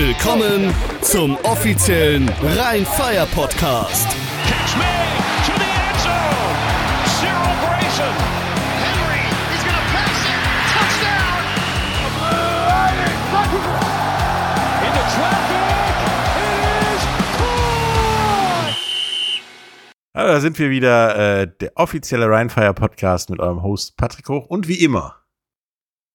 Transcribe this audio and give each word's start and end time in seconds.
Willkommen 0.00 0.72
zum 1.02 1.36
offiziellen 1.42 2.26
Rhein-Fire 2.40 3.26
Podcast. 3.34 4.08
Catch 4.48 4.74
me 4.78 4.84
to 5.44 5.52
the 5.52 5.68
end 5.68 6.00
zone. 6.00 6.56
Cyril 7.20 7.52
Grayson. 7.60 8.14
Henry, 8.80 9.20
he's 9.52 9.62
gonna 9.62 9.84
pass 9.92 10.24
it. 10.24 10.40
Touchdown. 10.72 11.42
Into 14.86 15.02
traffic. 15.12 15.68
It 16.48 16.56
is 16.96 17.04
caught. 17.36 18.72
Also, 20.14 20.32
da 20.32 20.40
sind 20.40 20.58
wir 20.58 20.70
wieder, 20.70 21.42
äh, 21.42 21.46
der 21.60 21.72
offizielle 21.74 22.30
Rheinfire 22.30 22.72
Podcast 22.72 23.28
mit 23.28 23.38
eurem 23.38 23.62
Host 23.62 23.98
Patrick 23.98 24.30
Hoch 24.30 24.46
und 24.46 24.66
wie 24.66 24.82
immer, 24.82 25.26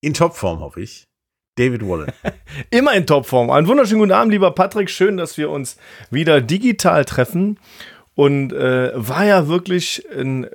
in 0.01 0.15
Topform 0.15 0.61
hoffe 0.61 0.81
ich, 0.81 1.07
David 1.55 1.87
Wallen. 1.87 2.11
Immer 2.69 2.93
in 2.93 3.05
Topform. 3.05 3.49
Einen 3.49 3.67
wunderschönen 3.67 4.01
guten 4.01 4.11
Abend, 4.11 4.31
lieber 4.31 4.51
Patrick. 4.51 4.89
Schön, 4.89 5.17
dass 5.17 5.37
wir 5.37 5.49
uns 5.49 5.77
wieder 6.11 6.41
digital 6.41 7.05
treffen. 7.05 7.59
Und 8.13 8.53
äh, 8.53 8.91
war 8.95 9.25
ja 9.25 9.47
wirklich 9.47 10.05
ein, 10.17 10.45
äh, 10.45 10.49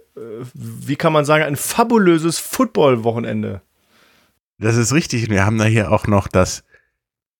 wie 0.54 0.96
kann 0.96 1.12
man 1.12 1.26
sagen, 1.26 1.44
ein 1.44 1.56
fabulöses 1.56 2.38
Football-Wochenende. 2.38 3.60
Das 4.58 4.76
ist 4.76 4.94
richtig. 4.94 5.24
Und 5.24 5.30
wir 5.30 5.44
haben 5.44 5.58
da 5.58 5.64
hier 5.64 5.92
auch 5.92 6.06
noch 6.06 6.28
das, 6.28 6.64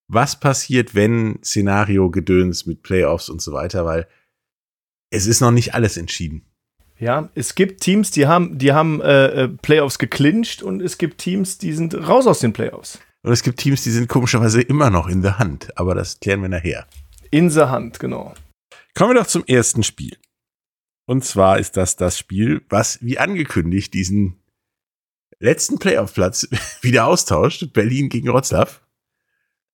was 0.07 0.39
passiert, 0.39 0.93
wenn 0.93 1.39
Szenario 1.43 2.11
Gedöns 2.11 2.65
mit 2.65 2.83
Playoffs 2.83 3.29
und 3.29 3.41
so 3.41 3.53
weiter, 3.53 3.85
weil 3.85 4.07
es 5.09 5.25
ist 5.25 5.41
noch 5.41 5.51
nicht 5.51 5.73
alles 5.73 5.97
entschieden. 5.97 6.45
Ja, 6.99 7.29
es 7.33 7.55
gibt 7.55 7.81
Teams, 7.81 8.11
die 8.11 8.27
haben, 8.27 8.59
die 8.59 8.73
haben 8.73 9.01
äh, 9.01 9.25
äh, 9.25 9.47
Playoffs 9.47 9.97
geclincht 9.97 10.61
und 10.61 10.81
es 10.83 10.99
gibt 10.99 11.17
Teams, 11.17 11.57
die 11.57 11.73
sind 11.73 11.95
raus 11.95 12.27
aus 12.27 12.39
den 12.39 12.53
Playoffs. 12.53 12.99
Und 13.23 13.31
es 13.31 13.43
gibt 13.43 13.59
Teams, 13.59 13.83
die 13.83 13.91
sind 13.91 14.07
komischerweise 14.07 14.61
immer 14.61 14.89
noch 14.89 15.07
in 15.07 15.21
der 15.21 15.37
Hand, 15.37 15.77
aber 15.77 15.93
das 15.93 16.19
klären 16.19 16.41
wir 16.41 16.49
nachher. 16.49 16.87
In 17.29 17.49
der 17.49 17.69
Hand, 17.69 17.99
genau. 17.99 18.33
Kommen 18.95 19.13
wir 19.13 19.21
doch 19.21 19.27
zum 19.27 19.45
ersten 19.45 19.83
Spiel. 19.83 20.17
Und 21.05 21.23
zwar 21.23 21.59
ist 21.59 21.77
das 21.77 21.95
das 21.95 22.17
Spiel, 22.17 22.65
was 22.69 22.99
wie 23.01 23.19
angekündigt 23.19 23.93
diesen 23.93 24.41
letzten 25.39 25.77
Playoff-Platz 25.77 26.47
wieder 26.81 27.05
austauscht. 27.05 27.73
Berlin 27.73 28.09
gegen 28.09 28.27
Wroclaw. 28.27 28.71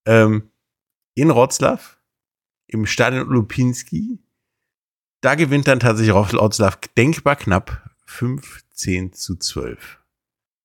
Ähm, 0.06 0.52
in 1.16 1.30
Wroclaw, 1.30 1.80
im 2.68 2.86
Stadion 2.86 3.28
Lupinski. 3.28 4.20
Da 5.22 5.36
gewinnt 5.36 5.68
dann 5.68 5.80
tatsächlich 5.80 6.14
Wroclaw 6.14 6.78
denkbar 6.96 7.36
knapp 7.36 7.90
15 8.06 9.14
zu 9.14 9.36
12. 9.36 10.00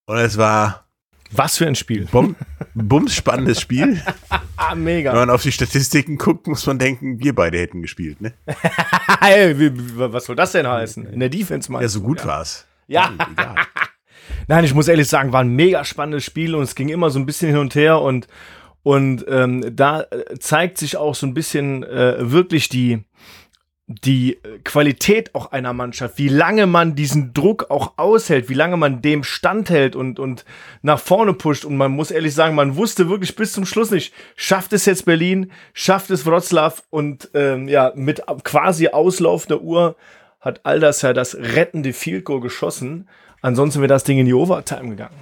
Und 0.07 0.17
es 0.19 0.37
war 0.37 0.92
Was 1.33 1.57
für 1.57 1.67
ein 1.67 1.75
Spiel. 1.75 2.07
bum, 2.11 2.37
bums 2.75 3.15
spannendes 3.15 3.61
Spiel. 3.61 4.01
Ah, 4.57 4.75
mega. 4.75 5.13
Wenn 5.13 5.21
man 5.21 5.31
auf 5.31 5.43
die 5.43 5.53
Statistiken 5.53 6.19
guckt, 6.19 6.47
muss 6.47 6.67
man 6.67 6.79
denken, 6.79 7.19
wir 7.21 7.35
beide 7.35 7.59
hätten 7.59 7.83
gespielt, 7.83 8.21
ne? 8.21 8.35
Hey, 9.21 9.55
was 9.97 10.27
soll 10.27 10.37
das 10.37 10.53
denn 10.53 10.67
heißen? 10.69 11.07
In 11.07 11.21
der 11.21 11.29
Defense 11.29 11.71
meinst 11.71 11.83
Ja, 11.83 11.89
so 11.89 12.01
gut 12.01 12.25
war's. 12.27 12.67
Ja. 12.87 13.13
Nein, 14.49 14.65
ich 14.65 14.75
muss 14.75 14.89
ehrlich 14.89 15.09
sagen, 15.09 15.33
war 15.33 15.41
ein 15.41 15.55
mega 15.55 15.85
spannendes 15.85 16.25
Spiel 16.25 16.55
und 16.55 16.63
es 16.63 16.75
ging 16.75 16.89
immer 16.89 17.11
so 17.11 17.19
ein 17.19 17.27
bisschen 17.27 17.51
hin 17.51 17.59
und 17.59 17.75
her 17.75 18.01
und 18.01 18.27
und 18.85 19.25
ähm, 19.29 19.77
da 19.77 20.03
äh, 20.03 20.39
zeigt 20.41 20.77
sich 20.77 20.97
auch 20.97 21.15
so 21.15 21.25
ein 21.27 21.35
bisschen 21.35 21.85
äh, 21.85 22.33
wirklich 22.33 22.69
die 22.69 23.05
die 23.95 24.35
äh, 24.35 24.59
Qualität 24.65 25.35
auch 25.35 25.53
einer 25.53 25.73
Mannschaft, 25.73 26.19
wie 26.19 26.29
lange 26.29 26.67
man 26.67 26.95
diesen 26.95 27.33
Druck 27.35 27.71
auch 27.71 27.95
aushält, 27.97 28.49
wie 28.49 28.55
lange 28.55 28.77
man 28.77 29.03
dem 29.03 29.25
standhält 29.25 29.97
und, 29.97 30.19
und 30.19 30.45
nach 30.83 30.99
vorne 30.99 31.35
pusht. 31.35 31.65
Und 31.65 31.77
man 31.77 31.93
muss 31.93 32.11
ehrlich 32.11 32.35
sagen, 32.35 32.55
man 32.55 32.77
wusste 32.77 33.09
wirklich 33.09 33.37
bis 33.37 33.53
zum 33.53 33.67
Schluss 33.67 33.91
nicht, 33.91 34.15
schafft 34.37 34.73
es 34.73 34.87
jetzt 34.87 35.05
Berlin, 35.05 35.51
schafft 35.73 36.11
es 36.11 36.27
Wroclaw 36.27 36.83
und 36.91 37.31
ähm, 37.35 37.69
ja, 37.69 37.93
mit 37.95 38.23
quasi 38.45 38.89
auslaufender 38.89 39.61
Uhr 39.61 39.97
hat 40.41 40.65
Alders 40.65 41.03
ja 41.03 41.13
das 41.13 41.35
rettende 41.37 41.93
Field 41.93 42.25
Goal 42.25 42.41
geschossen. 42.41 43.09
Ansonsten 43.41 43.81
wäre 43.81 43.89
das 43.89 44.05
Ding 44.05 44.19
in 44.19 44.27
die 44.27 44.35
Overtime 44.35 44.91
gegangen. 44.91 45.17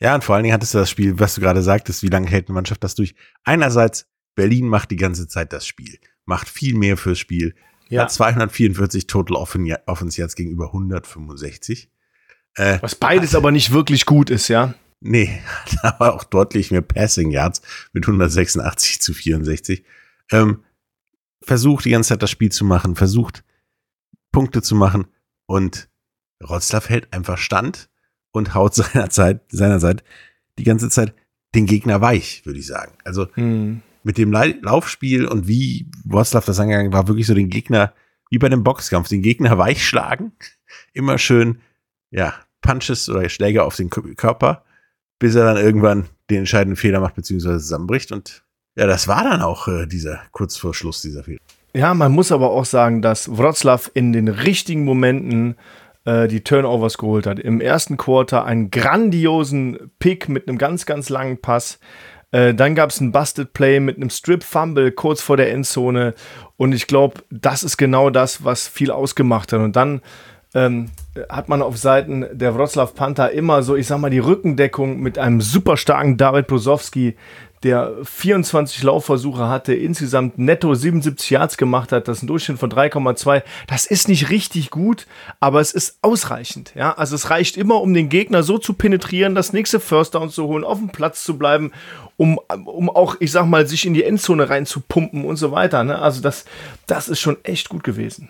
Ja, 0.00 0.14
und 0.14 0.24
vor 0.24 0.34
allen 0.34 0.42
Dingen 0.42 0.54
hattest 0.54 0.74
du 0.74 0.78
das 0.78 0.90
Spiel, 0.90 1.18
was 1.20 1.36
du 1.36 1.40
gerade 1.40 1.62
sagtest, 1.62 2.02
wie 2.02 2.08
lange 2.08 2.26
hält 2.26 2.48
eine 2.48 2.54
Mannschaft 2.54 2.82
das 2.82 2.94
durch? 2.94 3.14
Einerseits, 3.44 4.08
Berlin 4.34 4.66
macht 4.66 4.90
die 4.90 4.96
ganze 4.96 5.28
Zeit 5.28 5.52
das 5.52 5.66
Spiel, 5.66 5.98
macht 6.24 6.48
viel 6.48 6.74
mehr 6.74 6.96
fürs 6.96 7.18
Spiel, 7.18 7.54
Ja. 7.92 8.02
hat 8.02 8.12
244 8.12 9.06
Total 9.06 9.36
Offen 9.36 9.72
Offense 9.86 10.20
Yards 10.20 10.34
gegenüber 10.34 10.66
165. 10.66 11.90
Äh, 12.54 12.78
Was 12.82 12.94
beides 12.94 13.34
aber 13.34 13.50
nicht 13.50 13.72
wirklich 13.72 14.06
gut 14.06 14.30
ist, 14.30 14.48
ja. 14.48 14.74
nee, 15.00 15.40
aber 15.82 16.14
auch 16.14 16.24
deutlich 16.24 16.70
mehr 16.70 16.82
Passing 16.82 17.30
Yards 17.30 17.62
mit 17.92 18.04
186 18.04 19.00
zu 19.00 19.14
64. 19.14 19.84
Ähm, 20.30 20.62
versucht 21.42 21.84
die 21.84 21.90
ganze 21.90 22.10
Zeit 22.10 22.22
das 22.22 22.30
Spiel 22.30 22.52
zu 22.52 22.64
machen, 22.64 22.96
versucht 22.96 23.44
Punkte 24.32 24.62
zu 24.62 24.74
machen 24.74 25.06
und 25.46 25.88
Rotzlaff 26.42 26.88
hält 26.88 27.12
einfach 27.12 27.38
stand 27.38 27.90
und 28.32 28.54
haut 28.54 28.74
seinerzeit, 28.74 29.42
seinerzeit 29.50 30.04
die 30.58 30.64
ganze 30.64 30.88
Zeit 30.88 31.14
den 31.54 31.66
Gegner 31.66 32.00
weich, 32.00 32.44
würde 32.46 32.58
ich 32.58 32.66
sagen. 32.66 32.94
Also 33.04 33.28
Hm. 33.34 33.82
Mit 34.04 34.18
dem 34.18 34.32
Laufspiel 34.32 35.26
und 35.26 35.48
wie 35.48 35.90
Wroclaw 36.04 36.44
das 36.44 36.60
angegangen 36.60 36.92
war, 36.92 37.08
wirklich 37.08 37.26
so 37.26 37.34
den 37.34 37.48
Gegner, 37.48 37.92
wie 38.30 38.38
bei 38.38 38.48
dem 38.48 38.64
Boxkampf, 38.64 39.08
den 39.08 39.22
Gegner 39.22 39.58
weich 39.58 39.86
schlagen. 39.86 40.32
Immer 40.92 41.18
schön, 41.18 41.60
ja, 42.10 42.34
Punches 42.60 43.08
oder 43.08 43.28
Schläge 43.28 43.64
auf 43.64 43.76
den 43.76 43.90
Kö- 43.90 44.14
Körper, 44.14 44.64
bis 45.18 45.34
er 45.34 45.44
dann 45.44 45.62
irgendwann 45.62 46.06
den 46.30 46.38
entscheidenden 46.40 46.76
Fehler 46.76 47.00
macht, 47.00 47.14
beziehungsweise 47.14 47.58
zusammenbricht. 47.58 48.12
Und 48.12 48.44
ja, 48.76 48.86
das 48.86 49.08
war 49.08 49.24
dann 49.24 49.42
auch 49.42 49.68
äh, 49.68 49.86
dieser, 49.86 50.20
kurz 50.30 50.56
vor 50.56 50.74
Schluss 50.74 51.02
dieser 51.02 51.24
Fehler. 51.24 51.40
Ja, 51.74 51.94
man 51.94 52.12
muss 52.12 52.32
aber 52.32 52.50
auch 52.50 52.64
sagen, 52.64 53.02
dass 53.02 53.36
Wroclaw 53.36 53.90
in 53.94 54.12
den 54.12 54.28
richtigen 54.28 54.84
Momenten 54.84 55.56
äh, 56.04 56.28
die 56.28 56.42
Turnovers 56.42 56.98
geholt 56.98 57.26
hat. 57.26 57.38
Im 57.38 57.60
ersten 57.60 57.96
Quarter 57.96 58.44
einen 58.44 58.70
grandiosen 58.70 59.90
Pick 59.98 60.28
mit 60.28 60.48
einem 60.48 60.58
ganz, 60.58 60.86
ganz 60.86 61.08
langen 61.08 61.40
Pass. 61.40 61.78
Äh, 62.32 62.54
dann 62.54 62.74
gab 62.74 62.90
es 62.90 63.00
ein 63.00 63.12
Busted 63.12 63.52
Play 63.52 63.78
mit 63.78 63.96
einem 63.96 64.10
Strip-Fumble 64.10 64.90
kurz 64.92 65.22
vor 65.22 65.36
der 65.36 65.52
Endzone. 65.52 66.14
Und 66.56 66.72
ich 66.72 66.86
glaube, 66.86 67.22
das 67.30 67.62
ist 67.62 67.76
genau 67.76 68.10
das, 68.10 68.44
was 68.44 68.66
viel 68.66 68.90
ausgemacht 68.90 69.52
hat. 69.52 69.60
Und 69.60 69.76
dann 69.76 70.00
ähm, 70.54 70.90
hat 71.28 71.48
man 71.48 71.62
auf 71.62 71.76
Seiten 71.76 72.26
der 72.32 72.54
Wroclaw 72.54 72.92
Panther 72.94 73.30
immer 73.30 73.62
so, 73.62 73.76
ich 73.76 73.86
sag 73.86 73.98
mal, 73.98 74.10
die 74.10 74.18
Rückendeckung 74.18 75.00
mit 75.00 75.18
einem 75.18 75.40
super 75.40 75.76
starken 75.76 76.16
David 76.16 76.46
Brosowski, 76.46 77.16
der 77.62 77.96
24 78.02 78.82
Laufversuche 78.82 79.48
hatte, 79.48 79.74
insgesamt 79.74 80.38
netto 80.38 80.74
77 80.74 81.30
Yards 81.30 81.56
gemacht 81.56 81.92
hat, 81.92 82.08
das 82.08 82.18
ist 82.18 82.24
ein 82.24 82.26
Durchschnitt 82.26 82.58
von 82.58 82.70
3,2. 82.70 83.42
Das 83.68 83.86
ist 83.86 84.08
nicht 84.08 84.30
richtig 84.30 84.70
gut, 84.70 85.06
aber 85.38 85.60
es 85.60 85.72
ist 85.72 85.98
ausreichend. 86.02 86.72
Ja? 86.74 86.92
Also 86.92 87.14
es 87.14 87.30
reicht 87.30 87.56
immer, 87.56 87.80
um 87.80 87.94
den 87.94 88.08
Gegner 88.08 88.42
so 88.42 88.58
zu 88.58 88.74
penetrieren, 88.74 89.34
das 89.34 89.52
nächste 89.52 89.78
First 89.80 90.14
Down 90.14 90.30
zu 90.30 90.46
holen, 90.46 90.64
auf 90.64 90.78
dem 90.78 90.90
Platz 90.90 91.22
zu 91.22 91.38
bleiben, 91.38 91.72
um, 92.16 92.38
um 92.64 92.90
auch, 92.90 93.16
ich 93.20 93.30
sag 93.30 93.46
mal, 93.46 93.66
sich 93.66 93.86
in 93.86 93.94
die 93.94 94.04
Endzone 94.04 94.50
reinzupumpen 94.50 95.24
und 95.24 95.36
so 95.36 95.52
weiter. 95.52 95.84
Ne? 95.84 95.98
Also 95.98 96.20
das, 96.20 96.44
das 96.86 97.08
ist 97.08 97.20
schon 97.20 97.36
echt 97.44 97.68
gut 97.68 97.84
gewesen. 97.84 98.28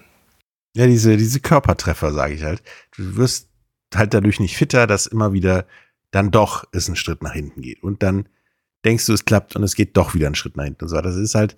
Ja, 0.75 0.87
diese, 0.87 1.17
diese 1.17 1.41
Körpertreffer, 1.41 2.13
sage 2.13 2.35
ich 2.35 2.43
halt. 2.43 2.63
Du 2.97 3.17
wirst 3.17 3.49
halt 3.95 4.15
dadurch 4.15 4.41
nicht 4.41 4.57
fitter, 4.57 4.87
dass 4.87 5.07
immer 5.07 5.33
wieder 5.33 5.67
dann 6.11 6.31
doch 6.31 6.65
es 6.73 6.87
einen 6.87 6.97
Schritt 6.97 7.23
nach 7.23 7.33
hinten 7.33 7.63
geht. 7.63 7.83
Und 7.83 8.03
dann 8.03 8.29
denkst 8.85 9.07
du, 9.07 9.13
es 9.13 9.25
klappt 9.25 9.57
und 9.57 9.63
es 9.63 9.75
geht 9.75 9.97
doch 9.97 10.15
wieder 10.15 10.27
einen 10.27 10.35
Schritt 10.35 10.57
nach 10.57 10.65
hinten. 10.65 10.85
Und 10.85 10.89
so. 10.89 11.01
Das 11.01 11.17
ist 11.17 11.35
halt 11.35 11.57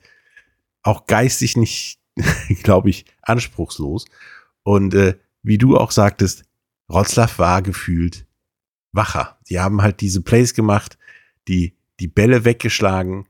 auch 0.82 1.06
geistig 1.06 1.56
nicht, 1.56 1.98
glaube 2.62 2.90
ich, 2.90 3.06
anspruchslos. 3.22 4.04
Und 4.62 4.94
äh, 4.94 5.16
wie 5.42 5.58
du 5.58 5.76
auch 5.76 5.90
sagtest, 5.90 6.44
Rotzlaff 6.90 7.38
war 7.38 7.62
gefühlt 7.62 8.26
wacher. 8.92 9.38
Die 9.48 9.60
haben 9.60 9.82
halt 9.82 10.00
diese 10.00 10.22
Plays 10.22 10.54
gemacht, 10.54 10.98
die, 11.48 11.76
die 12.00 12.08
Bälle 12.08 12.44
weggeschlagen, 12.44 13.26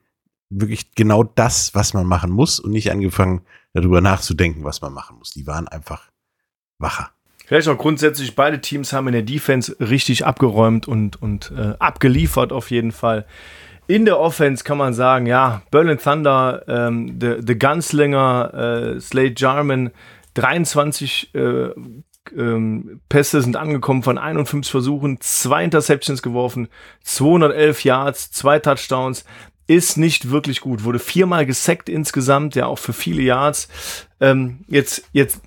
wirklich 0.50 0.92
genau 0.92 1.24
das, 1.24 1.74
was 1.74 1.94
man 1.94 2.06
machen 2.06 2.30
muss 2.30 2.60
und 2.60 2.72
nicht 2.72 2.90
angefangen, 2.90 3.42
darüber 3.72 4.00
nachzudenken, 4.00 4.64
was 4.64 4.80
man 4.80 4.92
machen 4.92 5.18
muss. 5.18 5.32
Die 5.32 5.46
waren 5.46 5.66
einfach 5.66 6.10
wacher. 6.78 7.10
Vielleicht 7.46 7.68
auch 7.68 7.76
grundsätzlich, 7.76 8.34
beide 8.34 8.60
Teams 8.60 8.92
haben 8.92 9.08
in 9.08 9.12
der 9.12 9.22
Defense 9.22 9.76
richtig 9.78 10.24
abgeräumt 10.24 10.88
und, 10.88 11.20
und 11.20 11.52
äh, 11.56 11.74
abgeliefert 11.78 12.52
auf 12.52 12.70
jeden 12.70 12.92
Fall. 12.92 13.26
In 13.86 14.06
der 14.06 14.18
Offense 14.18 14.64
kann 14.64 14.78
man 14.78 14.94
sagen, 14.94 15.26
ja, 15.26 15.62
Berlin 15.70 15.98
Thunder, 15.98 16.62
ähm, 16.68 17.18
the, 17.20 17.36
the 17.46 17.58
Gunslinger, 17.58 18.94
äh, 18.96 19.00
Slade 19.00 19.34
Jarman, 19.36 19.90
23 20.34 21.34
äh, 21.34 21.68
ähm, 22.36 23.00
Pässe 23.08 23.42
sind 23.42 23.56
angekommen 23.56 24.02
von 24.02 24.16
51 24.16 24.70
Versuchen, 24.70 25.20
zwei 25.20 25.64
Interceptions 25.64 26.22
geworfen, 26.22 26.68
211 27.02 27.84
Yards, 27.84 28.30
zwei 28.30 28.58
Touchdowns. 28.58 29.24
Ist 29.66 29.96
nicht 29.96 30.30
wirklich 30.30 30.60
gut. 30.60 30.84
Wurde 30.84 30.98
viermal 30.98 31.46
gesackt 31.46 31.88
insgesamt, 31.88 32.54
ja 32.54 32.66
auch 32.66 32.78
für 32.78 32.92
viele 32.92 33.22
Yards. 33.22 33.68
Ähm, 34.20 34.64
jetzt, 34.68 35.08
jetzt 35.12 35.40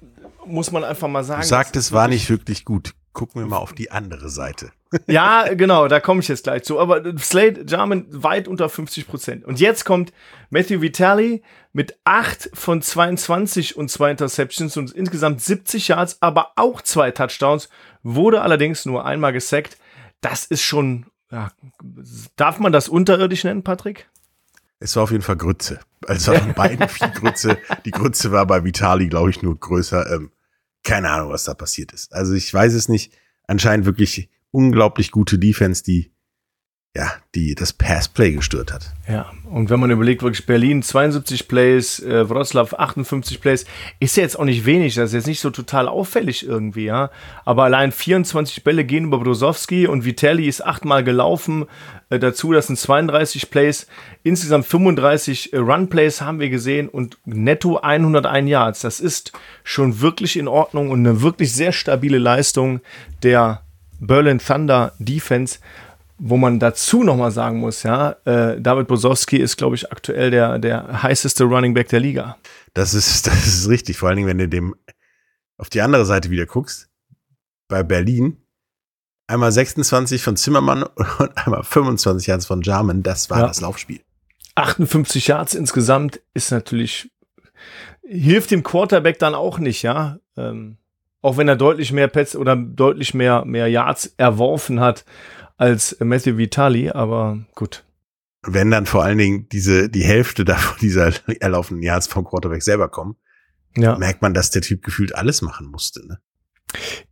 muss 0.46 0.72
man 0.72 0.84
einfach 0.84 1.08
mal 1.08 1.24
sagen. 1.24 1.42
Du 1.42 1.48
sagst, 1.48 1.76
es 1.76 1.92
war 1.92 2.08
nicht 2.08 2.30
wirklich 2.30 2.66
gut. 2.66 2.94
Gucken 3.14 3.42
wir 3.42 3.48
mal 3.48 3.58
auf 3.58 3.74
die 3.74 3.92
andere 3.92 4.30
Seite. 4.30 4.72
Ja, 5.08 5.54
genau, 5.54 5.88
da 5.88 6.00
komme 6.00 6.22
ich 6.22 6.28
jetzt 6.28 6.44
gleich 6.44 6.64
zu. 6.64 6.80
Aber 6.80 7.18
Slade 7.18 7.66
Jarman 7.68 8.06
weit 8.10 8.48
unter 8.48 8.70
50 8.70 9.08
Prozent. 9.08 9.46
Und 9.46 9.60
jetzt 9.60 9.86
kommt 9.86 10.14
Matthew 10.50 10.82
Vitali 10.82 11.44
mit 11.74 11.98
8 12.06 12.50
von 12.54 12.82
22 12.82 13.78
und 13.78 13.90
zwei 13.90 14.12
Interceptions 14.12 14.78
und 14.78 14.92
insgesamt 14.92 15.42
70 15.42 15.90
Yards, 15.90 16.18
aber 16.22 16.52
auch 16.56 16.82
zwei 16.82 17.12
Touchdowns, 17.12 17.70
wurde 18.04 18.42
allerdings 18.42 18.86
nur 18.86 19.06
einmal 19.06 19.34
gesackt. 19.34 19.78
Das 20.22 20.46
ist 20.46 20.64
schon, 20.64 21.06
ja, 21.32 21.52
darf 22.36 22.60
man 22.60 22.72
das 22.72 22.90
unterirdisch 22.90 23.44
nennen, 23.44 23.64
Patrick? 23.64 24.08
Es 24.80 24.96
war 24.96 25.04
auf 25.04 25.12
jeden 25.12 25.24
Fall 25.24 25.38
Grütze. 25.38 25.80
Also 26.06 26.34
von 26.34 26.54
beiden 26.54 26.88
viel 26.88 27.10
Grütze. 27.10 27.58
Die 27.86 27.92
Grütze 27.92 28.32
war 28.32 28.46
bei 28.46 28.64
Vitali, 28.64 29.08
glaube 29.08 29.32
ich, 29.32 29.42
nur 29.42 29.60
größer. 29.60 30.12
Ähm, 30.14 30.32
keine 30.84 31.10
Ahnung, 31.10 31.32
was 31.32 31.44
da 31.44 31.54
passiert 31.54 31.92
ist. 31.92 32.14
Also 32.14 32.34
ich 32.34 32.54
weiß 32.54 32.74
es 32.74 32.88
nicht. 32.88 33.14
Anscheinend 33.48 33.86
wirklich 33.86 34.30
unglaublich 34.52 35.12
gute 35.12 35.40
Defense, 35.40 35.84
die 35.84 36.12
ja, 36.98 37.12
die 37.36 37.54
das 37.54 37.74
Passplay 37.74 38.32
gestört 38.32 38.74
hat. 38.74 38.92
Ja, 39.08 39.32
und 39.52 39.70
wenn 39.70 39.80
man 39.80 39.92
überlegt, 39.92 40.24
wirklich 40.24 40.48
Berlin 40.48 40.82
72 40.82 41.48
Plays, 41.48 42.00
äh, 42.00 42.28
Wroclaw 42.28 42.76
58 42.76 43.40
Plays, 43.40 43.66
ist 44.00 44.18
ja 44.18 44.24
jetzt 44.24 44.40
auch 44.40 44.46
nicht 44.46 44.66
wenig, 44.66 44.96
das 44.96 45.10
ist 45.10 45.14
jetzt 45.14 45.28
nicht 45.28 45.40
so 45.40 45.52
total 45.52 45.88
auffällig 45.88 46.48
irgendwie, 46.48 46.86
ja. 46.86 47.12
Aber 47.46 47.66
allein 47.66 47.92
24 47.92 48.64
Bälle 48.64 48.84
gehen 48.84 49.06
über 49.06 49.20
Brosowski 49.20 49.86
und 49.86 50.06
Vitelli 50.06 50.48
ist 50.48 50.66
achtmal 50.66 51.04
gelaufen. 51.04 51.66
Äh, 52.10 52.18
dazu, 52.18 52.52
das 52.52 52.66
sind 52.66 52.80
32 52.80 53.52
Plays, 53.52 53.86
insgesamt 54.24 54.66
35 54.66 55.54
äh, 55.54 55.58
Run-Plays 55.58 56.22
haben 56.22 56.40
wir 56.40 56.50
gesehen 56.50 56.90
und 56.90 57.20
netto 57.26 57.78
101 57.78 58.50
Yards. 58.50 58.82
Das 58.82 59.00
ist 59.00 59.34
schon 59.64 60.02
wirklich 60.02 60.36
in 60.36 60.48
Ordnung 60.48 60.90
und 60.90 61.06
eine 61.06 61.22
wirklich 61.22 61.54
sehr 61.54 61.74
stabile 61.74 62.18
Leistung 62.18 62.82
der 63.22 63.62
Berlin 64.00 64.40
Thunder 64.40 64.94
Defense 65.00 65.60
wo 66.18 66.38
man 66.38 66.60
dazu 66.60 67.04
nochmal 67.04 67.32
sagen 67.32 67.60
muss, 67.60 67.84
ja, 67.84 68.12
äh, 68.26 68.60
David 68.60 68.88
Bosowski 68.88 69.38
ist, 69.38 69.58
glaube 69.58 69.76
ich, 69.76 69.92
aktuell 69.92 70.32
der, 70.32 70.58
der 70.58 71.04
heißeste 71.04 71.44
Running 71.44 71.74
Back 71.74 71.90
der 71.90 72.00
Liga. 72.00 72.38
Das 72.74 72.94
ist, 72.94 73.28
das 73.28 73.46
ist 73.46 73.70
richtig. 73.70 73.98
Vor 73.98 74.10
allen 74.10 74.18
Dingen, 74.18 74.28
wenn 74.28 74.38
du 74.38 74.48
dem 74.48 74.76
auf 75.58 75.70
die 75.70 75.82
andere 75.82 76.06
Seite 76.06 76.30
wieder 76.30 76.46
guckst, 76.46 76.90
bei 77.68 77.84
Berlin, 77.84 78.38
einmal 79.28 79.52
26 79.52 80.22
von 80.24 80.38
Zimmermann 80.38 80.84
und 80.84 81.38
einmal 81.38 81.64
25 81.64 82.28
Yards 82.28 82.46
von 82.46 82.62
Jarman, 82.62 83.04
das 83.04 83.30
war 83.30 83.40
ja. 83.40 83.48
das 83.48 83.62
Laufspiel. 83.62 84.02
58 84.56 85.28
Yards 85.28 85.54
insgesamt 85.54 86.20
ist 86.34 86.52
natürlich, 86.52 87.12
hilft 88.02 88.50
dem 88.50 88.64
Quarterback 88.64 89.20
dann 89.20 89.36
auch 89.36 89.60
nicht, 89.60 89.84
ja. 89.84 90.18
Ähm, 90.36 90.78
auch 91.22 91.38
wenn 91.38 91.48
er 91.48 91.56
deutlich 91.56 91.92
mehr 91.92 92.08
Pets 92.08 92.36
oder 92.36 92.56
deutlich 92.56 93.14
mehr, 93.14 93.46
mehr 93.46 93.68
Yards 93.68 94.14
erworfen 94.18 94.80
hat 94.80 95.06
als 95.58 95.98
Matthew 96.00 96.38
Vitali, 96.38 96.90
aber 96.90 97.40
gut. 97.56 97.84
Wenn 98.44 98.72
dann 98.72 98.86
vor 98.86 99.04
allen 99.04 99.18
Dingen 99.18 99.50
diese, 99.50 99.90
die 99.90 100.04
Hälfte 100.04 100.46
davon 100.46 100.78
dieser 100.80 101.12
erlaufenden 101.42 101.84
Yards 101.84 102.08
vom 102.08 102.26
Quarterback 102.26 102.64
selber 102.64 102.90
kommen, 102.90 103.16
ja. 103.76 103.98
merkt 103.98 104.22
man, 104.22 104.34
dass 104.34 104.52
der 104.52 104.62
Typ 104.62 104.84
gefühlt 104.84 105.16
alles 105.16 105.42
machen 105.42 105.68
musste. 105.68 106.06
Ne? 106.08 106.20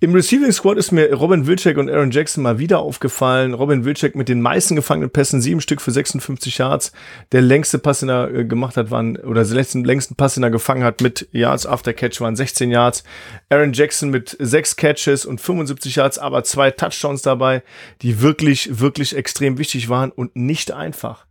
Im 0.02 0.13
Receiving 0.13 0.52
Squad 0.52 0.78
ist 0.78 0.92
mir 0.92 1.13
Robin 1.13 1.48
Wilczek 1.48 1.78
und 1.78 1.90
Aaron 1.90 2.12
Jackson 2.12 2.44
mal 2.44 2.60
wieder 2.60 2.80
aufgefallen. 2.80 3.54
Robin 3.54 3.86
Wilczek 3.86 4.16
mit 4.16 4.28
den 4.28 4.42
meisten 4.42 4.75
gefangenen 4.75 5.10
Pässen, 5.10 5.40
sieben 5.40 5.62
Stück 5.62 5.81
für 5.81 5.92
56 5.92 6.57
Yards. 6.57 6.92
Der 7.31 7.42
längste 7.42 7.80
Pass, 7.80 8.02
den 8.02 8.10
er 8.10 8.30
äh, 8.34 8.46
gemacht 8.46 8.75
hat, 8.75 8.92
waren, 8.92 9.16
oder 9.16 9.46
der 9.46 9.56
letzten, 9.56 9.86
längsten 9.86 10.16
Pass, 10.16 10.34
den 10.34 10.44
er 10.44 10.52
gefangen 10.52 10.84
hat 10.84 11.02
mit 11.02 11.30
Yards 11.31 11.66
after 11.66 11.94
Catch, 11.94 12.19
waren 12.19 12.36
16 12.36 12.69
Yards. 12.69 13.06
Aaron 13.50 13.72
Jackson 13.72 14.10
mit 14.10 14.36
sechs 14.40 14.75
Catches 14.75 15.25
und 15.25 15.40
75 15.40 15.96
Yards, 15.96 16.19
aber 16.19 16.44
zwei 16.44 16.72
Touchdowns 16.72 17.22
dabei, 17.22 17.63
die 18.02 18.22
wirklich, 18.22 18.81
wirklich 18.81 19.16
extrem 19.16 19.57
wichtig 19.57 19.88
waren 19.88 20.12
und 20.12 20.36
nicht 20.36 20.72
einfach. 20.72 21.25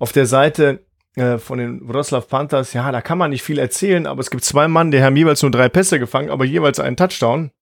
Auf 0.00 0.10
der 0.10 0.26
Seite 0.26 0.80
äh, 1.14 1.38
von 1.38 1.58
den 1.58 1.88
Wroclaw 1.88 2.26
Panthers, 2.26 2.72
ja, 2.72 2.90
da 2.90 3.00
kann 3.00 3.18
man 3.18 3.30
nicht 3.30 3.42
viel 3.42 3.58
erzählen, 3.58 4.06
aber 4.06 4.20
es 4.20 4.30
gibt 4.30 4.44
zwei 4.44 4.66
Mann, 4.66 4.90
die 4.90 5.00
haben 5.00 5.16
jeweils 5.16 5.42
nur 5.42 5.52
drei 5.52 5.68
Pässe 5.68 6.00
gefangen, 6.00 6.30
aber 6.30 6.44
jeweils 6.44 6.80
einen 6.80 6.96
Touchdown 6.96 7.52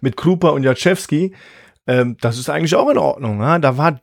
mit 0.00 0.16
Krupa 0.16 0.50
und 0.50 0.62
Jaczewski, 0.62 1.34
ähm, 1.86 2.16
das 2.20 2.38
ist 2.38 2.48
eigentlich 2.48 2.74
auch 2.74 2.90
in 2.90 2.98
Ordnung. 2.98 3.40
Ja? 3.40 3.58
Da 3.58 3.76
war 3.76 4.00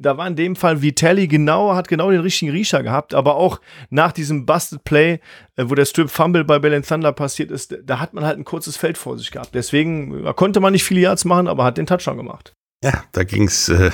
da 0.00 0.16
war 0.16 0.26
in 0.26 0.34
dem 0.34 0.56
Fall 0.56 0.80
Vitelli 0.80 1.28
genau, 1.28 1.74
hat 1.74 1.86
genau 1.86 2.10
den 2.10 2.20
richtigen 2.20 2.50
Riecher 2.50 2.82
gehabt, 2.82 3.12
aber 3.12 3.34
auch 3.36 3.60
nach 3.90 4.12
diesem 4.12 4.46
Busted 4.46 4.82
Play, 4.82 5.20
äh, 5.56 5.64
wo 5.66 5.74
der 5.74 5.84
Strip 5.84 6.10
Fumble 6.10 6.44
bei 6.44 6.58
Belen 6.58 6.82
Thunder 6.82 7.12
passiert 7.12 7.50
ist, 7.50 7.76
da 7.84 8.00
hat 8.00 8.14
man 8.14 8.24
halt 8.24 8.38
ein 8.38 8.44
kurzes 8.44 8.76
Feld 8.76 8.96
vor 8.96 9.18
sich 9.18 9.30
gehabt. 9.30 9.54
Deswegen 9.54 10.24
konnte 10.34 10.60
man 10.60 10.72
nicht 10.72 10.84
viele 10.84 11.02
Yards 11.02 11.24
machen, 11.26 11.48
aber 11.48 11.64
hat 11.64 11.76
den 11.76 11.86
Touchdown 11.86 12.16
gemacht. 12.16 12.54
Ja, 12.82 13.04
da 13.12 13.24
ging 13.24 13.44
es 13.44 13.68
äh, 13.68 13.90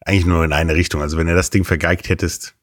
eigentlich 0.00 0.26
nur 0.26 0.44
in 0.44 0.52
eine 0.52 0.74
Richtung. 0.74 1.02
Also 1.02 1.18
wenn 1.18 1.28
er 1.28 1.36
das 1.36 1.50
Ding 1.50 1.64
vergeigt 1.64 2.08
hättest, 2.08 2.56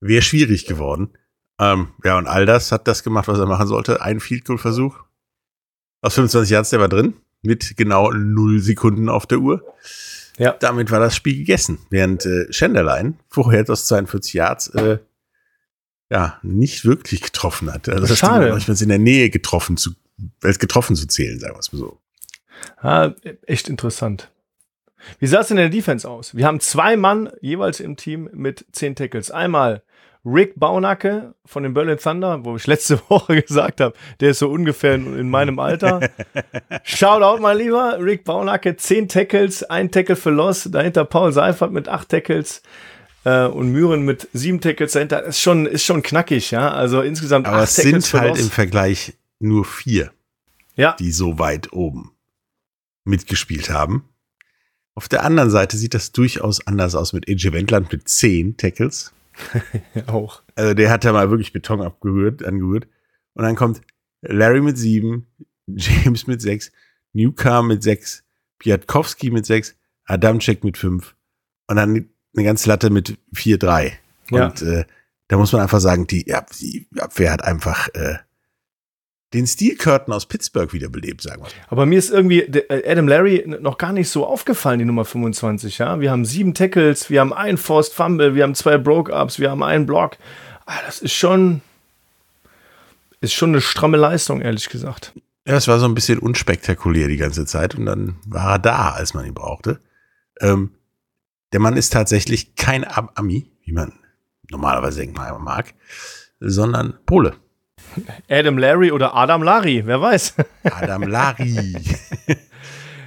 wäre 0.00 0.22
schwierig 0.22 0.66
geworden. 0.66 1.16
Ähm, 1.58 1.88
ja, 2.04 2.18
und 2.18 2.26
all 2.26 2.46
das 2.46 2.70
hat 2.70 2.86
das 2.86 3.02
gemacht, 3.02 3.28
was 3.28 3.38
er 3.38 3.46
machen 3.46 3.66
sollte. 3.66 4.02
Ein 4.02 4.20
Field 4.20 4.44
Goal 4.44 4.58
Versuch, 4.58 5.04
aus 6.02 6.14
25 6.14 6.50
Yards, 6.50 6.70
der 6.70 6.80
war 6.80 6.88
drin. 6.88 7.14
Mit 7.42 7.76
genau 7.76 8.10
0 8.10 8.60
Sekunden 8.60 9.08
auf 9.08 9.26
der 9.26 9.38
Uhr. 9.38 9.64
Ja. 10.38 10.52
Damit 10.52 10.90
war 10.90 11.00
das 11.00 11.16
Spiel 11.16 11.36
gegessen. 11.36 11.78
Während 11.90 12.26
äh, 12.26 12.52
Schenderlein 12.52 13.18
vorher 13.28 13.68
aus 13.68 13.86
42 13.86 14.34
Yards 14.34 14.68
äh, 14.68 14.98
ja, 16.10 16.38
nicht 16.42 16.84
wirklich 16.84 17.22
getroffen 17.22 17.72
hat. 17.72 17.88
Also 17.88 18.06
das 18.06 18.18
Schade. 18.18 18.50
Manchmal 18.50 18.80
in 18.80 18.88
der 18.88 18.98
Nähe 18.98 19.30
getroffen 19.30 19.76
zu, 19.76 19.92
als 20.42 20.58
getroffen 20.58 20.96
zu 20.96 21.06
zählen, 21.06 21.38
sagen 21.38 21.54
wir 21.54 21.60
es 21.60 21.72
mal 21.72 21.78
so. 21.78 21.98
Ah, 22.78 23.12
echt 23.46 23.68
interessant. 23.68 24.30
Wie 25.18 25.26
sah 25.26 25.40
es 25.40 25.50
in 25.50 25.56
der 25.56 25.70
Defense 25.70 26.08
aus? 26.08 26.34
Wir 26.34 26.46
haben 26.46 26.60
zwei 26.60 26.96
Mann 26.96 27.30
jeweils 27.40 27.80
im 27.80 27.96
Team 27.96 28.28
mit 28.32 28.66
zehn 28.72 28.94
Tackles. 28.94 29.30
Einmal 29.30 29.82
Rick 30.24 30.58
Baunacke 30.58 31.34
von 31.46 31.62
den 31.62 31.72
Berlin 31.72 31.98
Thunder, 31.98 32.44
wo 32.44 32.56
ich 32.56 32.66
letzte 32.66 33.00
Woche 33.08 33.42
gesagt 33.42 33.80
habe, 33.80 33.94
der 34.20 34.30
ist 34.30 34.40
so 34.40 34.50
ungefähr 34.50 34.94
in, 34.94 35.30
meinem 35.30 35.58
Alter. 35.58 36.10
Shoutout, 36.82 37.40
mein 37.40 37.58
Lieber. 37.58 37.98
Rick 38.00 38.24
Baunacke, 38.24 38.76
10 38.76 39.08
Tackles, 39.08 39.62
ein 39.64 39.90
Tackle 39.90 40.16
für 40.16 40.30
Loss. 40.30 40.68
Dahinter 40.70 41.04
Paul 41.04 41.32
Seifert 41.32 41.72
mit 41.72 41.88
8 41.88 42.08
Tackles. 42.08 42.62
Äh, 43.24 43.46
und 43.46 43.72
Müren 43.72 44.04
mit 44.04 44.28
7 44.32 44.60
Tackles 44.60 44.92
dahinter. 44.92 45.24
Ist 45.24 45.40
schon, 45.40 45.66
ist 45.66 45.84
schon 45.84 46.02
knackig, 46.02 46.50
ja. 46.50 46.70
Also 46.70 47.00
insgesamt 47.00 47.46
Aber 47.46 47.62
es 47.62 47.76
Tackles 47.76 48.10
sind 48.10 48.20
halt 48.20 48.38
im 48.38 48.50
Vergleich 48.50 49.14
nur 49.38 49.64
vier, 49.64 50.12
ja. 50.76 50.94
die 50.98 51.12
so 51.12 51.38
weit 51.38 51.72
oben 51.72 52.12
mitgespielt 53.04 53.70
haben. 53.70 54.04
Auf 54.94 55.08
der 55.08 55.24
anderen 55.24 55.50
Seite 55.50 55.78
sieht 55.78 55.94
das 55.94 56.12
durchaus 56.12 56.66
anders 56.66 56.94
aus 56.94 57.14
mit 57.14 57.26
AJ 57.28 57.52
Wendland 57.52 57.90
mit 57.90 58.06
10 58.06 58.58
Tackles. 58.58 59.14
auch. 60.06 60.42
Also 60.54 60.74
der 60.74 60.90
hat 60.90 61.04
da 61.04 61.12
mal 61.12 61.30
wirklich 61.30 61.52
Beton 61.52 61.80
abgerührt, 61.80 62.44
angerührt. 62.44 62.86
Und 63.34 63.44
dann 63.44 63.56
kommt 63.56 63.80
Larry 64.22 64.60
mit 64.60 64.78
sieben, 64.78 65.26
James 65.66 66.26
mit 66.26 66.42
sechs, 66.42 66.72
Newcam 67.12 67.68
mit 67.68 67.82
sechs, 67.82 68.24
Piatkowski 68.58 69.30
mit 69.30 69.46
sechs, 69.46 69.76
Adamczek 70.04 70.64
mit 70.64 70.76
fünf 70.76 71.14
und 71.66 71.76
dann 71.76 72.10
eine 72.34 72.44
ganze 72.44 72.68
Latte 72.68 72.90
mit 72.90 73.18
vier, 73.32 73.58
drei. 73.58 73.98
Ja. 74.30 74.46
Und 74.46 74.62
äh, 74.62 74.84
da 75.28 75.36
muss 75.36 75.52
man 75.52 75.62
einfach 75.62 75.80
sagen, 75.80 76.06
die, 76.06 76.24
die 76.60 76.88
Abwehr 76.98 77.32
hat 77.32 77.44
einfach 77.44 77.88
äh, 77.94 78.16
den 79.32 79.46
Steel 79.46 79.76
Curtain 79.76 80.12
aus 80.12 80.26
Pittsburgh 80.26 80.72
wiederbelebt, 80.72 81.22
sagen 81.22 81.42
wir. 81.42 81.48
Aber 81.68 81.86
mir 81.86 81.98
ist 81.98 82.10
irgendwie 82.10 82.40
äh, 82.40 82.90
Adam 82.90 83.06
Larry 83.06 83.44
noch 83.46 83.78
gar 83.78 83.92
nicht 83.92 84.08
so 84.08 84.26
aufgefallen, 84.26 84.80
die 84.80 84.84
Nummer 84.84 85.04
25. 85.04 85.78
Ja? 85.78 86.00
Wir 86.00 86.10
haben 86.10 86.24
sieben 86.24 86.54
Tackles, 86.54 87.10
wir 87.10 87.20
haben 87.20 87.32
einen 87.32 87.58
Forced 87.58 87.92
Fumble, 87.92 88.34
wir 88.34 88.42
haben 88.42 88.54
zwei 88.54 88.76
Broke-Ups, 88.76 89.38
wir 89.38 89.50
haben 89.50 89.62
einen 89.62 89.86
Block. 89.86 90.16
Ah, 90.66 90.78
das 90.84 91.00
ist 91.00 91.12
schon, 91.12 91.60
ist 93.20 93.34
schon 93.34 93.50
eine 93.50 93.60
stramme 93.60 93.96
Leistung, 93.96 94.40
ehrlich 94.40 94.68
gesagt. 94.68 95.12
Ja, 95.46 95.56
es 95.56 95.68
war 95.68 95.78
so 95.78 95.86
ein 95.86 95.94
bisschen 95.94 96.18
unspektakulär 96.18 97.08
die 97.08 97.16
ganze 97.16 97.46
Zeit 97.46 97.74
und 97.74 97.86
dann 97.86 98.16
war 98.26 98.52
er 98.52 98.58
da, 98.58 98.90
als 98.90 99.14
man 99.14 99.24
ihn 99.26 99.34
brauchte. 99.34 99.80
Ähm, 100.40 100.74
der 101.52 101.60
Mann 101.60 101.76
ist 101.76 101.92
tatsächlich 101.92 102.54
kein 102.56 102.84
Ami, 102.86 103.50
wie 103.64 103.72
man 103.72 103.92
normalerweise 104.50 105.00
denkt, 105.00 105.16
man 105.16 105.42
mag, 105.42 105.74
sondern 106.40 106.98
Pole. 107.06 107.34
Adam 108.28 108.58
Larry 108.58 108.92
oder 108.92 109.14
Adam 109.14 109.42
Larry, 109.42 109.82
wer 109.84 110.00
weiß. 110.00 110.34
Adam 110.64 111.02
Larry. 111.02 111.74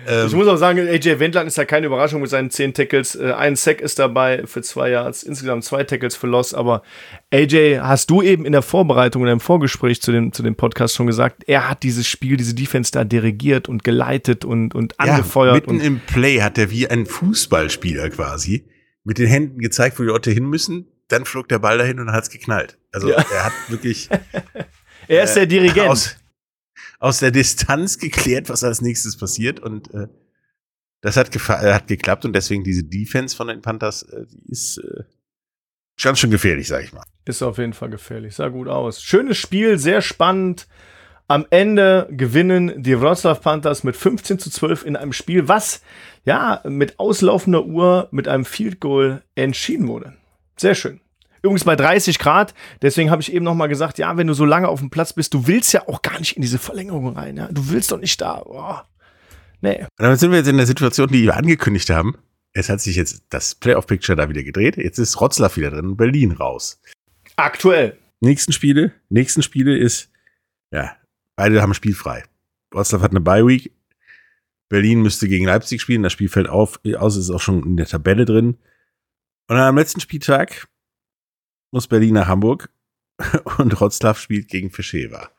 ich 0.27 0.33
muss 0.33 0.47
auch 0.47 0.57
sagen, 0.57 0.79
AJ 0.79 1.19
Wendland 1.19 1.47
ist 1.47 1.57
ja 1.57 1.65
keine 1.65 1.87
Überraschung 1.87 2.21
mit 2.21 2.29
seinen 2.29 2.49
10 2.49 2.73
Tackles. 2.73 3.15
Äh, 3.15 3.31
ein 3.33 3.55
Sack 3.55 3.81
ist 3.81 3.99
dabei 3.99 4.43
für 4.45 4.61
zwei 4.61 4.89
Yards, 4.89 5.23
insgesamt 5.23 5.63
zwei 5.63 5.83
Tackles 5.83 6.15
für 6.15 6.27
Loss. 6.27 6.53
Aber 6.53 6.83
AJ, 7.31 7.79
hast 7.79 8.09
du 8.09 8.21
eben 8.21 8.45
in 8.45 8.51
der 8.51 8.61
Vorbereitung, 8.61 9.23
in 9.23 9.29
einem 9.29 9.39
Vorgespräch 9.39 10.01
zu 10.01 10.11
dem, 10.11 10.33
zu 10.33 10.43
dem 10.43 10.55
Podcast 10.55 10.95
schon 10.95 11.07
gesagt, 11.07 11.43
er 11.47 11.69
hat 11.69 11.83
dieses 11.83 12.07
Spiel, 12.07 12.37
diese 12.37 12.55
Defense 12.55 12.91
da 12.91 13.03
dirigiert 13.03 13.69
und 13.69 13.83
geleitet 13.83 14.45
und, 14.45 14.75
und 14.75 14.99
angefeuert. 14.99 15.65
Ja, 15.67 15.73
mitten 15.73 15.85
im 15.85 15.99
Play 15.99 16.41
hat 16.41 16.57
er 16.57 16.69
wie 16.69 16.87
ein 16.87 17.05
Fußballspieler 17.05 18.09
quasi 18.09 18.65
mit 19.03 19.17
den 19.17 19.27
Händen 19.27 19.59
gezeigt, 19.59 19.99
wo 19.99 20.03
die 20.03 20.09
Leute 20.09 20.31
hin 20.31 20.45
müssen 20.45 20.87
dann 21.13 21.25
flog 21.25 21.48
der 21.48 21.60
Ball 21.60 21.77
dahin 21.77 22.00
und 22.00 22.12
hat 22.12 22.24
es 22.24 22.29
geknallt. 22.29 22.77
Also 22.91 23.10
ja. 23.10 23.15
er 23.15 23.46
hat 23.46 23.53
wirklich. 23.70 24.10
er 25.08 25.24
ist 25.24 25.36
der 25.36 25.46
Dirigent. 25.46 25.89
Aus, 25.89 26.15
aus, 27.00 27.20
der 27.20 27.32
Distanz 27.32 27.98
geklärt, 27.98 28.50
was 28.50 28.63
als 28.63 28.82
nächstes 28.82 29.17
passiert. 29.17 29.60
Und 29.60 29.93
äh, 29.93 30.08
Das 31.01 31.17
hat, 31.17 31.36
äh, 31.36 31.74
hat 31.74 31.88
geklappt 31.88 32.25
und 32.25 32.34
deswegen 32.34 32.63
diese 32.63 32.84
Defense 32.84 33.36
von 33.36 33.48
den 33.48 33.62
Panthers, 33.62 34.03
äh, 34.03 34.25
die 34.25 34.51
ist 34.51 34.77
äh, 34.77 35.03
ganz 36.01 36.20
schön 36.20 36.32
gefährlich, 36.32 36.67
sag 36.67 36.84
ich 36.84 36.93
mal. 36.93 37.03
Ist 37.25 37.43
auf 37.43 37.58
jeden 37.58 37.74
Fall 37.74 37.89
gefährlich. 37.89 38.36
Sah 38.36 38.48
gut 38.48 38.67
aus. 38.67 39.03
Schönes 39.03 39.38
Spiel, 39.38 39.77
sehr 39.77 40.01
spannend. 40.01 40.67
Am 41.27 41.46
Ende 41.50 42.08
gewinnen 42.12 42.84
die 42.84 43.00
Wroclaw 43.00 43.39
Panthers 43.39 43.84
mit 43.84 43.96
15 43.96 44.39
zu 44.39 44.50
12 44.50 44.86
in 44.86 44.96
einem 44.96 45.13
Spiel, 45.13 45.48
was 45.48 45.82
ja 46.25 46.62
mit 46.65 47.00
auslaufender 47.00 47.65
Uhr 47.65 48.08
mit 48.12 48.27
einem 48.27 48.46
Field 48.46 48.79
Goal 48.79 49.24
entschieden 49.36 49.88
wurde. 49.88 50.13
Sehr 50.58 50.75
schön. 50.75 51.00
Übrigens 51.43 51.65
bei 51.65 51.75
30 51.75 52.19
Grad, 52.19 52.53
deswegen 52.81 53.12
habe 53.12 53.21
ich 53.21 53.33
eben 53.33 53.43
noch 53.43 53.53
mal 53.53 53.67
gesagt, 53.67 53.97
ja, 53.97 54.15
wenn 54.15 54.27
du 54.27 54.33
so 54.33 54.45
lange 54.45 54.69
auf 54.69 54.79
dem 54.79 54.89
Platz 54.89 55.12
bist, 55.12 55.33
du 55.33 55.45
willst 55.45 55.73
ja 55.73 55.85
auch 55.89 56.01
gar 56.01 56.17
nicht 56.17 56.38
in 56.38 56.41
diese 56.41 56.57
Verlängerung 56.57 57.17
rein. 57.17 57.35
Ja? 57.35 57.50
Du 57.51 57.69
willst 57.69 57.91
doch 57.91 58.00
nicht 58.00 58.21
da. 58.21 58.41
Oh. 58.45 58.77
Nee. 59.59 59.81
Und 59.81 59.89
damit 59.97 60.19
sind 60.21 60.31
wir 60.31 60.38
jetzt 60.38 60.47
in 60.47 60.55
der 60.55 60.65
Situation, 60.65 61.09
die 61.09 61.23
wir 61.23 61.35
angekündigt 61.35 61.89
haben. 61.89 62.15
Es 62.53 62.69
hat 62.69 62.79
sich 62.79 62.95
jetzt 62.95 63.23
das 63.29 63.55
Playoff-Picture 63.55 64.15
da 64.15 64.29
wieder 64.29 64.43
gedreht. 64.43 64.77
Jetzt 64.77 65.00
ist 65.00 65.19
Rotzlaff 65.19 65.57
wieder 65.57 65.71
drin 65.71 65.97
Berlin 65.97 66.31
raus. 66.31 66.81
Aktuell. 67.35 67.97
Nächsten 68.21 68.53
Spiele, 68.53 68.93
nächsten 69.09 69.41
Spiele 69.41 69.77
ist, 69.77 70.09
ja, 70.71 70.95
beide 71.35 71.62
haben 71.62 71.73
spielfrei. 71.73 72.23
Rotzlaff 72.73 73.01
hat 73.01 73.12
eine 73.12 73.19
Bye-Week. 73.19 73.73
Berlin 74.69 75.01
müsste 75.01 75.27
gegen 75.27 75.45
Leipzig 75.45 75.81
spielen. 75.81 76.03
Das 76.03 76.13
Spiel 76.13 76.29
fällt 76.29 76.47
auf, 76.47 76.79
aus, 76.97 77.17
ist 77.17 77.31
auch 77.31 77.41
schon 77.41 77.63
in 77.63 77.75
der 77.75 77.85
Tabelle 77.85 78.23
drin. 78.23 78.57
Und 79.50 79.57
dann 79.57 79.67
am 79.67 79.77
letzten 79.77 80.00
Spieltag 80.00 80.69
muss 81.73 81.87
Berlin 81.87 82.13
nach 82.13 82.27
Hamburg 82.27 82.69
und 83.57 83.79
Rotzlaff 83.81 84.19
spielt 84.19 84.47
gegen 84.47 84.71
Fischeva. 84.71 85.29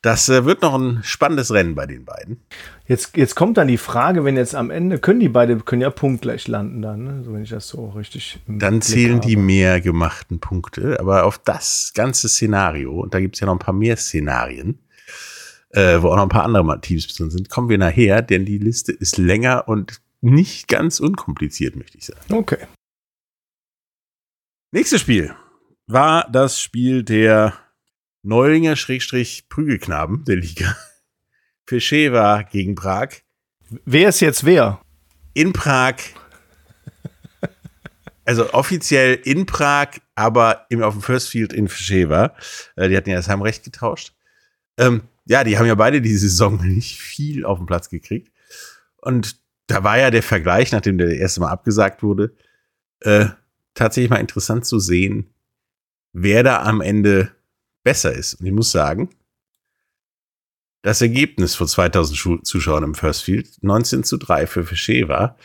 Das 0.00 0.28
äh, 0.28 0.44
wird 0.44 0.62
noch 0.62 0.74
ein 0.74 1.00
spannendes 1.02 1.52
Rennen 1.52 1.74
bei 1.74 1.86
den 1.86 2.04
beiden. 2.04 2.40
Jetzt, 2.86 3.16
jetzt 3.16 3.34
kommt 3.34 3.56
dann 3.56 3.68
die 3.68 3.78
Frage, 3.78 4.24
wenn 4.24 4.36
jetzt 4.36 4.54
am 4.54 4.70
Ende, 4.70 4.98
können 4.98 5.20
die 5.20 5.28
beide, 5.28 5.56
können 5.58 5.82
ja 5.82 5.90
punktgleich 5.90 6.46
landen 6.46 6.82
dann, 6.82 7.04
ne? 7.04 7.24
so 7.24 7.32
wenn 7.32 7.42
ich 7.42 7.50
das 7.50 7.68
so 7.68 7.90
richtig 7.90 8.38
Dann 8.46 8.74
Blick 8.74 8.84
zählen 8.84 9.20
die 9.20 9.34
habe. 9.34 9.44
mehr 9.44 9.80
gemachten 9.80 10.38
Punkte, 10.38 10.98
aber 11.00 11.24
auf 11.24 11.38
das 11.38 11.92
ganze 11.94 12.28
Szenario, 12.28 13.00
und 13.00 13.12
da 13.12 13.20
gibt 13.20 13.36
es 13.36 13.40
ja 13.40 13.46
noch 13.46 13.54
ein 13.54 13.60
paar 13.60 13.74
mehr 13.74 13.96
Szenarien, 13.96 14.78
äh, 15.70 16.00
wo 16.00 16.08
auch 16.08 16.16
noch 16.16 16.22
ein 16.22 16.28
paar 16.28 16.44
andere 16.44 16.80
Teams 16.80 17.08
drin 17.14 17.30
sind, 17.30 17.50
kommen 17.50 17.68
wir 17.68 17.78
nachher, 17.78 18.22
denn 18.22 18.44
die 18.44 18.58
Liste 18.58 18.92
ist 18.92 19.18
länger 19.18 19.66
und 19.66 20.00
nicht 20.20 20.68
ganz 20.68 21.00
unkompliziert, 21.00 21.74
möchte 21.76 21.98
ich 21.98 22.06
sagen. 22.06 22.20
Okay. 22.32 22.66
Nächstes 24.70 25.00
Spiel 25.00 25.34
war 25.88 26.28
das 26.30 26.60
Spiel 26.60 27.02
der 27.02 27.54
Neulinger 28.22 28.76
Schrägstrich 28.76 29.48
Prügelknaben 29.48 30.24
der 30.24 30.36
Liga. 30.36 30.76
Fischewa 31.66 32.42
gegen 32.42 32.74
Prag. 32.74 33.08
Wer 33.84 34.10
ist 34.10 34.20
jetzt 34.20 34.44
wer? 34.44 34.80
In 35.34 35.52
Prag. 35.52 35.96
Also 38.24 38.52
offiziell 38.52 39.14
in 39.24 39.46
Prag, 39.46 39.88
aber 40.14 40.66
im, 40.68 40.82
auf 40.82 40.92
dem 40.92 41.00
First 41.00 41.30
Field 41.30 41.54
in 41.54 41.68
Fischewa. 41.68 42.34
Äh, 42.76 42.90
die 42.90 42.96
hatten 42.96 43.08
ja 43.08 43.16
das 43.16 43.28
Heimrecht 43.28 43.64
getauscht. 43.64 44.12
Ähm, 44.76 45.02
ja, 45.24 45.44
die 45.44 45.56
haben 45.56 45.66
ja 45.66 45.74
beide 45.74 46.02
diese 46.02 46.28
Saison 46.28 46.56
nicht 46.66 47.00
viel 47.00 47.46
auf 47.46 47.58
den 47.58 47.66
Platz 47.66 47.88
gekriegt. 47.88 48.30
Und 48.98 49.36
da 49.66 49.84
war 49.84 49.98
ja 49.98 50.10
der 50.10 50.22
Vergleich, 50.22 50.72
nachdem 50.72 50.98
der 50.98 51.16
erste 51.16 51.40
Mal 51.40 51.50
abgesagt 51.50 52.02
wurde, 52.02 52.34
äh, 53.00 53.26
tatsächlich 53.72 54.10
mal 54.10 54.16
interessant 54.20 54.66
zu 54.66 54.78
sehen, 54.78 55.32
wer 56.12 56.42
da 56.42 56.62
am 56.62 56.80
Ende 56.80 57.30
besser 57.84 58.12
ist. 58.12 58.34
Und 58.34 58.46
ich 58.46 58.52
muss 58.52 58.70
sagen, 58.70 59.10
das 60.82 61.00
Ergebnis 61.02 61.54
von 61.54 61.66
2000 61.66 62.16
Schu- 62.18 62.42
Zuschauern 62.42 62.84
im 62.84 62.94
First 62.94 63.24
Field, 63.24 63.62
19 63.62 64.04
zu 64.04 64.16
3 64.16 64.46
für 64.46 64.64
Fischer 64.64 65.08
war. 65.08 65.36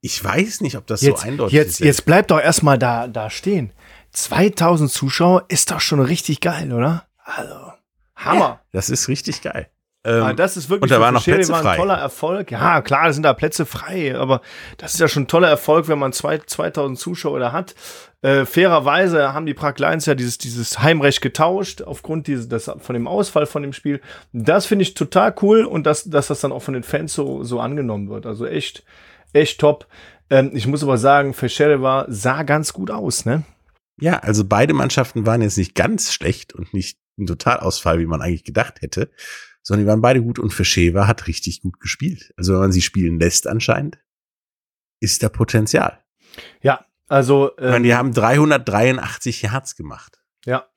Ich 0.00 0.22
weiß 0.22 0.60
nicht, 0.60 0.76
ob 0.76 0.86
das 0.86 1.00
Jetzt, 1.02 1.20
so 1.22 1.26
eindeutig 1.26 1.52
jetzt, 1.54 1.80
ist. 1.80 1.86
jetzt 1.86 2.04
bleibt 2.06 2.30
doch 2.30 2.40
erstmal 2.40 2.78
da, 2.78 3.08
da 3.08 3.28
stehen. 3.30 3.72
2000 4.12 4.90
Zuschauer 4.90 5.44
ist 5.48 5.70
doch 5.70 5.80
schon 5.80 6.00
richtig 6.00 6.40
geil, 6.40 6.72
oder? 6.72 7.06
Also, 7.18 7.72
Hammer. 8.14 8.60
Das 8.72 8.88
ist 8.88 9.08
richtig 9.08 9.42
geil. 9.42 9.68
Ähm, 10.06 10.22
Ah, 10.22 10.32
das 10.32 10.56
ist 10.56 10.70
wirklich 10.70 10.84
und 10.90 10.96
da 10.96 11.00
waren 11.00 11.14
noch 11.14 11.24
Plätze 11.24 11.50
war 11.50 11.58
ein 11.58 11.64
frei. 11.64 11.76
toller 11.76 11.94
Erfolg. 11.98 12.52
Ja, 12.52 12.80
klar, 12.80 13.12
sind 13.12 13.24
da 13.24 13.34
Plätze 13.34 13.66
frei, 13.66 14.16
aber 14.16 14.40
das 14.78 14.94
ist 14.94 15.00
ja 15.00 15.08
schon 15.08 15.24
ein 15.24 15.28
toller 15.28 15.48
Erfolg, 15.48 15.88
wenn 15.88 15.98
man 15.98 16.12
zwei, 16.12 16.38
2000 16.38 16.96
Zuschauer 16.98 17.40
da 17.40 17.50
hat. 17.52 17.74
Äh, 18.22 18.46
fairerweise 18.46 19.34
haben 19.34 19.46
die 19.46 19.54
Prag 19.54 19.74
Lions 19.78 20.06
ja 20.06 20.14
dieses, 20.14 20.38
dieses 20.38 20.78
Heimrecht 20.80 21.20
getauscht 21.22 21.82
aufgrund 21.82 22.28
dieses, 22.28 22.48
das, 22.48 22.70
von 22.78 22.94
dem 22.94 23.08
Ausfall 23.08 23.46
von 23.46 23.62
dem 23.62 23.72
Spiel. 23.72 24.00
Das 24.32 24.66
finde 24.66 24.84
ich 24.84 24.94
total 24.94 25.34
cool 25.42 25.64
und 25.64 25.84
dass, 25.86 26.04
dass 26.04 26.28
das 26.28 26.40
dann 26.40 26.52
auch 26.52 26.62
von 26.62 26.74
den 26.74 26.82
Fans 26.84 27.12
so, 27.12 27.42
so 27.42 27.58
angenommen 27.60 28.08
wird. 28.08 28.26
Also 28.26 28.46
echt, 28.46 28.84
echt 29.32 29.60
top. 29.60 29.86
Ähm, 30.30 30.52
ich 30.54 30.66
muss 30.66 30.82
aber 30.84 30.98
sagen, 30.98 31.34
Feschereva 31.34 32.06
sah 32.08 32.42
ganz 32.44 32.72
gut 32.72 32.90
aus, 32.90 33.24
ne? 33.24 33.42
Ja, 34.00 34.18
also 34.18 34.44
beide 34.44 34.72
Mannschaften 34.74 35.26
waren 35.26 35.42
jetzt 35.42 35.56
nicht 35.58 35.74
ganz 35.74 36.12
schlecht 36.12 36.52
und 36.54 36.74
nicht 36.74 36.98
ein 37.18 37.26
Totalausfall, 37.26 37.98
wie 37.98 38.06
man 38.06 38.20
eigentlich 38.22 38.44
gedacht 38.44 38.82
hätte, 38.82 39.08
sondern 39.66 39.84
die 39.84 39.90
waren 39.90 40.00
beide 40.00 40.22
gut 40.22 40.38
und 40.38 40.54
Fischewa 40.54 41.08
hat 41.08 41.26
richtig 41.26 41.60
gut 41.60 41.80
gespielt. 41.80 42.32
Also 42.36 42.52
wenn 42.52 42.60
man 42.60 42.72
sie 42.72 42.82
spielen 42.82 43.18
lässt 43.18 43.48
anscheinend, 43.48 43.98
ist 45.00 45.24
da 45.24 45.28
Potenzial. 45.28 46.04
Ja, 46.62 46.86
also. 47.08 47.50
Ich 47.56 47.64
meine, 47.64 47.76
Ähm, 47.78 47.82
die 47.82 47.94
haben 47.94 48.12
383 48.12 49.42
Yards 49.42 49.74
gemacht. 49.74 50.22
Ja. 50.44 50.68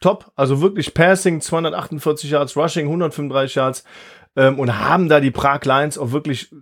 Top. 0.00 0.30
Also 0.34 0.60
wirklich 0.60 0.92
Passing, 0.92 1.40
248 1.40 2.30
Yards, 2.30 2.54
Rushing, 2.54 2.84
135 2.84 3.54
Yards. 3.54 3.84
Ähm, 4.36 4.58
und 4.58 4.78
haben 4.78 5.08
da 5.08 5.18
die 5.18 5.30
Prag 5.30 5.64
Lions 5.64 5.96
auch 5.96 6.12
wirklich 6.12 6.54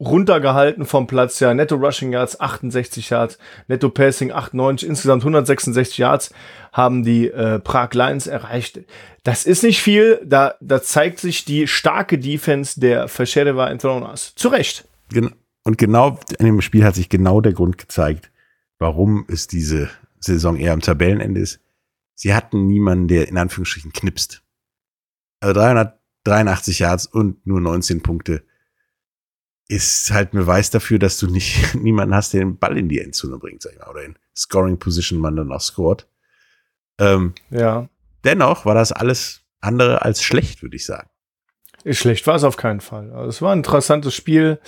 runtergehalten 0.00 0.86
vom 0.86 1.06
Platz. 1.06 1.40
Ja, 1.40 1.52
Netto 1.52 1.76
Rushing 1.76 2.12
Yards 2.12 2.40
68 2.40 3.10
Yards, 3.10 3.38
Netto 3.68 3.90
Passing 3.90 4.32
98, 4.32 4.88
insgesamt 4.88 5.22
166 5.22 5.98
Yards 5.98 6.32
haben 6.72 7.02
die 7.02 7.28
äh, 7.28 7.58
Prag 7.58 7.92
Lions 7.92 8.26
erreicht. 8.26 8.80
Das 9.22 9.44
ist 9.44 9.62
nicht 9.62 9.82
viel. 9.82 10.20
Da, 10.24 10.54
da 10.60 10.82
zeigt 10.82 11.18
sich 11.18 11.44
die 11.44 11.66
starke 11.66 12.18
Defense 12.18 12.80
der 12.80 13.08
Verschedeva 13.08 13.68
Enthronas. 13.68 14.34
Zu 14.34 14.48
Recht. 14.48 14.88
Gen 15.10 15.34
und 15.62 15.76
genau 15.76 16.18
in 16.38 16.46
dem 16.46 16.62
Spiel 16.62 16.84
hat 16.84 16.94
sich 16.94 17.10
genau 17.10 17.42
der 17.42 17.52
Grund 17.52 17.76
gezeigt, 17.76 18.30
warum 18.78 19.26
es 19.28 19.46
diese 19.46 19.90
Saison 20.18 20.56
eher 20.56 20.72
am 20.72 20.80
Tabellenende 20.80 21.40
ist. 21.40 21.60
Sie 22.14 22.34
hatten 22.34 22.66
niemanden, 22.66 23.08
der 23.08 23.28
in 23.28 23.36
Anführungsstrichen 23.36 23.92
knipst. 23.92 24.42
Also 25.40 25.52
383 25.54 26.78
Yards 26.78 27.06
und 27.06 27.46
nur 27.46 27.60
19 27.60 28.02
Punkte 28.02 28.42
ist 29.70 30.10
halt 30.10 30.34
ein 30.34 30.38
Beweis 30.38 30.70
dafür, 30.70 30.98
dass 30.98 31.18
du 31.18 31.28
nicht 31.28 31.74
niemanden 31.76 32.14
hast, 32.14 32.32
der 32.32 32.40
den 32.40 32.58
Ball 32.58 32.76
in 32.76 32.88
die 32.88 33.00
Endzone 33.00 33.38
bringt, 33.38 33.62
sag 33.62 33.72
ich 33.72 33.78
mal, 33.78 33.88
oder 33.88 34.02
in 34.04 34.16
Scoring 34.36 34.78
Position 34.78 35.18
man 35.20 35.36
dann 35.36 35.52
auch 35.52 35.60
scored. 35.60 36.06
Ähm, 36.98 37.34
Ja. 37.50 37.88
dennoch 38.24 38.64
war 38.66 38.74
das 38.74 38.90
alles 38.92 39.42
andere 39.60 40.02
als 40.02 40.22
schlecht, 40.22 40.62
würde 40.62 40.76
ich 40.76 40.84
sagen. 40.84 41.08
Schlecht 41.86 42.26
war 42.26 42.34
es 42.34 42.44
auf 42.44 42.56
keinen 42.56 42.80
Fall. 42.80 43.12
Also 43.12 43.28
es 43.28 43.42
war 43.42 43.52
ein 43.52 43.58
interessantes 43.58 44.14
Spiel. 44.14 44.58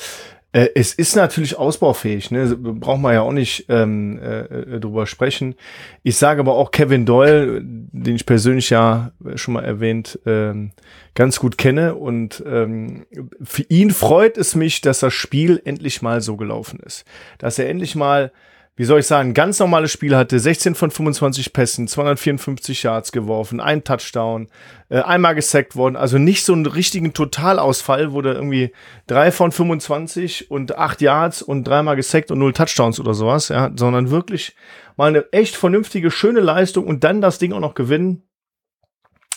Äh, 0.53 0.69
es 0.75 0.93
ist 0.93 1.17
natürlich 1.17 1.57
ausbaufähig, 1.57 2.31
ne? 2.31 2.57
Braucht 2.57 3.01
man 3.01 3.15
ja 3.15 3.23
auch 3.23 3.33
nicht 3.33 3.67
ähm, 3.69 4.19
äh, 4.19 4.81
drüber 4.81 5.07
sprechen. 5.07 5.55
Ich 6.03 6.17
sage 6.17 6.41
aber 6.41 6.55
auch 6.55 6.71
Kevin 6.71 7.07
Doyle, 7.07 7.61
den 7.63 8.17
ich 8.17 8.27
persönlich 8.27 8.71
ja 8.71 9.13
schon 9.35 9.55
mal 9.55 9.65
erwähnt, 9.65 10.19
ähm, 10.27 10.73
ganz 11.15 11.39
gut 11.39 11.57
kenne. 11.57 11.95
Und 11.95 12.43
ähm, 12.47 13.07
für 13.43 13.65
ihn 13.69 13.91
freut 13.91 14.37
es 14.37 14.55
mich, 14.55 14.83
dass 14.83 15.01
das 15.01 15.15
Spiel 15.15 15.61
endlich 15.65 16.03
mal 16.03 16.21
so 16.21 16.37
gelaufen 16.37 16.81
ist. 16.81 17.05
Dass 17.39 17.59
er 17.59 17.69
endlich 17.69 17.95
mal 17.95 18.31
wie 18.75 18.85
soll 18.85 19.01
ich 19.01 19.07
sagen, 19.07 19.35
ganz 19.35 19.59
normales 19.59 19.93
Spiel 19.93 20.17
hatte, 20.17 20.39
16 20.39 20.75
von 20.75 20.91
25 20.91 21.53
Pässen, 21.53 21.89
254 21.89 22.83
Yards 22.83 23.13
geworfen, 23.13 23.61
ein 23.61 23.85
Touchdown, 23.85 24.49
äh, 24.89 25.01
einmal 25.01 25.35
gesackt 25.35 25.77
worden, 25.77 25.97
also 25.97 26.17
nicht 26.17 26.45
so 26.45 26.55
einen 26.55 26.65
richtigen 26.65 27.13
Totalausfall, 27.13 28.13
wo 28.13 28.23
der 28.23 28.35
irgendwie 28.35 28.73
drei 29.07 29.31
von 29.31 29.53
25 29.53 30.51
und 30.51 30.79
acht 30.79 31.03
Yards 31.03 31.43
und 31.43 31.65
dreimal 31.65 31.97
gesackt 31.97 32.31
und 32.31 32.39
null 32.39 32.55
Touchdowns 32.55 32.99
oder 32.99 33.13
sowas, 33.13 33.49
ja, 33.51 33.71
sondern 33.77 34.11
wirklich 34.11 34.57
mal 34.97 35.09
eine 35.09 35.31
echt 35.33 35.55
vernünftige, 35.55 36.11
schöne 36.11 36.41
Leistung 36.41 36.87
und 36.87 37.05
dann 37.05 37.21
das 37.21 37.39
Ding 37.39 37.53
auch 37.53 37.61
noch 37.61 37.75
gewinnen, 37.75 38.23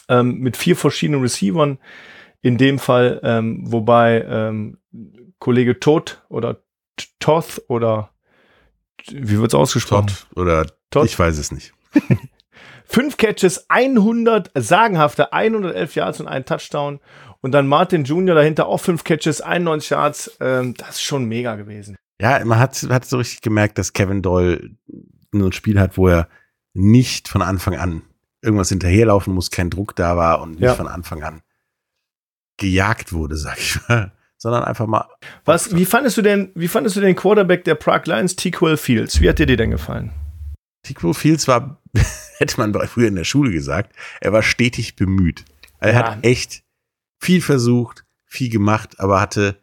ähm, 0.08 0.40
mit 0.40 0.56
vier 0.56 0.78
verschiedenen 0.78 1.22
Receivern, 1.22 1.80
in 2.42 2.58
dem 2.58 2.80
Fall, 2.80 3.20
ähm, 3.24 3.64
wobei 3.66 4.24
ähm, 4.30 4.78
Kollege 5.40 5.80
Todd 5.80 6.24
oder 6.30 6.62
Toth 7.20 7.62
oder 7.68 8.15
wie 9.12 9.40
wird's 9.40 9.54
ausgesprochen? 9.56 10.08
Todd 10.08 10.28
oder 10.36 10.66
Todd. 10.92 11.06
ich 11.06 11.18
weiß 11.18 11.38
es 11.38 11.52
nicht. 11.52 11.74
Fünf 12.86 13.18
Catches, 13.18 13.66
100, 13.70 14.52
sagenhafte 14.56 15.34
111 15.34 15.96
Yards 15.96 16.20
und 16.20 16.28
ein 16.28 16.46
Touchdown. 16.46 17.00
Und 17.42 17.52
dann 17.52 17.68
Martin 17.68 18.04
Jr. 18.04 18.36
dahinter 18.36 18.68
auch 18.68 18.80
fünf 18.80 19.04
Catches, 19.04 19.42
91 19.42 19.90
Yards. 19.92 20.38
Ähm, 20.40 20.74
das 20.76 20.90
ist 20.96 21.02
schon 21.04 21.26
mega 21.26 21.56
gewesen. 21.56 21.96
Ja, 22.20 22.44
man 22.46 22.60
hat, 22.60 22.76
hat 22.90 23.06
so 23.06 23.18
richtig 23.18 23.42
gemerkt, 23.42 23.78
dass 23.78 23.94
Kevin 23.94 24.22
Doyle 24.22 24.70
nur 25.32 25.50
ein 25.50 25.54
Spiel 25.54 25.80
hat, 25.80 25.98
wo 25.98 26.08
er 26.08 26.28
nicht 26.74 27.28
von 27.28 27.42
Anfang 27.42 27.76
an 27.76 28.02
irgendwas 28.42 28.70
hinterherlaufen 28.70 29.34
muss, 29.34 29.50
kein 29.52 29.70
Druck 29.70 29.96
da 29.96 30.16
war 30.18 30.42
und 30.42 30.52
nicht 30.52 30.62
Ja. 30.62 30.76
von 30.76 30.88
Anfang 30.88 31.24
an 31.24 31.42
gejagt 32.58 33.12
wurde, 33.14 33.36
sag 33.36 33.58
ich 33.58 33.78
mal, 33.90 34.12
sondern 34.46 34.64
einfach 34.64 34.86
mal. 34.86 35.10
Was, 35.44 35.76
wie 35.76 35.86
fandest 35.86 36.18
du 36.18 36.22
denn, 36.22 36.52
wie 36.54 36.68
fandest 36.68 36.96
du 36.96 37.02
den 37.02 37.16
Quarterback 37.16 37.64
der 37.64 37.74
Prague 37.74 38.14
Lions, 38.14 38.36
T-Quell 38.36 38.78
Fields? 38.78 39.20
Wie 39.20 39.28
hat 39.28 39.40
dir 39.40 39.48
dir 39.48 39.58
denn 39.58 39.72
gefallen? 39.72 40.12
T-Quell 40.84 41.16
Fields 41.16 41.48
war, 41.48 41.82
hätte 42.38 42.60
man 42.60 42.72
früher 42.88 43.08
in 43.08 43.16
der 43.16 43.24
Schule 43.24 43.52
gesagt, 43.52 43.96
er 44.22 44.34
war 44.34 44.44
stetig 44.44 44.96
bemüht. 44.96 45.46
Er 45.80 45.94
ja. 45.94 45.98
hat 45.98 46.24
echt 46.24 46.62
viel 47.20 47.42
versucht, 47.42 48.06
viel 48.28 48.52
gemacht, 48.52 49.00
aber 49.00 49.20
hatte 49.20 49.58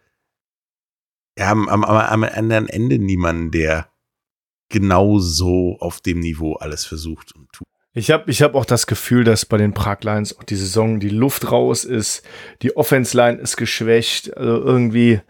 ja, 1.38 1.52
am, 1.52 1.68
am, 1.68 1.84
am 1.84 2.24
anderen 2.24 2.68
Ende 2.68 2.98
niemanden, 2.98 3.52
der 3.52 3.88
genau 4.68 5.20
so 5.20 5.76
auf 5.78 6.00
dem 6.00 6.18
Niveau 6.18 6.54
alles 6.54 6.84
versucht 6.84 7.30
und 7.36 7.52
tut. 7.52 7.68
Ich 7.94 8.10
habe 8.10 8.30
ich 8.30 8.40
hab 8.40 8.54
auch 8.54 8.64
das 8.64 8.86
Gefühl, 8.86 9.22
dass 9.24 9.44
bei 9.44 9.58
den 9.58 9.74
Prag 9.74 9.98
Lions 10.02 10.38
auch 10.38 10.44
die 10.44 10.56
Saison 10.56 10.98
die 10.98 11.10
Luft 11.10 11.50
raus 11.52 11.84
ist, 11.84 12.22
die 12.62 12.74
Offense 12.74 13.14
Line 13.14 13.38
ist 13.38 13.58
geschwächt, 13.58 14.34
also 14.34 14.64
irgendwie 14.64 15.20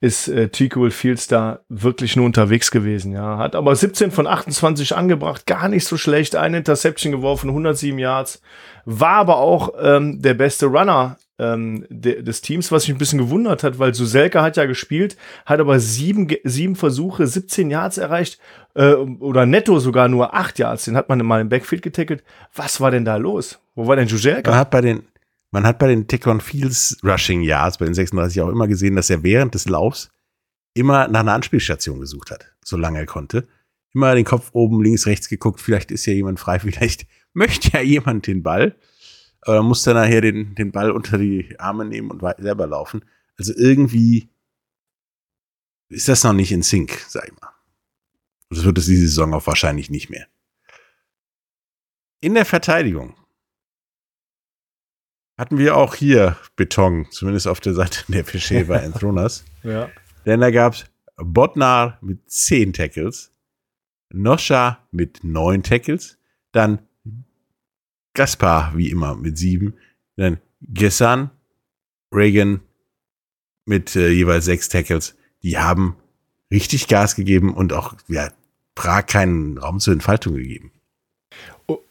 ist 0.00 0.28
äh, 0.28 0.48
Tico 0.48 0.88
Fields 0.90 1.28
da 1.28 1.60
wirklich 1.68 2.16
nur 2.16 2.26
unterwegs 2.26 2.70
gewesen, 2.70 3.12
ja. 3.12 3.38
Hat 3.38 3.54
aber 3.54 3.74
17 3.74 4.10
von 4.10 4.26
28 4.26 4.96
angebracht, 4.96 5.46
gar 5.46 5.68
nicht 5.68 5.84
so 5.84 5.96
schlecht, 5.96 6.34
eine 6.34 6.58
Interception 6.58 7.12
geworfen, 7.12 7.50
107 7.50 7.98
Yards, 7.98 8.40
war 8.84 9.14
aber 9.16 9.38
auch 9.38 9.74
ähm, 9.80 10.20
der 10.20 10.34
beste 10.34 10.66
Runner 10.66 11.18
ähm, 11.38 11.86
de, 11.88 12.22
des 12.22 12.40
Teams, 12.40 12.72
was 12.72 12.86
mich 12.86 12.96
ein 12.96 12.98
bisschen 12.98 13.18
gewundert 13.18 13.62
hat, 13.62 13.78
weil 13.78 13.94
Suselka 13.94 14.42
hat 14.42 14.56
ja 14.56 14.66
gespielt, 14.66 15.16
hat 15.46 15.60
aber 15.60 15.78
sieben, 15.78 16.28
sieben 16.44 16.74
Versuche, 16.76 17.26
17 17.26 17.70
Yards 17.70 17.98
erreicht 17.98 18.40
äh, 18.74 18.94
oder 18.94 19.46
netto 19.46 19.78
sogar 19.78 20.08
nur 20.08 20.34
acht 20.34 20.58
Yards. 20.58 20.84
Den 20.84 20.96
hat 20.96 21.08
man 21.08 21.24
mal 21.24 21.40
im 21.40 21.48
Backfield 21.48 21.82
getackelt. 21.82 22.24
Was 22.54 22.80
war 22.80 22.90
denn 22.90 23.04
da 23.04 23.16
los? 23.16 23.60
Wo 23.74 23.86
war 23.86 23.96
denn 23.96 24.08
Suselka? 24.08 24.50
Man 24.50 24.60
hat 24.60 24.70
bei 24.70 24.80
den, 24.80 25.02
man 25.50 25.64
hat 25.64 25.78
bei 25.78 25.86
den 25.86 26.08
Tick-on 26.08 26.40
Fields 26.40 26.98
Rushing 27.04 27.42
Yards, 27.42 27.78
bei 27.78 27.84
den 27.84 27.94
36 27.94 28.42
auch 28.42 28.48
immer 28.48 28.66
gesehen, 28.66 28.96
dass 28.96 29.10
er 29.10 29.22
während 29.22 29.54
des 29.54 29.68
Laufs 29.68 30.10
immer 30.74 31.08
nach 31.08 31.20
einer 31.20 31.32
Anspielstation 31.32 32.00
gesucht 32.00 32.30
hat, 32.30 32.52
solange 32.64 32.98
er 32.98 33.06
konnte. 33.06 33.46
Immer 33.94 34.14
den 34.14 34.24
Kopf 34.24 34.50
oben, 34.52 34.82
links, 34.82 35.06
rechts 35.06 35.28
geguckt, 35.28 35.60
vielleicht 35.60 35.90
ist 35.90 36.04
ja 36.06 36.12
jemand 36.12 36.40
frei, 36.40 36.58
vielleicht 36.58 37.06
möchte 37.32 37.70
ja 37.72 37.80
jemand 37.80 38.26
den 38.26 38.42
Ball. 38.42 38.74
Dann 39.54 39.64
muss 39.64 39.86
er 39.86 39.94
nachher 39.94 40.20
den, 40.20 40.54
den 40.54 40.72
Ball 40.72 40.90
unter 40.90 41.16
die 41.16 41.58
Arme 41.58 41.86
nehmen 41.86 42.10
und 42.10 42.20
selber 42.38 42.66
laufen. 42.66 43.02
Also 43.38 43.54
irgendwie 43.56 44.28
ist 45.88 46.06
das 46.06 46.22
noch 46.22 46.34
nicht 46.34 46.52
in 46.52 46.62
Sync, 46.62 47.02
sag 47.08 47.26
ich 47.28 47.40
mal. 47.40 47.50
Das 48.50 48.64
wird 48.64 48.76
es 48.76 48.84
diese 48.84 49.06
Saison 49.08 49.32
auch 49.32 49.46
wahrscheinlich 49.46 49.88
nicht 49.88 50.10
mehr. 50.10 50.26
In 52.20 52.34
der 52.34 52.44
Verteidigung 52.44 53.14
hatten 55.38 55.56
wir 55.56 55.78
auch 55.78 55.94
hier 55.94 56.36
Beton, 56.56 57.06
zumindest 57.10 57.46
auf 57.46 57.60
der 57.60 57.72
Seite 57.72 58.04
der 58.08 58.24
Pesheva 58.24 58.76
Enthronas. 58.80 59.46
ja. 59.62 59.90
Denn 60.26 60.40
da 60.40 60.50
gab 60.50 60.74
es 60.74 60.84
Botnar 61.16 61.96
mit 62.02 62.30
10 62.30 62.74
Tackles, 62.74 63.32
Noscha 64.10 64.86
mit 64.90 65.24
9 65.24 65.62
Tackles, 65.62 66.18
dann 66.52 66.87
Gaspar, 68.18 68.72
wie 68.74 68.90
immer, 68.90 69.14
mit 69.14 69.38
sieben. 69.38 69.74
Dann 70.16 70.38
Gessan, 70.60 71.30
Reagan 72.12 72.60
mit 73.64 73.94
äh, 73.94 74.10
jeweils 74.10 74.44
sechs 74.44 74.68
Tackles. 74.68 75.14
Die 75.44 75.56
haben 75.56 75.96
richtig 76.50 76.88
Gas 76.88 77.14
gegeben 77.14 77.54
und 77.54 77.72
auch 77.72 77.94
ja, 78.08 78.30
Prag 78.74 79.06
keinen 79.06 79.56
Raum 79.56 79.78
zur 79.78 79.92
Entfaltung 79.92 80.34
gegeben. 80.34 80.72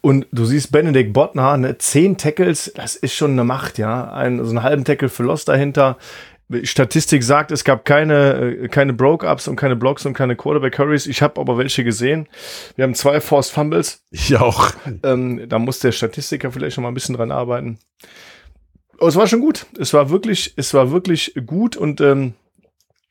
Und 0.00 0.26
du 0.32 0.44
siehst 0.44 0.70
Benedikt 0.70 1.12
Bottner, 1.12 1.56
ne, 1.56 1.78
zehn 1.78 2.18
Tackles, 2.18 2.72
das 2.74 2.96
ist 2.96 3.14
schon 3.14 3.30
eine 3.32 3.44
Macht, 3.44 3.78
ja. 3.78 4.12
Ein, 4.12 4.44
so 4.44 4.50
einen 4.50 4.62
halben 4.62 4.84
Tackle 4.84 5.08
für 5.08 5.22
Loss 5.22 5.44
dahinter. 5.44 5.96
Statistik 6.62 7.22
sagt, 7.22 7.50
es 7.50 7.62
gab 7.62 7.84
keine, 7.84 8.56
äh, 8.62 8.68
keine 8.68 8.94
Broke-Ups 8.94 9.48
und 9.48 9.56
keine 9.56 9.76
Blocks 9.76 10.06
und 10.06 10.14
keine 10.14 10.34
Quarterback-Hurries. 10.34 11.06
Ich 11.06 11.20
habe 11.20 11.40
aber 11.40 11.58
welche 11.58 11.84
gesehen. 11.84 12.28
Wir 12.76 12.84
haben 12.84 12.94
zwei 12.94 13.20
Forced 13.20 13.52
Fumbles. 13.52 14.04
Ich 14.10 14.34
auch. 14.36 14.70
Ähm, 15.02 15.48
da 15.48 15.58
muss 15.58 15.80
der 15.80 15.92
Statistiker 15.92 16.50
vielleicht 16.50 16.74
schon 16.74 16.82
mal 16.82 16.88
ein 16.88 16.94
bisschen 16.94 17.16
dran 17.16 17.30
arbeiten. 17.30 17.78
Aber 18.98 19.08
es 19.08 19.16
war 19.16 19.26
schon 19.26 19.40
gut. 19.40 19.66
Es 19.78 19.92
war 19.92 20.10
wirklich, 20.10 20.54
es 20.56 20.72
war 20.74 20.90
wirklich 20.90 21.34
gut 21.46 21.76
und 21.76 22.00
ähm, 22.00 22.34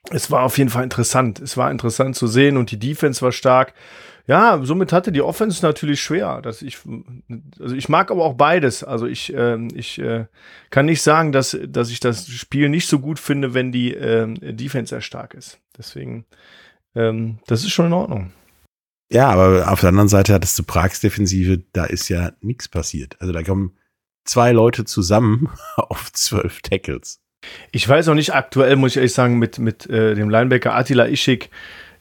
es 0.10 0.32
war 0.32 0.44
auf 0.44 0.58
jeden 0.58 0.70
Fall 0.70 0.84
interessant. 0.84 1.40
Es 1.40 1.58
war 1.58 1.70
interessant 1.70 2.16
zu 2.16 2.28
sehen 2.28 2.58
und 2.58 2.72
die 2.72 2.80
Defense 2.80 3.22
war 3.22 3.32
stark. 3.32 3.74
Ja, 4.28 4.60
somit 4.62 4.92
hatte 4.92 5.14
die 5.14 5.22
Offense 5.22 5.66
natürlich 5.66 6.02
schwer. 6.02 6.42
Dass 6.42 6.62
ich, 6.62 6.80
also 7.60 7.74
ich 7.74 7.88
mag 7.88 8.12
aber 8.12 8.26
auch 8.26 8.34
beides. 8.34 8.84
Also 8.84 9.08
ich, 9.08 9.34
äh, 9.34 9.58
ich 9.74 10.00
äh, 10.00 10.26
kann 10.70 10.86
nicht 10.86 11.02
sagen, 11.02 11.32
dass, 11.32 11.58
dass 11.68 11.90
ich 11.90 12.02
das 12.02 12.28
Spiel 12.28 12.68
nicht 12.68 12.88
so 12.88 13.00
gut 13.00 13.20
finde, 13.20 13.54
wenn 13.54 13.72
die 13.72 13.94
äh, 13.94 14.28
Defense 14.54 14.90
sehr 14.90 15.02
stark 15.02 15.34
ist. 15.34 15.60
Deswegen, 15.78 16.26
ähm, 16.94 17.40
das 17.48 17.64
ist 17.64 17.72
schon 17.72 17.88
in 17.88 17.94
Ordnung. 17.94 18.34
Ja, 19.10 19.30
aber 19.30 19.72
auf 19.72 19.80
der 19.80 19.90
anderen 19.90 20.10
Seite 20.10 20.34
hattest 20.34 20.60
du 20.60 20.64
Prags 20.64 21.00
Defensive, 21.00 21.64
da 21.72 21.86
ist 21.86 22.10
ja 22.10 22.34
nichts 22.42 22.68
passiert. 22.68 23.16
Also 23.22 23.32
da 23.32 23.42
kommen 23.42 23.78
zwei 24.26 24.52
Leute 24.52 24.84
zusammen 24.84 25.50
auf 25.78 26.12
zwölf 26.12 26.62
Tackles. 26.62 27.22
Ich 27.72 27.88
weiß 27.88 28.10
auch 28.10 28.14
nicht, 28.14 28.34
aktuell 28.34 28.76
muss 28.76 28.92
ich 28.92 28.98
ehrlich 28.98 29.14
sagen, 29.14 29.40
mit, 29.40 29.60
mit 29.60 29.90
äh, 29.90 30.16
dem 30.16 30.30
Linebacker 30.30 30.76
Attila 30.76 31.08
Ischik, 31.08 31.50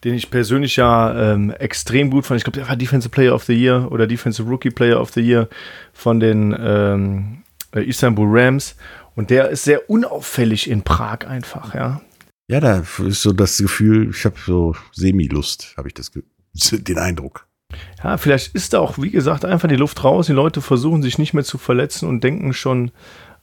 den 0.06 0.14
ich 0.14 0.30
persönlich 0.30 0.76
ja 0.76 1.32
ähm, 1.32 1.50
extrem 1.50 2.10
gut 2.10 2.26
fand. 2.26 2.38
Ich 2.38 2.44
glaube, 2.44 2.60
der 2.60 2.68
war 2.68 2.76
Defensive 2.76 3.10
Player 3.10 3.34
of 3.34 3.42
the 3.42 3.54
Year 3.54 3.90
oder 3.90 4.06
Defensive 4.06 4.48
Rookie 4.48 4.70
Player 4.70 5.00
of 5.00 5.10
the 5.12 5.20
Year 5.20 5.48
von 5.92 6.20
den 6.20 6.56
ähm, 6.56 7.42
äh, 7.74 7.82
Istanbul 7.82 8.28
Rams. 8.30 8.76
Und 9.16 9.30
der 9.30 9.48
ist 9.48 9.64
sehr 9.64 9.90
unauffällig 9.90 10.70
in 10.70 10.82
Prag 10.82 11.26
einfach, 11.26 11.74
ja. 11.74 12.00
Ja, 12.48 12.60
da 12.60 12.84
ist 13.04 13.22
so 13.22 13.32
das 13.32 13.58
Gefühl, 13.58 14.10
ich 14.10 14.24
habe 14.24 14.36
so 14.38 14.76
Semi-Lust, 14.92 15.74
habe 15.76 15.88
ich 15.88 15.94
das, 15.94 16.12
den 16.54 16.98
Eindruck. 16.98 17.48
Ja, 18.04 18.16
vielleicht 18.16 18.54
ist 18.54 18.74
da 18.74 18.78
auch, 18.78 18.98
wie 18.98 19.10
gesagt, 19.10 19.44
einfach 19.44 19.68
die 19.68 19.74
Luft 19.74 20.04
raus. 20.04 20.28
Die 20.28 20.32
Leute 20.32 20.60
versuchen 20.60 21.02
sich 21.02 21.18
nicht 21.18 21.34
mehr 21.34 21.42
zu 21.42 21.58
verletzen 21.58 22.08
und 22.08 22.22
denken 22.22 22.52
schon 22.52 22.92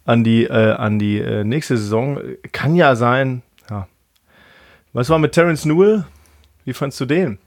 an 0.06 0.24
die, 0.24 0.46
äh, 0.46 0.72
an 0.72 0.98
die 0.98 1.18
äh, 1.20 1.44
nächste 1.44 1.76
Saison. 1.76 2.22
Kann 2.54 2.78
ja 2.78 2.96
sein, 2.96 3.42
ja. 3.70 3.90
Was 4.94 5.10
war 5.10 5.20
mit 5.20 5.34
Terence 5.34 5.66
Newell? 5.66 6.06
Wie 6.66 6.74
fandst 6.74 7.00
du 7.00 7.06
den? 7.06 7.40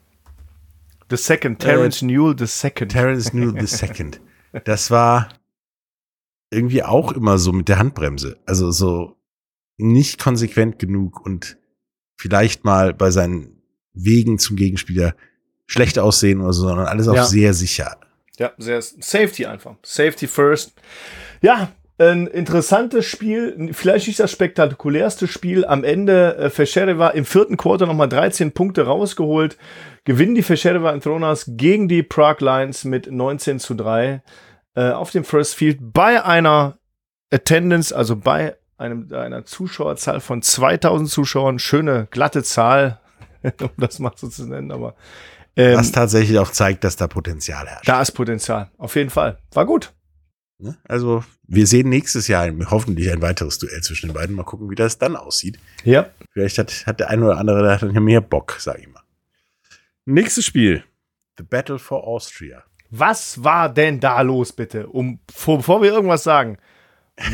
The 1.10 1.16
Second, 1.16 1.60
Terence 1.60 2.02
äh, 2.02 2.06
Newell 2.06 2.36
the 2.38 2.46
Second. 2.46 2.90
Terence 2.90 3.32
Newell 3.32 3.60
the 3.60 3.66
Second. 3.66 4.20
Das 4.64 4.90
war 4.90 5.28
irgendwie 6.50 6.82
auch 6.82 7.12
immer 7.12 7.36
so 7.36 7.52
mit 7.52 7.68
der 7.68 7.78
Handbremse. 7.78 8.38
Also 8.46 8.70
so 8.70 9.16
nicht 9.76 10.18
konsequent 10.18 10.78
genug 10.78 11.20
und 11.20 11.58
vielleicht 12.18 12.64
mal 12.64 12.94
bei 12.94 13.10
seinen 13.10 13.60
Wegen 13.92 14.38
zum 14.38 14.56
Gegenspieler 14.56 15.14
schlecht 15.66 15.98
aussehen 15.98 16.40
oder 16.40 16.54
so, 16.54 16.68
sondern 16.68 16.86
alles 16.86 17.08
auch 17.08 17.16
ja. 17.16 17.24
sehr 17.26 17.52
sicher. 17.52 17.98
Ja, 18.38 18.52
sehr 18.56 18.80
Safety 18.80 19.44
einfach. 19.44 19.76
Safety 19.82 20.26
first. 20.26 20.72
Ja, 21.42 21.72
ein 21.98 22.26
interessantes 22.26 23.06
Spiel, 23.06 23.70
vielleicht 23.72 24.06
nicht 24.06 24.20
das 24.20 24.30
spektakulärste 24.30 25.26
Spiel. 25.26 25.64
Am 25.64 25.82
Ende 25.82 26.36
äh, 26.36 26.50
Feschereva 26.50 27.08
im 27.08 27.24
vierten 27.24 27.56
Quarter 27.56 27.86
nochmal 27.86 28.08
13 28.08 28.52
Punkte 28.52 28.82
rausgeholt. 28.86 29.56
Gewinnen 30.04 30.34
die 30.34 30.42
Feschereva 30.42 30.92
Enthroners 30.92 31.46
gegen 31.48 31.88
die 31.88 32.02
Prague 32.02 32.44
Lions 32.44 32.84
mit 32.84 33.10
19 33.10 33.58
zu 33.58 33.74
3 33.74 34.22
äh, 34.74 34.90
auf 34.90 35.10
dem 35.10 35.24
First 35.24 35.54
Field 35.54 35.78
bei 35.80 36.22
einer 36.22 36.78
Attendance, 37.32 37.96
also 37.96 38.14
bei 38.14 38.56
einem, 38.76 39.10
einer 39.12 39.46
Zuschauerzahl 39.46 40.20
von 40.20 40.42
2000 40.42 41.08
Zuschauern. 41.08 41.58
Schöne, 41.58 42.08
glatte 42.10 42.42
Zahl, 42.42 43.00
um 43.42 43.70
das 43.78 43.98
mal 43.98 44.12
so 44.14 44.28
zu 44.28 44.46
nennen, 44.46 44.70
aber. 44.70 44.94
Ähm, 45.56 45.78
Was 45.78 45.92
tatsächlich 45.92 46.38
auch 46.38 46.50
zeigt, 46.50 46.84
dass 46.84 46.96
da 46.96 47.08
Potenzial 47.08 47.66
herrscht. 47.66 47.88
Da 47.88 48.02
ist 48.02 48.12
Potenzial, 48.12 48.70
auf 48.76 48.94
jeden 48.96 49.08
Fall. 49.08 49.38
War 49.52 49.64
gut. 49.64 49.95
Ne? 50.58 50.76
Also, 50.84 51.22
wir 51.46 51.66
sehen 51.66 51.88
nächstes 51.90 52.28
Jahr 52.28 52.50
hoffentlich 52.70 53.10
ein 53.12 53.20
weiteres 53.20 53.58
Duell 53.58 53.82
zwischen 53.82 54.08
den 54.08 54.14
beiden. 54.14 54.34
Mal 54.34 54.44
gucken, 54.44 54.70
wie 54.70 54.74
das 54.74 54.98
dann 54.98 55.16
aussieht. 55.16 55.58
Ja. 55.84 56.08
Vielleicht 56.32 56.58
hat, 56.58 56.86
hat 56.86 57.00
der 57.00 57.10
eine 57.10 57.26
oder 57.26 57.38
andere 57.38 57.62
da 57.62 57.76
dann 57.76 58.04
mehr 58.04 58.22
Bock, 58.22 58.56
sag 58.58 58.78
ich 58.78 58.88
mal. 58.88 59.02
Nächstes 60.06 60.46
Spiel. 60.46 60.84
The 61.36 61.44
Battle 61.44 61.78
for 61.78 62.06
Austria. 62.06 62.62
Was 62.90 63.42
war 63.44 63.68
denn 63.72 64.00
da 64.00 64.20
los, 64.22 64.52
bitte? 64.52 64.86
Um, 64.86 65.18
bevor 65.26 65.82
wir 65.82 65.92
irgendwas 65.92 66.22
sagen. 66.22 66.56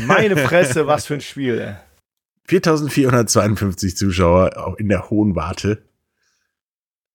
Meine 0.05 0.35
Fresse, 0.35 0.87
was 0.87 1.05
für 1.05 1.15
ein 1.15 1.21
Spiel, 1.21 1.59
ey. 1.59 1.75
4452 2.45 3.95
Zuschauer 3.95 4.75
in 4.77 4.89
der 4.89 5.09
hohen 5.09 5.35
Warte 5.35 5.83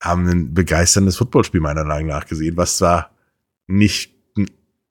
haben 0.00 0.26
ein 0.28 0.54
begeisterndes 0.54 1.16
Footballspiel 1.16 1.60
meiner 1.60 1.84
Meinung 1.84 2.08
nach 2.08 2.24
gesehen, 2.24 2.56
was 2.56 2.78
zwar 2.78 3.10
nicht 3.66 4.17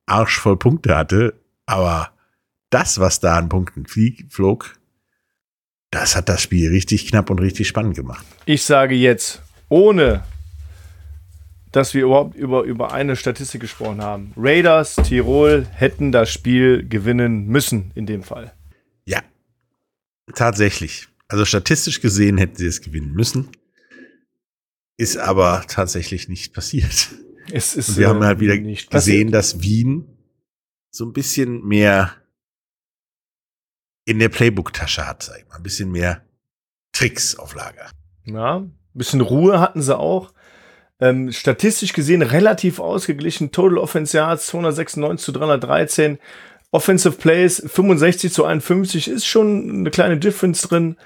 Arsch 0.08 0.40
voll 0.40 0.58
Punkte 0.58 0.96
hatte, 0.96 1.40
aber 1.66 2.12
das, 2.70 3.00
was 3.00 3.20
da 3.20 3.38
an 3.38 3.50
Punkten 3.50 3.86
flog, 3.86 4.80
das 5.92 6.16
hat 6.16 6.28
das 6.28 6.42
Spiel 6.42 6.70
richtig 6.70 7.08
knapp 7.08 7.30
und 7.30 7.40
richtig 7.40 7.68
spannend 7.68 7.96
gemacht. 7.96 8.26
Ich 8.46 8.64
sage 8.64 8.96
jetzt, 8.96 9.42
ohne 9.70 10.24
dass 11.72 11.94
wir 11.94 12.04
überhaupt 12.04 12.36
über, 12.36 12.64
über 12.64 12.92
eine 12.92 13.16
Statistik 13.16 13.62
gesprochen 13.62 14.02
haben. 14.02 14.34
Raiders 14.36 14.96
Tirol 14.96 15.68
hätten 15.72 16.12
das 16.12 16.32
Spiel 16.32 16.88
gewinnen 16.88 17.46
müssen 17.48 17.92
in 17.94 18.06
dem 18.06 18.24
Fall. 18.24 18.54
Ja, 19.06 19.22
tatsächlich. 20.34 21.08
Also 21.28 21.46
statistisch 21.46 22.02
gesehen 22.02 22.38
hätten 22.38 22.56
sie 22.56 22.68
es 22.68 22.82
gewinnen 22.82 23.12
müssen. 23.12 23.50
Ist 24.98 25.18
aber 25.18 25.66
tatsächlich 25.68 26.30
nicht 26.30 26.54
passiert. 26.54 27.10
Es 27.52 27.76
ist, 27.76 27.90
Und 27.90 27.98
wir 27.98 28.10
haben 28.10 28.24
halt 28.24 28.40
wieder 28.40 28.56
nicht 28.56 28.90
gesehen, 28.92 29.32
passiert. 29.32 29.34
dass 29.34 29.62
Wien 29.62 30.06
so 30.92 31.06
ein 31.06 31.14
bisschen 31.14 31.64
mehr 31.66 32.14
in 34.06 34.20
der 34.20 34.30
Playbook-Tasche 34.30 35.06
hat, 35.08 35.24
sag 35.24 35.40
ich 35.40 35.48
mal. 35.48 35.56
Ein 35.58 35.64
bisschen 35.64 35.92
mehr 35.92 36.24
Tricks 36.94 37.36
auf 37.36 37.54
Lager. 37.56 37.90
Ja, 38.26 38.58
ein 38.58 38.72
bisschen 38.94 39.22
Ruhe 39.22 39.60
hatten 39.60 39.82
sie 39.82 39.98
auch. 39.98 40.34
Ähm, 41.00 41.32
statistisch 41.32 41.94
gesehen 41.94 42.22
relativ 42.24 42.80
ausgeglichen. 42.80 43.52
Total 43.52 43.78
Offense 43.78 44.18
Yards 44.18 44.48
296 44.48 45.24
zu 45.26 45.32
313. 45.32 46.18
Offensive 46.72 47.16
Plays 47.16 47.64
65 47.66 48.34
zu 48.34 48.44
51 48.46 49.08
ist 49.08 49.26
schon 49.26 49.70
eine 49.70 49.92
kleine 49.92 50.18
Difference 50.18 50.64
drin. 50.64 50.98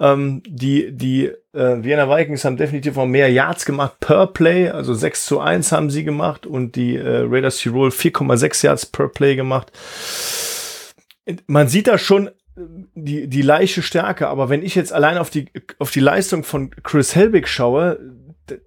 Ähm, 0.00 0.42
die 0.46 0.92
die 0.92 1.26
äh, 1.52 1.82
Vienna 1.82 2.08
Vikings 2.08 2.44
haben 2.44 2.56
definitiv 2.56 2.96
auch 2.96 3.06
mehr 3.06 3.30
Yards 3.30 3.64
gemacht 3.64 3.98
per 3.98 4.28
Play, 4.28 4.68
also 4.68 4.94
6 4.94 5.26
zu 5.26 5.40
1 5.40 5.72
haben 5.72 5.90
sie 5.90 6.04
gemacht 6.04 6.46
und 6.46 6.76
die 6.76 6.96
äh, 6.96 7.24
Raiders 7.28 7.58
Tirol 7.58 7.88
4,6 7.88 8.64
Yards 8.64 8.86
per 8.86 9.08
Play 9.08 9.34
gemacht. 9.34 9.72
Man 11.46 11.68
sieht 11.68 11.88
da 11.88 11.98
schon 11.98 12.28
äh, 12.28 12.30
die, 12.94 13.26
die 13.26 13.42
leichte 13.42 13.82
Stärke, 13.82 14.28
aber 14.28 14.48
wenn 14.48 14.62
ich 14.62 14.76
jetzt 14.76 14.92
allein 14.92 15.18
auf 15.18 15.30
die, 15.30 15.50
auf 15.80 15.90
die 15.90 16.00
Leistung 16.00 16.44
von 16.44 16.70
Chris 16.84 17.16
Helbig 17.16 17.48
schaue, 17.48 17.98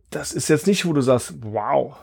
das 0.09 0.33
ist 0.33 0.49
jetzt 0.49 0.67
nicht, 0.67 0.85
wo 0.85 0.91
du 0.91 1.01
sagst, 1.01 1.35
wow. 1.41 1.95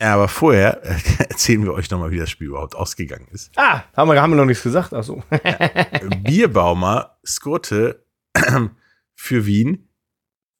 Ja, 0.00 0.14
aber 0.14 0.28
vorher 0.28 0.82
äh, 0.82 0.94
erzählen 1.28 1.62
wir 1.64 1.74
euch 1.74 1.90
nochmal, 1.90 2.12
wie 2.12 2.18
das 2.18 2.30
Spiel 2.30 2.48
überhaupt 2.48 2.74
ausgegangen 2.74 3.28
ist. 3.30 3.52
Ah, 3.56 3.82
haben 3.94 4.08
wir, 4.08 4.22
haben 4.22 4.30
wir 4.30 4.36
noch 4.36 4.46
nichts 4.46 4.62
gesagt, 4.62 4.94
also. 4.94 5.22
Bierbaumer 6.22 7.18
scorte 7.26 8.06
für 9.14 9.46
Wien 9.46 9.88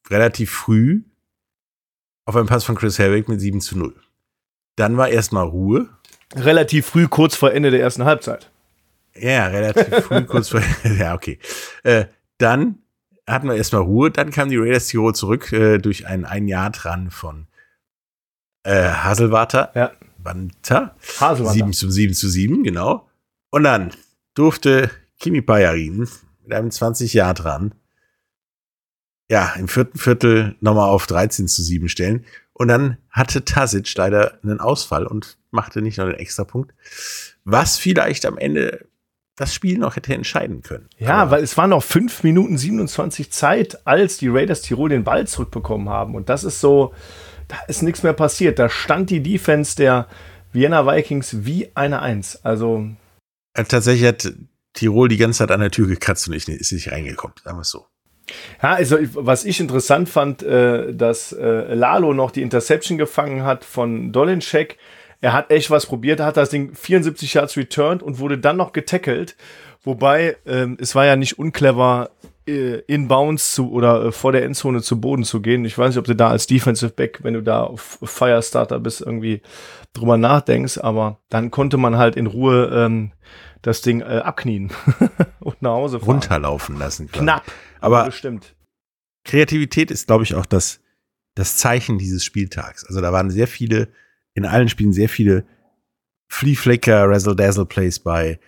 relativ 0.09 0.51
früh 0.51 1.03
auf 2.25 2.35
einen 2.35 2.47
Pass 2.47 2.63
von 2.63 2.75
Chris 2.75 2.99
Herwig 2.99 3.27
mit 3.27 3.41
7 3.41 3.61
zu 3.61 3.77
0. 3.77 3.95
Dann 4.75 4.97
war 4.97 5.09
erstmal 5.09 5.45
Ruhe. 5.45 5.89
Relativ 6.35 6.85
früh, 6.85 7.07
kurz 7.07 7.35
vor 7.35 7.51
Ende 7.51 7.71
der 7.71 7.81
ersten 7.81 8.05
Halbzeit. 8.05 8.51
Ja, 9.15 9.47
relativ 9.47 10.05
früh, 10.05 10.23
kurz 10.23 10.49
vor. 10.49 10.61
Ja, 10.97 11.13
okay. 11.13 11.39
Äh, 11.83 12.05
dann 12.37 12.79
hatten 13.27 13.47
wir 13.47 13.55
erstmal 13.55 13.81
Ruhe. 13.81 14.11
Dann 14.11 14.31
kam 14.31 14.49
die 14.49 14.57
Raiders 14.57 14.87
Tirol 14.87 15.13
zurück 15.13 15.51
äh, 15.51 15.77
durch 15.77 16.07
einen 16.07 16.25
ein 16.25 16.47
Jahr 16.47 16.69
dran 16.69 17.11
von 17.11 17.47
äh, 18.63 18.89
Haselwater. 18.89 19.71
Ja. 19.75 19.91
Banta. 20.17 20.95
Haselwater. 21.19 21.53
7 21.53 21.73
zu 21.73 21.91
7 21.91 22.13
zu 22.13 22.29
7, 22.29 22.63
genau. 22.63 23.09
Und 23.49 23.63
dann 23.63 23.91
durfte 24.33 24.89
Kimi 25.19 25.41
Bayarin 25.41 26.07
mit 26.43 26.53
einem 26.53 26.71
20 26.71 27.13
Jahr 27.13 27.33
dran 27.33 27.73
ja, 29.31 29.53
im 29.57 29.69
vierten 29.69 29.97
Viertel 29.97 30.55
nochmal 30.59 30.89
auf 30.89 31.07
13 31.07 31.47
zu 31.47 31.63
7 31.63 31.87
stellen. 31.87 32.25
Und 32.51 32.67
dann 32.67 32.97
hatte 33.09 33.45
Tasic 33.45 33.95
leider 33.95 34.37
einen 34.43 34.59
Ausfall 34.59 35.07
und 35.07 35.37
machte 35.51 35.81
nicht 35.81 35.97
noch 35.97 36.05
den 36.05 36.19
Extrapunkt. 36.19 36.73
Was 37.45 37.77
vielleicht 37.77 38.25
am 38.25 38.37
Ende 38.37 38.85
das 39.37 39.53
Spiel 39.53 39.77
noch 39.77 39.95
hätte 39.95 40.13
entscheiden 40.13 40.63
können. 40.63 40.89
Ja, 40.97 41.13
Aber 41.13 41.31
weil 41.31 41.43
es 41.43 41.55
waren 41.55 41.69
noch 41.69 41.81
5 41.81 42.23
Minuten 42.23 42.57
27 42.57 43.31
Zeit, 43.31 43.87
als 43.87 44.17
die 44.17 44.27
Raiders 44.27 44.63
Tirol 44.63 44.89
den 44.89 45.05
Ball 45.05 45.25
zurückbekommen 45.25 45.87
haben. 45.87 46.13
Und 46.13 46.27
das 46.27 46.43
ist 46.43 46.59
so, 46.59 46.93
da 47.47 47.55
ist 47.69 47.83
nichts 47.83 48.03
mehr 48.03 48.11
passiert. 48.11 48.59
Da 48.59 48.67
stand 48.67 49.09
die 49.09 49.23
Defense 49.23 49.77
der 49.77 50.07
Vienna 50.51 50.85
Vikings 50.85 51.45
wie 51.45 51.69
eine 51.73 52.01
Eins. 52.01 52.43
Also, 52.43 52.85
äh, 53.53 53.63
tatsächlich 53.63 54.05
hat 54.09 54.33
Tirol 54.73 55.07
die 55.09 55.17
ganze 55.17 55.39
Zeit 55.39 55.51
an 55.51 55.59
der 55.59 55.71
Tür 55.71 55.87
gekratzt 55.87 56.27
und 56.27 56.33
ich- 56.33 56.47
ist 56.47 56.71
nicht 56.71 56.91
reingekommen, 56.91 57.35
sagen 57.43 57.57
wir 57.57 57.61
es 57.61 57.69
so. 57.69 57.85
ja, 58.61 58.73
also 58.73 58.97
was 59.13 59.43
ich 59.45 59.59
interessant 59.59 60.07
fand, 60.09 60.43
äh, 60.43 60.93
dass 60.93 61.33
äh, 61.33 61.73
Lalo 61.73 62.13
noch 62.13 62.31
die 62.31 62.41
Interception 62.41 62.97
gefangen 62.97 63.43
hat 63.43 63.65
von 63.65 64.11
Dolinschek. 64.11 64.77
Er 65.19 65.33
hat 65.33 65.51
echt 65.51 65.69
was 65.69 65.85
probiert, 65.85 66.19
hat 66.19 66.37
das 66.37 66.49
Ding 66.49 66.73
74 66.73 67.33
Yards 67.35 67.55
returned 67.57 68.01
und 68.01 68.19
wurde 68.19 68.37
dann 68.37 68.57
noch 68.57 68.71
getackelt. 68.73 69.35
Wobei, 69.83 70.37
ähm, 70.45 70.77
es 70.79 70.95
war 70.95 71.05
ja 71.05 71.15
nicht 71.15 71.37
unclever, 71.39 72.11
äh, 72.47 72.79
in 72.87 73.07
Bounds 73.07 73.53
zu 73.53 73.71
oder 73.71 74.05
äh, 74.05 74.11
vor 74.11 74.31
der 74.31 74.43
Endzone 74.45 74.81
zu 74.81 74.99
Boden 75.01 75.23
zu 75.23 75.41
gehen. 75.41 75.63
Ich 75.65 75.77
weiß 75.77 75.89
nicht, 75.89 75.97
ob 75.99 76.05
du 76.05 76.15
da 76.15 76.29
als 76.29 76.47
Defensive 76.47 76.91
Back, 76.93 77.19
wenn 77.23 77.33
du 77.35 77.41
da 77.43 77.63
auf 77.63 77.99
Firestarter 78.03 78.79
bist, 78.79 79.01
irgendwie 79.01 79.41
drüber 79.93 80.17
nachdenkst, 80.17 80.77
aber 80.79 81.19
dann 81.29 81.51
konnte 81.51 81.77
man 81.77 81.97
halt 81.97 82.15
in 82.15 82.25
Ruhe 82.27 82.71
ähm, 82.73 83.11
das 83.61 83.81
Ding 83.81 84.01
äh, 84.01 84.05
abknien 84.23 84.71
und 85.39 85.61
nach 85.61 85.71
Hause 85.71 85.99
fahren. 85.99 86.09
Runterlaufen 86.09 86.77
lassen. 86.77 87.11
Knapp, 87.11 87.43
Aber- 87.79 88.05
bestimmt. 88.05 88.55
Kreativität 89.23 89.91
ist, 89.91 90.07
glaube 90.07 90.23
ich, 90.23 90.33
auch 90.33 90.47
das, 90.47 90.79
das 91.35 91.57
Zeichen 91.57 91.99
dieses 91.99 92.25
Spieltags. 92.25 92.83
Also 92.85 93.01
da 93.01 93.13
waren 93.13 93.29
sehr 93.29 93.47
viele, 93.47 93.89
in 94.33 94.45
allen 94.45 94.67
Spielen 94.67 94.93
sehr 94.93 95.09
viele 95.09 95.45
Flea 96.27 96.55
Flicker, 96.55 97.07
Razzle 97.07 97.35
Dazzle 97.35 97.65
Plays 97.67 97.99
bei, 97.99 98.39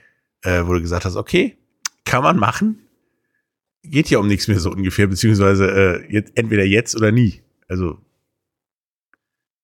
äh, 0.42 0.64
wo 0.66 0.74
du 0.74 0.82
gesagt 0.82 1.06
hast, 1.06 1.16
okay, 1.16 1.58
kann 2.06 2.24
man 2.24 2.38
machen. 2.38 2.80
Geht 3.84 4.10
ja 4.10 4.18
um 4.18 4.28
nichts 4.28 4.48
mehr 4.48 4.60
so 4.60 4.72
ungefähr, 4.72 5.06
beziehungsweise 5.08 5.70
äh, 6.06 6.12
jetzt, 6.12 6.32
entweder 6.36 6.64
jetzt 6.64 6.96
oder 6.96 7.12
nie. 7.12 7.44
Also, 7.68 8.00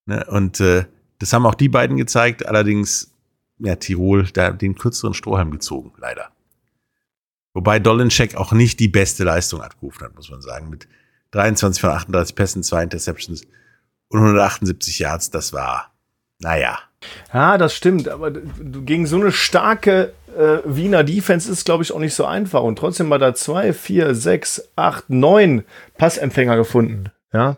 ne, 0.06 0.26
und 0.30 0.60
äh, 0.60 0.86
das 1.20 1.34
haben 1.34 1.46
auch 1.46 1.56
die 1.56 1.70
beiden 1.70 1.98
gezeigt, 1.98 2.46
allerdings, 2.46 3.16
ja, 3.60 3.76
Tirol 3.76 4.26
da 4.34 4.52
den 4.52 4.76
kürzeren 4.76 5.14
Strohhalm 5.14 5.52
gezogen, 5.52 5.94
leider. 5.98 6.32
Wobei 7.54 7.80
Dolinschek 7.80 8.36
auch 8.36 8.52
nicht 8.52 8.80
die 8.80 8.88
beste 8.88 9.24
Leistung 9.24 9.62
abgerufen 9.62 10.06
hat, 10.06 10.16
muss 10.16 10.30
man 10.30 10.42
sagen. 10.42 10.70
Mit 10.70 10.88
23 11.32 11.82
von 11.82 11.90
38 11.92 12.36
Pässen, 12.36 12.64
zwei 12.64 12.84
Interceptions 12.84 13.44
und 14.10 14.20
178 14.20 15.00
Yards, 15.00 15.30
das 15.30 15.54
war, 15.54 15.92
naja. 16.40 16.80
Ja, 17.34 17.58
das 17.58 17.74
stimmt, 17.74 18.08
aber 18.10 18.32
gegen 18.32 19.08
so 19.08 19.18
eine 19.18 19.32
starke 19.32 20.14
äh, 20.38 20.60
Wiener 20.66 21.04
Defense 21.04 21.52
ist, 21.52 21.66
glaube 21.66 21.84
ich, 21.84 21.92
auch 21.92 22.00
nicht 22.00 22.14
so 22.14 22.26
einfach. 22.26 22.62
Und 22.62 22.78
trotzdem 22.78 23.10
war 23.10 23.20
da 23.20 23.34
zwei, 23.34 23.74
vier, 23.74 24.16
sechs, 24.16 24.70
acht, 24.76 25.10
neun 25.10 25.64
Passempfänger 25.98 26.58
gefunden, 26.58 27.12
ja, 27.32 27.58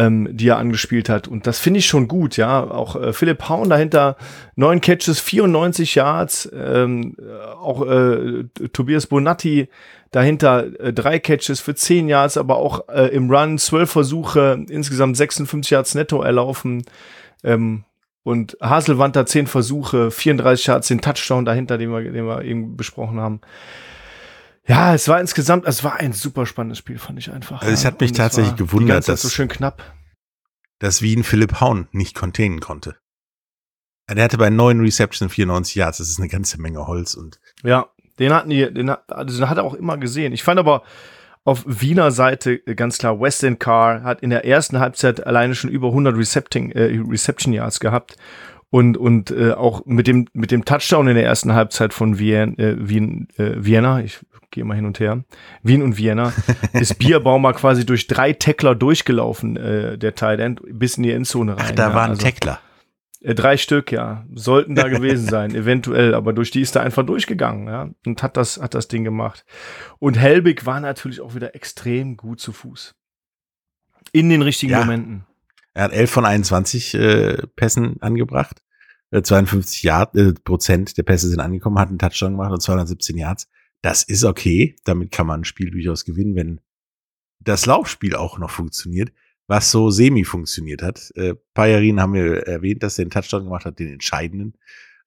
ähm, 0.00 0.28
die 0.30 0.48
er 0.48 0.56
angespielt 0.56 1.10
hat. 1.10 1.28
Und 1.28 1.46
das 1.46 1.58
finde 1.58 1.78
ich 1.78 1.86
schon 1.86 2.08
gut, 2.08 2.38
ja. 2.38 2.70
Auch 2.70 2.96
äh, 2.96 3.12
Philipp 3.12 3.50
Haun 3.50 3.68
dahinter, 3.68 4.16
neun 4.56 4.80
Catches, 4.80 5.20
94 5.20 5.94
Yards, 5.94 6.50
ähm, 6.54 7.16
äh, 7.18 7.54
auch 7.54 7.86
äh, 7.86 8.44
Tobias 8.72 9.06
Bonatti 9.06 9.68
dahinter 10.10 10.80
äh, 10.80 10.94
drei 10.94 11.18
Catches 11.18 11.60
für 11.60 11.74
10 11.74 12.08
Yards, 12.08 12.38
aber 12.38 12.56
auch 12.56 12.88
äh, 12.88 13.08
im 13.08 13.30
Run 13.30 13.58
zwölf 13.58 13.90
Versuche, 13.90 14.64
insgesamt 14.70 15.18
56 15.18 15.70
Yards 15.70 15.94
netto 15.94 16.22
erlaufen. 16.22 16.82
Ähm, 17.44 17.84
und 18.22 18.56
Haselwander 18.62 19.26
10 19.26 19.48
Versuche, 19.48 20.10
34 20.10 20.66
Yards, 20.66 20.88
den 20.88 21.02
Touchdown 21.02 21.44
dahinter, 21.44 21.76
den 21.76 21.90
wir, 21.90 22.00
den 22.00 22.26
wir 22.26 22.42
eben 22.42 22.76
besprochen 22.76 23.20
haben. 23.20 23.42
Ja, 24.70 24.94
es 24.94 25.08
war 25.08 25.20
insgesamt, 25.20 25.66
es 25.66 25.82
war 25.84 25.96
ein 25.96 26.12
super 26.12 26.46
spannendes 26.46 26.78
Spiel, 26.78 26.98
fand 26.98 27.18
ich 27.18 27.30
einfach. 27.32 27.60
Also 27.60 27.72
es 27.72 27.82
ja. 27.82 27.88
hat 27.90 28.00
mich 28.00 28.10
Und 28.12 28.16
tatsächlich 28.16 28.56
gewundert, 28.56 29.08
dass- 29.08 29.22
so 29.22 29.28
schön 29.28 29.48
knapp. 29.48 29.82
dass 30.78 31.02
Wien 31.02 31.24
Philipp 31.24 31.60
Haun 31.60 31.88
nicht 31.92 32.14
containen 32.14 32.60
konnte. 32.60 32.96
Er 34.06 34.22
hatte 34.24 34.38
bei 34.38 34.50
neun 34.50 34.80
Receptions 34.80 35.32
94 35.32 35.74
Yards, 35.74 35.98
das 35.98 36.08
ist 36.08 36.18
eine 36.18 36.28
ganze 36.28 36.60
Menge 36.60 36.86
Holz 36.86 37.14
und 37.14 37.38
Ja, 37.62 37.88
den 38.18 38.32
hatten 38.32 38.50
die, 38.50 38.72
den, 38.72 38.90
hat- 38.90 39.10
also 39.12 39.38
den 39.38 39.48
hat 39.50 39.58
er 39.58 39.64
auch 39.64 39.74
immer 39.74 39.98
gesehen. 39.98 40.32
Ich 40.32 40.42
fand 40.42 40.58
aber 40.58 40.82
auf 41.44 41.64
Wiener 41.66 42.10
Seite 42.10 42.58
ganz 42.60 42.98
klar, 42.98 43.20
Weston 43.20 43.58
Carr 43.58 44.02
hat 44.02 44.20
in 44.22 44.30
der 44.30 44.44
ersten 44.44 44.78
Halbzeit 44.78 45.26
alleine 45.26 45.54
schon 45.54 45.70
über 45.70 45.88
100 45.88 46.16
Recepting, 46.16 46.70
äh, 46.72 47.00
Reception 47.08 47.52
Yards 47.52 47.80
gehabt. 47.80 48.16
Und, 48.72 48.96
und 48.96 49.32
äh, 49.32 49.52
auch 49.52 49.84
mit 49.84 50.06
dem, 50.06 50.28
mit 50.32 50.52
dem 50.52 50.64
Touchdown 50.64 51.08
in 51.08 51.16
der 51.16 51.24
ersten 51.24 51.54
Halbzeit 51.54 51.92
von 51.92 52.20
Wien, 52.20 52.56
äh, 52.58 52.76
Wien, 52.78 53.26
äh, 53.36 53.54
Vienna, 53.64 54.00
ich 54.00 54.20
gehe 54.50 54.64
mal 54.64 54.74
hin 54.74 54.86
und 54.86 54.98
her, 55.00 55.24
Wien 55.62 55.82
und 55.82 55.96
Vienna, 55.96 56.32
ist 56.72 56.98
Bierbaumer 56.98 57.52
quasi 57.52 57.86
durch 57.86 58.06
drei 58.06 58.32
Tackler 58.32 58.74
durchgelaufen, 58.74 59.56
äh, 59.56 59.98
der 59.98 60.14
Tight 60.14 60.40
End, 60.40 60.60
bis 60.70 60.96
in 60.96 61.02
die 61.04 61.12
Endzone 61.12 61.56
rein. 61.56 61.66
ach, 61.68 61.70
da 61.72 61.88
ja. 61.90 61.94
war 61.94 62.04
ein 62.04 62.10
Also- 62.10 62.22
Tackler. 62.22 62.60
äh, 63.22 63.34
drei 63.34 63.56
Stück, 63.56 63.92
ja. 63.92 64.24
Sollten 64.34 64.74
da 64.74 64.88
gewesen 64.88 65.28
sein, 65.28 65.54
eventuell, 65.54 66.14
aber 66.14 66.32
durch 66.32 66.50
die 66.50 66.60
ist 66.62 66.74
er 66.76 66.82
einfach 66.82 67.04
durchgegangen, 67.06 67.66
ja. 67.68 67.90
Und 68.06 68.22
hat 68.22 68.36
das, 68.36 68.60
hat 68.60 68.74
das 68.74 68.88
Ding 68.88 69.04
gemacht. 69.04 69.44
Und 69.98 70.18
Helbig 70.18 70.66
war 70.66 70.80
natürlich 70.80 71.20
auch 71.20 71.34
wieder 71.34 71.54
extrem 71.54 72.16
gut 72.16 72.40
zu 72.40 72.52
Fuß. 72.52 72.94
In 74.12 74.28
den 74.30 74.42
richtigen 74.42 74.72
Ja. 74.72 74.80
Momenten. 74.80 75.24
Er 75.74 75.84
hat 75.84 75.92
11 75.92 76.10
von 76.10 76.24
21 76.24 76.94
äh, 76.94 77.46
Pässen 77.54 77.98
angebracht. 78.02 78.60
Äh, 79.12 79.22
52 79.22 79.84
Yard, 79.84 80.16
äh, 80.16 80.32
Prozent 80.32 80.96
der 80.98 81.04
Pässe 81.04 81.28
sind 81.28 81.38
angekommen, 81.40 81.78
hat 81.78 81.88
einen 81.90 81.98
Touchdown 81.98 82.32
gemacht 82.32 82.50
und 82.52 82.60
217 82.60 83.16
Yards. 83.16 83.48
Das 83.82 84.02
ist 84.02 84.24
okay. 84.24 84.76
Damit 84.84 85.10
kann 85.10 85.26
man 85.26 85.40
ein 85.40 85.44
Spiel 85.44 85.70
durchaus 85.70 86.04
gewinnen, 86.04 86.36
wenn 86.36 86.60
das 87.40 87.66
Laufspiel 87.66 88.14
auch 88.14 88.38
noch 88.38 88.50
funktioniert, 88.50 89.12
was 89.46 89.70
so 89.70 89.90
semi 89.90 90.24
funktioniert 90.24 90.82
hat. 90.82 91.10
Äh, 91.16 91.34
Payarin 91.54 92.00
haben 92.00 92.14
wir 92.14 92.46
erwähnt, 92.46 92.82
dass 92.82 92.98
er 92.98 93.06
den 93.06 93.10
Touchdown 93.10 93.44
gemacht 93.44 93.64
hat, 93.64 93.78
den 93.78 93.92
entscheidenden. 93.92 94.54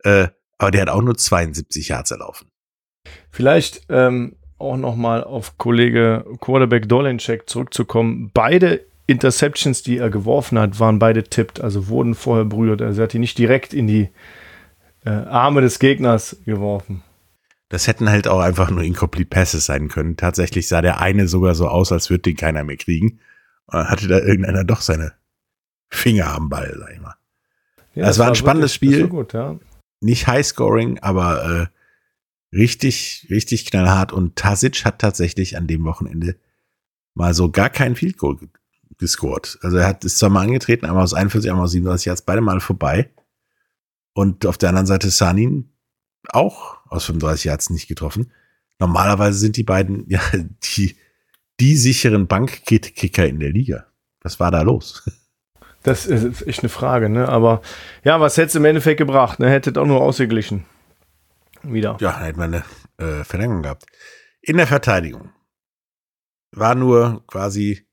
Äh, 0.04 0.30
aber 0.58 0.72
der 0.72 0.82
hat 0.84 0.90
auch 0.90 1.02
nur 1.02 1.16
72 1.16 1.90
Yards 1.90 2.12
erlaufen. 2.12 2.50
Vielleicht 3.30 3.86
ähm, 3.90 4.36
auch 4.58 4.78
nochmal 4.78 5.24
auf 5.24 5.58
Kollege 5.58 6.26
Quarterback 6.40 6.88
Dolencheck 6.88 7.50
zurückzukommen. 7.50 8.32
Beide 8.34 8.86
Interceptions, 9.06 9.84
die 9.84 9.98
er 9.98 10.10
geworfen 10.10 10.58
hat, 10.58 10.80
waren 10.80 11.00
beide 11.00 11.24
tippt, 11.24 11.60
also 11.60 11.88
wurden 11.88 12.16
vorher 12.16 12.46
berührt. 12.46 12.82
Also 12.82 13.02
er 13.02 13.04
hat 13.04 13.14
die 13.14 13.20
nicht 13.20 13.38
direkt 13.38 13.74
in 13.74 13.88
die 13.88 14.10
äh, 15.06 15.10
Arme 15.10 15.62
des 15.62 15.80
Gegners 15.80 16.38
geworfen. 16.46 17.04
Das 17.74 17.88
hätten 17.88 18.08
halt 18.08 18.28
auch 18.28 18.40
einfach 18.40 18.70
nur 18.70 18.84
Incomplete 18.84 19.30
Passes 19.30 19.66
sein 19.66 19.88
können. 19.88 20.16
Tatsächlich 20.16 20.68
sah 20.68 20.84
der 20.84 21.02
eine 21.02 21.28
sogar 21.28 21.56
so 21.56 21.68
aus, 21.68 21.92
als 21.92 22.12
würde 22.12 22.22
den 22.22 22.36
keiner 22.36 22.64
mehr 22.64 22.78
kriegen. 22.78 23.20
Und 23.66 23.74
dann 23.80 23.90
hatte 23.90 24.08
da 24.08 24.20
irgendeiner 24.20 24.64
doch 24.64 24.82
seine 24.82 25.14
Finger 25.90 26.28
am 26.28 26.50
Ball, 26.50 26.76
sag 26.78 26.94
ich 26.94 27.00
mal. 27.02 27.16
Ja, 27.96 28.06
Das 28.06 28.20
war 28.20 28.28
ein 28.28 28.36
spannendes 28.36 28.80
wirklich- 28.80 28.92
Spiel. 28.92 29.02
Das 29.04 29.12
war 29.12 29.18
gut, 29.18 29.34
ja. 29.34 29.60
Nicht 30.02 30.28
High-Scoring, 30.28 31.00
aber 31.00 31.70
äh, 32.52 32.56
richtig, 32.56 33.26
richtig 33.32 33.66
knallhart. 33.66 34.12
Und 34.12 34.36
Tasic 34.36 34.86
hat 34.86 35.00
tatsächlich 35.00 35.58
an 35.58 35.66
dem 35.66 35.84
Wochenende 35.86 36.36
mal 37.16 37.34
so 37.34 37.50
gar 37.50 37.70
kein 37.72 37.96
Field 37.96 38.18
Goal 38.20 38.38
ge- 38.38 38.50
gescored. 39.00 39.58
Also 39.64 39.78
er 39.78 39.88
hat 39.88 40.06
ist 40.06 40.20
zwar 40.20 40.30
mal 40.30 40.42
angetreten, 40.42 40.86
einmal 40.86 41.04
aus 41.04 41.16
41, 41.16 41.50
einmal 41.50 41.66
aus 41.66 41.72
37 41.72 42.06
Yards, 42.06 42.22
beide 42.22 42.42
Mal 42.42 42.60
vorbei. 42.60 43.10
Und 44.14 44.46
auf 44.46 44.60
der 44.60 44.70
anderen 44.70 44.86
Seite 44.86 45.10
Sanin 45.10 45.72
auch 46.30 46.83
aus 46.94 47.06
35 47.06 47.46
Yards 47.46 47.70
nicht 47.70 47.88
getroffen. 47.88 48.32
Normalerweise 48.80 49.38
sind 49.38 49.58
die 49.58 49.64
beiden 49.64 50.06
ja 50.10 50.22
die, 50.34 50.96
die 51.60 51.76
sicheren 51.78 52.28
Bankkicker 52.28 53.28
in 53.28 53.40
der 53.40 53.52
Liga. 53.52 53.86
Was 54.22 54.40
war 54.40 54.52
da 54.52 54.62
los? 54.62 55.04
Das 55.84 56.06
ist 56.06 56.48
echt 56.48 56.62
eine 56.62 56.70
Frage, 56.70 57.10
ne? 57.10 57.28
Aber 57.28 57.62
ja, 58.06 58.22
was 58.22 58.38
hätte 58.38 58.48
es 58.48 58.56
im 58.56 58.64
Endeffekt 58.64 58.98
gebracht? 58.98 59.40
Ne? 59.40 59.50
Hättet 59.50 59.78
auch 59.78 59.86
nur 59.86 60.02
ausgeglichen. 60.02 60.66
Wieder. 61.62 61.98
Ja, 62.00 62.14
dann 62.14 62.24
hätten 62.24 62.40
wir 62.40 62.44
eine 62.46 62.64
äh, 62.98 63.24
Verlängerung 63.26 63.64
gehabt. 63.64 63.86
In 64.42 64.58
der 64.58 64.68
Verteidigung 64.68 65.32
war 66.52 66.76
nur 66.76 67.26
quasi 67.28 67.86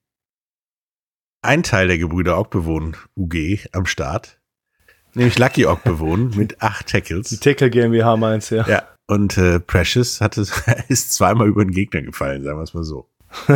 ein 1.42 1.62
Teil 1.62 1.88
der 1.88 1.98
Gebrüder 1.98 2.38
Ogbewohn 2.38 2.96
UG 3.16 3.68
am 3.72 3.86
Start, 3.86 4.39
nämlich 5.14 5.38
Lucky 5.38 5.66
Ogbewohn 5.66 6.30
mit 6.36 6.62
acht 6.62 6.88
Die 6.88 6.92
Tackles. 6.92 7.40
Tackle 7.40 7.70
GmbH 7.70 8.16
meinst 8.16 8.50
ja. 8.50 8.66
Ja, 8.66 8.88
und 9.06 9.36
äh, 9.38 9.60
Precious 9.60 10.20
hatte, 10.20 10.46
ist 10.88 11.12
zweimal 11.12 11.48
über 11.48 11.64
den 11.64 11.72
Gegner 11.72 12.02
gefallen, 12.02 12.44
sagen 12.44 12.58
wir 12.58 12.62
es 12.62 12.74
mal 12.74 12.84
so. 12.84 13.08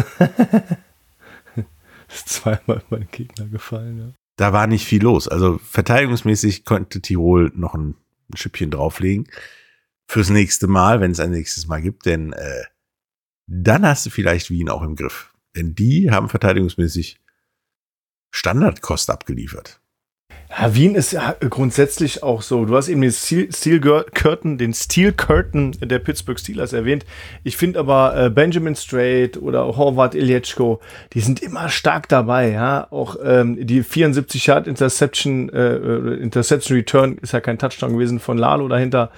Ist 2.08 2.28
zweimal 2.28 2.82
mein 2.90 3.08
Gegner 3.10 3.46
gefallen, 3.46 3.98
ja. 3.98 4.12
Da 4.36 4.52
war 4.52 4.66
nicht 4.66 4.84
viel 4.86 5.02
los. 5.02 5.28
Also 5.28 5.58
verteidigungsmäßig 5.58 6.64
konnte 6.64 7.00
Tirol 7.00 7.52
noch 7.54 7.74
ein, 7.74 7.94
ein 8.30 8.36
Schippchen 8.36 8.70
drauflegen. 8.70 9.28
Fürs 10.06 10.30
nächste 10.30 10.66
Mal, 10.66 11.00
wenn 11.00 11.12
es 11.12 11.20
ein 11.20 11.30
nächstes 11.30 11.66
Mal 11.66 11.80
gibt, 11.80 12.06
denn 12.06 12.32
äh, 12.32 12.64
dann 13.46 13.86
hast 13.86 14.06
du 14.06 14.10
vielleicht 14.10 14.50
Wien 14.50 14.68
auch 14.68 14.82
im 14.82 14.96
Griff. 14.96 15.32
Denn 15.56 15.74
die 15.74 16.10
haben 16.10 16.28
verteidigungsmäßig 16.28 17.20
Standardkost 18.32 19.10
abgeliefert. 19.10 19.80
Ja, 20.56 20.74
Wien 20.74 20.94
ist 20.94 21.12
ja 21.12 21.34
grundsätzlich 21.40 22.22
auch 22.22 22.40
so. 22.42 22.64
Du 22.64 22.76
hast 22.76 22.88
eben 22.88 23.00
den 23.00 23.10
Steel, 23.10 23.52
Steel 23.52 23.80
Curtain, 23.80 24.56
den 24.56 24.72
Steel 24.72 25.12
Curtain 25.12 25.72
der 25.80 25.98
Pittsburgh 25.98 26.38
Steelers 26.38 26.72
erwähnt. 26.72 27.04
Ich 27.42 27.56
finde 27.56 27.80
aber 27.80 28.16
äh, 28.16 28.30
Benjamin 28.30 28.76
Strait 28.76 29.36
oder 29.36 29.76
Horvath 29.76 30.14
Ilyechko, 30.14 30.80
die 31.12 31.20
sind 31.20 31.42
immer 31.42 31.68
stark 31.68 32.08
dabei. 32.08 32.50
Ja, 32.50 32.86
auch 32.90 33.16
ähm, 33.24 33.66
die 33.66 33.82
74 33.82 34.46
Yard 34.46 34.68
Interception, 34.68 35.48
äh, 35.48 35.74
äh, 35.74 36.22
Interception 36.22 36.76
Return 36.76 37.18
ist 37.18 37.32
ja 37.32 37.40
kein 37.40 37.58
Touchdown 37.58 37.92
gewesen 37.92 38.20
von 38.20 38.38
Lalo 38.38 38.68
dahinter. 38.68 39.10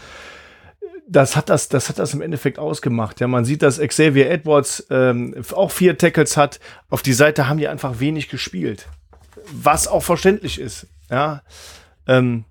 Das 1.07 1.37
hat 1.37 1.51
das, 1.51 1.69
das 1.69 1.89
hat 1.89 1.99
das 1.99 2.15
im 2.15 2.23
Endeffekt 2.23 2.59
ausgemacht. 2.59 3.21
Ja, 3.21 3.29
man 3.29 3.45
sieht, 3.45 3.63
dass 3.63 3.79
Xavier 3.79 4.31
Edwards 4.31 4.87
ähm, 4.91 5.35
auch 5.53 5.71
vier 5.71 5.99
Tackles 5.99 6.37
hat. 6.37 6.61
Auf 6.89 7.03
die 7.03 7.13
Seite 7.13 7.47
haben 7.47 7.59
die 7.59 7.69
einfach 7.69 8.01
wenig 8.01 8.29
gespielt 8.29 8.89
was 9.53 9.89
auch 9.89 10.03
verständlich 10.03 10.61
ist. 10.61 10.87
Ja, 11.11 11.43
ähm, 12.07 12.45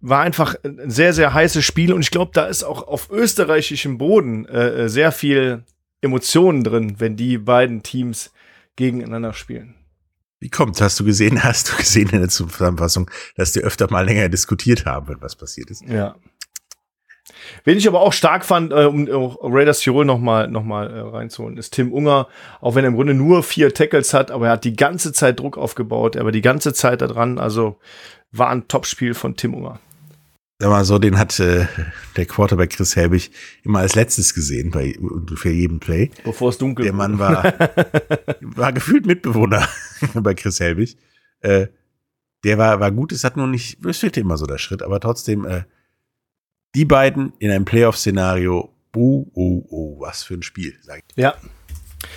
war 0.00 0.20
einfach 0.20 0.54
ein 0.64 0.90
sehr, 0.90 1.12
sehr 1.12 1.34
heißes 1.34 1.64
Spiel 1.64 1.92
und 1.92 2.00
ich 2.00 2.10
glaube, 2.10 2.30
da 2.32 2.46
ist 2.46 2.62
auch 2.62 2.86
auf 2.86 3.10
österreichischem 3.10 3.98
Boden 3.98 4.46
äh, 4.46 4.88
sehr 4.88 5.12
viel 5.12 5.64
Emotionen 6.00 6.62
drin, 6.62 6.96
wenn 6.98 7.16
die 7.16 7.38
beiden 7.38 7.82
Teams 7.82 8.32
gegeneinander 8.76 9.32
spielen. 9.32 9.74
Wie 10.40 10.50
kommt? 10.50 10.80
Hast 10.80 11.00
du 11.00 11.04
gesehen, 11.04 11.42
hast 11.44 11.72
du 11.72 11.76
gesehen 11.76 12.10
in 12.10 12.20
der 12.20 12.28
Zusammenfassung, 12.28 13.10
dass 13.36 13.52
die 13.52 13.60
öfter 13.60 13.90
mal 13.90 14.04
länger 14.04 14.28
diskutiert 14.28 14.86
haben, 14.86 15.08
wenn 15.08 15.20
was 15.20 15.36
passiert 15.36 15.70
ist? 15.70 15.82
Ja. 15.82 16.16
Wen 17.64 17.78
ich 17.78 17.88
aber 17.88 18.00
auch 18.00 18.12
stark 18.12 18.44
fand, 18.44 18.72
äh, 18.72 18.84
um 18.84 19.10
auch 19.10 19.38
Raiders 19.42 19.80
Tirol 19.80 20.04
nochmal 20.04 20.48
noch 20.48 20.64
mal, 20.64 20.90
äh, 20.90 21.00
reinzuholen, 21.00 21.56
ist 21.56 21.74
Tim 21.74 21.92
Unger. 21.92 22.28
Auch 22.60 22.74
wenn 22.74 22.84
er 22.84 22.88
im 22.88 22.96
Grunde 22.96 23.14
nur 23.14 23.42
vier 23.42 23.72
Tackles 23.72 24.14
hat, 24.14 24.30
aber 24.30 24.46
er 24.46 24.52
hat 24.52 24.64
die 24.64 24.76
ganze 24.76 25.12
Zeit 25.12 25.40
Druck 25.40 25.58
aufgebaut, 25.58 26.16
er 26.16 26.24
war 26.24 26.32
die 26.32 26.40
ganze 26.40 26.72
Zeit 26.72 27.02
da 27.02 27.06
dran. 27.06 27.38
Also 27.38 27.76
war 28.32 28.50
ein 28.50 28.68
Topspiel 28.68 29.14
von 29.14 29.36
Tim 29.36 29.54
Unger. 29.54 29.80
Sag 30.60 30.70
mal 30.70 30.84
so, 30.84 30.98
den 30.98 31.18
hat 31.18 31.38
äh, 31.38 31.66
der 32.16 32.26
Quarterback 32.26 32.70
Chris 32.70 32.96
Helbig 32.96 33.30
immer 33.62 33.78
als 33.78 33.94
letztes 33.94 34.34
gesehen 34.34 34.72
bei 34.72 34.98
ungefähr 34.98 35.52
jedem 35.52 35.78
Play. 35.78 36.10
Bevor 36.24 36.48
es 36.48 36.58
dunkel 36.58 36.84
Der 36.84 36.92
Mann 36.92 37.20
war, 37.20 37.44
war 38.40 38.72
gefühlt 38.72 39.06
Mitbewohner 39.06 39.68
bei 40.14 40.34
Chris 40.34 40.58
Helbig. 40.58 40.96
Äh, 41.40 41.68
der 42.42 42.58
war, 42.58 42.80
war 42.80 42.90
gut, 42.90 43.12
es 43.12 43.22
hat 43.22 43.36
nur 43.36 43.46
nicht, 43.46 43.84
es 43.84 43.98
fehlte 43.98 44.18
immer 44.18 44.36
so 44.36 44.46
der 44.46 44.58
Schritt, 44.58 44.82
aber 44.82 44.98
trotzdem, 44.98 45.44
äh, 45.44 45.62
die 46.74 46.84
beiden 46.84 47.32
in 47.38 47.50
einem 47.50 47.64
Playoff-Szenario, 47.64 48.72
oh, 48.96 49.26
oh, 49.34 49.66
oh, 49.70 50.00
was 50.00 50.22
für 50.24 50.34
ein 50.34 50.42
Spiel, 50.42 50.76
sag 50.82 50.98
ich. 51.08 51.16
Ja. 51.16 51.34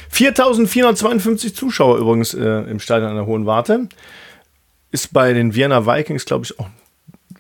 4452 0.10 1.56
Zuschauer 1.56 1.98
übrigens 1.98 2.34
äh, 2.34 2.70
im 2.70 2.80
Stadion 2.80 3.10
an 3.10 3.16
der 3.16 3.26
Hohen 3.26 3.46
Warte. 3.46 3.88
Ist 4.92 5.14
bei 5.14 5.34
den 5.34 5.56
Vienna 5.56 5.86
Vikings, 5.86 6.26
glaube 6.26 6.46
ich, 6.46 6.60
auch 6.60 6.70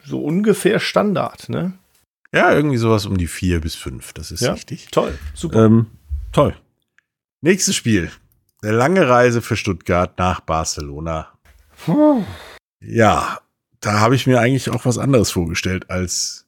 so 0.05 0.23
ungefähr 0.23 0.79
Standard. 0.79 1.49
Ne? 1.49 1.73
Ja, 2.33 2.53
irgendwie 2.53 2.77
sowas 2.77 3.05
um 3.05 3.17
die 3.17 3.27
vier 3.27 3.59
bis 3.59 3.75
fünf, 3.75 4.13
das 4.13 4.31
ist 4.31 4.41
Ja. 4.41 4.53
richtig. 4.53 4.87
Toll, 4.91 5.17
super. 5.33 5.65
Ähm, 5.65 5.87
toll. 6.31 6.55
Nächstes 7.41 7.75
Spiel. 7.75 8.09
Eine 8.63 8.73
lange 8.73 9.09
Reise 9.09 9.41
für 9.41 9.57
Stuttgart 9.57 10.17
nach 10.17 10.39
Barcelona. 10.41 11.27
Ja, 12.79 13.39
da 13.79 13.99
habe 13.99 14.15
ich 14.15 14.27
mir 14.27 14.39
eigentlich 14.39 14.69
auch 14.69 14.85
was 14.85 14.97
anderes 14.99 15.31
vorgestellt 15.31 15.89
als 15.89 16.40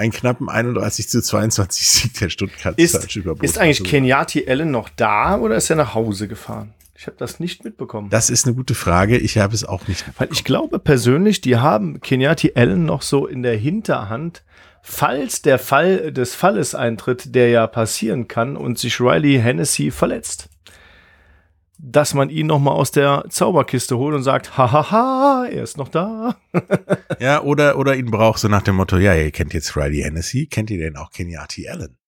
einen 0.00 0.12
knappen 0.12 0.48
31 0.48 1.08
zu 1.08 1.22
22 1.22 1.88
Sieg 1.88 2.14
der 2.18 2.30
Stuttgart 2.30 2.78
Ist, 2.78 3.16
über 3.16 3.36
ist 3.42 3.58
eigentlich. 3.58 3.84
Kenyati 3.84 4.48
Allen 4.48 4.70
noch 4.70 4.88
da 4.88 5.38
oder 5.38 5.56
ist 5.56 5.70
er 5.70 5.76
nach 5.76 5.94
Hause 5.94 6.26
gefahren? 6.26 6.74
Ich 7.00 7.06
habe 7.06 7.16
das 7.18 7.40
nicht 7.40 7.64
mitbekommen. 7.64 8.10
Das 8.10 8.28
ist 8.28 8.44
eine 8.44 8.54
gute 8.54 8.74
Frage. 8.74 9.16
Ich 9.16 9.38
habe 9.38 9.54
es 9.54 9.64
auch 9.64 9.88
nicht. 9.88 10.04
Weil 10.18 10.28
ich 10.32 10.44
glaube 10.44 10.78
persönlich, 10.78 11.40
die 11.40 11.56
haben 11.56 12.00
Kenyati 12.00 12.52
Allen 12.54 12.84
noch 12.84 13.00
so 13.00 13.26
in 13.26 13.42
der 13.42 13.56
Hinterhand, 13.56 14.42
falls 14.82 15.40
der 15.40 15.58
Fall 15.58 16.12
des 16.12 16.34
Falles 16.34 16.74
eintritt, 16.74 17.34
der 17.34 17.48
ja 17.48 17.66
passieren 17.66 18.28
kann 18.28 18.54
und 18.54 18.78
sich 18.78 19.00
Riley 19.00 19.40
Hennessy 19.40 19.90
verletzt. 19.90 20.49
Dass 21.82 22.12
man 22.12 22.28
ihn 22.28 22.46
noch 22.46 22.58
mal 22.58 22.72
aus 22.72 22.90
der 22.90 23.24
Zauberkiste 23.30 23.96
holt 23.96 24.14
und 24.14 24.22
sagt, 24.22 24.58
hahaha, 24.58 25.46
er 25.46 25.62
ist 25.62 25.78
noch 25.78 25.88
da. 25.88 26.36
Ja, 27.18 27.42
oder, 27.42 27.76
oder 27.76 27.96
ihn 27.96 28.10
braucht 28.10 28.38
so 28.38 28.48
nach 28.48 28.62
dem 28.62 28.76
Motto, 28.76 28.96
ja, 28.96 29.14
ihr 29.14 29.30
kennt 29.30 29.52
jetzt 29.52 29.76
Riley 29.76 30.00
Hennessy, 30.02 30.46
kennt 30.46 30.70
ihr 30.70 30.78
denn 30.78 30.96
auch 30.96 31.10
Kenyati 31.10 31.68
Allen? 31.68 31.98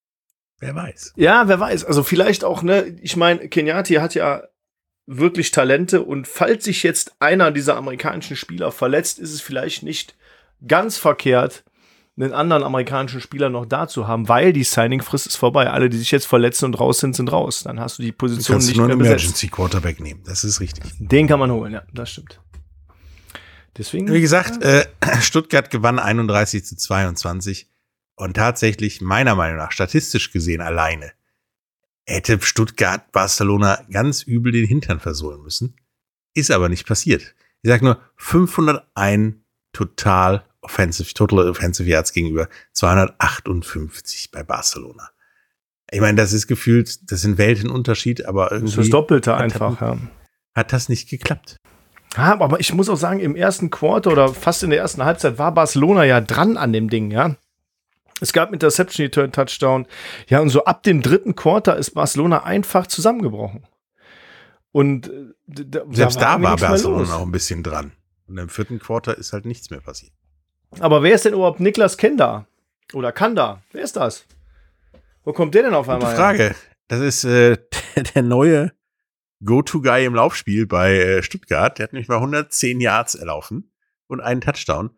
Wer 0.58 0.74
weiß. 0.74 1.12
Ja, 1.16 1.48
wer 1.48 1.60
weiß. 1.60 1.84
Also 1.84 2.02
vielleicht 2.02 2.44
auch, 2.44 2.62
ne, 2.62 2.96
ich 3.02 3.16
meine, 3.16 3.48
Kenyati 3.48 3.94
hat 3.94 4.14
ja 4.14 4.44
wirklich 5.06 5.50
Talente 5.50 6.02
und 6.02 6.26
falls 6.28 6.64
sich 6.64 6.82
jetzt 6.82 7.14
einer 7.18 7.50
dieser 7.50 7.76
amerikanischen 7.76 8.36
Spieler 8.36 8.72
verletzt, 8.72 9.18
ist 9.18 9.32
es 9.32 9.42
vielleicht 9.42 9.82
nicht 9.82 10.14
ganz 10.66 10.96
verkehrt, 10.96 11.64
einen 12.16 12.32
anderen 12.32 12.62
amerikanischen 12.62 13.20
Spieler 13.20 13.48
noch 13.48 13.64
da 13.64 13.88
zu 13.88 14.06
haben, 14.06 14.28
weil 14.28 14.52
die 14.52 14.64
Signing-Frist 14.64 15.26
ist 15.26 15.36
vorbei. 15.36 15.70
Alle, 15.70 15.88
die 15.88 15.96
sich 15.96 16.10
jetzt 16.10 16.26
verletzen 16.26 16.66
und 16.66 16.74
raus 16.74 16.98
sind, 16.98 17.16
sind 17.16 17.32
raus. 17.32 17.62
Dann 17.62 17.80
hast 17.80 17.98
du 17.98 18.02
die 18.02 18.10
Du 18.10 18.16
Position 18.18 18.56
kannst 18.56 18.68
nicht 18.68 18.76
mehr 18.76 18.88
besetzt. 18.88 19.24
Emergency 19.24 19.48
Quarterback 19.48 20.00
nehmen. 20.00 20.22
Das 20.24 20.44
ist 20.44 20.60
richtig. 20.60 20.84
Den 20.98 21.26
kann 21.26 21.38
man 21.40 21.50
holen, 21.50 21.72
ja, 21.72 21.82
das 21.92 22.10
stimmt. 22.10 22.40
Deswegen. 23.78 24.12
Wie 24.12 24.20
gesagt, 24.20 24.62
äh, 24.62 24.84
Stuttgart 25.20 25.70
gewann 25.70 25.98
31 25.98 26.64
zu 26.64 26.76
22 26.76 27.70
und 28.16 28.34
tatsächlich 28.34 29.00
meiner 29.00 29.34
Meinung 29.34 29.56
nach 29.56 29.72
statistisch 29.72 30.30
gesehen 30.30 30.60
alleine 30.60 31.12
hätte 32.06 32.40
Stuttgart 32.42 33.12
Barcelona 33.12 33.84
ganz 33.90 34.22
übel 34.22 34.52
den 34.52 34.66
Hintern 34.66 35.00
versohlen 35.00 35.42
müssen. 35.42 35.76
Ist 36.34 36.50
aber 36.50 36.68
nicht 36.68 36.86
passiert. 36.86 37.34
Ich 37.62 37.70
sag 37.70 37.82
nur 37.82 38.00
501 38.16 39.36
total 39.72 40.44
offensive, 40.62 41.12
total 41.14 41.48
offensive 41.50 41.88
Yards 41.88 42.12
gegenüber 42.12 42.48
258 42.72 44.30
bei 44.30 44.42
Barcelona. 44.42 45.10
Ich 45.90 46.00
meine, 46.00 46.16
das 46.16 46.32
ist 46.32 46.46
gefühlt, 46.46 47.10
das 47.10 47.20
sind 47.20 47.36
Weltenunterschied, 47.38 48.24
aber 48.24 48.48
das 48.48 48.52
ist 48.52 48.60
irgendwie 48.62 48.76
das 48.78 48.90
Doppelte 48.90 49.34
hat- 49.36 49.42
einfach, 49.42 49.80
ja. 49.80 49.98
hat 50.54 50.72
das 50.72 50.88
nicht 50.88 51.08
geklappt. 51.10 51.56
Ja, 52.16 52.38
aber 52.40 52.60
ich 52.60 52.72
muss 52.74 52.88
auch 52.88 52.96
sagen, 52.96 53.20
im 53.20 53.36
ersten 53.36 53.70
Quarter 53.70 54.12
oder 54.12 54.28
fast 54.34 54.62
in 54.62 54.70
der 54.70 54.78
ersten 54.80 55.04
Halbzeit 55.04 55.38
war 55.38 55.52
Barcelona 55.52 56.04
ja 56.04 56.20
dran 56.20 56.56
an 56.56 56.72
dem 56.72 56.88
Ding, 56.90 57.10
ja. 57.10 57.36
Es 58.20 58.32
gab 58.32 58.52
Interception, 58.52 59.04
Return, 59.06 59.32
Touchdown. 59.32 59.86
Ja, 60.28 60.40
und 60.40 60.50
so 60.50 60.64
ab 60.64 60.82
dem 60.84 61.02
dritten 61.02 61.34
Quarter 61.34 61.76
ist 61.76 61.90
Barcelona 61.90 62.44
einfach 62.44 62.86
zusammengebrochen. 62.86 63.66
Und 64.70 65.08
äh, 65.08 65.32
da, 65.46 65.80
Selbst 65.90 66.20
da, 66.20 66.34
irgendwie 66.34 66.44
war 66.44 66.50
nichts 66.50 66.60
mehr 66.62 66.68
Barcelona 66.70 67.02
noch 67.04 67.22
ein 67.22 67.32
bisschen 67.32 67.62
dran. 67.62 67.92
Und 68.28 68.38
im 68.38 68.48
vierten 68.48 68.78
Quarter 68.78 69.18
ist 69.18 69.32
halt 69.32 69.44
nichts 69.44 69.70
mehr 69.70 69.80
passiert. 69.80 70.12
Aber 70.80 71.02
wer 71.02 71.14
ist 71.14 71.24
denn 71.24 71.34
überhaupt 71.34 71.60
Niklas 71.60 71.96
Kenda? 71.96 72.46
Oder 72.92 73.12
Kanda? 73.12 73.62
Wer 73.72 73.82
ist 73.82 73.96
das? 73.96 74.26
Wo 75.24 75.32
kommt 75.32 75.54
der 75.54 75.62
denn 75.64 75.74
auf 75.74 75.86
Gute 75.86 75.96
einmal? 75.96 76.10
her? 76.10 76.16
Frage. 76.16 76.54
Das 76.88 77.00
ist 77.00 77.24
äh, 77.24 77.56
der 78.14 78.22
neue 78.22 78.72
Go-To-Guy 79.44 80.04
im 80.04 80.14
Laufspiel 80.14 80.66
bei 80.66 80.98
äh, 80.98 81.22
Stuttgart. 81.22 81.78
Der 81.78 81.84
hat 81.84 81.92
nämlich 81.92 82.08
mal 82.08 82.16
110 82.16 82.80
Yards 82.80 83.14
erlaufen 83.14 83.72
und 84.06 84.20
einen 84.20 84.40
Touchdown. 84.40 84.90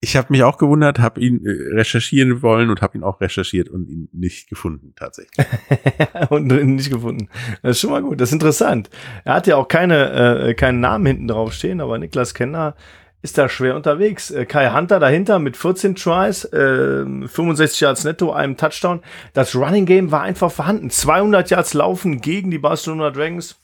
Ich 0.00 0.14
habe 0.16 0.28
mich 0.30 0.42
auch 0.42 0.58
gewundert, 0.58 0.98
habe 0.98 1.20
ihn 1.20 1.44
äh, 1.44 1.74
recherchieren 1.74 2.42
wollen 2.42 2.68
und 2.68 2.82
habe 2.82 2.98
ihn 2.98 3.04
auch 3.04 3.20
recherchiert 3.20 3.68
und 3.68 3.88
ihn 3.88 4.08
nicht 4.12 4.48
gefunden 4.48 4.92
tatsächlich. 4.94 5.46
und 6.30 6.46
nicht 6.46 6.90
gefunden. 6.90 7.28
Das 7.62 7.72
ist 7.72 7.80
schon 7.80 7.90
mal 7.90 8.02
gut. 8.02 8.20
Das 8.20 8.28
ist 8.28 8.34
interessant. 8.34 8.90
Er 9.24 9.34
hat 9.34 9.46
ja 9.46 9.56
auch 9.56 9.68
keine, 9.68 10.48
äh, 10.48 10.54
keinen 10.54 10.80
Namen 10.80 11.06
hinten 11.06 11.28
drauf 11.28 11.52
stehen, 11.52 11.80
aber 11.80 11.98
Niklas 11.98 12.34
Kenner 12.34 12.76
ist 13.22 13.38
da 13.38 13.48
schwer 13.48 13.74
unterwegs. 13.74 14.30
Äh, 14.30 14.46
Kai 14.46 14.70
Hunter 14.70 15.00
dahinter 15.00 15.38
mit 15.38 15.56
14 15.56 15.94
Tries, 15.94 16.44
äh, 16.44 17.04
65 17.04 17.80
Yards 17.80 18.04
netto, 18.04 18.32
einem 18.32 18.56
Touchdown. 18.56 19.02
Das 19.32 19.54
Running 19.54 19.86
Game 19.86 20.10
war 20.10 20.22
einfach 20.22 20.52
vorhanden. 20.52 20.90
200 20.90 21.50
Yards 21.50 21.74
laufen 21.74 22.20
gegen 22.20 22.50
die 22.50 22.58
Barcelona 22.58 23.10
Dragons. 23.10 23.56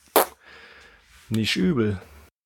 Nicht 1.29 1.55
übel. 1.55 2.01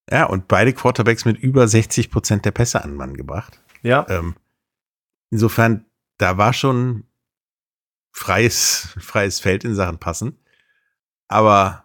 Ja, 0.10 0.26
und 0.26 0.48
beide 0.48 0.74
Quarterbacks 0.74 1.26
mit 1.26 1.38
über 1.38 1.68
60 1.68 2.12
Prozent 2.12 2.46
der 2.46 2.52
Pässe 2.52 2.84
an 2.84 2.92
den 2.92 2.98
Mann 2.98 3.18
gebracht. 3.18 3.60
Ja. 3.82 4.06
Ähm, 4.10 4.36
insofern, 5.32 5.86
da 6.18 6.38
war 6.38 6.54
schon 6.54 7.04
freies, 8.12 8.96
freies 9.00 9.40
Feld 9.40 9.64
in 9.64 9.76
Sachen 9.76 9.98
Passen. 9.98 10.40
Aber 11.28 11.84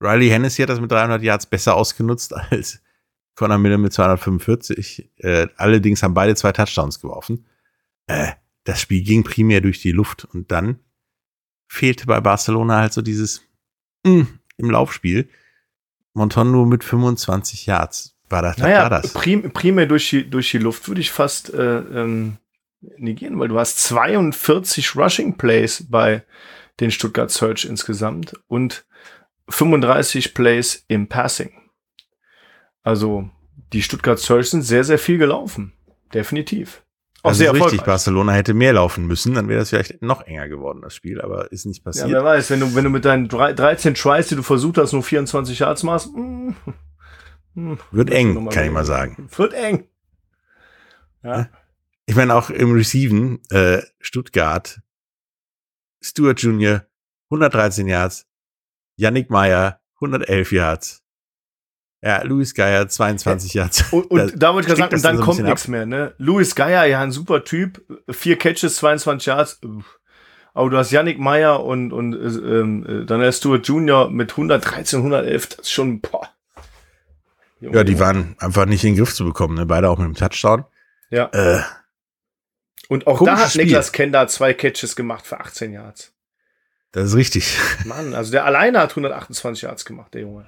Riley 0.00 0.28
Hennessy 0.28 0.62
hat 0.62 0.68
das 0.68 0.80
mit 0.80 0.92
300 0.92 1.22
Yards 1.22 1.46
besser 1.46 1.74
ausgenutzt 1.74 2.34
als 2.50 2.80
Conor 3.34 3.58
Miller 3.58 3.78
mit 3.78 3.92
245. 3.92 5.10
Äh, 5.16 5.48
allerdings 5.56 6.02
haben 6.02 6.14
beide 6.14 6.34
zwei 6.34 6.52
Touchdowns 6.52 7.00
geworfen. 7.00 7.46
Äh, 8.06 8.32
das 8.64 8.80
Spiel 8.80 9.02
ging 9.02 9.24
primär 9.24 9.60
durch 9.60 9.80
die 9.80 9.92
Luft 9.92 10.24
und 10.24 10.50
dann 10.50 10.78
fehlte 11.68 12.06
bei 12.06 12.20
Barcelona 12.20 12.78
halt 12.80 12.92
so 12.92 13.02
dieses 13.02 13.42
mm, 14.04 14.22
im 14.56 14.70
Laufspiel. 14.70 15.28
Monton 16.14 16.52
nur 16.52 16.66
mit 16.66 16.84
25 16.84 17.66
Yards. 17.66 18.16
War 18.28 18.42
das, 18.42 18.58
Naja, 18.58 18.82
war 18.82 18.90
das? 18.90 19.12
prim, 19.12 19.52
primär 19.52 19.86
durch 19.86 20.08
die, 20.10 20.28
durch 20.28 20.50
die 20.50 20.58
Luft 20.58 20.88
würde 20.88 21.00
ich 21.00 21.10
fast 21.10 21.52
äh, 21.52 21.78
ähm, 21.78 22.38
negieren, 22.96 23.38
weil 23.38 23.48
du 23.48 23.58
hast 23.58 23.80
42 23.80 24.96
Rushing 24.96 25.36
Plays 25.36 25.84
bei 25.88 26.24
den 26.80 26.90
Stuttgart 26.90 27.30
Search 27.30 27.64
insgesamt 27.64 28.34
und 28.46 28.86
35 29.48 30.34
Plays 30.34 30.84
im 30.88 31.08
Passing. 31.08 31.52
Also 32.84 33.28
die 33.72 33.82
Stuttgart 33.82 34.18
Search 34.20 34.50
sind 34.50 34.62
sehr, 34.62 34.84
sehr 34.84 34.98
viel 35.00 35.18
gelaufen. 35.18 35.72
Definitiv. 36.12 36.82
Auch 37.22 37.30
Das 37.30 37.38
sehr 37.38 37.52
ist 37.54 37.60
richtig. 37.64 37.82
Barcelona 37.82 38.32
hätte 38.32 38.52
mehr 38.54 38.74
laufen 38.74 39.06
müssen, 39.06 39.34
dann 39.34 39.48
wäre 39.48 39.58
das 39.60 39.70
vielleicht 39.70 40.02
noch 40.02 40.22
enger 40.26 40.46
geworden, 40.48 40.82
das 40.82 40.94
Spiel, 40.94 41.20
aber 41.22 41.50
ist 41.50 41.64
nicht 41.64 41.78
Ja, 41.78 41.84
passiert. 41.84 42.10
wer 42.10 42.22
weiß, 42.22 42.50
wenn 42.50 42.60
du, 42.60 42.74
wenn 42.74 42.84
du 42.84 42.90
mit 42.90 43.06
deinen 43.06 43.28
drei- 43.28 43.54
13 43.54 43.94
Tries, 43.94 44.28
die 44.28 44.36
du 44.36 44.42
versucht 44.42 44.76
hast, 44.78 44.92
nur 44.92 45.02
24 45.02 45.58
Yards 45.58 45.82
machst, 45.82 46.14
mm, 46.14 46.50
mm, 47.54 47.78
Wird 47.90 48.10
noch 48.10 48.16
eng, 48.16 48.44
mal 48.44 48.50
kann 48.50 48.66
ich 48.66 48.70
mal 48.70 48.84
sagen. 48.84 49.28
wird 49.34 49.54
eng. 49.54 49.88
Ja. 51.22 51.48
Ich 52.04 52.14
meine, 52.14 52.34
auch 52.34 52.50
im 52.50 52.74
Receiven, 52.74 53.40
äh, 53.50 53.80
Stuttgart, 54.00 54.80
Stuart 56.02 56.42
Jr., 56.42 56.84
113 57.30 57.88
Yards, 57.88 58.26
Yannick 58.96 59.30
Meyer, 59.30 59.80
111 59.98 60.52
Yards. 60.52 61.02
Ja, 62.04 62.22
Luis 62.22 62.54
Geier, 62.54 62.86
22 62.86 63.54
Yards. 63.54 63.84
Und, 63.90 64.10
und 64.10 64.18
Da 64.18 64.36
da 64.36 64.54
wollte 64.54 64.68
ich 64.70 64.76
gerade 64.78 64.98
sagen, 64.98 64.98
und 64.98 65.04
dann 65.04 65.16
so 65.16 65.22
kommt 65.24 65.40
nichts 65.48 65.68
mehr, 65.68 65.86
ne? 65.86 66.12
Louis 66.18 66.54
Geier, 66.54 66.84
ja, 66.84 67.00
ein 67.00 67.10
super 67.12 67.44
Typ, 67.44 67.80
vier 68.10 68.36
Catches, 68.36 68.76
22 68.76 69.26
Yards. 69.26 69.60
Aber 70.52 70.68
du 70.68 70.76
hast 70.76 70.90
Yannick 70.90 71.18
Meyer 71.18 71.64
und, 71.64 71.92
und 71.92 72.12
äh, 72.12 72.18
ähm, 72.58 72.86
äh, 72.86 73.06
dann 73.06 73.22
hast 73.22 73.38
Stuart 73.38 73.66
Junior 73.66 74.10
mit 74.10 74.32
113, 74.32 74.98
111, 74.98 75.46
das 75.48 75.58
ist 75.60 75.70
schon, 75.72 76.00
boah. 76.02 76.28
Junge, 77.60 77.76
Ja, 77.78 77.84
die 77.84 77.98
waren 77.98 78.36
einfach 78.38 78.66
nicht 78.66 78.84
in 78.84 78.90
den 78.94 78.98
Griff 78.98 79.14
zu 79.14 79.24
bekommen, 79.24 79.54
ne? 79.54 79.64
Beide 79.64 79.88
auch 79.88 79.96
mit 79.98 80.06
dem 80.06 80.14
Touchdown. 80.14 80.64
Ja. 81.08 81.30
Äh, 81.32 81.62
Und 82.88 83.06
auch 83.06 83.24
da 83.24 83.38
hat 83.38 83.50
Spiel. 83.50 83.64
Niklas 83.64 83.92
Kenda 83.92 84.28
zwei 84.28 84.52
Catches 84.52 84.94
gemacht 84.94 85.26
für 85.26 85.40
18 85.40 85.72
Yards. 85.72 86.12
das 86.92 87.06
ist 87.06 87.16
richtig. 87.16 87.56
Mann, 87.86 88.14
also 88.14 88.30
der 88.30 88.44
alleine 88.44 88.78
hat 88.80 88.90
128 88.90 89.62
Yards 89.62 89.86
gemacht, 89.86 90.12
der 90.12 90.20
Junge. 90.20 90.44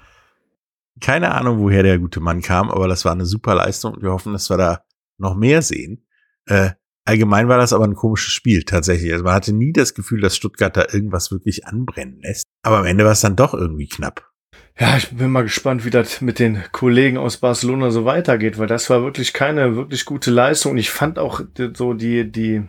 Keine 1.00 1.32
Ahnung, 1.32 1.59
woher 1.59 1.82
der 1.82 1.98
gute 1.98 2.20
Mann 2.20 2.40
kam, 2.40 2.70
aber 2.70 2.88
das 2.88 3.04
war 3.04 3.12
eine 3.12 3.26
super 3.26 3.54
Leistung 3.54 3.94
und 3.94 4.02
wir 4.02 4.12
hoffen, 4.12 4.32
dass 4.32 4.50
wir 4.50 4.56
da 4.56 4.82
noch 5.18 5.35
mehr 5.35 5.62
sehen. 5.62 6.06
Äh, 6.46 6.70
allgemein 7.04 7.48
war 7.48 7.59
das 7.59 7.72
aber 7.72 7.85
ein 7.85 7.94
komisches 7.94 8.32
Spiel, 8.32 8.64
tatsächlich. 8.64 9.12
Also 9.12 9.24
man 9.24 9.35
hatte 9.35 9.52
nie 9.52 9.72
das 9.72 9.94
Gefühl, 9.94 10.20
dass 10.20 10.37
Stuttgart 10.37 10.76
da 10.76 10.87
irgendwas 10.92 11.30
wirklich 11.30 11.66
anbrennen 11.66 12.20
lässt. 12.20 12.44
Aber 12.62 12.78
am 12.78 12.87
Ende 12.87 13.04
war 13.04 13.12
es 13.12 13.20
dann 13.20 13.37
doch 13.37 13.54
irgendwie 13.54 13.88
knapp. 13.88 14.30
Ja, 14.78 14.96
ich 14.98 15.11
bin 15.11 15.30
mal 15.30 15.42
gespannt, 15.42 15.87
wie 15.87 15.90
das 15.90 16.20
mit 16.20 16.38
den 16.38 16.62
Kollegen 16.72 17.16
aus 17.16 17.38
Barcelona 17.38 17.90
so 17.90 18.04
weitergeht, 18.04 18.59
weil 18.59 18.66
das 18.66 18.90
war 18.90 19.02
wirklich 19.02 19.32
keine 19.32 19.74
wirklich 19.74 20.04
gute 20.04 20.30
Leistung. 20.30 20.72
Und 20.72 20.78
ich 20.78 20.90
fand 20.90 21.18
auch 21.18 21.40
so 21.74 21.94
die, 21.94 22.30
die, 22.30 22.62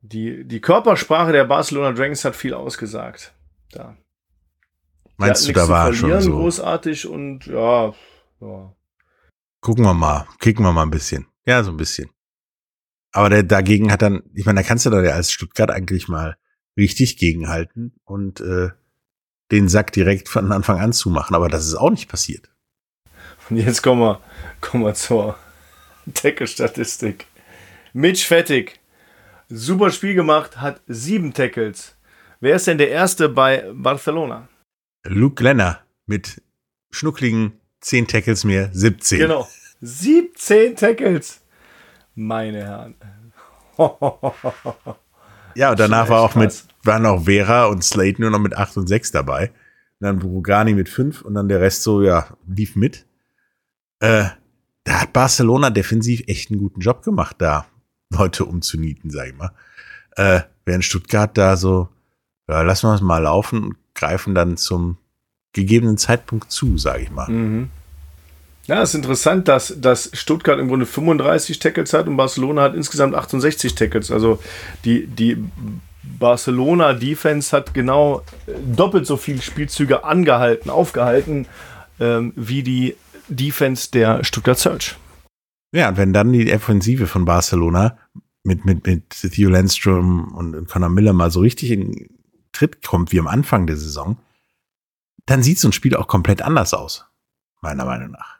die, 0.00 0.44
die 0.44 0.60
Körpersprache 0.60 1.32
der 1.32 1.44
Barcelona 1.44 1.92
Dragons 1.92 2.24
hat 2.24 2.36
viel 2.36 2.54
ausgesagt. 2.54 3.34
Da. 3.72 3.96
Meinst 5.16 5.48
du, 5.48 5.52
da 5.52 5.68
war 5.68 5.92
schon 5.92 6.20
so? 6.20 6.32
großartig 6.32 7.06
und 7.06 7.46
ja, 7.46 7.94
ja. 8.40 8.74
Gucken 9.60 9.84
wir 9.84 9.94
mal, 9.94 10.26
kicken 10.40 10.64
wir 10.64 10.72
mal 10.72 10.82
ein 10.82 10.90
bisschen. 10.90 11.26
Ja, 11.46 11.62
so 11.62 11.70
ein 11.70 11.76
bisschen. 11.76 12.10
Aber 13.12 13.28
der, 13.28 13.42
dagegen 13.42 13.92
hat 13.92 14.02
dann, 14.02 14.22
ich 14.34 14.46
meine, 14.46 14.60
da 14.60 14.66
kannst 14.66 14.86
du 14.86 14.90
doch 14.90 15.02
ja 15.02 15.12
als 15.12 15.30
Stuttgart 15.30 15.70
eigentlich 15.70 16.08
mal 16.08 16.36
richtig 16.76 17.18
gegenhalten 17.18 17.94
und 18.04 18.40
äh, 18.40 18.70
den 19.50 19.68
Sack 19.68 19.92
direkt 19.92 20.28
von 20.28 20.50
Anfang 20.50 20.80
an 20.80 20.92
zumachen. 20.92 21.36
Aber 21.36 21.48
das 21.48 21.66
ist 21.66 21.74
auch 21.74 21.90
nicht 21.90 22.08
passiert. 22.08 22.50
Und 23.50 23.58
jetzt 23.58 23.82
kommen 23.82 24.00
wir, 24.00 24.20
kommen 24.60 24.84
wir 24.84 24.94
zur 24.94 25.36
Tackle-Statistik. 26.14 27.26
Mitch 27.92 28.26
Fettig, 28.26 28.80
super 29.48 29.90
Spiel 29.90 30.14
gemacht, 30.14 30.60
hat 30.60 30.80
sieben 30.86 31.34
Tackles. 31.34 31.94
Wer 32.40 32.56
ist 32.56 32.66
denn 32.66 32.78
der 32.78 32.90
Erste 32.90 33.28
bei 33.28 33.70
Barcelona? 33.72 34.48
Luke 35.04 35.42
Lenner 35.42 35.80
mit 36.06 36.42
schnuckligen 36.90 37.52
10 37.80 38.08
Tackles 38.08 38.44
mehr, 38.44 38.70
17. 38.72 39.18
Genau. 39.18 39.48
17 39.80 40.76
Tackles. 40.76 41.40
Meine 42.14 42.64
Herren. 42.64 42.94
Ja, 45.54 45.70
und 45.70 45.80
danach 45.80 46.08
war 46.08 46.22
auch 46.22 46.34
mit, 46.34 46.64
waren 46.82 47.04
auch 47.04 47.24
Vera 47.24 47.66
und 47.66 47.84
Slate 47.84 48.20
nur 48.20 48.30
noch 48.30 48.38
mit 48.38 48.56
8 48.56 48.78
und 48.78 48.86
6 48.86 49.12
dabei. 49.12 49.48
Und 49.48 50.06
dann 50.06 50.18
Brugani 50.18 50.72
mit 50.72 50.88
5 50.88 51.22
und 51.22 51.34
dann 51.34 51.48
der 51.48 51.60
Rest 51.60 51.82
so, 51.82 52.02
ja, 52.02 52.26
lief 52.46 52.74
mit. 52.74 53.06
Äh, 54.00 54.24
da 54.84 55.02
hat 55.02 55.12
Barcelona 55.12 55.70
defensiv 55.70 56.22
echt 56.26 56.50
einen 56.50 56.58
guten 56.58 56.80
Job 56.80 57.02
gemacht, 57.02 57.36
da 57.38 57.66
Leute 58.10 58.44
umzunieten, 58.44 59.10
sag 59.10 59.28
ich 59.28 59.34
mal. 59.34 59.52
Äh, 60.16 60.40
während 60.64 60.84
Stuttgart 60.84 61.36
da 61.36 61.56
so, 61.56 61.88
ja, 62.48 62.62
lassen 62.62 62.88
wir 62.88 62.94
es 62.94 63.00
mal 63.00 63.18
laufen 63.18 63.62
und 63.64 63.76
greifen 64.02 64.34
dann 64.34 64.56
zum 64.56 64.96
gegebenen 65.52 65.96
Zeitpunkt 65.96 66.50
zu, 66.50 66.76
sag 66.76 67.00
ich 67.00 67.10
mal. 67.10 67.28
Mhm. 67.30 67.68
Ja, 68.66 68.82
es 68.82 68.90
ist 68.90 68.94
interessant, 68.96 69.48
dass, 69.48 69.80
dass 69.80 70.10
Stuttgart 70.12 70.58
im 70.58 70.68
Grunde 70.68 70.86
35 70.86 71.58
Tackles 71.58 71.92
hat 71.92 72.06
und 72.06 72.16
Barcelona 72.16 72.62
hat 72.62 72.74
insgesamt 72.74 73.14
68 73.14 73.74
Tackles. 73.74 74.10
Also 74.10 74.38
die, 74.84 75.06
die 75.06 75.36
Barcelona 76.02 76.92
Defense 76.92 77.56
hat 77.56 77.74
genau 77.74 78.22
äh, 78.46 78.52
doppelt 78.76 79.06
so 79.06 79.16
viele 79.16 79.42
Spielzüge 79.42 80.04
angehalten, 80.04 80.70
aufgehalten, 80.70 81.46
ähm, 82.00 82.32
wie 82.36 82.62
die 82.62 82.96
Defense 83.28 83.90
der 83.90 84.24
Stuttgart 84.24 84.58
Search. 84.58 84.96
Ja, 85.74 85.88
und 85.88 85.96
wenn 85.96 86.12
dann 86.12 86.32
die 86.32 86.52
Offensive 86.52 87.06
von 87.06 87.24
Barcelona 87.24 87.98
mit, 88.44 88.64
mit, 88.64 88.86
mit 88.86 89.10
Theo 89.10 89.50
Landstrom 89.50 90.32
und 90.34 90.68
Conor 90.68 90.88
Miller 90.88 91.12
mal 91.12 91.30
so 91.30 91.40
richtig 91.40 91.70
in 91.70 92.08
Tritt 92.52 92.84
kommt 92.86 93.12
wie 93.12 93.18
am 93.20 93.26
Anfang 93.28 93.66
der 93.66 93.76
Saison, 93.76 94.18
dann 95.26 95.42
sieht 95.42 95.58
so 95.58 95.68
ein 95.68 95.72
Spiel 95.72 95.96
auch 95.96 96.08
komplett 96.08 96.42
anders 96.42 96.74
aus. 96.74 97.06
Meiner 97.60 97.84
Meinung 97.84 98.10
nach. 98.10 98.38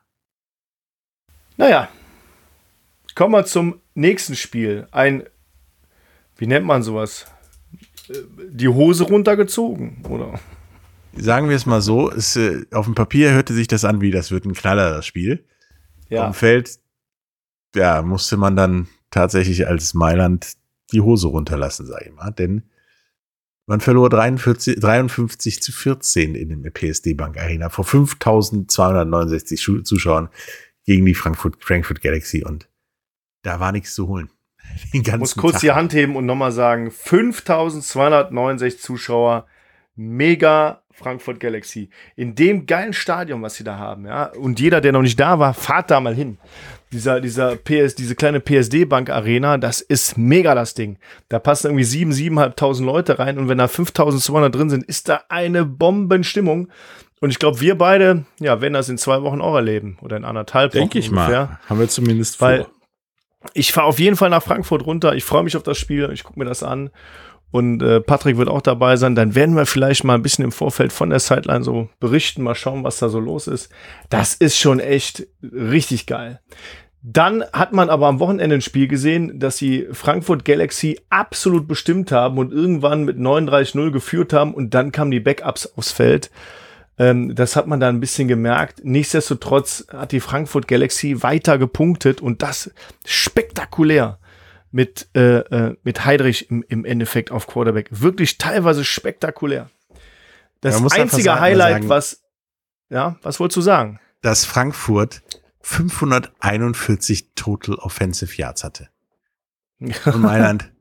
Naja, 1.56 1.88
kommen 3.14 3.32
wir 3.34 3.44
zum 3.44 3.80
nächsten 3.94 4.34
Spiel. 4.36 4.88
Ein, 4.90 5.24
wie 6.36 6.46
nennt 6.46 6.66
man 6.66 6.82
sowas? 6.82 7.26
Äh, 8.08 8.14
Die 8.50 8.68
Hose 8.68 9.04
runtergezogen, 9.04 10.04
oder? 10.08 10.40
Sagen 11.14 11.48
wir 11.48 11.56
es 11.56 11.66
mal 11.66 11.82
so, 11.82 12.10
es, 12.10 12.36
äh, 12.36 12.64
auf 12.72 12.86
dem 12.86 12.94
Papier 12.94 13.32
hörte 13.32 13.52
sich 13.54 13.68
das 13.68 13.84
an 13.84 14.00
wie, 14.00 14.10
das 14.10 14.30
wird 14.30 14.44
ein 14.44 14.54
Knaller, 14.54 14.90
das 14.90 15.06
Spiel. 15.06 15.44
Auf 16.04 16.10
Ja, 16.10 16.24
dem 16.30 16.34
Feld, 16.34 16.78
ja, 17.76 18.02
musste 18.02 18.36
man 18.36 18.56
dann 18.56 18.88
tatsächlich 19.10 19.66
als 19.68 19.94
Mailand 19.94 20.54
die 20.90 21.00
Hose 21.00 21.28
runterlassen, 21.28 21.86
sag 21.86 22.02
ich 22.06 22.12
mal. 22.12 22.30
Denn 22.30 22.64
man 23.66 23.80
verlor 23.80 24.10
43, 24.10 24.80
53 24.80 25.62
zu 25.62 25.72
14 25.72 26.34
in 26.34 26.48
dem 26.48 26.62
PSD 26.62 27.14
Bank 27.14 27.38
Arena 27.38 27.68
vor 27.68 27.84
5269 27.84 29.84
Zuschauern 29.84 30.28
gegen 30.84 31.06
die 31.06 31.14
Frankfurt, 31.14 31.62
Frankfurt 31.62 32.02
Galaxy 32.02 32.44
und 32.44 32.68
da 33.42 33.60
war 33.60 33.72
nichts 33.72 33.94
zu 33.94 34.08
holen. 34.08 34.30
Ich 34.92 35.16
muss 35.16 35.36
kurz 35.36 35.54
Tag. 35.54 35.60
die 35.60 35.72
Hand 35.72 35.92
heben 35.92 36.16
und 36.16 36.24
nochmal 36.24 36.52
sagen, 36.52 36.90
5269 36.90 38.80
Zuschauer, 38.80 39.46
mega 39.96 40.82
Frankfurt 40.92 41.40
Galaxy. 41.40 41.90
In 42.16 42.34
dem 42.34 42.66
geilen 42.66 42.92
Stadion, 42.92 43.42
was 43.42 43.56
sie 43.56 43.64
da 43.64 43.78
haben, 43.78 44.06
ja. 44.06 44.26
Und 44.26 44.60
jeder, 44.60 44.80
der 44.80 44.92
noch 44.92 45.02
nicht 45.02 45.18
da 45.18 45.38
war, 45.38 45.54
fahrt 45.54 45.90
da 45.90 46.00
mal 46.00 46.14
hin. 46.14 46.38
Dieser, 46.92 47.20
dieser 47.20 47.56
PS, 47.56 47.94
diese 47.94 48.14
kleine 48.14 48.40
PSD-Bank-Arena, 48.40 49.56
das 49.56 49.80
ist 49.80 50.18
mega 50.18 50.54
das 50.54 50.74
Ding. 50.74 50.98
Da 51.30 51.38
passen 51.38 51.68
irgendwie 51.68 51.84
sieben, 51.84 52.12
siebeneinhalbtausend 52.12 52.86
Leute 52.86 53.18
rein 53.18 53.38
und 53.38 53.48
wenn 53.48 53.58
da 53.58 53.66
5200 53.66 54.54
drin 54.54 54.68
sind, 54.68 54.84
ist 54.84 55.08
da 55.08 55.22
eine 55.28 55.64
Bombenstimmung. 55.64 56.68
Und 57.20 57.30
ich 57.30 57.38
glaube, 57.38 57.60
wir 57.60 57.78
beide, 57.78 58.24
ja, 58.40 58.60
werden 58.60 58.74
das 58.74 58.88
in 58.88 58.98
zwei 58.98 59.22
Wochen 59.22 59.40
auch 59.40 59.54
erleben 59.54 59.96
oder 60.02 60.16
in 60.16 60.24
anderthalb 60.24 60.74
Wochen. 60.74 60.80
Denke 60.80 60.98
ich 60.98 61.08
ungefähr. 61.08 61.46
mal. 61.46 61.58
Haben 61.68 61.80
wir 61.80 61.88
zumindest 61.88 62.36
vor. 62.36 62.48
Weil 62.48 62.66
ich 63.54 63.72
fahre 63.72 63.86
auf 63.86 63.98
jeden 63.98 64.16
Fall 64.16 64.30
nach 64.30 64.42
Frankfurt 64.42 64.84
runter. 64.84 65.14
Ich 65.14 65.24
freue 65.24 65.42
mich 65.42 65.56
auf 65.56 65.62
das 65.62 65.78
Spiel. 65.78 66.10
Ich 66.12 66.24
gucke 66.24 66.38
mir 66.38 66.44
das 66.44 66.62
an 66.62 66.90
und 67.52 67.82
äh, 67.82 68.00
Patrick 68.00 68.38
wird 68.38 68.48
auch 68.48 68.62
dabei 68.62 68.96
sein. 68.96 69.14
Dann 69.14 69.34
werden 69.34 69.54
wir 69.54 69.66
vielleicht 69.66 70.04
mal 70.04 70.14
ein 70.14 70.22
bisschen 70.22 70.44
im 70.44 70.52
Vorfeld 70.52 70.90
von 70.90 71.10
der 71.10 71.20
Sideline 71.20 71.62
so 71.62 71.88
berichten, 72.00 72.42
mal 72.42 72.54
schauen, 72.54 72.82
was 72.82 72.98
da 72.98 73.10
so 73.10 73.20
los 73.20 73.46
ist. 73.46 73.70
Das 74.08 74.34
ist 74.34 74.58
schon 74.58 74.80
echt 74.80 75.26
richtig 75.42 76.06
geil. 76.06 76.40
Dann 77.04 77.42
hat 77.52 77.72
man 77.72 77.90
aber 77.90 78.06
am 78.06 78.20
Wochenende 78.20 78.54
ein 78.54 78.60
Spiel 78.60 78.86
gesehen, 78.86 79.40
dass 79.40 79.56
sie 79.56 79.88
Frankfurt 79.90 80.44
Galaxy 80.44 81.00
absolut 81.10 81.66
bestimmt 81.66 82.12
haben 82.12 82.38
und 82.38 82.52
irgendwann 82.52 83.04
mit 83.04 83.18
39-0 83.18 83.90
geführt 83.90 84.32
haben 84.32 84.54
und 84.54 84.72
dann 84.72 84.92
kamen 84.92 85.10
die 85.10 85.18
Backups 85.18 85.66
aufs 85.76 85.90
Feld. 85.90 86.30
Ähm, 86.98 87.34
das 87.34 87.56
hat 87.56 87.66
man 87.66 87.80
da 87.80 87.88
ein 87.88 87.98
bisschen 87.98 88.28
gemerkt. 88.28 88.84
Nichtsdestotrotz 88.84 89.86
hat 89.92 90.12
die 90.12 90.20
Frankfurt 90.20 90.68
Galaxy 90.68 91.24
weiter 91.24 91.58
gepunktet 91.58 92.20
und 92.20 92.42
das 92.42 92.70
spektakulär 93.04 94.20
mit, 94.70 95.08
äh, 95.16 95.38
äh, 95.38 95.76
mit 95.82 96.04
Heidrich 96.04 96.50
im, 96.50 96.64
im 96.68 96.84
Endeffekt 96.84 97.32
auf 97.32 97.48
Quarterback. 97.48 97.88
Wirklich 97.90 98.38
teilweise 98.38 98.84
spektakulär. 98.84 99.70
Das 100.60 100.80
einzige 100.92 101.22
sagen, 101.24 101.40
Highlight, 101.40 101.72
sagen, 101.72 101.88
was, 101.88 102.22
ja, 102.90 103.16
was 103.22 103.40
wolltest 103.40 103.56
du 103.56 103.62
sagen? 103.62 103.98
Dass 104.20 104.44
Frankfurt 104.44 105.22
541 105.62 107.34
Total 107.34 107.76
Offensive 107.76 108.34
Yards 108.36 108.64
hatte. 108.64 108.88
Und 109.80 110.20
Mailand 110.20 110.72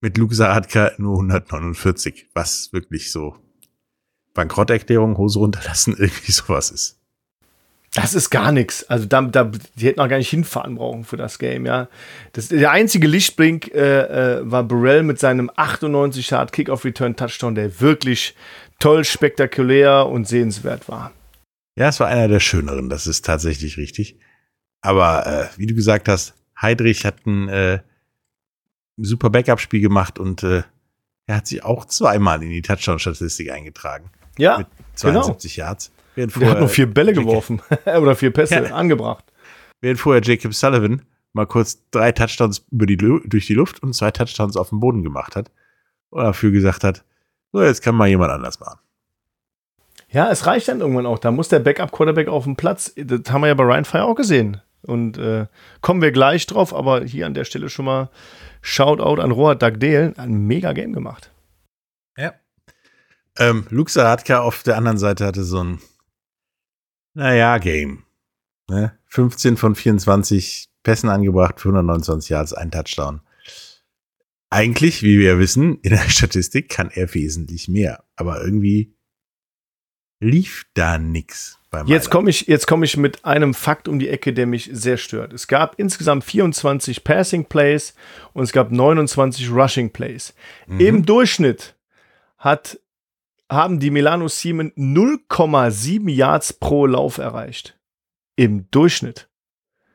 mit 0.00 0.18
Luke 0.18 0.34
Saratka 0.34 0.92
nur 0.98 1.14
149, 1.14 2.28
was 2.34 2.72
wirklich 2.72 3.12
so 3.12 3.36
Bankrotterklärung, 4.34 5.16
Hose 5.16 5.38
runterlassen, 5.38 5.94
irgendwie 5.98 6.32
sowas 6.32 6.70
ist. 6.70 6.98
Das 7.94 8.14
ist 8.14 8.30
gar 8.30 8.52
nichts. 8.52 8.84
Also 8.88 9.04
da, 9.04 9.20
da, 9.20 9.50
die 9.74 9.86
hätten 9.86 10.00
auch 10.00 10.08
gar 10.08 10.16
nicht 10.16 10.30
hinfahren 10.30 10.76
brauchen 10.76 11.04
für 11.04 11.18
das 11.18 11.38
Game, 11.38 11.66
ja. 11.66 11.88
Das, 12.32 12.48
der 12.48 12.70
einzige 12.70 13.06
Lichtblink 13.06 13.70
äh, 13.74 14.38
äh, 14.38 14.50
war 14.50 14.64
Burrell 14.64 15.02
mit 15.02 15.18
seinem 15.18 15.50
98 15.54 16.30
Yard 16.30 16.52
Kickoff 16.52 16.86
Return 16.86 17.16
Touchdown, 17.16 17.54
der 17.54 17.80
wirklich 17.82 18.34
toll, 18.78 19.04
spektakulär 19.04 20.06
und 20.06 20.26
sehenswert 20.26 20.88
war. 20.88 21.12
Ja, 21.76 21.88
es 21.88 22.00
war 22.00 22.08
einer 22.08 22.28
der 22.28 22.40
schöneren, 22.40 22.88
das 22.88 23.06
ist 23.06 23.24
tatsächlich 23.24 23.76
richtig. 23.76 24.18
Aber 24.80 25.26
äh, 25.26 25.48
wie 25.56 25.66
du 25.66 25.74
gesagt 25.74 26.08
hast, 26.08 26.34
Heidrich 26.60 27.04
hat 27.04 27.24
ein 27.26 27.48
äh, 27.48 27.80
super 28.96 29.30
Backup-Spiel 29.30 29.80
gemacht 29.80 30.18
und 30.18 30.42
äh, 30.42 30.62
er 31.26 31.36
hat 31.36 31.46
sich 31.46 31.64
auch 31.64 31.84
zweimal 31.86 32.42
in 32.42 32.50
die 32.50 32.62
Touchdown-Statistik 32.62 33.50
eingetragen. 33.50 34.10
Ja, 34.38 34.58
mit 34.58 34.66
72 34.94 35.54
genau. 35.54 35.66
Yards. 35.66 35.92
Während 36.14 36.32
vorher, 36.32 36.50
der 36.50 36.54
hat 36.54 36.60
nur 36.60 36.68
vier 36.68 36.92
Bälle 36.92 37.12
geworfen 37.12 37.62
oder 37.84 38.14
vier 38.14 38.32
Pässe 38.32 38.54
ja. 38.54 38.74
angebracht. 38.74 39.24
Während 39.80 39.98
vorher 39.98 40.22
Jacob 40.22 40.54
Sullivan 40.54 41.02
mal 41.32 41.46
kurz 41.46 41.88
drei 41.90 42.12
Touchdowns 42.12 42.66
über 42.70 42.86
die, 42.86 42.96
durch 42.96 43.46
die 43.46 43.54
Luft 43.54 43.82
und 43.82 43.94
zwei 43.94 44.10
Touchdowns 44.10 44.56
auf 44.56 44.68
dem 44.68 44.80
Boden 44.80 45.02
gemacht 45.02 45.36
hat 45.36 45.50
und 46.10 46.22
dafür 46.22 46.50
gesagt 46.50 46.84
hat, 46.84 47.04
so 47.52 47.62
jetzt 47.62 47.82
kann 47.82 47.94
mal 47.94 48.08
jemand 48.08 48.30
anders 48.30 48.60
machen. 48.60 48.78
Ja, 50.12 50.30
es 50.30 50.46
reicht 50.46 50.68
dann 50.68 50.80
irgendwann 50.80 51.06
auch. 51.06 51.18
Da 51.18 51.30
muss 51.30 51.48
der 51.48 51.60
Backup-Quarterback 51.60 52.28
auf 52.28 52.44
dem 52.44 52.56
Platz. 52.56 52.92
Das 52.96 53.32
haben 53.32 53.40
wir 53.40 53.48
ja 53.48 53.54
bei 53.54 53.64
Ryan 53.64 53.86
Fire 53.86 54.04
auch 54.04 54.14
gesehen. 54.14 54.60
Und 54.82 55.16
äh, 55.16 55.46
kommen 55.80 56.02
wir 56.02 56.12
gleich 56.12 56.46
drauf, 56.46 56.74
aber 56.74 57.04
hier 57.04 57.26
an 57.26 57.34
der 57.34 57.44
Stelle 57.44 57.70
schon 57.70 57.86
mal 57.86 58.10
Shoutout 58.60 59.20
an 59.20 59.30
Rohat 59.30 59.62
Dagdale. 59.62 60.12
Ein 60.16 60.46
mega 60.46 60.72
Game 60.72 60.92
gemacht. 60.92 61.32
Ja. 62.16 62.34
Ähm, 63.38 63.66
Luke 63.70 63.90
Saratka 63.90 64.40
auf 64.40 64.62
der 64.62 64.76
anderen 64.76 64.98
Seite 64.98 65.24
hatte 65.24 65.44
so 65.44 65.62
ein 65.62 65.80
naja, 67.14 67.58
Game. 67.58 68.04
Ne? 68.68 68.98
15 69.06 69.56
von 69.56 69.74
24 69.74 70.68
Pässen 70.82 71.10
angebracht, 71.10 71.58
129 71.58 72.30
Yards, 72.30 72.52
ein 72.52 72.70
Touchdown. 72.70 73.20
Eigentlich, 74.50 75.02
wie 75.02 75.18
wir 75.18 75.38
wissen, 75.38 75.78
in 75.80 75.90
der 75.90 76.08
Statistik 76.08 76.68
kann 76.68 76.90
er 76.90 77.12
wesentlich 77.14 77.68
mehr. 77.68 78.04
Aber 78.16 78.42
irgendwie 78.42 78.94
lief 80.22 80.66
da 80.74 80.98
nix. 80.98 81.58
Jetzt 81.86 82.10
komme 82.10 82.28
ich, 82.28 82.46
jetzt 82.48 82.66
komme 82.66 82.84
ich 82.84 82.98
mit 82.98 83.24
einem 83.24 83.54
Fakt 83.54 83.88
um 83.88 83.98
die 83.98 84.10
Ecke, 84.10 84.34
der 84.34 84.46
mich 84.46 84.68
sehr 84.72 84.98
stört. 84.98 85.32
Es 85.32 85.48
gab 85.48 85.78
insgesamt 85.78 86.22
24 86.22 87.02
Passing 87.02 87.46
Plays 87.46 87.94
und 88.34 88.44
es 88.44 88.52
gab 88.52 88.70
29 88.70 89.50
Rushing 89.50 89.90
Plays. 89.90 90.34
Mhm. 90.66 90.80
Im 90.80 91.06
Durchschnitt 91.06 91.74
hat 92.36 92.78
haben 93.50 93.80
die 93.80 93.90
Milano 93.90 94.28
Siemen 94.28 94.72
0,7 94.72 96.10
Yards 96.10 96.54
pro 96.54 96.86
Lauf 96.86 97.18
erreicht. 97.18 97.78
Im 98.36 98.70
Durchschnitt. 98.70 99.28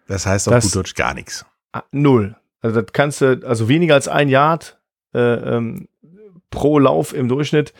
Das 0.07 0.25
heißt 0.25 0.47
auf 0.47 0.53
das, 0.53 0.65
gut 0.65 0.75
Deutsch 0.75 0.93
gar 0.93 1.13
nichts. 1.13 1.45
Ah, 1.71 1.83
null. 1.91 2.35
Also 2.61 2.81
das 2.81 2.93
kannst 2.93 3.21
du, 3.21 3.41
also 3.45 3.67
weniger 3.67 3.95
als 3.95 4.07
ein 4.07 4.29
Yard 4.29 4.79
äh, 5.13 5.19
ähm, 5.19 5.87
pro 6.49 6.79
Lauf 6.79 7.13
im 7.13 7.27
Durchschnitt. 7.27 7.73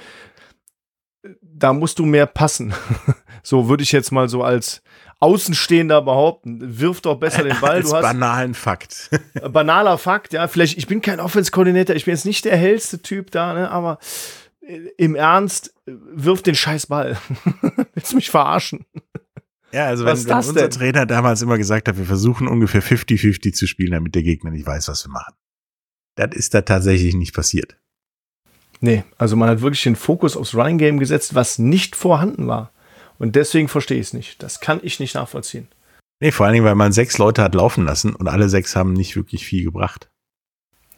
Da 1.58 1.74
musst 1.74 1.99
du 1.99 2.05
mehr 2.05 2.26
passen. 2.26 2.74
so 3.43 3.70
würde 3.70 3.84
ich 3.84 3.91
jetzt 3.91 4.12
mal 4.12 4.30
so 4.30 4.43
als 4.43 4.82
Außenstehender 5.20 6.01
behaupten. 6.01 6.80
Wirf 6.80 7.01
doch 7.01 7.16
besser 7.16 7.43
den 7.43 7.60
Ball. 7.60 7.82
Du 7.82 7.93
hast 7.93 8.01
banalen 8.01 8.53
Fakt. 8.53 9.10
banaler 9.51 9.97
Fakt, 9.97 10.34
ja. 10.34 10.47
Vielleicht, 10.47 10.78
ich 10.78 10.88
bin 10.88 11.01
kein 11.01 11.20
Offense-Koordinator, 11.20 11.95
ich 11.95 12.05
bin 12.05 12.14
jetzt 12.14 12.26
nicht 12.26 12.45
der 12.45 12.58
hellste 12.58 13.01
Typ 13.01 13.32
da, 13.32 13.53
ne, 13.53 13.72
aber 13.72 13.97
im 14.97 15.16
Ernst, 15.16 15.74
wirf 15.86 16.41
den 16.41 16.55
scheiß 16.55 16.88
Ball. 16.88 17.18
Willst 17.93 18.12
du 18.12 18.16
mich 18.18 18.30
verarschen? 18.30 18.86
Ja, 19.72 19.86
also 19.86 20.05
wenn, 20.05 20.18
wenn 20.26 20.36
unser 20.36 20.53
denn? 20.53 20.72
Trainer 20.72 21.05
damals 21.05 21.41
immer 21.41 21.58
gesagt 21.58 21.88
hat, 21.88 21.97
wir 21.97 22.05
versuchen 22.05 22.47
ungefähr 22.47 22.84
50-50 22.84 23.53
zu 23.53 23.68
spielen, 23.68 23.91
damit 23.91 24.16
der 24.16 24.24
Gegner 24.24 24.51
nicht 24.51 24.66
weiß, 24.66 24.88
was 24.88 25.05
wir 25.05 25.12
machen. 25.12 25.34
Das 26.16 26.36
ist 26.36 26.53
da 26.53 26.62
tatsächlich 26.62 27.16
nicht 27.16 27.34
passiert. 27.34 27.78
Nee, 28.80 29.03
also 29.17 29.36
man 29.36 29.49
hat 29.49 29.61
wirklich 29.61 29.84
den 29.84 29.95
Fokus 29.95 30.38
aufs 30.38 30.53
Running 30.53 30.78
Game 30.78 30.99
gesetzt, 30.99 31.36
was 31.36 31.57
nicht 31.57 31.95
vorhanden 31.95 32.47
war. 32.47 32.71
Und 33.17 33.36
deswegen 33.36 33.67
verstehe 33.67 33.99
ich 33.99 34.07
es 34.07 34.13
nicht. 34.13 34.43
Das 34.43 34.59
kann 34.59 34.80
ich 34.84 34.99
nicht 34.99 35.15
nachvollziehen. 35.15 35.67
Nee, 36.19 36.32
vor 36.32 36.45
allen 36.45 36.53
Dingen, 36.53 36.65
weil 36.65 36.75
man 36.75 36.91
sechs 36.91 37.17
Leute 37.17 37.43
hat 37.43 37.55
laufen 37.55 37.86
lassen 37.86 38.15
und 38.15 38.28
alle 38.28 38.49
sechs 38.49 38.75
haben 38.75 38.93
nicht 38.93 39.15
wirklich 39.15 39.45
viel 39.45 39.63
gebracht. 39.63 40.09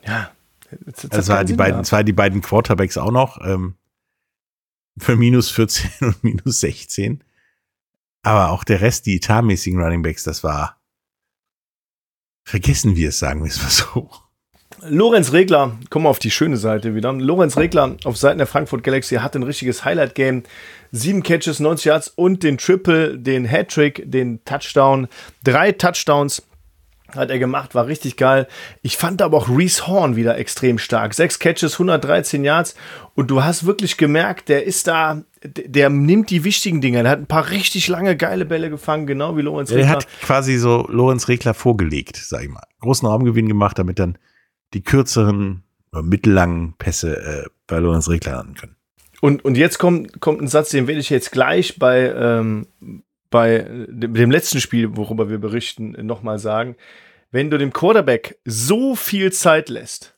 Ja, 0.06 0.32
das, 0.86 1.08
das 1.10 1.28
war 1.28 1.44
die 1.44 1.54
beiden, 1.54 1.84
zwar 1.84 2.04
die 2.04 2.14
beiden 2.14 2.42
Quarterbacks 2.42 2.98
auch 2.98 3.12
noch 3.12 3.40
ähm, 3.46 3.76
für 4.98 5.16
minus 5.16 5.50
14 5.50 5.90
und 6.02 6.24
minus 6.24 6.60
16. 6.62 7.24
Aber 8.22 8.50
auch 8.50 8.64
der 8.64 8.82
Rest, 8.82 9.06
die 9.06 9.16
etatmäßigen 9.16 9.82
Running 9.82 10.02
Backs, 10.02 10.24
das 10.24 10.44
war 10.44 10.80
vergessen 12.44 12.96
wir 12.96 13.10
es, 13.10 13.20
sagen 13.20 13.44
wir 13.44 13.50
es 13.50 13.62
mal 13.62 13.70
so. 13.70 14.10
Lorenz 14.88 15.34
Regler, 15.34 15.78
kommen 15.90 16.06
wir 16.06 16.10
auf 16.10 16.20
die 16.20 16.32
schöne 16.32 16.58
Seite 16.58 16.96
wieder. 16.96 17.12
Lorenz 17.14 17.58
Regler 17.58 17.98
auf 18.06 18.18
Seiten 18.18 18.38
der 18.38 18.48
Frankfurt 18.48 18.84
Galaxy 18.84 19.16
hat 19.16 19.36
ein 19.36 19.44
richtiges 19.44 19.84
Highlight-Game. 19.84 20.44
Sieben 20.92 21.24
Catches, 21.24 21.60
90 21.60 21.86
Yards 21.86 22.08
und 22.10 22.44
den 22.44 22.58
Triple, 22.58 23.18
den 23.18 23.46
Hattrick, 23.46 24.04
den 24.10 24.44
Touchdown. 24.46 25.08
Drei 25.44 25.72
Touchdowns 25.72 26.44
hat 27.16 27.30
er 27.32 27.40
gemacht, 27.40 27.76
war 27.76 27.88
richtig 27.88 28.18
geil. 28.18 28.48
Ich 28.82 28.98
fand 28.98 29.22
aber 29.22 29.38
auch 29.38 29.50
Reese 29.50 29.88
Horn 29.88 30.16
wieder 30.16 30.38
extrem 30.38 30.78
stark. 30.78 31.14
Sechs 31.14 31.40
Catches, 31.40 31.74
113 31.74 32.44
Yards. 32.44 32.76
Und 33.16 33.32
du 33.32 33.44
hast 33.44 33.66
wirklich 33.66 33.98
gemerkt, 33.98 34.50
der 34.50 34.66
ist 34.66 34.88
da, 34.88 35.24
der 35.44 35.90
nimmt 35.90 36.30
die 36.30 36.44
wichtigen 36.44 36.82
Dinge. 36.82 37.02
Der 37.04 37.12
hat 37.12 37.20
ein 37.20 37.28
paar 37.28 37.50
richtig 37.50 37.88
lange, 37.88 38.16
geile 38.16 38.46
Bälle 38.46 38.70
gefangen, 38.70 39.08
genau 39.08 39.36
wie 39.38 39.42
Lorenz 39.42 39.72
Regler. 39.72 39.84
Er 39.84 39.90
hat 39.90 40.08
quasi 40.22 40.58
so 40.58 40.86
Lorenz 40.90 41.28
Regler 41.28 41.54
vorgelegt, 41.54 42.18
sag 42.18 42.44
ich 42.44 42.50
mal. 42.50 42.64
Großen 42.80 43.08
Raumgewinn 43.08 43.48
gemacht, 43.48 43.80
damit 43.80 44.00
dann 44.00 44.18
die 44.74 44.84
kürzeren, 44.84 45.64
mittellangen 45.92 46.76
Pässe 46.78 47.18
äh, 47.18 47.50
bei 47.68 47.80
Lorenz 47.80 48.10
Regler 48.10 48.34
landen 48.34 48.56
können. 48.56 48.76
Und, 49.22 49.44
und 49.44 49.58
jetzt 49.58 49.80
kommt, 49.80 50.22
kommt 50.22 50.42
ein 50.42 50.48
Satz, 50.48 50.70
den 50.70 50.88
werde 50.88 51.02
ich 51.02 51.10
jetzt 51.10 51.32
gleich 51.32 51.78
bei, 51.78 52.14
ähm, 52.16 52.68
bei 53.30 53.66
dem 53.90 54.32
letzten 54.32 54.62
Spiel, 54.62 54.96
worüber 54.96 55.30
wir 55.30 55.40
berichten, 55.40 55.96
nochmal 56.06 56.40
sagen. 56.40 56.76
Wenn 57.32 57.50
du 57.50 57.58
dem 57.58 57.74
Quarterback 57.74 58.40
so 58.46 58.96
viel 58.96 59.32
Zeit 59.32 59.70
lässt 59.70 60.16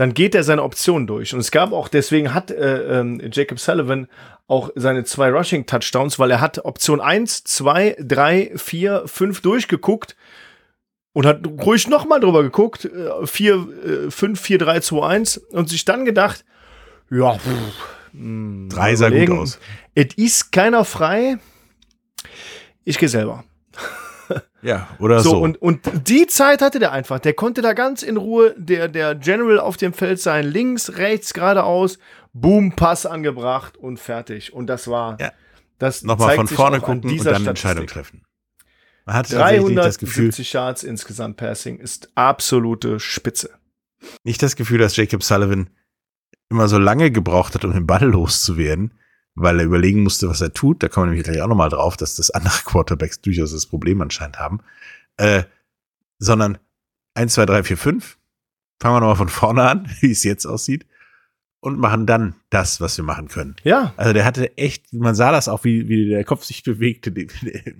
dann 0.00 0.14
geht 0.14 0.34
er 0.34 0.44
seine 0.44 0.62
Option 0.62 1.06
durch. 1.06 1.34
Und 1.34 1.40
es 1.40 1.50
gab 1.50 1.72
auch, 1.72 1.86
deswegen 1.86 2.32
hat 2.32 2.50
äh, 2.50 3.00
ähm, 3.00 3.20
Jacob 3.30 3.60
Sullivan 3.60 4.08
auch 4.46 4.70
seine 4.74 5.04
zwei 5.04 5.28
Rushing-Touchdowns, 5.28 6.18
weil 6.18 6.30
er 6.30 6.40
hat 6.40 6.64
Option 6.64 7.02
1, 7.02 7.44
2, 7.44 7.96
3, 8.00 8.52
4, 8.56 9.02
5 9.04 9.42
durchgeguckt 9.42 10.16
und 11.12 11.26
hat 11.26 11.46
ruhig 11.46 11.88
nochmal 11.88 12.20
drüber 12.20 12.42
geguckt, 12.42 12.88
4, 13.24 14.10
5, 14.10 14.40
4, 14.40 14.58
3, 14.58 14.80
2, 14.80 15.06
1 15.06 15.36
und 15.38 15.68
sich 15.68 15.84
dann 15.84 16.04
gedacht, 16.04 16.44
ja, 17.10 17.34
pff, 17.34 17.48
mh, 18.12 18.68
Drei 18.74 18.94
sah 18.96 19.10
gut 19.10 19.30
aus. 19.30 19.58
Es 19.94 20.14
ist 20.16 20.52
keiner 20.52 20.84
frei. 20.84 21.38
Ich 22.84 22.98
gehe 22.98 23.08
selber. 23.08 23.44
Ja, 24.62 24.88
oder 24.98 25.20
So, 25.20 25.30
so. 25.30 25.38
Und, 25.40 25.60
und 25.60 25.80
die 26.06 26.26
Zeit 26.26 26.60
hatte 26.60 26.78
der 26.78 26.92
einfach. 26.92 27.18
Der 27.18 27.32
konnte 27.32 27.62
da 27.62 27.72
ganz 27.72 28.02
in 28.02 28.18
Ruhe, 28.18 28.54
der, 28.58 28.88
der 28.88 29.14
General 29.14 29.58
auf 29.58 29.78
dem 29.78 29.94
Feld 29.94 30.20
sein, 30.20 30.44
links, 30.46 30.98
rechts, 30.98 31.32
geradeaus, 31.32 31.98
boom, 32.34 32.76
Pass 32.76 33.06
angebracht 33.06 33.78
und 33.78 33.98
fertig. 33.98 34.52
Und 34.52 34.66
das 34.66 34.86
war. 34.86 35.18
Ja. 35.18 35.32
Das 35.78 36.02
Nochmal 36.02 36.36
von 36.36 36.46
vorne 36.46 36.80
gucken 36.80 37.10
und 37.10 37.24
dann 37.24 37.36
eine 37.36 37.48
Entscheidung 37.48 37.88
Statistik. 37.88 37.88
treffen. 37.88 38.22
Man 39.10 39.16
hat 39.16 39.28
tatsächlich 39.28 39.74
das 39.74 39.98
Gefühl, 39.98 40.26
370 40.26 40.52
Yards 40.52 40.82
insgesamt 40.84 41.36
Passing 41.36 41.80
ist 41.80 42.12
absolute 42.14 43.00
Spitze. 43.00 43.50
nicht 44.22 44.40
das 44.40 44.54
Gefühl, 44.54 44.78
dass 44.78 44.94
Jacob 44.94 45.24
Sullivan 45.24 45.68
immer 46.48 46.68
so 46.68 46.78
lange 46.78 47.10
gebraucht 47.10 47.56
hat, 47.56 47.64
um 47.64 47.72
den 47.72 47.88
Ball 47.88 48.04
loszuwerden, 48.04 48.94
weil 49.34 49.58
er 49.58 49.66
überlegen 49.66 50.04
musste, 50.04 50.28
was 50.28 50.40
er 50.40 50.54
tut. 50.54 50.84
Da 50.84 50.88
kommen 50.88 51.06
wir 51.06 51.10
nämlich 51.10 51.24
gleich 51.24 51.42
auch 51.42 51.48
nochmal 51.48 51.70
drauf, 51.70 51.96
dass 51.96 52.14
das 52.14 52.30
andere 52.30 52.54
Quarterbacks 52.64 53.20
durchaus 53.20 53.50
das 53.50 53.66
Problem 53.66 54.00
anscheinend 54.00 54.38
haben. 54.38 54.60
Äh, 55.16 55.42
sondern 56.20 56.58
1, 57.14 57.34
2, 57.34 57.46
3, 57.46 57.64
4, 57.64 57.78
5. 57.78 58.16
Fangen 58.80 58.94
wir 58.94 59.00
nochmal 59.00 59.16
von 59.16 59.28
vorne 59.28 59.68
an, 59.68 59.90
wie 60.02 60.12
es 60.12 60.22
jetzt 60.22 60.46
aussieht. 60.46 60.86
Und 61.62 61.78
machen 61.78 62.06
dann 62.06 62.36
das, 62.48 62.80
was 62.80 62.96
wir 62.96 63.04
machen 63.04 63.28
können. 63.28 63.54
Ja. 63.64 63.92
Also 63.98 64.14
der 64.14 64.24
hatte 64.24 64.56
echt, 64.56 64.94
man 64.94 65.14
sah 65.14 65.30
das 65.30 65.46
auch, 65.46 65.62
wie, 65.62 65.88
wie 65.90 66.08
der 66.08 66.24
Kopf 66.24 66.44
sich 66.44 66.62
bewegte, 66.64 67.12
die, 67.12 67.28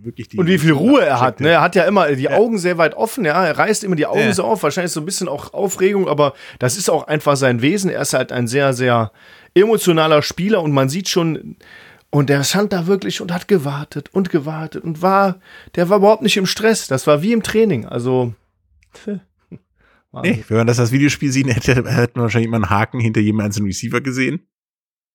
wirklich 0.03 0.29
die. 0.29 0.37
Und 0.37 0.49
wie 0.49 0.59
viel 0.59 0.73
Ruhe 0.73 1.03
er 1.03 1.19
hat. 1.19 1.41
Ne? 1.41 1.49
Er 1.49 1.63
hat 1.63 1.75
ja 1.75 1.85
immer 1.85 2.15
die. 2.15 2.29
Augen 2.29 2.59
sehr 2.59 2.77
weit 2.77 2.95
offen. 2.95 3.25
Ja, 3.25 3.43
er 3.43 3.57
reißt 3.57 3.83
immer 3.83 3.97
die 3.97 4.05
Augen 4.05 4.21
Ja. 4.21 4.35
so 4.35 4.45
auf. 4.45 4.63
Wahrscheinlich 4.63 4.93
so 4.93 5.01
ein 5.01 5.07
bisschen 5.07 5.29
auch 5.29 5.55
Aufregung, 5.55 6.09
aber 6.09 6.35
das 6.59 6.77
ist 6.77 6.91
auch 6.91 7.07
einfach 7.07 7.37
sein 7.37 7.63
Wesen. 7.63 7.91
Er 7.91 8.03
ist 8.03 8.13
halt 8.13 8.33
ein 8.33 8.47
sehr, 8.49 8.75
sehr 8.75 9.13
emotionaler 9.55 10.21
Spieler 10.21 10.63
und 10.63 10.73
man 10.73 10.91
sieht 10.91 11.09
schon, 11.09 11.57
und 12.11 12.29
der 12.29 12.45
stand 12.45 12.75
da 12.75 12.87
wirklich 12.87 13.23
und 13.23 13.33
hat 13.33 13.49
gewartet 13.49 14.11
und 14.13 14.29
gewartet 14.29 14.85
und 14.85 15.01
war, 15.01 15.41
der 15.75 15.89
war 15.89 15.97
überhaupt 15.99 16.23
nicht 16.23 16.37
im 16.37 16.45
Stress. 16.47 16.87
Das 16.87 17.07
war 17.07 17.23
wie 17.23 17.33
im 17.33 17.43
Training. 17.43 17.87
Also. 17.87 18.35
Wahnsinn. 20.13 20.33
Nee, 20.37 20.45
wenn 20.49 20.57
man 20.59 20.67
das 20.67 20.81
als 20.81 20.93
Videospiel 20.93 21.31
sieht, 21.33 21.47
hätte, 21.55 21.75
hätte 21.75 22.13
man 22.17 22.25
wahrscheinlich 22.25 22.49
immer 22.49 22.57
einen 22.57 22.71
Haken 22.71 23.01
hinter 23.01 23.21
jedem 23.21 23.41
einzelnen 23.41 23.67
Receiver 23.67 24.01
gesehen. 24.01 24.47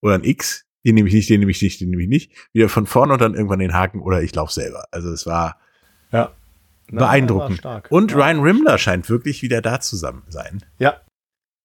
Oder 0.01 0.15
ein 0.15 0.23
X. 0.23 0.65
Den 0.85 0.95
nehme 0.95 1.07
ich 1.09 1.15
nicht, 1.15 1.29
den 1.29 1.39
nehme 1.39 1.51
ich 1.51 1.61
nicht, 1.61 1.81
den 1.81 1.89
nehme 1.89 2.03
ich 2.03 2.09
nicht. 2.09 2.31
Wieder 2.53 2.69
von 2.69 2.85
vorne 2.85 3.13
und 3.13 3.21
dann 3.21 3.33
irgendwann 3.33 3.59
den 3.59 3.73
Haken 3.73 4.01
oder 4.01 4.21
ich 4.21 4.35
laufe 4.35 4.53
selber. 4.53 4.85
Also 4.91 5.09
es 5.11 5.25
war 5.25 5.59
Ja. 6.11 6.31
Beeindruckend. 6.91 7.57
stark. 7.57 7.87
Und 7.89 8.11
ja. 8.11 8.17
Ryan 8.17 8.39
Rimmler 8.41 8.77
scheint 8.77 9.09
wirklich 9.09 9.41
wieder 9.41 9.61
da 9.63 9.79
zusammen 9.79 10.21
sein. 10.29 10.63
Ja. 10.77 11.01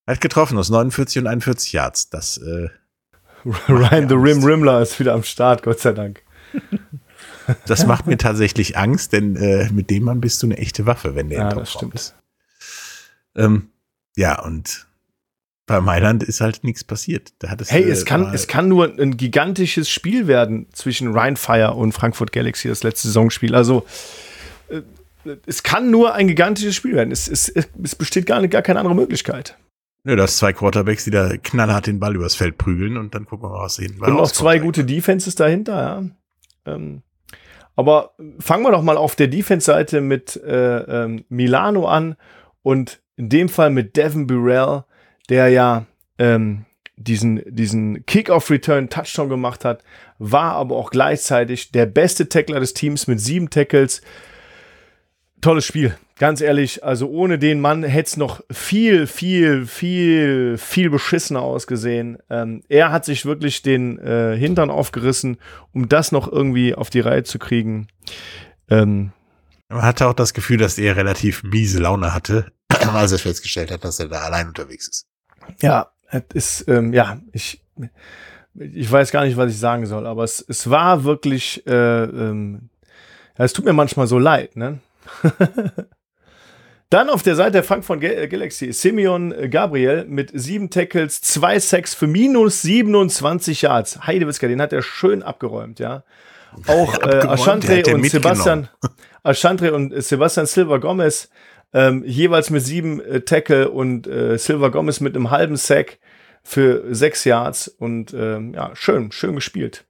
Hat 0.07 0.23
getroffen 0.23 0.57
aus 0.57 0.71
49 0.71 1.21
und 1.23 1.27
41 1.29 1.73
Yards. 1.75 2.09
Das, 2.09 2.39
äh, 2.39 2.69
Ryan 3.69 4.09
the. 4.09 4.15
Rim 4.15 4.43
Rimmler 4.43 4.81
ist 4.81 4.99
wieder 4.99 5.13
am 5.13 5.23
Start, 5.23 5.63
Gott 5.63 5.81
sei 5.81 5.93
Dank. 5.93 6.23
das 7.67 7.87
macht 7.87 8.07
mir 8.07 8.17
tatsächlich 8.17 8.79
Angst, 8.79 9.13
denn 9.13 9.37
äh, 9.37 9.69
mit 9.71 9.91
dem 9.91 10.05
Mann 10.05 10.21
bist 10.23 10.43
du 10.43 10.47
eine 10.47 10.57
echte 10.57 10.87
Waffe, 10.87 11.15
wenn 11.15 11.29
der 11.29 11.39
Ja, 11.41 11.51
in 11.51 11.59
das 11.59 11.73
Topform 11.73 11.91
stimmt. 11.91 11.95
ist. 11.95 12.17
Ähm, 13.37 13.69
ja, 14.17 14.43
und 14.43 14.87
bei 15.67 15.81
Mailand 15.81 16.23
ist 16.25 16.41
halt 16.41 16.65
nichts 16.65 16.83
passiert. 16.83 17.33
Da 17.39 17.49
hat 17.51 17.61
es, 17.61 17.71
Hey, 17.71 17.85
äh, 17.85 17.91
es 17.91 18.05
kann, 18.05 18.25
war- 18.25 18.35
es 18.35 18.47
kann 18.49 18.69
nur 18.69 18.93
ein 18.99 19.17
gigantisches 19.17 19.89
Spiel 19.89 20.27
werden 20.27 20.67
zwischen 20.73 21.13
Rheinfire 21.13 21.75
und 21.75 21.93
Frankfurt 21.93 22.33
Galaxy, 22.33 22.69
das 22.69 22.83
letzte 22.83 23.09
Saisonspiel. 23.09 23.55
Also, 23.55 23.87
äh, 24.69 24.83
es 25.47 25.63
kann 25.63 25.91
nur 25.91 26.15
ein 26.15 26.27
gigantisches 26.29 26.75
Spiel 26.75 26.95
werden. 26.95 27.13
Es, 27.13 27.29
es, 27.29 27.49
es 27.49 27.95
besteht 27.95 28.27
gar, 28.27 28.41
nicht, 28.41 28.51
gar 28.51 28.63
keine 28.63 28.81
andere 28.81 28.95
Möglichkeit. 28.97 29.57
Nö, 30.03 30.17
das 30.17 30.39
zwei 30.39 30.55
Quarterbacks, 30.55 31.05
die 31.05 31.11
da 31.11 31.37
knallhart 31.37 31.87
den 31.87 32.01
Ball 32.01 32.17
übers 32.17 32.35
Feld 32.35 32.57
prügeln 32.57 32.97
und 32.97 33.15
dann 33.15 33.27
gucken 33.27 33.45
wir 33.49 33.53
mal, 33.53 33.65
was 33.65 33.77
hinten 33.77 33.99
bei 34.01 34.07
Und 34.07 34.15
noch 34.17 34.33
zwei 34.33 34.59
gute 34.59 34.85
Defenses 34.85 35.35
dahinter, 35.35 36.11
ja. 36.67 36.73
Ähm, 36.75 37.03
aber 37.77 38.15
fangen 38.39 38.65
wir 38.65 38.71
doch 38.73 38.83
mal 38.83 38.97
auf 38.97 39.15
der 39.15 39.29
Defense-Seite 39.29 40.01
mit 40.01 40.37
äh, 40.37 40.79
ähm, 41.05 41.25
Milano 41.29 41.87
an 41.87 42.17
und 42.63 43.01
in 43.21 43.29
dem 43.29 43.51
Fall 43.51 43.69
mit 43.69 43.97
Devin 43.97 44.27
Burrell, 44.27 44.85
der 45.29 45.51
ja 45.51 45.85
ähm, 46.19 46.65
diesen, 46.97 47.43
diesen 47.47 48.07
Kick-Off-Return-Touchdown 48.07 49.29
gemacht 49.29 49.65
hat, 49.65 49.83
war 50.19 50.53
aber 50.55 50.77
auch 50.77 50.91
gleichzeitig 50.91 51.71
der 51.71 51.85
beste 51.85 52.31
Tackler 52.31 52.61
des 52.61 52.73
Teams 52.73 53.07
mit 53.07 53.21
sieben 53.21 53.51
Tackles. 53.51 54.01
Tolles 55.43 55.67
Spiel, 55.67 55.95
ganz 56.19 56.41
ehrlich. 56.41 56.83
Also 56.83 57.09
ohne 57.11 57.39
den 57.39 57.61
Mann 57.61 57.83
hätte 57.83 58.09
es 58.09 58.17
noch 58.17 58.41
viel, 58.51 59.07
viel, 59.07 59.67
viel, 59.67 60.57
viel 60.57 60.89
beschissener 60.89 61.43
ausgesehen. 61.43 62.19
Ähm, 62.31 62.63
er 62.71 62.91
hat 62.91 63.05
sich 63.05 63.27
wirklich 63.27 63.61
den 63.61 63.99
äh, 63.99 64.35
Hintern 64.35 64.71
aufgerissen, 64.71 65.37
um 65.73 65.89
das 65.89 66.11
noch 66.11 66.31
irgendwie 66.31 66.75
auf 66.75 66.89
die 66.89 67.01
Reihe 67.01 67.23
zu 67.25 67.39
kriegen. 67.39 67.89
Ähm, 68.71 69.13
Man 69.69 69.83
hatte 69.83 70.09
auch 70.09 70.15
das 70.15 70.33
Gefühl, 70.33 70.57
dass 70.57 70.79
er 70.79 70.97
relativ 70.97 71.43
miese 71.43 71.81
Laune 71.81 72.15
hatte, 72.15 72.51
als 72.79 73.13
er 73.13 73.19
festgestellt 73.19 73.71
hat, 73.71 73.85
dass 73.85 73.99
er 74.01 74.09
da 74.09 74.21
allein 74.21 74.49
unterwegs 74.49 74.89
ist. 74.89 75.07
ja, 75.61 75.91
es 76.11 76.23
ist, 76.61 76.69
ähm, 76.69 76.93
ja, 76.93 77.21
ich, 77.33 77.63
ich 78.55 78.91
weiß 78.91 79.11
gar 79.13 79.25
nicht, 79.25 79.37
was 79.37 79.51
ich 79.53 79.59
sagen 79.59 79.87
soll, 79.87 80.07
aber 80.07 80.25
es, 80.25 80.45
es 80.49 80.69
war 80.71 81.05
wirklich, 81.05 81.67
äh, 81.67 82.03
ähm, 82.05 82.69
ja, 83.39 83.45
es 83.45 83.53
tut 83.53 83.65
mir 83.65 83.73
manchmal 83.73 84.07
so 84.07 84.19
leid, 84.19 84.57
ne? 84.57 84.81
Dann 86.91 87.09
auf 87.09 87.23
der 87.23 87.37
Seite 87.37 87.53
der 87.53 87.63
Frankfurt 87.65 88.01
Ga- 88.01 88.27
Galaxy 88.27 88.73
Simeon 88.73 89.33
Gabriel 89.49 90.05
mit 90.07 90.33
sieben 90.35 90.71
Tackles, 90.71 91.21
zwei 91.21 91.61
Sacks 91.61 91.95
für 91.95 92.09
minus 92.09 92.63
27 92.63 93.63
Yards. 93.63 94.01
Heidewitzka, 94.07 94.49
den 94.49 94.61
hat 94.61 94.73
er 94.73 94.83
schön 94.83 95.23
abgeräumt, 95.23 95.79
ja. 95.79 96.03
Auch 96.67 96.95
äh, 96.95 97.21
der 97.21 97.31
hat 97.79 97.87
den 97.87 97.95
und. 97.95 98.11
Sebastian, 98.11 98.69
Ashantre 99.23 99.73
und 99.73 99.93
äh, 99.93 100.03
Sebastian 100.03 100.47
Silva 100.47 100.79
Gomez 100.79 101.29
ähm, 101.73 102.03
jeweils 102.05 102.51
mit 102.51 102.63
sieben 102.65 103.01
äh, 103.01 103.21
Tackle 103.23 103.71
und 103.71 104.07
äh, 104.07 104.37
Silva 104.39 104.69
Gomez 104.69 105.01
mit 105.01 105.15
einem 105.15 105.31
halben 105.31 105.57
Sack 105.57 105.99
für 106.43 106.95
sechs 106.95 107.25
Yards 107.25 107.69
und 107.69 108.13
ähm, 108.15 108.55
ja, 108.55 108.75
schön, 108.75 109.13
schön 109.13 109.35
gespielt. 109.35 109.87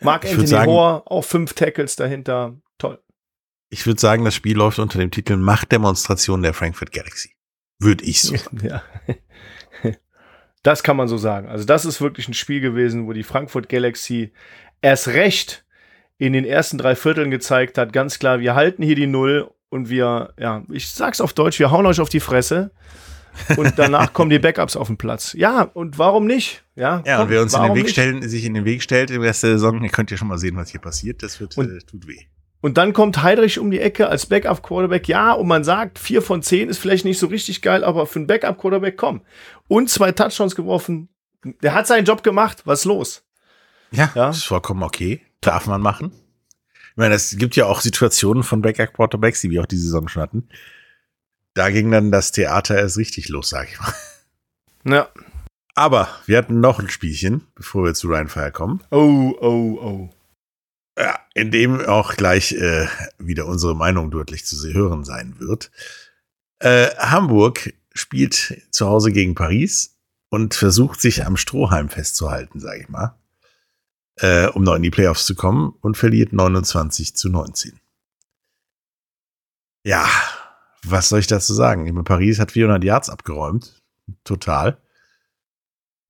Mark 0.00 0.24
Ich 0.24 0.30
Anthony 0.30 0.46
sagen- 0.48 0.70
Hoare, 0.70 1.02
auch 1.06 1.24
fünf 1.24 1.54
Tackles 1.54 1.96
dahinter. 1.96 2.56
Toll. 2.78 3.00
Ich 3.68 3.86
würde 3.86 4.00
sagen, 4.00 4.24
das 4.24 4.34
Spiel 4.34 4.56
läuft 4.56 4.78
unter 4.78 4.98
dem 4.98 5.10
Titel 5.10 5.36
Machtdemonstration 5.36 6.42
der 6.42 6.54
Frankfurt 6.54 6.92
Galaxy. 6.92 7.30
Würde 7.78 8.04
ich 8.04 8.22
so 8.22 8.36
sagen. 8.36 8.60
Ja. 8.62 8.82
Das 10.62 10.84
kann 10.84 10.96
man 10.96 11.08
so 11.08 11.16
sagen. 11.16 11.48
Also, 11.48 11.64
das 11.64 11.84
ist 11.84 12.00
wirklich 12.00 12.28
ein 12.28 12.34
Spiel 12.34 12.60
gewesen, 12.60 13.08
wo 13.08 13.12
die 13.12 13.24
Frankfurt 13.24 13.68
Galaxy 13.68 14.32
erst 14.80 15.08
recht 15.08 15.64
in 16.18 16.32
den 16.32 16.44
ersten 16.44 16.78
drei 16.78 16.94
Vierteln 16.94 17.32
gezeigt 17.32 17.78
hat, 17.78 17.92
ganz 17.92 18.20
klar, 18.20 18.38
wir 18.38 18.54
halten 18.54 18.82
hier 18.84 18.94
die 18.94 19.08
Null 19.08 19.50
und 19.72 19.88
wir, 19.88 20.32
ja, 20.38 20.62
ich 20.70 20.90
sag's 20.90 21.20
auf 21.20 21.32
Deutsch, 21.32 21.58
wir 21.58 21.70
hauen 21.70 21.86
euch 21.86 22.00
auf 22.00 22.08
die 22.08 22.20
Fresse. 22.20 22.70
Und 23.56 23.78
danach 23.78 24.12
kommen 24.12 24.28
die 24.28 24.38
Backups 24.38 24.76
auf 24.76 24.88
den 24.88 24.98
Platz. 24.98 25.32
Ja, 25.32 25.62
und 25.62 25.98
warum 25.98 26.26
nicht? 26.26 26.64
Ja, 26.76 27.02
Ja, 27.06 27.16
komm, 27.16 27.24
und 27.24 27.30
wer 27.30 27.40
uns 27.42 27.54
in 27.54 27.62
den 27.62 27.74
Weg 27.74 27.84
nicht? 27.84 27.92
stellen, 27.92 28.28
sich 28.28 28.44
in 28.44 28.52
den 28.52 28.66
Weg 28.66 28.82
stellt 28.82 29.10
im 29.10 29.22
Rest 29.22 29.42
der 29.42 29.52
Saison, 29.52 29.82
ihr 29.82 29.88
könnt 29.88 30.10
ja 30.10 30.18
schon 30.18 30.28
mal 30.28 30.36
sehen, 30.36 30.54
was 30.56 30.68
hier 30.70 30.80
passiert. 30.82 31.22
Das 31.22 31.40
wird, 31.40 31.56
Und- 31.56 31.70
äh, 31.70 31.78
tut 31.80 32.06
weh. 32.06 32.18
Und 32.60 32.76
dann 32.76 32.92
kommt 32.92 33.22
Heidrich 33.22 33.58
um 33.58 33.70
die 33.70 33.80
Ecke 33.80 34.06
als 34.08 34.26
Backup-Quarterback. 34.26 35.08
Ja, 35.08 35.32
und 35.32 35.48
man 35.48 35.64
sagt, 35.64 35.98
vier 35.98 36.20
von 36.22 36.42
zehn 36.42 36.68
ist 36.68 36.78
vielleicht 36.78 37.04
nicht 37.06 37.18
so 37.18 37.26
richtig 37.26 37.60
geil, 37.62 37.82
aber 37.82 38.06
für 38.06 38.18
einen 38.20 38.26
Backup-Quarterback 38.28 38.96
komm. 38.98 39.22
Und 39.66 39.88
zwei 39.90 40.12
Touchdowns 40.12 40.54
geworfen. 40.54 41.08
Der 41.62 41.72
hat 41.74 41.86
seinen 41.88 42.04
Job 42.04 42.22
gemacht. 42.22 42.62
Was 42.66 42.80
ist 42.80 42.84
los? 42.84 43.24
Ja, 43.90 44.12
Ja. 44.14 44.28
ist 44.30 44.44
vollkommen 44.44 44.82
okay. 44.84 45.22
Darf 45.40 45.66
man 45.66 45.80
machen. 45.80 46.12
Ich 46.92 46.96
meine, 46.98 47.14
es 47.14 47.36
gibt 47.38 47.56
ja 47.56 47.66
auch 47.66 47.80
Situationen 47.80 48.42
von 48.42 48.60
Backup 48.60 48.92
Quarterbacks, 48.92 49.40
die 49.40 49.50
wir 49.50 49.62
auch 49.62 49.66
diese 49.66 49.84
Saison 49.84 50.08
schon 50.08 50.22
hatten. 50.22 50.48
Da 51.54 51.70
ging 51.70 51.90
dann 51.90 52.10
das 52.10 52.32
Theater 52.32 52.76
erst 52.76 52.98
richtig 52.98 53.28
los, 53.28 53.48
sag 53.48 53.70
ich 53.70 53.80
mal. 53.80 53.94
Ja. 54.84 55.08
Aber 55.74 56.08
wir 56.26 56.36
hatten 56.36 56.60
noch 56.60 56.78
ein 56.78 56.90
Spielchen, 56.90 57.46
bevor 57.54 57.84
wir 57.84 57.94
zu 57.94 58.08
Ryan 58.08 58.28
Fire 58.28 58.52
kommen. 58.52 58.82
Oh, 58.90 59.34
oh, 59.40 59.78
oh. 59.80 60.10
Ja, 60.98 61.18
in 61.34 61.50
dem 61.50 61.80
auch 61.80 62.16
gleich 62.16 62.52
äh, 62.52 62.86
wieder 63.18 63.46
unsere 63.46 63.74
Meinung 63.74 64.10
deutlich 64.10 64.44
zu 64.44 64.56
hören 64.74 65.04
sein 65.04 65.36
wird. 65.38 65.70
Äh, 66.58 66.88
Hamburg 66.98 67.72
spielt 67.94 68.62
zu 68.70 68.86
Hause 68.86 69.12
gegen 69.12 69.34
Paris 69.34 69.96
und 70.28 70.54
versucht 70.54 71.00
sich 71.00 71.24
am 71.24 71.38
Strohhalm 71.38 71.88
festzuhalten, 71.88 72.60
sage 72.60 72.82
ich 72.82 72.88
mal, 72.90 73.18
äh, 74.22 74.46
um 74.48 74.62
noch 74.62 74.74
in 74.76 74.82
die 74.82 74.90
Playoffs 74.90 75.26
zu 75.26 75.34
kommen 75.34 75.74
und 75.80 75.96
verliert 75.96 76.32
29 76.32 77.14
zu 77.14 77.28
19. 77.28 77.78
Ja, 79.84 80.06
was 80.84 81.08
soll 81.08 81.20
ich 81.20 81.26
dazu 81.26 81.54
sagen? 81.54 81.86
Ich 81.86 81.92
meine, 81.92 82.04
Paris 82.04 82.38
hat 82.38 82.52
400 82.52 82.82
Yards 82.84 83.10
abgeräumt. 83.10 83.80
total. 84.24 84.78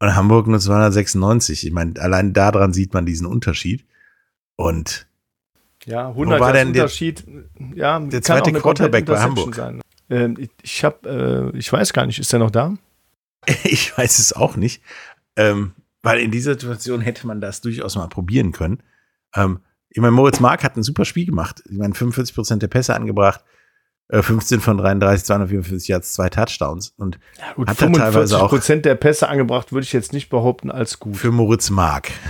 Und 0.01 0.15
Hamburg 0.17 0.47
nur 0.49 0.59
296. 0.59 1.67
Ich 1.67 1.73
meine, 1.73 2.01
allein 2.01 2.33
daran 2.33 2.73
sieht 2.73 2.93
man 2.95 3.07
diesen 3.07 3.27
Unterschied. 3.27 3.85
Und 4.57 5.07
Ja, 5.85 6.09
100 6.09 6.41
war 6.41 6.49
Yards 6.49 6.59
denn 6.59 6.73
der- 6.73 6.83
Unterschied. 6.85 7.25
ja, 7.75 8.01
der 8.01 8.23
zweite 8.23 8.53
Quarterback 8.53 9.05
bei 9.07 9.21
Hamburg? 9.21 9.55
Sein. 9.55 9.81
Ähm, 10.11 10.37
ich 10.39 10.51
ich 10.63 10.85
habe, 10.85 11.53
äh, 11.55 11.57
ich 11.59 11.73
weiß 11.73 11.93
gar 11.93 12.07
nicht, 12.07 12.19
ist 12.19 12.33
der 12.33 12.41
noch 12.41 12.51
da? 12.51 12.75
ich 13.65 13.97
weiß 13.97 14.19
es 14.19 14.33
auch 14.33 14.57
nicht. 14.57 14.83
Ähm, 15.37 15.73
weil 16.03 16.21
in 16.21 16.31
dieser 16.31 16.53
Situation 16.55 17.01
hätte 17.01 17.27
man 17.27 17.41
das 17.41 17.61
durchaus 17.61 17.97
mal 17.97 18.09
probieren 18.09 18.53
können. 18.53 18.83
Ähm, 19.35 19.61
ich 19.91 20.01
meine, 20.01 20.13
Moritz 20.13 20.41
Mark 20.41 20.65
hat 20.65 20.77
ein 20.77 20.83
super 20.83 21.05
Spiel 21.05 21.27
gemacht. 21.27 21.63
Ich 21.71 21.77
meine, 21.79 21.95
45 21.95 22.35
Prozent 22.35 22.63
der 22.63 22.69
Pässe 22.69 22.95
angebracht, 22.95 23.45
äh, 24.09 24.23
15 24.23 24.61
von 24.61 24.79
33, 24.79 25.25
254 25.27 25.89
Yards, 25.89 26.13
zwei 26.15 26.29
Touchdowns. 26.31 26.95
Und 26.97 27.19
Ja, 27.39 27.53
gut, 27.55 27.69
Hat 27.69 27.81
er 27.81 27.87
teilweise 27.93 28.03
45 28.13 28.37
auch- 28.37 28.49
Prozent 28.49 28.85
der 28.85 28.95
Pässe 28.95 29.29
angebracht, 29.29 29.73
würde 29.73 29.85
ich 29.85 29.93
jetzt 29.93 30.13
nicht 30.13 30.29
behaupten 30.31 30.71
als 30.71 30.99
gut. 30.99 31.17
für 31.17 31.31
Moritz 31.31 31.71
Mark. 31.71 32.11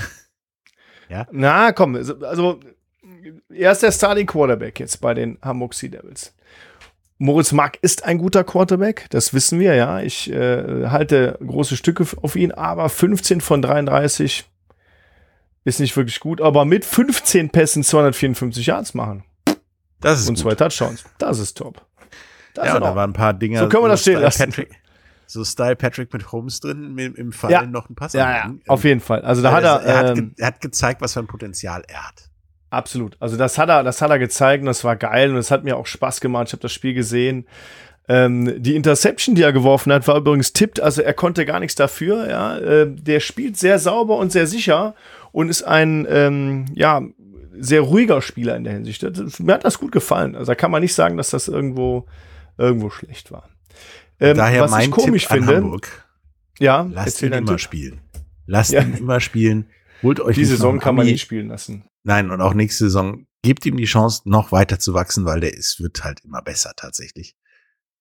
Na, 1.31 1.73
komm, 1.73 1.95
also, 1.97 2.17
also 2.21 2.59
er 3.51 3.73
ist 3.73 3.83
der 3.83 3.93
Starting 3.93 4.27
Quarterback 4.27 4.81
jetzt 4.81 5.01
bei 5.01 5.13
den 5.15 5.39
Hamburg 5.43 5.75
Sea 5.75 5.91
Devils. 5.91 6.35
Moritz 7.23 7.53
Mark 7.53 7.79
ist 7.83 8.05
ein 8.05 8.19
guter 8.19 8.43
Quarterback, 8.45 9.07
das 9.11 9.33
wissen 9.33 9.61
wir, 9.61 9.75
ja. 9.75 10.01
Ich 10.01 10.31
äh, 10.33 10.89
halte 10.89 11.39
große 11.47 11.77
Stücke 11.77 12.05
auf 12.21 12.35
ihn, 12.37 12.51
aber 12.53 12.89
15 12.89 13.41
von 13.41 13.63
33 13.63 14.45
ist 15.65 15.79
nicht 15.81 15.97
wirklich 15.97 16.19
gut, 16.21 16.41
aber 16.41 16.65
mit 16.65 16.85
15 16.85 17.51
Pässen 17.51 17.85
254 17.85 18.67
Yards 18.67 18.95
machen 18.95 19.23
Das 20.01 20.19
ist 20.21 20.29
und 20.29 20.35
gut. 20.35 20.43
zwei 20.43 20.55
Touchdowns, 20.57 21.05
das 21.19 21.39
ist 21.39 21.57
top. 21.57 21.87
Das 22.55 22.67
Ja, 22.67 22.75
ist 22.75 22.81
da 22.83 22.95
waren 22.97 23.11
ein 23.11 23.15
paar 23.15 23.33
Dinger. 23.35 23.61
So 23.61 23.69
können 23.69 23.85
wir 23.85 23.89
das 23.89 24.03
stehen 24.03 24.21
lassen. 24.21 24.47
Patrick, 24.51 24.71
so 25.27 25.45
Style 25.45 25.77
Patrick 25.77 26.13
mit 26.13 26.33
Holmes 26.33 26.59
drin, 26.61 26.99
im, 26.99 27.15
im 27.15 27.33
Fall 27.33 27.53
Ja. 27.53 27.63
noch 27.63 27.89
ein 27.89 27.95
Pass. 27.95 28.13
ja, 28.15 28.31
ja, 28.31 28.55
auf 28.67 28.83
jeden 28.85 29.01
Fall. 29.01 29.23
Also 29.23 29.41
da 29.43 29.53
hat 29.53 29.63
er, 29.63 29.81
er, 29.83 29.97
hat, 29.99 30.09
ähm, 30.09 30.15
ge- 30.17 30.31
er 30.39 30.47
hat 30.49 30.61
gezeigt, 30.61 31.01
was 31.01 31.13
für 31.13 31.21
ein 31.21 31.29
Potenzial 31.29 31.85
er 31.87 32.09
hat. 32.09 32.29
Absolut. 32.73 33.17
Also 33.21 33.37
das 33.37 33.59
hat 33.59 33.69
er, 33.69 33.83
das 33.83 34.01
hat 34.01 34.11
er 34.11 34.19
gezeigt 34.19 34.63
und 34.63 34.67
das 34.67 34.83
war 34.83 34.97
geil 34.97 35.31
und 35.31 35.37
es 35.37 35.51
hat 35.51 35.63
mir 35.63 35.77
auch 35.77 35.87
Spaß 35.87 36.21
gemacht. 36.23 36.47
Ich 36.49 36.53
habe 36.55 36.63
das 36.63 36.73
Spiel 36.73 36.95
gesehen. 36.95 37.47
Ähm, 38.09 38.63
die 38.63 38.75
Interception, 38.77 39.35
die 39.35 39.43
er 39.43 39.53
geworfen 39.53 39.93
hat, 39.93 40.09
war 40.09 40.17
übrigens 40.17 40.55
tippt. 40.55 40.81
Also 40.81 41.03
er 41.03 41.13
konnte 41.13 41.45
gar 41.45 41.61
nichts 41.61 41.75
dafür. 41.75 42.29
Ja, 42.31 42.57
äh, 42.59 42.87
der 42.91 43.21
spielt 43.21 43.59
sehr 43.59 43.79
sauber 43.79 44.17
und 44.17 44.33
sehr 44.33 44.47
sicher 44.47 44.95
und 45.33 45.51
ist 45.51 45.63
ein 45.65 46.07
ähm, 46.09 46.65
ja 46.75 47.03
sehr 47.59 47.83
ruhiger 47.83 48.23
Spieler 48.23 48.57
in 48.57 48.65
der 48.65 48.73
Hinsicht. 48.73 49.03
Das, 49.03 49.39
mir 49.39 49.53
hat 49.53 49.65
das 49.67 49.79
gut 49.79 49.93
gefallen. 49.93 50.35
Also 50.35 50.47
da 50.53 50.55
kann 50.55 50.71
man 50.71 50.81
nicht 50.83 50.95
sagen, 50.95 51.19
dass 51.19 51.29
das 51.31 51.49
irgendwo 51.49 52.07
irgendwo 52.57 52.89
schlecht 52.89 53.31
war. 53.31 53.51
Ähm, 54.19 54.37
Daher 54.39 54.63
was 54.63 54.71
mein 54.71 54.85
ich 54.85 54.91
komisch 54.91 55.25
Tipp 55.25 55.33
an 55.33 55.39
finde, 55.41 55.57
Hamburg. 55.57 56.07
ja, 56.59 56.89
Lasst 56.91 57.21
ihn 57.23 57.33
immer 57.33 57.53
Tipp. 57.53 57.61
spielen. 57.61 58.01
Lasst 58.47 58.73
Ja. 58.73 58.81
ihn 58.81 58.95
immer 58.95 59.21
spielen. 59.21 59.67
Holt 60.03 60.21
euch 60.21 60.37
Die 60.37 60.45
Saison 60.47 60.79
kann 60.81 60.95
man 60.95 61.05
nicht 61.07 61.21
spielen 61.21 61.49
lassen. 61.49 61.85
Nein, 62.05 62.31
und 62.31 62.41
auch 62.41 62.55
nächste 62.55 62.85
Saison. 62.85 63.27
Gebt 63.43 63.67
ihm 63.67 63.77
die 63.77 63.85
Chance, 63.85 64.23
noch 64.25 64.53
weiter 64.53 64.79
zu 64.79 64.95
wachsen, 64.95 65.25
weil 65.25 65.41
der 65.41 65.55
ist, 65.55 65.81
wird 65.81 66.05
halt 66.05 66.21
immer 66.25 66.43
besser 66.43 66.73
tatsächlich. 66.77 67.37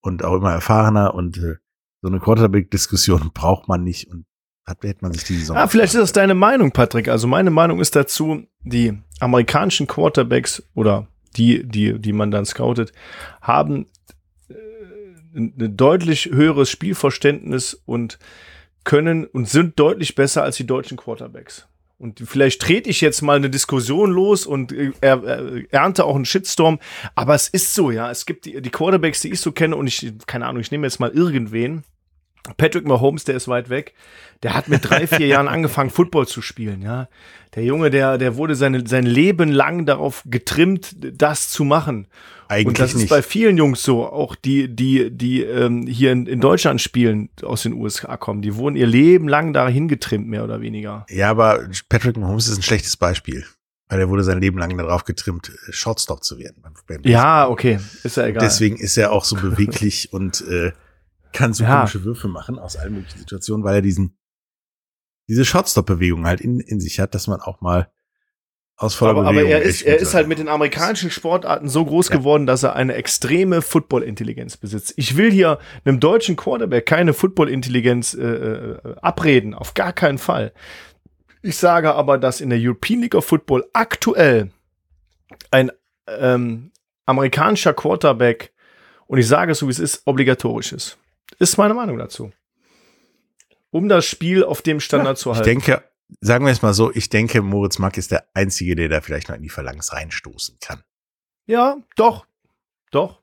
Und 0.00 0.24
auch 0.24 0.36
immer 0.36 0.52
erfahrener 0.52 1.14
und 1.14 1.38
äh, 1.38 1.56
so 2.00 2.08
eine 2.08 2.20
Quarterback-Diskussion 2.20 3.30
braucht 3.34 3.68
man 3.68 3.82
nicht 3.82 4.08
und 4.08 4.26
hat, 4.64 4.82
hätte 4.84 5.02
man 5.02 5.12
sich 5.12 5.24
die 5.24 5.36
Saison. 5.36 5.56
Ah, 5.56 5.66
vielleicht 5.66 5.94
ist 5.94 6.00
das 6.00 6.12
deine 6.12 6.34
Meinung, 6.34 6.70
Patrick. 6.70 7.08
Also 7.08 7.26
meine 7.26 7.50
Meinung 7.50 7.80
ist 7.80 7.96
dazu, 7.96 8.46
die 8.60 8.96
amerikanischen 9.18 9.86
Quarterbacks 9.86 10.62
oder 10.74 11.08
die, 11.36 11.66
die, 11.66 11.98
die 11.98 12.12
man 12.12 12.30
dann 12.30 12.44
scoutet, 12.44 12.92
haben 13.40 13.86
äh, 14.48 14.54
ein 15.34 15.76
deutlich 15.76 16.26
höheres 16.26 16.70
Spielverständnis 16.70 17.74
und 17.74 18.18
können 18.84 19.26
und 19.26 19.48
sind 19.48 19.78
deutlich 19.78 20.14
besser 20.14 20.42
als 20.42 20.56
die 20.56 20.66
deutschen 20.66 20.96
Quarterbacks. 20.96 21.68
Und 22.02 22.20
vielleicht 22.26 22.60
trete 22.60 22.90
ich 22.90 23.00
jetzt 23.00 23.22
mal 23.22 23.36
eine 23.36 23.48
Diskussion 23.48 24.10
los 24.10 24.44
und 24.44 24.72
äh, 24.72 24.90
er, 25.00 25.22
äh, 25.22 25.66
ernte 25.70 26.04
auch 26.04 26.16
einen 26.16 26.24
Shitstorm. 26.24 26.80
Aber 27.14 27.36
es 27.36 27.46
ist 27.46 27.74
so, 27.74 27.92
ja. 27.92 28.10
Es 28.10 28.26
gibt 28.26 28.44
die, 28.44 28.60
die 28.60 28.70
Quarterbacks, 28.70 29.20
die 29.20 29.30
ich 29.30 29.40
so 29.40 29.52
kenne 29.52 29.76
und 29.76 29.86
ich, 29.86 30.12
keine 30.26 30.46
Ahnung, 30.46 30.60
ich 30.60 30.72
nehme 30.72 30.84
jetzt 30.84 30.98
mal 30.98 31.10
irgendwen. 31.10 31.84
Patrick 32.56 32.86
Mahomes, 32.86 33.24
der 33.24 33.36
ist 33.36 33.48
weit 33.48 33.70
weg. 33.70 33.94
Der 34.42 34.54
hat 34.54 34.68
mit 34.68 34.88
drei, 34.88 35.06
vier 35.06 35.26
Jahren 35.28 35.48
angefangen, 35.48 35.90
Football 35.90 36.26
zu 36.26 36.42
spielen, 36.42 36.82
ja. 36.82 37.08
Der 37.54 37.64
Junge, 37.64 37.90
der, 37.90 38.18
der 38.18 38.36
wurde 38.36 38.54
seine, 38.54 38.86
sein 38.86 39.04
Leben 39.04 39.52
lang 39.52 39.84
darauf 39.84 40.22
getrimmt, 40.26 40.96
das 40.98 41.50
zu 41.50 41.64
machen. 41.64 42.08
Eigentlich 42.48 42.66
Und 42.66 42.78
das 42.80 42.94
ist 42.94 43.00
nicht. 43.00 43.10
bei 43.10 43.22
vielen 43.22 43.56
Jungs 43.56 43.82
so, 43.82 44.06
auch 44.06 44.34
die, 44.34 44.74
die, 44.74 45.10
die 45.10 45.42
ähm, 45.42 45.86
hier 45.86 46.12
in, 46.12 46.26
in 46.26 46.40
Deutschland 46.40 46.80
spielen, 46.80 47.28
aus 47.42 47.62
den 47.62 47.74
USA 47.74 48.16
kommen. 48.16 48.42
Die 48.42 48.56
wurden 48.56 48.76
ihr 48.76 48.86
Leben 48.86 49.28
lang 49.28 49.52
dahin 49.52 49.86
getrimmt, 49.86 50.28
mehr 50.28 50.44
oder 50.44 50.60
weniger. 50.60 51.06
Ja, 51.08 51.30
aber 51.30 51.68
Patrick 51.88 52.16
Mahomes 52.16 52.48
ist 52.48 52.58
ein 52.58 52.62
schlechtes 52.62 52.96
Beispiel. 52.96 53.44
Weil 53.88 54.00
er 54.00 54.08
wurde 54.08 54.24
sein 54.24 54.40
Leben 54.40 54.56
lang 54.58 54.74
darauf 54.78 55.04
getrimmt, 55.04 55.50
äh, 55.50 55.72
Shortstop 55.72 56.24
zu 56.24 56.38
werden. 56.38 56.62
Ja, 57.04 57.46
okay, 57.48 57.78
ist 58.02 58.16
ja 58.16 58.26
egal. 58.26 58.42
Deswegen 58.42 58.76
ist 58.78 58.96
er 58.96 59.12
auch 59.12 59.24
so 59.24 59.36
beweglich 59.42 60.12
und 60.14 60.42
äh, 60.48 60.72
kann 61.32 61.52
so 61.54 61.64
Ja. 61.64 61.78
komische 61.78 62.04
Würfe 62.04 62.28
machen 62.28 62.58
aus 62.58 62.76
allen 62.76 62.94
möglichen 62.94 63.18
Situationen, 63.18 63.64
weil 63.64 63.76
er 63.76 63.82
diesen 63.82 64.16
diese 65.28 65.44
Shotstop-Bewegung 65.44 66.26
halt 66.26 66.40
in, 66.40 66.58
in 66.60 66.80
sich 66.80 66.98
hat, 67.00 67.14
dass 67.14 67.26
man 67.28 67.40
auch 67.40 67.60
mal 67.60 67.90
aus 68.76 68.94
voller 68.96 69.12
aber, 69.12 69.20
aber 69.22 69.30
Bewegung 69.32 69.52
er 69.52 69.62
ist, 69.62 69.82
er 69.82 69.98
ist 69.98 70.14
halt 70.14 70.26
mit 70.26 70.40
den 70.40 70.48
amerikanischen 70.48 71.10
Sportarten 71.10 71.68
so 71.68 71.84
groß 71.84 72.08
Ja. 72.08 72.16
geworden, 72.16 72.46
dass 72.46 72.64
er 72.64 72.74
eine 72.74 72.94
extreme 72.94 73.62
Football-Intelligenz 73.62 74.56
besitzt. 74.56 74.94
Ich 74.96 75.16
will 75.16 75.30
hier 75.30 75.58
einem 75.84 76.00
deutschen 76.00 76.34
Quarterback 76.36 76.86
keine 76.86 77.12
Football-Intelligenz 77.12 78.14
äh, 78.14 78.22
äh, 78.22 78.96
abreden, 79.00 79.54
auf 79.54 79.74
gar 79.74 79.92
keinen 79.92 80.18
Fall. 80.18 80.52
Ich 81.42 81.56
sage 81.56 81.94
aber, 81.94 82.18
dass 82.18 82.40
in 82.40 82.50
der 82.50 82.58
European 82.60 83.00
League 83.02 83.14
of 83.14 83.24
Football 83.24 83.64
aktuell 83.72 84.50
ein 85.52 85.70
ähm, 86.08 86.72
amerikanischer 87.06 87.74
Quarterback, 87.74 88.52
und 89.06 89.18
ich 89.18 89.28
sage 89.28 89.52
es 89.52 89.58
so, 89.60 89.66
wie 89.68 89.72
es 89.72 89.78
ist, 89.78 90.02
obligatorisch 90.06 90.72
ist. 90.72 90.98
Ist 91.38 91.56
meine 91.58 91.74
Meinung 91.74 91.98
dazu. 91.98 92.30
Um 93.70 93.88
das 93.88 94.04
Spiel 94.04 94.44
auf 94.44 94.62
dem 94.62 94.80
Standard 94.80 95.16
zu 95.18 95.30
Ich 95.30 95.36
halten. 95.36 95.48
denke, 95.48 95.82
sagen 96.20 96.44
wir 96.44 96.52
es 96.52 96.62
mal 96.62 96.74
so, 96.74 96.92
ich 96.94 97.08
denke, 97.08 97.40
Moritz 97.42 97.78
Mack 97.78 97.96
ist 97.96 98.10
der 98.10 98.26
Einzige, 98.34 98.76
der 98.76 98.88
da 98.88 99.00
vielleicht 99.00 99.28
noch 99.28 99.36
in 99.36 99.42
die 99.42 99.48
Phalanx 99.48 99.92
reinstoßen 99.92 100.58
kann. 100.60 100.82
Ja, 101.46 101.76
doch. 101.96 102.26
Doch. 102.90 103.20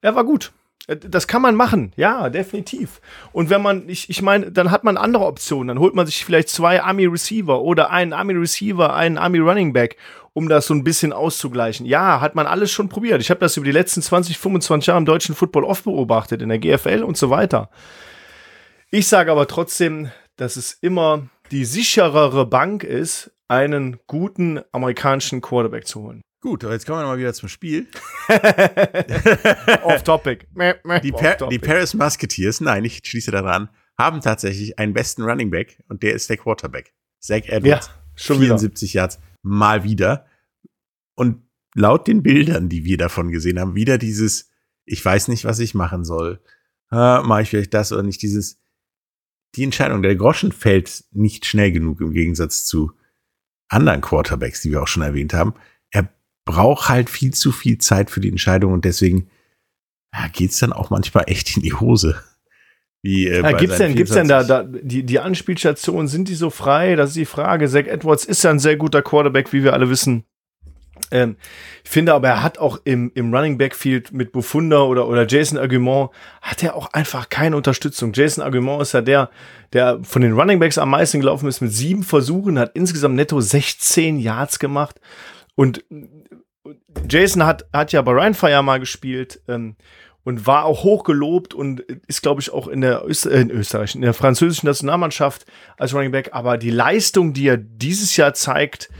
Er 0.00 0.14
war 0.14 0.24
gut. 0.24 0.52
Äh, 0.86 0.96
Das 0.96 1.26
kann 1.26 1.42
man 1.42 1.56
machen, 1.56 1.92
ja, 1.96 2.30
definitiv. 2.30 3.00
Und 3.32 3.50
wenn 3.50 3.60
man, 3.62 3.88
ich, 3.88 4.08
ich 4.08 4.22
meine, 4.22 4.52
dann 4.52 4.70
hat 4.70 4.84
man 4.84 4.96
andere 4.96 5.26
Optionen. 5.26 5.68
Dann 5.68 5.78
holt 5.80 5.94
man 5.94 6.06
sich 6.06 6.24
vielleicht 6.24 6.48
zwei 6.48 6.80
Army-Receiver 6.82 7.60
oder 7.60 7.90
einen 7.90 8.12
Army-Receiver, 8.12 8.94
einen 8.94 9.18
Army-Running-Back, 9.18 9.96
um 10.34 10.48
das 10.48 10.66
so 10.66 10.74
ein 10.74 10.84
bisschen 10.84 11.12
auszugleichen. 11.12 11.84
Ja, 11.86 12.20
hat 12.20 12.34
man 12.34 12.46
alles 12.46 12.70
schon 12.70 12.88
probiert. 12.88 13.20
Ich 13.20 13.30
habe 13.30 13.40
das 13.40 13.56
über 13.56 13.66
die 13.66 13.72
letzten 13.72 14.02
20, 14.02 14.38
25 14.38 14.86
Jahre 14.86 14.98
im 14.98 15.04
deutschen 15.04 15.34
Football 15.34 15.64
oft 15.64 15.84
beobachtet, 15.84 16.40
in 16.42 16.48
der 16.48 16.58
GFL 16.58 17.02
und 17.02 17.16
so 17.16 17.30
weiter. 17.30 17.70
Ich 18.90 19.06
sage 19.08 19.30
aber 19.32 19.46
trotzdem, 19.46 20.10
dass 20.36 20.56
es 20.56 20.72
immer 20.80 21.28
die 21.50 21.64
sicherere 21.64 22.46
Bank 22.46 22.82
ist, 22.84 23.30
einen 23.48 23.98
guten 24.06 24.60
amerikanischen 24.72 25.40
Quarterback 25.42 25.86
zu 25.86 26.00
holen. 26.02 26.22
Gut, 26.40 26.64
aber 26.64 26.72
jetzt 26.72 26.86
kommen 26.86 27.00
wir 27.00 27.06
mal 27.06 27.18
wieder 27.18 27.34
zum 27.34 27.48
Spiel. 27.48 27.86
Off 29.84 30.02
topic. 30.02 30.46
Die, 31.02 31.12
Off 31.12 31.36
topic. 31.36 31.48
die 31.50 31.58
Paris 31.58 31.94
Musketeers, 31.94 32.60
nein, 32.60 32.84
ich 32.84 33.00
schließe 33.04 33.30
daran, 33.30 33.68
haben 33.98 34.20
tatsächlich 34.20 34.78
einen 34.78 34.92
besten 34.94 35.22
Running 35.22 35.50
Back 35.50 35.82
und 35.88 36.02
der 36.02 36.14
ist 36.14 36.28
der 36.30 36.36
Quarterback. 36.38 36.92
Zach 37.20 37.44
Ja, 37.44 37.54
Edwards. 37.54 37.90
schon 38.16 38.36
wieder. 38.40 38.58
74 38.58 38.94
Yards, 38.94 39.18
mal 39.42 39.84
wieder. 39.84 40.26
Und 41.14 41.42
laut 41.74 42.08
den 42.08 42.22
Bildern, 42.22 42.68
die 42.68 42.84
wir 42.84 42.96
davon 42.96 43.30
gesehen 43.30 43.60
haben, 43.60 43.74
wieder 43.74 43.98
dieses, 43.98 44.50
ich 44.84 45.04
weiß 45.04 45.28
nicht, 45.28 45.44
was 45.44 45.58
ich 45.58 45.74
machen 45.74 46.04
soll. 46.04 46.40
Äh, 46.90 47.22
Mache 47.22 47.42
ich 47.42 47.50
vielleicht 47.50 47.74
das 47.74 47.92
oder 47.92 48.02
nicht? 48.02 48.22
Dieses, 48.22 48.60
die 49.54 49.64
Entscheidung, 49.64 50.02
der 50.02 50.16
Groschen 50.16 50.52
fällt 50.52 51.04
nicht 51.10 51.46
schnell 51.46 51.72
genug 51.72 52.00
im 52.00 52.12
Gegensatz 52.12 52.64
zu 52.64 52.92
anderen 53.68 54.00
Quarterbacks, 54.00 54.62
die 54.62 54.70
wir 54.70 54.82
auch 54.82 54.88
schon 54.88 55.02
erwähnt 55.02 55.34
haben. 55.34 55.54
Er 55.90 56.08
braucht 56.44 56.88
halt 56.88 57.08
viel 57.10 57.32
zu 57.32 57.52
viel 57.52 57.78
Zeit 57.78 58.10
für 58.10 58.20
die 58.20 58.28
Entscheidung 58.28 58.72
und 58.72 58.84
deswegen 58.84 59.28
ja, 60.14 60.28
geht's 60.28 60.58
dann 60.58 60.72
auch 60.72 60.90
manchmal 60.90 61.24
echt 61.26 61.56
in 61.56 61.62
die 61.62 61.72
Hose. 61.72 62.22
Wie, 63.02 63.26
äh, 63.26 63.42
Ja, 63.42 63.52
gibt's 63.52 63.78
denn, 63.78 63.94
gibt's 63.94 64.12
denn 64.12 64.28
da, 64.28 64.44
24. 64.44 64.80
da 64.80 64.88
die, 64.88 65.02
die 65.02 65.18
Anspielstationen, 65.18 66.06
sind 66.06 66.28
die 66.28 66.34
so 66.34 66.50
frei? 66.50 66.94
Das 66.94 67.10
ist 67.10 67.16
die 67.16 67.24
Frage. 67.24 67.68
Zach 67.68 67.86
Edwards 67.86 68.24
ist 68.24 68.44
ja 68.44 68.50
ein 68.50 68.60
sehr 68.60 68.76
guter 68.76 69.02
Quarterback, 69.02 69.52
wie 69.52 69.64
wir 69.64 69.72
alle 69.72 69.90
wissen. 69.90 70.24
Ähm, 71.10 71.36
ich 71.84 71.90
finde 71.90 72.14
aber, 72.14 72.28
er 72.28 72.42
hat 72.42 72.58
auch 72.58 72.78
im, 72.84 73.10
im 73.14 73.34
Running 73.34 73.58
Backfield 73.58 74.12
mit 74.12 74.30
Bufunda 74.30 74.82
oder, 74.82 75.08
oder 75.08 75.26
Jason 75.26 75.58
Argument, 75.58 76.10
hat 76.40 76.62
er 76.62 76.76
auch 76.76 76.92
einfach 76.92 77.28
keine 77.28 77.56
Unterstützung. 77.56 78.12
Jason 78.14 78.44
Argument 78.44 78.82
ist 78.82 78.92
ja 78.92 79.00
der, 79.00 79.30
der 79.72 80.00
von 80.04 80.22
den 80.22 80.32
Running 80.32 80.60
Backs 80.60 80.78
am 80.78 80.90
meisten 80.90 81.20
gelaufen 81.20 81.48
ist 81.48 81.60
mit 81.60 81.72
sieben 81.72 82.04
Versuchen, 82.04 82.58
hat 82.58 82.72
insgesamt 82.74 83.16
netto 83.16 83.40
16 83.40 84.18
Yards 84.18 84.58
gemacht. 84.58 85.00
Und 85.54 85.84
Jason 87.08 87.44
hat, 87.44 87.66
hat 87.72 87.92
ja 87.92 88.00
bei 88.02 88.12
Rheinfire 88.12 88.62
mal 88.62 88.78
gespielt. 88.80 89.42
Ähm, 89.48 89.76
und 90.24 90.46
war 90.46 90.64
auch 90.64 90.84
hochgelobt 90.84 91.54
und 91.54 91.80
ist, 92.06 92.22
glaube 92.22 92.40
ich, 92.40 92.52
auch 92.52 92.68
in 92.68 92.80
der, 92.80 93.04
Öster 93.04 93.30
äh, 93.30 93.40
in 93.40 93.50
Österreich, 93.50 93.94
in 93.94 94.02
der 94.02 94.14
französischen 94.14 94.66
Nationalmannschaft 94.66 95.46
als 95.76 95.94
Running 95.94 96.12
Back. 96.12 96.30
Aber 96.32 96.58
die 96.58 96.70
Leistung, 96.70 97.32
die 97.32 97.48
er 97.48 97.56
dieses 97.56 98.16
Jahr 98.16 98.34
zeigt, 98.34 98.90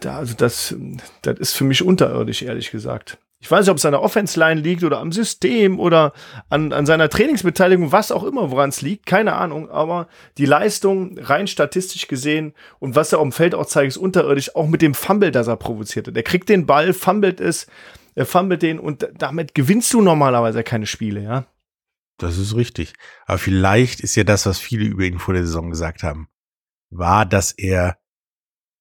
da, 0.00 0.18
also 0.18 0.34
das, 0.34 0.74
das 1.22 1.38
ist 1.38 1.52
für 1.52 1.64
mich 1.64 1.82
unterirdisch, 1.82 2.42
ehrlich 2.42 2.70
gesagt. 2.70 3.18
Ich 3.40 3.50
weiß 3.50 3.66
nicht, 3.66 3.70
ob 3.70 3.76
es 3.76 3.84
an 3.84 3.92
der 3.92 4.00
Offense-Line 4.00 4.62
liegt 4.62 4.84
oder 4.84 5.00
am 5.00 5.12
System 5.12 5.78
oder 5.78 6.14
an, 6.48 6.72
an 6.72 6.86
seiner 6.86 7.10
Trainingsbeteiligung, 7.10 7.92
was 7.92 8.10
auch 8.10 8.24
immer, 8.24 8.50
woran 8.50 8.70
es 8.70 8.80
liegt, 8.80 9.04
keine 9.04 9.34
Ahnung. 9.34 9.68
Aber 9.68 10.08
die 10.38 10.46
Leistung 10.46 11.18
rein 11.18 11.46
statistisch 11.46 12.08
gesehen 12.08 12.54
und 12.78 12.96
was 12.96 13.12
er 13.12 13.18
auf 13.18 13.24
dem 13.24 13.32
Feld 13.32 13.54
auch 13.54 13.66
zeigt, 13.66 13.88
ist 13.88 13.96
unterirdisch, 13.98 14.56
auch 14.56 14.66
mit 14.66 14.80
dem 14.80 14.94
Fumble, 14.94 15.30
das 15.30 15.46
er 15.46 15.56
provozierte. 15.56 16.10
Der 16.10 16.22
kriegt 16.22 16.48
den 16.48 16.64
Ball, 16.64 16.94
fummelt 16.94 17.38
es, 17.38 17.66
er 18.14 18.26
fummelt 18.26 18.62
den 18.62 18.78
und 18.78 19.08
damit 19.16 19.54
gewinnst 19.54 19.92
du 19.92 20.00
normalerweise 20.00 20.62
keine 20.62 20.86
Spiele, 20.86 21.22
ja. 21.22 21.46
Das 22.18 22.38
ist 22.38 22.54
richtig. 22.54 22.92
Aber 23.26 23.38
vielleicht 23.38 24.00
ist 24.00 24.14
ja 24.14 24.24
das, 24.24 24.46
was 24.46 24.58
viele 24.58 24.84
über 24.84 25.02
ihn 25.04 25.18
vor 25.18 25.34
der 25.34 25.44
Saison 25.44 25.70
gesagt 25.70 26.02
haben, 26.02 26.28
war, 26.90 27.26
dass 27.26 27.50
er, 27.52 27.98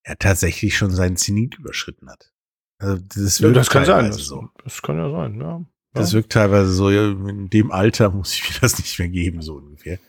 er 0.04 0.18
tatsächlich 0.20 0.78
schon 0.78 0.92
seinen 0.92 1.18
Zenit 1.18 1.56
überschritten 1.58 2.10
hat. 2.10 2.32
Also 2.78 3.02
das, 3.16 3.40
ja, 3.40 3.50
das 3.50 3.70
kann 3.70 3.86
sein. 3.86 4.08
Das, 4.08 4.18
so. 4.18 4.50
das 4.64 4.82
kann 4.82 4.98
ja 4.98 5.10
sein, 5.10 5.40
ja. 5.40 5.66
Das 5.94 6.14
wirkt 6.14 6.32
teilweise 6.32 6.72
so, 6.72 6.90
ja, 6.90 7.12
in 7.12 7.50
dem 7.50 7.72
Alter 7.72 8.10
muss 8.10 8.34
ich 8.34 8.50
mir 8.50 8.60
das 8.62 8.80
nicht 8.80 8.98
mehr 8.98 9.10
geben, 9.10 9.42
so 9.42 9.56
ungefähr. 9.56 10.00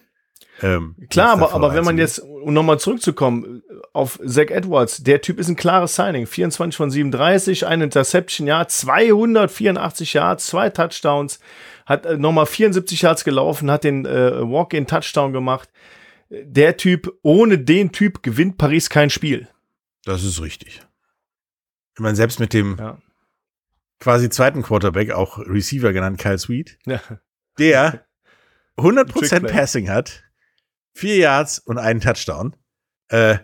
Ähm, 0.62 0.94
Klar, 1.10 1.32
aber, 1.32 1.52
aber 1.52 1.74
wenn 1.74 1.84
man 1.84 1.98
jetzt, 1.98 2.20
um 2.20 2.54
nochmal 2.54 2.78
zurückzukommen, 2.78 3.62
auf 3.92 4.18
Zach 4.24 4.50
Edwards, 4.50 5.02
der 5.02 5.20
Typ 5.20 5.38
ist 5.38 5.48
ein 5.48 5.56
klares 5.56 5.94
Signing. 5.94 6.26
24 6.26 6.76
von 6.76 6.90
37, 6.90 7.66
ein 7.66 7.80
Interception, 7.80 8.46
ja, 8.46 8.66
284 8.66 10.14
Yards, 10.14 10.46
zwei 10.46 10.70
Touchdowns, 10.70 11.40
hat 11.86 12.06
äh, 12.06 12.16
nochmal 12.16 12.46
74 12.46 13.02
Yards 13.02 13.24
gelaufen, 13.24 13.70
hat 13.70 13.84
den 13.84 14.06
äh, 14.06 14.40
Walk-in-Touchdown 14.40 15.32
gemacht. 15.32 15.70
Der 16.30 16.76
Typ, 16.76 17.12
ohne 17.22 17.58
den 17.58 17.92
Typ 17.92 18.22
gewinnt 18.22 18.58
Paris 18.58 18.90
kein 18.90 19.10
Spiel. 19.10 19.48
Das 20.04 20.24
ist 20.24 20.40
richtig. 20.40 20.80
Ich 21.94 22.00
meine, 22.00 22.16
selbst 22.16 22.40
mit 22.40 22.52
dem 22.52 22.76
ja. 22.78 22.98
quasi 24.00 24.28
zweiten 24.30 24.62
Quarterback, 24.62 25.12
auch 25.12 25.38
Receiver 25.38 25.92
genannt, 25.92 26.18
Kyle 26.18 26.38
Sweet, 26.38 26.78
ja. 26.86 27.00
der 27.58 28.04
100% 28.76 29.46
Passing 29.46 29.88
hat, 29.88 30.23
vier 30.94 31.16
Yards 31.16 31.58
und 31.58 31.78
einen 31.78 32.00
Touchdown. 32.00 32.54
Äh, 33.08 33.38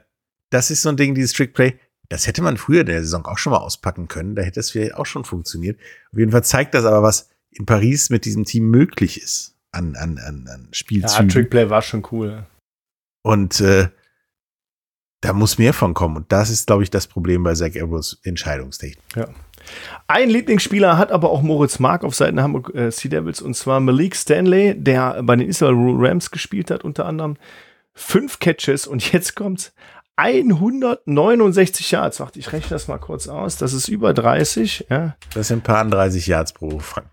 das 0.51 0.71
ist 0.71 0.83
so 0.83 0.89
ein 0.89 0.97
Ding, 0.97 1.15
dieses 1.15 1.33
Trickplay. 1.33 1.79
Das 2.09 2.27
hätte 2.27 2.43
man 2.43 2.57
früher 2.57 2.81
in 2.81 2.87
der 2.87 3.03
Saison 3.03 3.25
auch 3.27 3.39
schon 3.39 3.53
mal 3.53 3.59
auspacken 3.59 4.09
können. 4.09 4.35
Da 4.35 4.43
hätte 4.43 4.61
es 4.61 4.71
vielleicht 4.71 4.95
auch 4.95 5.07
schon 5.07 5.25
funktioniert. 5.25 5.79
Auf 6.13 6.19
jeden 6.19 6.33
Fall 6.33 6.45
zeigt 6.45 6.75
das 6.75 6.85
aber, 6.85 7.03
was 7.03 7.29
in 7.51 7.67
Paris 7.67 8.11
mit 8.11 8.25
diesem 8.25 8.45
Team 8.45 8.71
möglich 8.71 9.23
ist 9.23 9.55
an, 9.71 9.95
an, 9.97 10.19
an, 10.19 10.49
an 10.49 10.69
Spielzügen. 10.73 11.29
Ja, 11.29 11.33
Trickplay 11.33 11.71
war 11.71 11.83
schon 11.83 12.05
cool. 12.11 12.47
Und 13.23 13.61
äh, 13.61 13.89
da 15.21 15.33
muss 15.33 15.59
mehr 15.59 15.75
von 15.75 15.95
kommen. 15.95 16.17
Und 16.17 16.33
das 16.33 16.51
ist, 16.51 16.67
glaube 16.67 16.83
ich, 16.83 16.91
das 16.91 17.07
Problem 17.07 17.43
bei 17.43 17.55
Zach 17.55 17.75
Evers 17.75 18.19
Entscheidungstechnik. 18.23 19.17
Ja. 19.17 19.29
Ein 20.07 20.31
Lieblingsspieler 20.31 20.99
hat 20.99 21.13
aber 21.13 21.31
auch 21.31 21.43
Moritz 21.43 21.79
Mark 21.79 22.05
auf 22.05 22.15
Seiten 22.15 22.37
der 22.37 22.45
Hamburg 22.45 22.75
äh, 22.75 22.91
Sea 22.91 23.11
Devils 23.11 23.41
und 23.41 23.55
zwar 23.55 23.81
Malik 23.81 24.17
Stanley, 24.17 24.75
der 24.77 25.23
bei 25.23 25.37
den 25.37 25.49
Israel 25.49 25.75
Rams 25.77 26.31
gespielt 26.31 26.71
hat, 26.71 26.85
unter 26.85 27.07
anderem. 27.07 27.37
Fünf 27.95 28.39
Catches 28.39 28.87
und 28.87 29.13
jetzt 29.13 29.37
kommt's. 29.37 29.73
169 30.17 31.91
Yards. 31.93 32.21
Warte, 32.21 32.39
ich 32.39 32.53
rechne 32.53 32.71
das 32.71 32.89
mal 32.89 32.99
kurz 32.99 33.27
aus. 33.27 33.57
Das 33.57 33.73
ist 33.73 33.89
über 33.89 34.13
30. 34.13 34.87
Ja. 34.91 35.17
Das 35.33 35.49
sind 35.49 35.61
ein 35.61 35.63
paar 35.63 35.85
30 35.85 36.27
Yards 36.27 36.53
pro 36.53 36.79
Fang. 36.79 37.05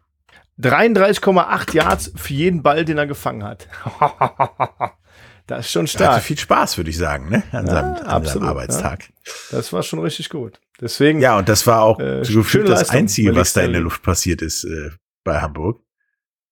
33,8 0.60 1.76
Yards 1.76 2.12
für 2.16 2.34
jeden 2.34 2.64
Ball, 2.64 2.84
den 2.84 2.98
er 2.98 3.08
gefangen 3.08 3.44
hat. 3.44 3.68
Das 5.48 5.66
ist 5.66 5.72
schon 5.72 5.88
stark. 5.88 6.16
Hatte 6.16 6.26
viel 6.26 6.38
Spaß, 6.38 6.78
würde 6.78 6.90
ich 6.90 6.98
sagen, 6.98 7.30
ne? 7.30 7.44
An, 7.52 7.66
ja, 7.66 7.74
seinem, 7.74 7.94
an 7.96 8.06
absolut, 8.06 8.44
seinem 8.44 8.50
Arbeitstag. 8.50 9.04
Ja. 9.04 9.34
Das 9.52 9.74
war 9.74 9.82
schon 9.82 10.00
richtig 10.00 10.30
gut. 10.30 10.60
Deswegen. 10.80 11.22
Ja, 11.22 11.38
und 11.38 11.50
das 11.50 11.66
war 11.66 11.82
auch 11.82 12.00
äh, 12.00 12.24
so 12.24 12.40
gefühlt 12.40 12.68
das 12.68 12.90
Einzige, 12.90 13.36
was 13.36 13.54
da 13.54 13.62
in 13.62 13.72
der 13.72 13.82
Luft 13.82 14.04
passiert 14.04 14.42
ist 14.42 14.66
äh, 14.66 14.92
bei 15.24 15.40
Hamburg. 15.40 15.82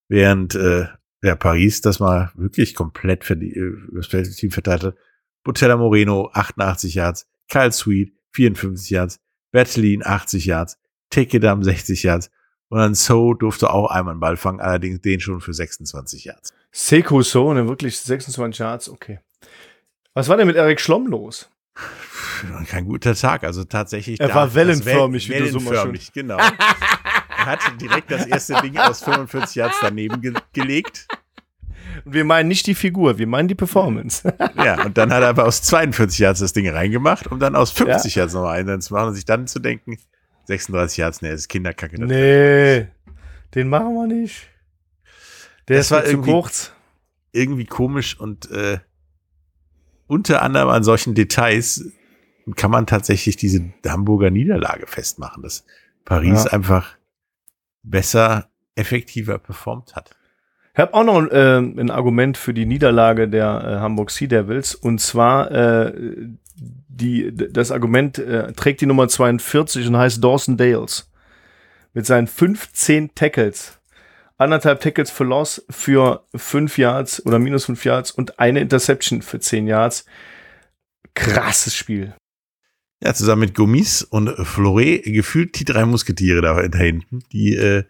Während 0.07 0.55
äh, 0.55 0.87
ja, 1.21 1.35
Paris 1.35 1.81
das 1.81 1.99
mal 1.99 2.31
wirklich 2.35 2.73
komplett 2.73 3.25
für 3.25 3.35
die, 3.35 3.53
äh, 3.53 3.77
das 3.91 4.35
Team 4.35 4.51
verteilt 4.51 4.83
hat. 4.83 4.95
Botella 5.43 5.77
Moreno 5.77 6.29
88 6.33 6.95
Yards, 6.95 7.27
Kyle 7.49 7.71
Sweet 7.71 8.13
54 8.33 8.89
Yards, 8.89 9.19
Bertelin 9.51 10.05
80 10.05 10.45
Yards, 10.45 10.77
Tekedam 11.09 11.63
60 11.63 12.03
Yards 12.03 12.31
und 12.69 12.79
dann 12.79 12.95
So 12.95 13.33
durfte 13.33 13.69
auch 13.69 13.89
einmal 13.89 14.13
einen 14.13 14.19
Ball 14.19 14.37
fangen, 14.37 14.59
allerdings 14.59 15.01
den 15.01 15.19
schon 15.19 15.41
für 15.41 15.53
26 15.53 16.25
Yards. 16.25 16.53
Seiko 16.77 17.21
So, 17.21 17.53
ne, 17.53 17.69
wirklich 17.69 17.97
26 17.97 18.59
Yards, 18.59 18.89
okay. 18.89 19.19
Was 20.13 20.27
war 20.27 20.35
denn 20.35 20.45
mit 20.45 20.57
Eric 20.57 20.81
Schlomm 20.81 21.07
los? 21.07 21.49
Kein 22.67 22.83
guter 22.83 23.15
Tag, 23.15 23.45
also 23.45 23.63
tatsächlich. 23.63 24.19
Er 24.19 24.35
war 24.35 24.53
wellenförmig, 24.53 25.29
wie 25.29 25.37
du 25.37 25.47
so 25.51 25.61
mal 25.61 25.75
schon. 25.77 25.97
genau. 26.13 26.37
er 27.37 27.45
hat 27.45 27.59
direkt 27.79 28.11
das 28.11 28.25
erste 28.25 28.55
Ding 28.61 28.77
aus 28.77 29.01
45 29.03 29.55
Yards 29.55 29.77
daneben 29.81 30.19
ge 30.19 30.33
gelegt. 30.51 31.07
Und 32.03 32.13
wir 32.13 32.25
meinen 32.25 32.49
nicht 32.49 32.67
die 32.67 32.75
Figur, 32.75 33.17
wir 33.17 33.27
meinen 33.27 33.47
die 33.47 33.55
Performance. 33.55 34.27
ja, 34.57 34.83
und 34.83 34.97
dann 34.97 35.13
hat 35.13 35.23
er 35.23 35.29
aber 35.29 35.45
aus 35.45 35.61
42 35.61 36.19
Yards 36.19 36.41
das 36.41 36.51
Ding 36.51 36.67
reingemacht, 36.67 37.27
um 37.27 37.39
dann 37.39 37.55
aus 37.55 37.71
50 37.71 38.15
ja. 38.15 38.23
Yards 38.23 38.33
nochmal 38.33 38.59
einen 38.59 38.81
zu 38.81 38.93
machen 38.93 39.07
und 39.07 39.15
sich 39.15 39.23
dann 39.23 39.47
zu 39.47 39.59
denken, 39.59 39.97
36 40.43 40.97
Yards, 40.97 41.21
ne, 41.21 41.29
das 41.29 41.41
ist 41.41 41.47
Kinderkacke. 41.47 42.03
Nee, 42.03 42.87
den 43.53 43.69
machen 43.69 43.93
wir 43.93 44.07
nicht. 44.07 44.49
Der 45.67 45.77
das 45.77 45.87
ist 45.87 45.91
war 45.91 46.05
irgendwie, 46.05 46.31
kurz. 46.31 46.71
irgendwie 47.31 47.65
komisch 47.65 48.19
und 48.19 48.49
äh, 48.51 48.79
unter 50.07 50.41
anderem 50.41 50.69
an 50.69 50.83
solchen 50.83 51.15
Details 51.15 51.85
kann 52.55 52.69
man 52.71 52.85
tatsächlich 52.85 53.37
diese 53.37 53.73
Hamburger 53.87 54.29
Niederlage 54.29 54.85
festmachen, 54.85 55.41
dass 55.41 55.65
Paris 56.03 56.45
ja. 56.45 56.51
einfach 56.51 56.95
besser, 57.81 58.49
effektiver 58.75 59.39
performt 59.39 59.95
hat. 59.95 60.15
Ich 60.73 60.79
habe 60.79 60.93
auch 60.93 61.03
noch 61.03 61.25
äh, 61.31 61.57
ein 61.57 61.89
Argument 61.89 62.37
für 62.37 62.53
die 62.53 62.65
Niederlage 62.65 63.29
der 63.29 63.45
äh, 63.45 63.79
Hamburg 63.79 64.11
Sea 64.11 64.27
Devils 64.27 64.75
und 64.75 64.99
zwar 64.99 65.49
äh, 65.51 65.93
die, 66.57 67.33
das 67.33 67.71
Argument 67.71 68.17
äh, 68.19 68.51
trägt 68.53 68.81
die 68.81 68.85
Nummer 68.85 69.07
42 69.07 69.87
und 69.87 69.97
heißt 69.97 70.23
Dawson 70.23 70.57
Dales 70.57 71.09
mit 71.93 72.05
seinen 72.05 72.27
15 72.27 73.15
Tackles 73.15 73.79
anderthalb 74.37 74.81
Tackles 74.81 75.11
für 75.11 75.23
Loss 75.23 75.65
für 75.69 76.25
fünf 76.35 76.77
Yards 76.77 77.25
oder 77.25 77.39
minus 77.39 77.65
fünf 77.65 77.85
Yards 77.85 78.11
und 78.11 78.39
eine 78.39 78.59
Interception 78.59 79.21
für 79.21 79.39
zehn 79.39 79.67
Yards. 79.67 80.05
Krasses 81.13 81.75
Spiel. 81.75 82.13
Ja, 83.01 83.13
zusammen 83.13 83.41
mit 83.41 83.55
Gomis 83.55 84.03
und 84.03 84.29
Flore, 84.45 84.99
gefühlt 84.99 85.59
die 85.59 85.65
drei 85.65 85.85
Musketiere 85.85 86.41
da, 86.41 86.67
da 86.67 86.77
hinten, 86.77 87.23
die 87.31 87.55
äh, 87.55 87.83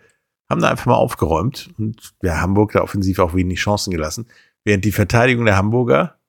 haben 0.50 0.62
da 0.62 0.70
einfach 0.70 0.88
mal 0.88 0.96
aufgeräumt 0.96 1.72
und 1.78 2.14
ja, 2.22 2.42
Hamburg 2.42 2.74
da 2.74 2.82
offensiv 2.82 3.20
auch 3.20 3.34
wenig 3.34 3.60
Chancen 3.60 3.92
gelassen. 3.92 4.28
Während 4.64 4.86
die 4.86 4.92
Verteidigung 4.92 5.46
der 5.46 5.58
Hamburger, 5.58 6.20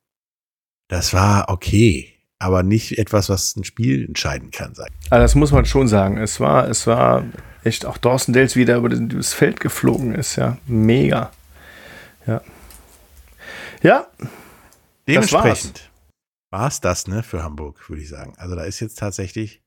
das 0.89 1.13
war 1.13 1.49
okay, 1.49 2.16
aber 2.39 2.63
nicht 2.63 2.99
etwas, 2.99 3.29
was 3.29 3.57
ein 3.57 3.65
Spiel 3.65 4.05
entscheiden 4.05 4.51
kann, 4.51 4.75
sagen. 4.75 4.95
Also 5.11 5.23
das 5.23 5.35
muss 5.35 5.53
man 5.53 5.65
schon 5.65 5.89
sagen. 5.89 6.19
Es 6.19 6.39
war, 6.41 6.69
es 6.69 6.87
war 6.87 7.25
echt 7.65 7.87
auch 7.87 7.97
Dawson 7.97 8.35
Dales 8.35 8.57
wieder 8.57 8.77
über 8.77 8.89
das 8.89 9.33
Feld 9.33 9.61
geflogen 9.61 10.15
ist, 10.15 10.37
ja. 10.37 10.59
Mega. 10.67 11.33
Ja. 12.27 12.43
Ja. 13.83 14.07
Dementsprechend 15.09 15.91
war 16.51 16.69
es 16.69 16.81
das, 16.81 17.07
ne, 17.07 17.23
für 17.23 17.43
Hamburg, 17.43 17.89
würde 17.89 18.03
ich 18.03 18.09
sagen. 18.09 18.35
Also 18.37 18.55
da 18.55 18.65
ist 18.65 18.81
jetzt 18.81 18.99
tatsächlich. 18.99 19.63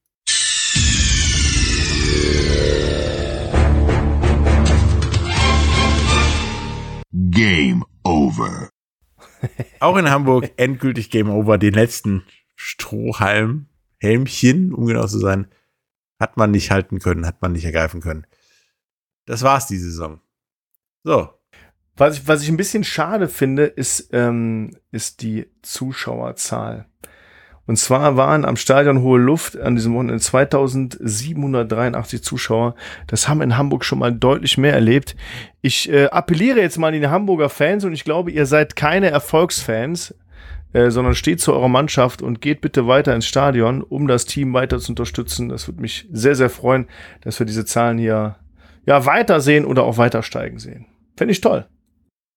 Game 7.11 7.83
over. 8.03 8.69
Auch 9.79 9.97
in 9.97 10.09
Hamburg 10.09 10.51
endgültig 10.57 11.09
Game 11.09 11.29
over. 11.29 11.57
Den 11.57 11.73
letzten 11.73 12.23
Strohhalm, 12.61 13.67
Helmchen, 14.01 14.73
um 14.73 14.85
genau 14.85 15.07
zu 15.07 15.17
sein, 15.17 15.47
hat 16.19 16.35
man 16.35 16.51
nicht 16.51 16.71
halten 16.71 16.99
können, 16.99 17.25
hat 17.25 17.41
man 17.41 17.53
nicht 17.53 17.63
ergreifen 17.63 18.01
können. 18.01 18.27
Das 19.25 19.43
war's 19.43 19.67
die 19.67 19.77
Saison. 19.77 20.19
So. 21.05 21.29
Was 21.95 22.17
ich, 22.17 22.27
was 22.27 22.43
ich 22.43 22.49
ein 22.49 22.57
bisschen 22.57 22.83
schade 22.83 23.29
finde, 23.29 23.63
ist, 23.63 24.09
ähm, 24.11 24.75
ist 24.91 25.21
die 25.21 25.49
Zuschauerzahl. 25.61 26.85
Und 27.65 27.77
zwar 27.77 28.17
waren 28.17 28.43
am 28.43 28.57
Stadion 28.57 29.03
Hohe 29.03 29.19
Luft 29.19 29.57
an 29.57 29.75
diesem 29.75 29.93
Wochenende 29.93 30.19
2783 30.19 32.21
Zuschauer. 32.21 32.75
Das 33.07 33.29
haben 33.29 33.41
in 33.41 33.55
Hamburg 33.55 33.85
schon 33.85 33.99
mal 33.99 34.11
deutlich 34.11 34.57
mehr 34.57 34.73
erlebt. 34.73 35.15
Ich 35.61 35.89
äh, 35.89 36.07
appelliere 36.07 36.59
jetzt 36.59 36.77
mal 36.77 36.93
an 36.93 36.99
die 36.99 37.07
Hamburger 37.07 37.47
Fans 37.47 37.85
und 37.85 37.93
ich 37.93 38.03
glaube, 38.03 38.31
ihr 38.31 38.45
seid 38.45 38.75
keine 38.75 39.11
Erfolgsfans. 39.11 40.13
Äh, 40.71 40.91
sondern 40.91 41.15
steht 41.15 41.41
zu 41.41 41.53
eurer 41.53 41.67
Mannschaft 41.67 42.21
und 42.21 42.41
geht 42.41 42.61
bitte 42.61 42.85
weiter 42.85 43.15
ins 43.15 43.25
Stadion, 43.25 43.81
um 43.81 44.07
das 44.07 44.25
Team 44.25 44.53
weiter 44.53 44.79
zu 44.79 44.91
unterstützen. 44.91 45.49
Das 45.49 45.67
würde 45.67 45.81
mich 45.81 46.07
sehr, 46.11 46.35
sehr 46.35 46.49
freuen, 46.51 46.87
dass 47.21 47.39
wir 47.39 47.47
diese 47.47 47.65
Zahlen 47.65 47.97
hier 47.97 48.37
ja, 48.85 49.05
weitersehen 49.05 49.65
oder 49.65 49.83
auch 49.83 49.97
weiter 49.97 50.21
steigen 50.21 50.59
sehen. 50.59 50.85
Fände 51.17 51.31
ich 51.31 51.41
toll. 51.41 51.67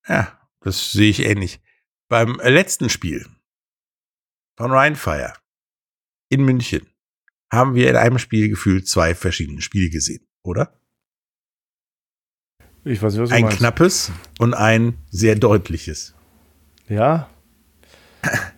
Ja, 0.07 0.39
das 0.61 0.91
sehe 0.91 1.09
ich 1.09 1.25
ähnlich. 1.25 1.61
Beim 2.09 2.39
letzten 2.43 2.89
Spiel 2.89 3.25
von 4.57 4.71
Rheinfire 4.71 5.33
in 6.29 6.43
München 6.43 6.87
haben 7.51 7.75
wir 7.75 7.89
in 7.89 7.95
einem 7.95 8.17
Spiel 8.17 8.49
gefühlt 8.49 8.87
zwei 8.87 9.13
verschiedene 9.13 9.61
Spiele 9.61 9.91
gesehen, 9.91 10.25
oder? 10.43 10.73
Ich 12.83 13.01
weiß 13.01 13.13
nicht, 13.13 13.21
was 13.21 13.29
du 13.29 13.35
Ein 13.35 13.43
meinst. 13.43 13.57
knappes 13.59 14.11
und 14.39 14.53
ein 14.53 14.97
sehr 15.09 15.35
deutliches. 15.35 16.15
Ja. 16.89 17.29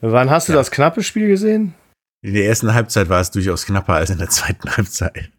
Wann 0.01 0.30
hast 0.30 0.47
du 0.47 0.53
Ja. 0.53 0.59
das 0.59 0.72
knappe 0.72 1.03
Spiel 1.03 1.28
gesehen? 1.28 1.74
In 2.22 2.34
der 2.34 2.45
ersten 2.45 2.74
Halbzeit 2.74 3.09
war 3.09 3.22
es 3.22 3.32
durchaus 3.32 3.66
knapper 3.66 3.93
als 3.95 4.09
in 4.09 4.18
der 4.18 4.30
zweiten 4.30 4.70
Halbzeit. 4.76 5.32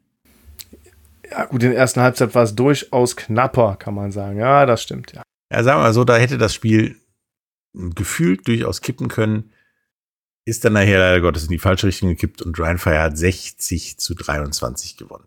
Ja, 1.31 1.45
gut, 1.47 1.63
in 1.63 1.71
der 1.71 1.79
ersten 1.79 2.01
Halbzeit 2.01 2.35
war 2.35 2.45
es 2.45 2.55
durchaus 2.55 3.17
knapper, 3.17 3.77
kann 3.77 3.95
man 3.95 4.13
sagen. 4.13 4.39
Ja, 4.39 4.65
das 4.67 4.83
stimmt, 4.83 5.13
ja. 5.13 5.23
Ja, 5.53 5.63
sagen 5.63 5.79
wir 5.81 5.85
mal 5.85 5.93
so, 5.93 6.05
da 6.05 6.17
hätte 6.17 6.39
das 6.39 6.55
Spiel 6.55 6.97
gefühlt 7.75 8.47
durchaus 8.49 8.81
kippen 8.81 9.09
können. 9.09 9.53
Ist 10.45 10.65
dann 10.65 10.75
nachher 10.75 10.99
leider 11.01 11.21
Gottes 11.21 11.45
in 11.45 11.51
die 11.51 11.59
falsche 11.59 11.89
Richtung 11.89 12.09
gekippt 12.11 12.41
und 12.43 12.59
Rheinfire 12.59 13.01
hat 13.03 13.19
60 13.19 13.99
zu 13.99 14.15
23 14.15 14.97
gewonnen. 14.97 15.27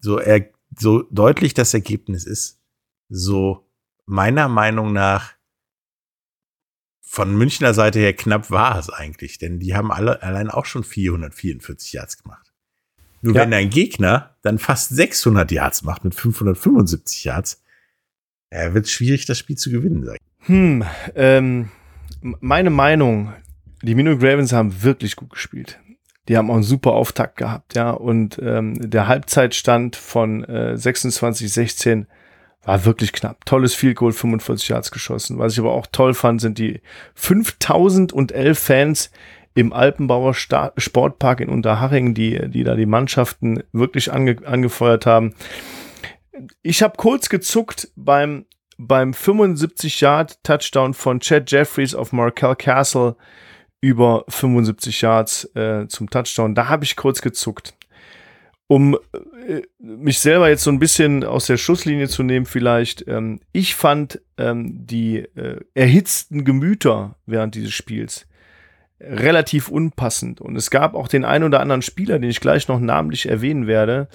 So, 0.00 0.18
er, 0.18 0.48
so 0.76 1.02
deutlich 1.10 1.54
das 1.54 1.72
Ergebnis 1.72 2.24
ist, 2.24 2.60
so 3.08 3.70
meiner 4.06 4.48
Meinung 4.48 4.92
nach 4.92 5.33
von 7.14 7.36
Münchner 7.36 7.74
Seite 7.74 8.00
her 8.00 8.12
knapp 8.12 8.50
war 8.50 8.76
es 8.76 8.90
eigentlich, 8.90 9.38
denn 9.38 9.60
die 9.60 9.74
haben 9.76 9.92
alle 9.92 10.20
allein 10.20 10.50
auch 10.50 10.64
schon 10.64 10.82
444 10.82 11.92
Yards 11.92 12.20
gemacht. 12.20 12.52
Nur 13.22 13.36
Ja. 13.36 13.42
wenn 13.42 13.52
dein 13.52 13.70
Gegner 13.70 14.34
dann 14.42 14.58
fast 14.58 14.90
600 14.90 15.52
Yards 15.52 15.82
macht 15.84 16.02
mit 16.02 16.16
575 16.16 17.22
Yards, 17.22 17.62
ja, 18.52 18.74
wird 18.74 18.86
es 18.86 18.90
schwierig, 18.90 19.26
das 19.26 19.38
Spiel 19.38 19.56
zu 19.56 19.70
gewinnen, 19.70 20.04
sag 20.04 20.16
ich. 20.16 20.48
Hm, 20.48 20.84
ähm, 21.14 21.70
meine 22.20 22.70
Meinung, 22.70 23.32
die 23.82 23.94
Minot 23.94 24.20
Ravens 24.20 24.52
haben 24.52 24.82
wirklich 24.82 25.14
gut 25.14 25.30
gespielt. 25.30 25.78
Die 26.28 26.36
haben 26.36 26.50
auch 26.50 26.54
einen 26.54 26.62
super 26.64 26.94
Auftakt 26.94 27.36
gehabt, 27.36 27.76
ja. 27.76 27.90
Und 27.90 28.40
ähm, 28.42 28.90
der 28.90 29.06
Halbzeitstand 29.06 29.94
von 29.94 30.42
äh, 30.44 30.74
26-16 30.76 32.06
war 32.64 32.84
wirklich 32.84 33.12
knapp. 33.12 33.44
Tolles 33.44 33.74
Field 33.74 33.96
Goal, 33.96 34.12
45 34.12 34.68
Yards 34.68 34.90
geschossen. 34.90 35.38
Was 35.38 35.54
ich 35.54 35.58
aber 35.58 35.72
auch 35.72 35.86
toll 35.90 36.14
fand, 36.14 36.40
sind 36.40 36.58
die 36.58 36.80
5011 37.14 38.58
Fans 38.58 39.10
im 39.54 39.72
Alpenbauer 39.72 40.34
Sta 40.34 40.72
Sportpark 40.76 41.40
in 41.40 41.48
Unterhaching, 41.48 42.14
die, 42.14 42.48
die 42.48 42.64
da 42.64 42.74
die 42.74 42.86
Mannschaften 42.86 43.62
wirklich 43.72 44.12
ange 44.12 44.36
angefeuert 44.44 45.06
haben. 45.06 45.34
Ich 46.62 46.82
habe 46.82 46.96
kurz 46.96 47.28
gezuckt 47.28 47.88
beim 47.94 48.46
beim 48.76 49.12
75-Yard-Touchdown 49.12 50.94
von 50.94 51.20
Chad 51.20 51.48
Jeffries 51.50 51.94
auf 51.94 52.12
Markel 52.12 52.56
Castle 52.56 53.16
über 53.80 54.24
75 54.28 55.02
Yards 55.02 55.44
äh, 55.54 55.86
zum 55.88 56.10
Touchdown. 56.10 56.54
Da 56.54 56.68
habe 56.68 56.84
ich 56.84 56.96
kurz 56.96 57.20
gezuckt. 57.20 57.74
Um 58.66 58.96
äh, 59.46 59.62
mich 59.78 60.20
selber 60.20 60.48
jetzt 60.48 60.64
so 60.64 60.70
ein 60.70 60.78
bisschen 60.78 61.22
aus 61.22 61.46
der 61.46 61.58
Schusslinie 61.58 62.08
zu 62.08 62.22
nehmen, 62.22 62.46
vielleicht. 62.46 63.06
Ähm, 63.06 63.40
ich 63.52 63.74
fand 63.74 64.20
ähm, 64.38 64.86
die 64.86 65.18
äh, 65.18 65.60
erhitzten 65.74 66.44
Gemüter 66.44 67.16
während 67.26 67.54
dieses 67.54 67.72
Spiels 67.72 68.26
relativ 69.00 69.68
unpassend. 69.68 70.40
Und 70.40 70.56
es 70.56 70.70
gab 70.70 70.94
auch 70.94 71.08
den 71.08 71.24
einen 71.24 71.44
oder 71.44 71.60
anderen 71.60 71.82
Spieler, 71.82 72.18
den 72.18 72.30
ich 72.30 72.40
gleich 72.40 72.68
noch 72.68 72.80
namentlich 72.80 73.28
erwähnen 73.28 73.66
werde, 73.66 74.08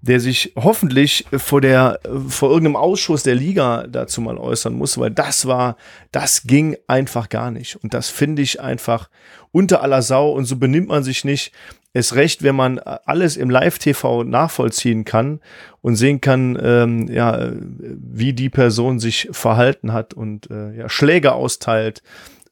der 0.00 0.20
sich 0.20 0.52
hoffentlich 0.56 1.26
vor 1.32 1.60
der, 1.60 2.00
vor 2.28 2.50
irgendeinem 2.50 2.76
Ausschuss 2.76 3.22
der 3.22 3.34
Liga 3.34 3.86
dazu 3.88 4.20
mal 4.20 4.38
äußern 4.38 4.74
muss, 4.74 4.98
weil 4.98 5.10
das 5.10 5.46
war, 5.46 5.76
das 6.12 6.44
ging 6.44 6.76
einfach 6.86 7.28
gar 7.28 7.50
nicht. 7.50 7.76
Und 7.82 7.94
das 7.94 8.08
finde 8.10 8.42
ich 8.42 8.60
einfach 8.60 9.08
unter 9.52 9.82
aller 9.82 10.02
Sau 10.02 10.30
und 10.30 10.44
so 10.44 10.56
benimmt 10.56 10.88
man 10.88 11.02
sich 11.02 11.24
nicht. 11.24 11.52
Es 11.98 12.14
recht, 12.14 12.42
wenn 12.42 12.54
man 12.54 12.78
alles 12.78 13.38
im 13.38 13.48
Live-TV 13.48 14.22
nachvollziehen 14.22 15.06
kann 15.06 15.40
und 15.80 15.96
sehen 15.96 16.20
kann, 16.20 16.58
ähm, 16.60 17.08
ja, 17.08 17.52
wie 17.58 18.34
die 18.34 18.50
Person 18.50 18.98
sich 18.98 19.28
verhalten 19.32 19.94
hat 19.94 20.12
und 20.12 20.50
äh, 20.50 20.76
ja, 20.76 20.90
Schläge 20.90 21.32
austeilt, 21.32 22.02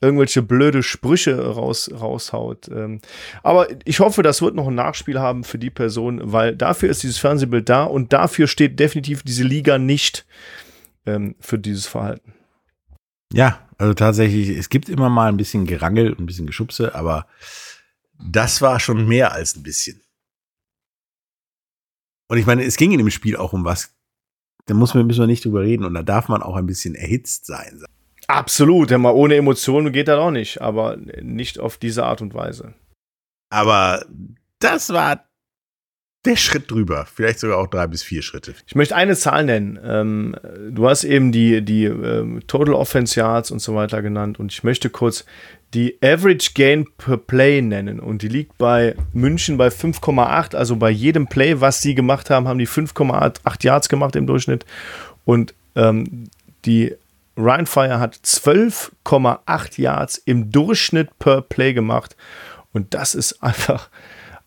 irgendwelche 0.00 0.40
blöde 0.40 0.82
Sprüche 0.82 1.38
raus, 1.44 1.90
raushaut. 1.92 2.68
Ähm, 2.68 3.02
aber 3.42 3.66
ich 3.84 4.00
hoffe, 4.00 4.22
das 4.22 4.40
wird 4.40 4.54
noch 4.54 4.68
ein 4.68 4.74
Nachspiel 4.74 5.20
haben 5.20 5.44
für 5.44 5.58
die 5.58 5.68
Person, 5.68 6.22
weil 6.24 6.56
dafür 6.56 6.88
ist 6.88 7.02
dieses 7.02 7.18
Fernsehbild 7.18 7.68
da 7.68 7.84
und 7.84 8.14
dafür 8.14 8.46
steht 8.46 8.80
definitiv 8.80 9.24
diese 9.24 9.44
Liga 9.44 9.76
nicht 9.76 10.24
ähm, 11.04 11.34
für 11.38 11.58
dieses 11.58 11.86
Verhalten. 11.86 12.32
Ja, 13.30 13.58
also 13.76 13.92
tatsächlich, 13.92 14.48
es 14.48 14.70
gibt 14.70 14.88
immer 14.88 15.10
mal 15.10 15.28
ein 15.28 15.36
bisschen 15.36 15.66
Gerangel 15.66 16.12
und 16.12 16.20
ein 16.20 16.26
bisschen 16.26 16.46
Geschubse, 16.46 16.94
aber 16.94 17.26
das 18.18 18.62
war 18.62 18.80
schon 18.80 19.06
mehr 19.06 19.32
als 19.32 19.56
ein 19.56 19.62
bisschen. 19.62 20.00
Und 22.28 22.38
ich 22.38 22.46
meine, 22.46 22.64
es 22.64 22.76
ging 22.76 22.92
in 22.92 22.98
dem 22.98 23.10
Spiel 23.10 23.36
auch 23.36 23.52
um 23.52 23.64
was. 23.64 23.94
Da 24.66 24.74
muss 24.74 24.94
man, 24.94 25.06
müssen 25.06 25.20
wir 25.20 25.26
nicht 25.26 25.44
drüber 25.44 25.62
reden 25.62 25.84
und 25.84 25.94
da 25.94 26.02
darf 26.02 26.28
man 26.28 26.42
auch 26.42 26.56
ein 26.56 26.66
bisschen 26.66 26.94
erhitzt 26.94 27.46
sein. 27.46 27.82
Absolut, 28.26 28.90
ja, 28.90 28.96
mal 28.98 29.12
ohne 29.12 29.36
Emotionen 29.36 29.92
geht 29.92 30.08
das 30.08 30.18
auch 30.18 30.30
nicht, 30.30 30.62
aber 30.62 30.96
nicht 30.96 31.58
auf 31.58 31.76
diese 31.76 32.04
Art 32.04 32.22
und 32.22 32.32
Weise. 32.32 32.74
Aber 33.50 34.06
das 34.58 34.88
war 34.90 35.28
der 36.24 36.36
Schritt 36.36 36.70
drüber. 36.70 37.06
Vielleicht 37.12 37.40
sogar 37.40 37.58
auch 37.58 37.66
drei 37.66 37.86
bis 37.86 38.02
vier 38.02 38.22
Schritte. 38.22 38.54
Ich 38.66 38.74
möchte 38.74 38.96
eine 38.96 39.14
Zahl 39.14 39.44
nennen. 39.44 39.78
Ähm, 39.82 40.36
du 40.70 40.88
hast 40.88 41.04
eben 41.04 41.32
die, 41.32 41.62
die 41.62 41.84
ähm, 41.84 42.42
Total 42.46 42.74
Offense 42.74 43.20
Yards 43.20 43.50
und 43.50 43.60
so 43.60 43.74
weiter 43.74 44.00
genannt 44.00 44.40
und 44.40 44.52
ich 44.52 44.64
möchte 44.64 44.88
kurz 44.88 45.26
die 45.74 45.98
Average 46.02 46.52
Gain 46.54 46.86
per 46.96 47.16
Play 47.16 47.60
nennen 47.60 48.00
und 48.00 48.22
die 48.22 48.28
liegt 48.28 48.56
bei 48.58 48.94
München 49.12 49.56
bei 49.56 49.68
5,8. 49.68 50.54
Also 50.54 50.76
bei 50.76 50.90
jedem 50.90 51.26
Play, 51.26 51.60
was 51.60 51.82
sie 51.82 51.94
gemacht 51.94 52.30
haben, 52.30 52.48
haben 52.48 52.58
die 52.58 52.68
5,8 52.68 53.64
Yards 53.64 53.88
gemacht 53.88 54.16
im 54.16 54.26
Durchschnitt 54.26 54.64
und 55.24 55.54
ähm, 55.74 56.28
die 56.64 56.94
Ryan 57.36 57.66
Fire 57.66 57.98
hat 57.98 58.14
12,8 58.14 59.80
Yards 59.80 60.18
im 60.18 60.52
Durchschnitt 60.52 61.18
per 61.18 61.42
Play 61.42 61.74
gemacht 61.74 62.16
und 62.72 62.94
das 62.94 63.14
ist 63.14 63.42
einfach 63.42 63.90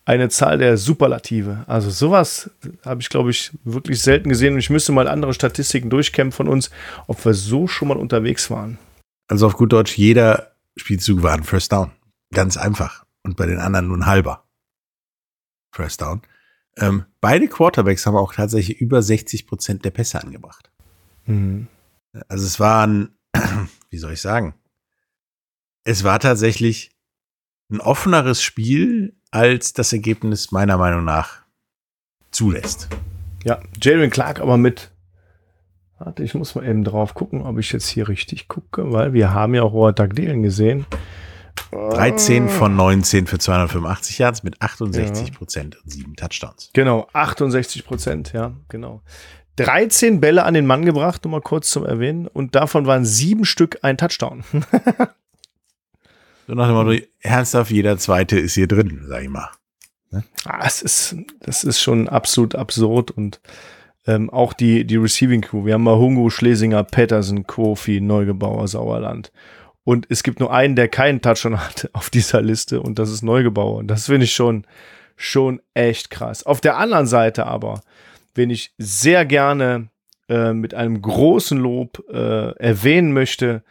eine 0.08 0.30
Zahl 0.30 0.56
der 0.56 0.78
Superlative. 0.78 1.64
Also 1.66 1.90
sowas 1.90 2.50
habe 2.82 3.02
ich, 3.02 3.10
glaube 3.10 3.30
ich, 3.30 3.50
wirklich 3.64 4.00
selten 4.00 4.30
gesehen. 4.30 4.54
Und 4.54 4.60
ich 4.60 4.70
müsste 4.70 4.90
mal 4.90 5.06
andere 5.06 5.34
Statistiken 5.34 5.90
durchkämpfen 5.90 6.46
von 6.46 6.48
uns, 6.48 6.70
ob 7.08 7.22
wir 7.26 7.34
so 7.34 7.66
schon 7.66 7.88
mal 7.88 7.98
unterwegs 7.98 8.50
waren. 8.50 8.78
Also 9.28 9.46
auf 9.46 9.58
gut 9.58 9.70
Deutsch, 9.70 9.98
jeder 9.98 10.52
Spielzug 10.78 11.22
war 11.22 11.34
ein 11.34 11.44
First 11.44 11.72
Down. 11.72 11.92
Ganz 12.32 12.56
einfach. 12.56 13.04
Und 13.22 13.36
bei 13.36 13.46
den 13.46 13.58
anderen 13.58 13.88
nur 13.88 13.98
ein 13.98 14.06
halber 14.06 14.48
First 15.72 16.00
Down. 16.00 16.22
Ähm, 16.76 17.04
beide 17.20 17.48
Quarterbacks 17.48 18.06
haben 18.06 18.16
auch 18.16 18.34
tatsächlich 18.34 18.80
über 18.80 19.02
60 19.02 19.46
Prozent 19.46 19.84
der 19.84 19.90
Pässe 19.90 20.22
angebracht. 20.22 20.70
Mhm. 21.26 21.68
Also 22.28 22.46
es 22.46 22.60
war 22.60 22.86
ein, 22.86 23.16
wie 23.90 23.98
soll 23.98 24.12
ich 24.12 24.20
sagen? 24.20 24.54
Es 25.84 26.04
war 26.04 26.20
tatsächlich 26.20 26.90
ein 27.70 27.80
offeneres 27.80 28.42
Spiel, 28.42 29.16
als 29.30 29.72
das 29.72 29.92
Ergebnis 29.92 30.52
meiner 30.52 30.78
Meinung 30.78 31.04
nach 31.04 31.42
zulässt. 32.30 32.88
Ja, 33.44 33.60
Jalen 33.80 34.10
Clark 34.10 34.40
aber 34.40 34.56
mit. 34.56 34.90
Warte, 35.98 36.22
ich 36.22 36.34
muss 36.34 36.54
mal 36.54 36.64
eben 36.64 36.84
drauf 36.84 37.14
gucken, 37.14 37.42
ob 37.42 37.58
ich 37.58 37.72
jetzt 37.72 37.88
hier 37.88 38.08
richtig 38.08 38.46
gucke, 38.48 38.92
weil 38.92 39.12
wir 39.12 39.34
haben 39.34 39.54
ja 39.54 39.62
auch 39.62 39.72
Robert 39.72 39.98
Dagdelen 39.98 40.42
gesehen. 40.42 40.86
13 41.72 42.48
von 42.48 42.76
19 42.76 43.26
für 43.26 43.38
285 43.38 44.18
Yards 44.18 44.42
mit 44.42 44.62
68 44.62 45.32
Prozent 45.32 45.76
und 45.82 45.90
sieben 45.90 46.14
Touchdowns. 46.14 46.70
Genau, 46.72 47.08
68 47.12 47.84
Prozent, 47.84 48.32
ja, 48.32 48.52
genau. 48.68 49.02
13 49.56 50.20
Bälle 50.20 50.44
an 50.44 50.54
den 50.54 50.66
Mann 50.66 50.84
gebracht, 50.84 51.24
nur 51.24 51.32
mal 51.32 51.40
kurz 51.40 51.68
zum 51.70 51.84
Erwähnen, 51.84 52.28
und 52.28 52.54
davon 52.54 52.86
waren 52.86 53.04
sieben 53.04 53.44
Stück 53.44 53.80
ein 53.82 53.98
Touchdown. 53.98 54.44
So 56.46 56.54
nach 56.54 56.68
dem 56.68 56.76
Motto, 56.76 56.94
ernsthaft, 57.20 57.70
jeder 57.70 57.98
zweite 57.98 58.38
ist 58.38 58.54
hier 58.54 58.68
drin, 58.68 59.04
sag 59.06 59.22
ich 59.22 59.28
mal. 59.28 59.50
Ah, 60.44 60.64
es 60.64 60.80
ist, 60.80 61.16
das 61.40 61.64
ist 61.64 61.80
schon 61.80 62.08
absolut 62.08 62.54
absurd 62.54 63.10
und 63.10 63.40
ähm, 64.08 64.30
auch 64.30 64.54
die, 64.54 64.86
die 64.86 64.96
Receiving 64.96 65.42
Crew. 65.42 65.66
Wir 65.66 65.74
haben 65.74 65.82
mal 65.82 65.98
Hungo, 65.98 66.30
Schlesinger, 66.30 66.82
Patterson, 66.82 67.46
Kofi, 67.46 68.00
Neugebauer, 68.00 68.66
Sauerland. 68.66 69.30
Und 69.84 70.06
es 70.08 70.22
gibt 70.22 70.40
nur 70.40 70.52
einen, 70.52 70.76
der 70.76 70.88
keinen 70.88 71.20
Touchdown 71.20 71.60
hat 71.60 71.90
auf 71.92 72.08
dieser 72.08 72.40
Liste 72.40 72.80
und 72.80 72.98
das 72.98 73.10
ist 73.10 73.22
Neugebauer. 73.22 73.76
Und 73.76 73.88
das 73.88 74.06
finde 74.06 74.24
ich 74.24 74.32
schon, 74.32 74.66
schon 75.14 75.60
echt 75.74 76.08
krass. 76.10 76.44
Auf 76.44 76.62
der 76.62 76.78
anderen 76.78 77.06
Seite 77.06 77.46
aber, 77.46 77.82
wenn 78.34 78.48
ich 78.48 78.72
sehr 78.78 79.26
gerne 79.26 79.88
äh, 80.28 80.54
mit 80.54 80.72
einem 80.72 81.02
großen 81.02 81.58
Lob 81.58 82.02
äh, 82.10 82.52
erwähnen 82.58 83.12
möchte, 83.12 83.62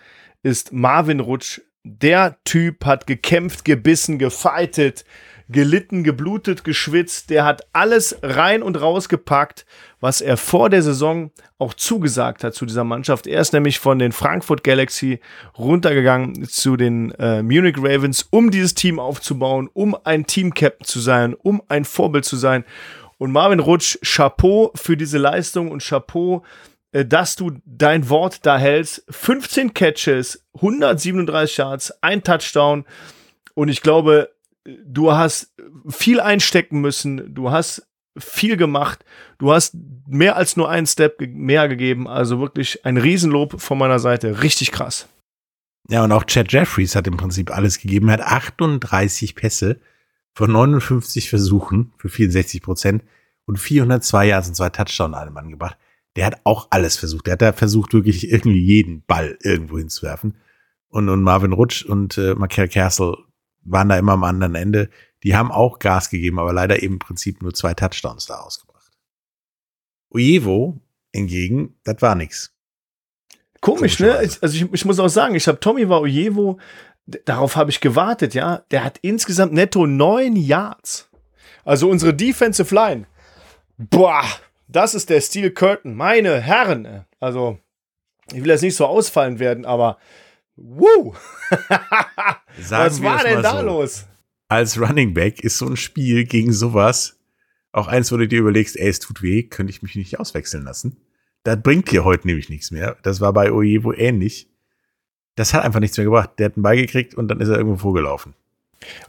ist 0.43 0.71
Marvin 0.71 1.19
Rutsch. 1.19 1.61
Der 1.83 2.37
Typ 2.43 2.85
hat 2.85 3.07
gekämpft, 3.07 3.65
gebissen, 3.65 4.19
gefightet, 4.19 5.03
gelitten, 5.49 6.03
geblutet, 6.03 6.63
geschwitzt. 6.63 7.29
Der 7.29 7.45
hat 7.45 7.63
alles 7.73 8.17
rein 8.21 8.61
und 8.61 8.79
raus 8.79 9.09
gepackt, 9.09 9.65
was 9.99 10.21
er 10.21 10.37
vor 10.37 10.69
der 10.69 10.83
Saison 10.83 11.31
auch 11.57 11.73
zugesagt 11.73 12.43
hat 12.43 12.53
zu 12.53 12.65
dieser 12.65 12.83
Mannschaft. 12.83 13.25
Er 13.25 13.41
ist 13.41 13.53
nämlich 13.53 13.79
von 13.79 13.99
den 13.99 14.11
Frankfurt 14.11 14.63
Galaxy 14.63 15.19
runtergegangen 15.57 16.45
zu 16.45 16.77
den 16.77 17.11
äh, 17.11 17.41
Munich 17.41 17.77
Ravens, 17.77 18.27
um 18.29 18.51
dieses 18.51 18.75
Team 18.75 18.99
aufzubauen, 18.99 19.69
um 19.73 19.97
ein 20.03 20.27
Team-Captain 20.27 20.85
zu 20.85 20.99
sein, 20.99 21.33
um 21.33 21.61
ein 21.67 21.85
Vorbild 21.85 22.25
zu 22.25 22.35
sein. 22.35 22.63
Und 23.17 23.31
Marvin 23.31 23.59
Rutsch, 23.59 23.97
Chapeau 24.03 24.71
für 24.75 24.95
diese 24.95 25.17
Leistung 25.17 25.71
und 25.71 25.83
Chapeau, 25.83 26.43
äh, 26.91 27.03
dass 27.03 27.35
du 27.35 27.53
dein 27.65 28.09
Wort 28.09 28.45
da 28.45 28.57
hältst. 28.59 29.03
15 29.09 29.73
Catches, 29.73 30.45
137 30.55 31.57
Yards, 31.57 31.93
ein 32.01 32.23
Touchdown. 32.23 32.85
Und 33.55 33.69
ich 33.69 33.81
glaube, 33.81 34.29
du 34.85 35.13
hast 35.13 35.53
viel 35.89 36.19
einstecken 36.19 36.81
müssen. 36.81 37.33
Du 37.33 37.51
hast 37.51 37.86
viel 38.19 38.57
gemacht. 38.57 39.05
Du 39.37 39.51
hast 39.51 39.75
mehr 40.07 40.35
als 40.35 40.57
nur 40.57 40.69
einen 40.69 40.87
Step 40.87 41.21
mehr 41.21 41.67
gegeben. 41.67 42.07
Also 42.07 42.39
wirklich 42.39 42.85
ein 42.85 42.97
Riesenlob 42.97 43.61
von 43.61 43.77
meiner 43.77 43.99
Seite. 43.99 44.41
Richtig 44.43 44.71
krass. 44.71 45.07
Ja, 45.89 46.03
und 46.03 46.11
auch 46.11 46.25
Chad 46.25 46.51
Jeffries 46.51 46.95
hat 46.95 47.07
im 47.07 47.17
Prinzip 47.17 47.55
alles 47.55 47.79
gegeben. 47.79 48.09
Er 48.09 48.13
hat 48.13 48.21
38 48.21 49.35
Pässe 49.35 49.79
von 50.33 50.51
59 50.51 51.29
Versuchen 51.29 51.93
für 51.97 52.09
64 52.09 52.61
Prozent 52.61 53.03
und 53.45 53.57
402 53.57 54.27
Yards 54.27 54.49
und 54.49 54.55
zwei 54.55 54.69
Touchdown 54.69 55.13
allem 55.13 55.37
angebracht. 55.37 55.77
Der 56.15 56.25
hat 56.25 56.41
auch 56.43 56.67
alles 56.71 56.97
versucht. 56.97 57.27
Der 57.27 57.33
hat 57.33 57.41
da 57.41 57.53
versucht, 57.53 57.93
wirklich 57.93 58.29
irgendwie 58.29 58.59
jeden 58.59 59.03
Ball 59.03 59.37
irgendwo 59.41 59.77
hinzuwerfen. 59.77 60.35
Und, 60.89 61.09
und 61.09 61.21
Marvin 61.21 61.53
Rutsch 61.53 61.85
und 61.85 62.17
äh, 62.17 62.35
Michael 62.35 62.67
Castle 62.67 63.17
waren 63.63 63.89
da 63.89 63.97
immer 63.97 64.13
am 64.13 64.23
anderen 64.23 64.55
Ende. 64.55 64.89
Die 65.23 65.35
haben 65.35 65.51
auch 65.51 65.79
Gas 65.79 66.09
gegeben, 66.09 66.39
aber 66.39 66.53
leider 66.53 66.81
eben 66.81 66.95
im 66.95 66.99
Prinzip 66.99 67.41
nur 67.41 67.53
zwei 67.53 67.73
Touchdowns 67.73 68.25
da 68.25 68.39
ausgebracht. 68.39 68.91
Ujevo 70.09 70.79
hingegen, 71.13 71.75
das 71.83 72.01
war 72.01 72.15
nix. 72.15 72.53
Komisch, 73.61 73.99
ne? 73.99 74.15
Also 74.15 74.47
ich, 74.47 74.71
ich 74.71 74.85
muss 74.85 74.99
auch 74.99 75.07
sagen, 75.07 75.35
ich 75.35 75.47
habe 75.47 75.59
Tommy 75.59 75.89
war 75.89 76.01
Ujevo, 76.01 76.59
darauf 77.25 77.55
habe 77.55 77.71
ich 77.71 77.81
gewartet, 77.81 78.33
ja. 78.33 78.63
Der 78.71 78.83
hat 78.83 78.99
insgesamt 79.01 79.53
netto 79.53 79.87
neun 79.87 80.35
Yards. 80.35 81.09
Also 81.65 81.89
unsere 81.89 82.13
Defensive 82.13 82.73
Line. 82.73 83.07
Boah, 83.77 84.23
das 84.67 84.95
ist 84.95 85.09
der 85.09 85.21
Steel 85.21 85.51
Curtain. 85.51 85.95
Meine 85.95 86.39
Herren. 86.39 87.05
Also, 87.19 87.59
ich 88.31 88.41
will 88.41 88.49
jetzt 88.49 88.61
nicht 88.61 88.75
so 88.75 88.85
ausfallen 88.85 89.39
werden, 89.39 89.65
aber 89.65 89.97
Woo! 90.57 91.13
Was 92.69 93.01
war 93.03 93.23
denn 93.23 93.43
da 93.43 93.59
so. 93.59 93.65
los? 93.65 94.05
Als 94.49 94.79
Running 94.79 95.13
Back 95.13 95.41
ist 95.43 95.57
so 95.57 95.67
ein 95.67 95.75
Spiel 95.75 96.23
gegen 96.23 96.53
sowas 96.53 97.17
auch 97.73 97.87
eins, 97.87 98.11
wo 98.11 98.17
du 98.17 98.27
dir 98.27 98.39
überlegst, 98.39 98.77
ey, 98.77 98.87
es 98.87 98.99
tut 98.99 99.21
weh, 99.21 99.43
könnte 99.43 99.71
ich 99.71 99.83
mich 99.83 99.95
nicht 99.95 100.19
auswechseln 100.19 100.63
lassen. 100.63 100.97
Das 101.43 101.61
bringt 101.61 101.91
dir 101.91 102.03
heute 102.03 102.27
nämlich 102.27 102.49
nichts 102.49 102.71
mehr. 102.71 102.97
Das 103.03 103.21
war 103.21 103.33
bei 103.33 103.51
Ojevo 103.51 103.93
ähnlich. 103.93 104.49
Das 105.35 105.53
hat 105.53 105.63
einfach 105.63 105.79
nichts 105.79 105.97
mehr 105.97 106.05
gebracht. 106.05 106.31
Der 106.39 106.47
hat 106.47 106.55
einen 106.55 106.63
Ball 106.63 106.77
gekriegt 106.77 107.13
und 107.13 107.27
dann 107.27 107.39
ist 107.39 107.49
er 107.49 107.57
irgendwo 107.57 107.77
vorgelaufen. 107.77 108.33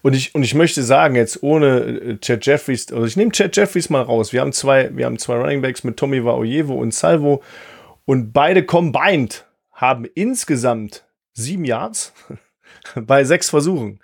Und 0.02 0.14
ich, 0.14 0.34
und 0.34 0.42
ich 0.42 0.54
möchte 0.54 0.82
sagen, 0.82 1.14
jetzt 1.14 1.42
ohne 1.42 1.80
äh, 1.80 2.18
Chad 2.18 2.44
Jeffries, 2.44 2.92
also 2.92 3.06
ich 3.06 3.16
nehme 3.16 3.32
Chad 3.32 3.56
Jeffries 3.56 3.90
mal 3.90 4.02
raus. 4.02 4.32
Wir 4.32 4.40
haben 4.40 4.52
zwei, 4.52 4.94
wir 4.96 5.06
haben 5.06 5.18
zwei 5.18 5.36
Running 5.36 5.62
Backs 5.62 5.84
mit 5.84 5.96
Tommy 5.96 6.24
Waoyevo 6.24 6.74
und 6.74 6.92
Salvo 6.92 7.42
und 8.04 8.32
beide 8.32 8.64
combined 8.64 9.46
haben 9.72 10.04
insgesamt 10.04 11.06
sieben 11.32 11.64
Yards 11.64 12.12
bei 12.94 13.24
sechs 13.24 13.50
Versuchen. 13.50 14.00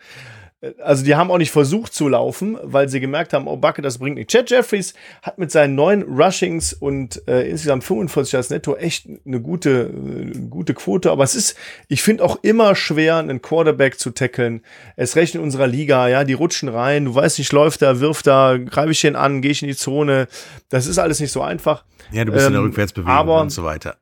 Also 0.82 1.04
die 1.04 1.14
haben 1.14 1.30
auch 1.30 1.38
nicht 1.38 1.50
versucht 1.50 1.92
zu 1.92 2.08
laufen, 2.08 2.58
weil 2.62 2.88
sie 2.88 3.00
gemerkt 3.00 3.32
haben, 3.32 3.46
oh 3.46 3.56
Backe, 3.56 3.82
das 3.82 3.98
bringt 3.98 4.16
nicht. 4.16 4.30
Chad 4.30 4.50
Jeffries 4.50 4.94
hat 5.22 5.38
mit 5.38 5.50
seinen 5.50 5.74
neun 5.74 6.02
Rushings 6.02 6.72
und 6.72 7.26
äh, 7.28 7.48
insgesamt 7.48 7.84
45 7.84 8.32
Yards 8.32 8.50
netto 8.50 8.76
echt 8.76 9.08
eine 9.26 9.40
gute, 9.40 9.90
eine 9.92 10.48
gute 10.48 10.74
Quote. 10.74 11.10
Aber 11.10 11.24
es 11.24 11.34
ist, 11.34 11.56
ich 11.88 12.02
finde 12.02 12.24
auch 12.24 12.38
immer 12.42 12.74
schwer, 12.74 13.16
einen 13.16 13.42
Quarterback 13.42 13.98
zu 13.98 14.10
tackeln. 14.10 14.62
Es 14.96 15.16
recht 15.16 15.34
in 15.34 15.40
unserer 15.40 15.66
Liga, 15.66 16.08
ja, 16.08 16.24
die 16.24 16.34
rutschen 16.34 16.68
rein, 16.68 17.06
du 17.06 17.14
weißt 17.14 17.38
nicht, 17.38 17.52
läuft 17.52 17.82
da, 17.82 18.00
wirft 18.00 18.26
da, 18.26 18.56
greife 18.56 18.92
ich 18.92 19.00
den 19.00 19.16
an, 19.16 19.42
gehe 19.42 19.50
ich 19.50 19.62
in 19.62 19.68
die 19.68 19.76
Zone. 19.76 20.28
Das 20.68 20.86
ist 20.86 20.98
alles 20.98 21.20
nicht 21.20 21.32
so 21.32 21.42
einfach. 21.42 21.84
Ja, 22.12 22.24
du 22.24 22.32
bist 22.32 22.44
ähm, 22.44 22.48
in 22.48 22.52
der 22.52 22.60
ähm, 22.60 22.66
Rückwärtsbewegung 22.68 23.12
aber 23.12 23.40
und 23.40 23.50
so 23.50 23.64
weiter. 23.64 23.96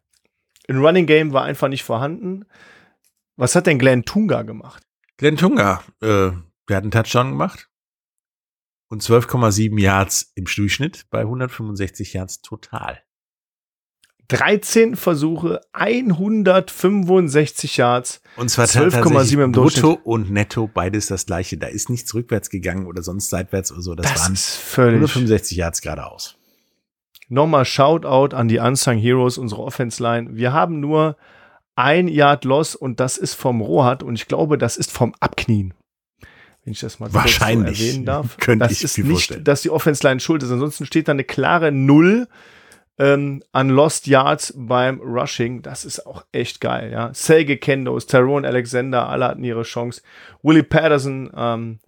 Ein 0.68 0.78
Running 0.78 1.06
Game 1.06 1.32
war 1.32 1.44
einfach 1.44 1.68
nicht 1.68 1.82
vorhanden. 1.82 2.44
Was 3.36 3.54
hat 3.56 3.66
denn 3.66 3.78
Glenn 3.78 4.04
Tunga 4.04 4.42
gemacht? 4.42 4.82
Glenn 5.16 5.36
Tunga, 5.36 5.82
äh, 6.02 6.30
der 6.68 6.76
hat 6.76 6.84
einen 6.84 6.90
Touchdown 6.90 7.30
gemacht 7.30 7.70
und 8.88 9.02
12,7 9.02 9.80
Yards 9.80 10.32
im 10.34 10.44
Durchschnitt 10.44 11.06
bei 11.10 11.20
165 11.20 12.12
Yards 12.12 12.42
total. 12.42 13.02
13 14.28 14.96
Versuche, 14.96 15.60
165 15.72 17.76
Yards. 17.76 18.22
Und 18.36 18.50
zwar 18.50 18.66
12,7 18.66 19.44
im 19.44 19.52
Durchschnitt. 19.52 19.82
Brutto 19.82 20.00
und 20.04 20.30
Netto, 20.30 20.70
beides 20.72 21.06
das 21.06 21.26
gleiche. 21.26 21.58
Da 21.58 21.66
ist 21.66 21.90
nichts 21.90 22.14
rückwärts 22.14 22.48
gegangen 22.48 22.86
oder 22.86 23.02
sonst 23.02 23.30
seitwärts 23.30 23.72
oder 23.72 23.82
so. 23.82 23.94
Das, 23.94 24.10
das 24.10 24.22
waren 24.22 24.36
völlig 24.36 24.94
165 24.94 25.56
Yards 25.56 25.82
geradeaus. 25.82 26.36
Nochmal 27.28 27.64
Shoutout 27.64 28.36
an 28.36 28.48
die 28.48 28.58
Unsung 28.58 28.98
Heroes, 28.98 29.38
unsere 29.38 29.62
Offense 29.62 30.02
Line. 30.02 30.36
Wir 30.36 30.52
haben 30.52 30.80
nur 30.80 31.16
ein 31.74 32.08
Yard 32.08 32.44
Loss 32.44 32.74
und 32.74 33.00
das 33.00 33.16
ist 33.16 33.34
vom 33.34 33.60
Rohat 33.60 34.02
und 34.02 34.14
ich 34.14 34.28
glaube, 34.28 34.58
das 34.58 34.76
ist 34.76 34.92
vom 34.92 35.14
Abknien. 35.20 35.74
Wenn 36.64 36.72
ich 36.72 36.80
das 36.80 37.00
mal 37.00 37.12
Wahrscheinlich. 37.12 37.78
so 37.78 37.84
erwähnen 37.84 38.04
darf. 38.06 38.36
Könnte 38.38 38.64
das 38.66 38.72
ich 38.72 38.84
ist 38.84 38.98
nicht, 38.98 39.10
vorstellen. 39.10 39.44
dass 39.44 39.62
die 39.62 39.70
Offense 39.70 40.06
Line 40.06 40.20
schuld 40.20 40.42
ist. 40.42 40.50
Ansonsten 40.50 40.86
steht 40.86 41.08
da 41.08 41.12
eine 41.12 41.24
klare 41.24 41.72
Null 41.72 42.28
ähm, 42.98 43.42
an 43.52 43.68
Lost 43.68 44.06
Yards 44.06 44.54
beim 44.56 45.00
Rushing. 45.00 45.62
Das 45.62 45.84
ist 45.84 46.06
auch 46.06 46.24
echt 46.30 46.60
geil, 46.60 46.92
ja. 46.92 47.10
Selge 47.14 47.56
Kendos, 47.56 48.06
Tyrone 48.06 48.46
Alexander, 48.46 49.08
alle 49.08 49.26
hatten 49.26 49.42
ihre 49.42 49.62
Chance. 49.62 50.02
Willie 50.42 50.62
Patterson, 50.62 51.30
ähm, 51.36 51.78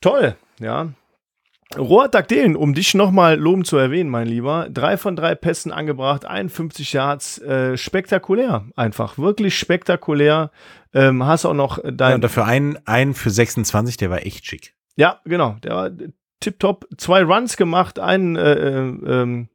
toll, 0.00 0.36
ja. 0.58 0.88
Rohat 1.76 2.14
Dagdelen, 2.14 2.56
um 2.56 2.74
dich 2.74 2.94
nochmal 2.94 3.38
loben 3.38 3.64
zu 3.64 3.76
erwähnen, 3.76 4.10
mein 4.10 4.26
Lieber. 4.26 4.68
Drei 4.68 4.96
von 4.96 5.14
drei 5.14 5.36
Pässen 5.36 5.70
angebracht, 5.70 6.24
51 6.24 6.92
Yards, 6.92 7.38
äh, 7.38 7.76
spektakulär, 7.76 8.66
einfach, 8.74 9.18
wirklich 9.18 9.56
spektakulär. 9.56 10.50
Ähm, 10.92 11.24
hast 11.24 11.44
auch 11.44 11.54
noch 11.54 11.78
dein. 11.84 12.10
Ja, 12.10 12.14
und 12.16 12.24
dafür 12.24 12.46
einen, 12.46 12.78
einen 12.86 13.14
für 13.14 13.30
26, 13.30 13.96
der 13.98 14.10
war 14.10 14.26
echt 14.26 14.46
schick. 14.46 14.74
Ja, 14.96 15.20
genau, 15.24 15.56
der 15.62 15.74
war 15.76 15.90
tipptopp. 16.40 16.88
Zwei 16.96 17.22
Runs 17.22 17.56
gemacht, 17.56 18.00
einen 18.00 18.34
äh, 18.34 18.88
äh, 18.88 19.46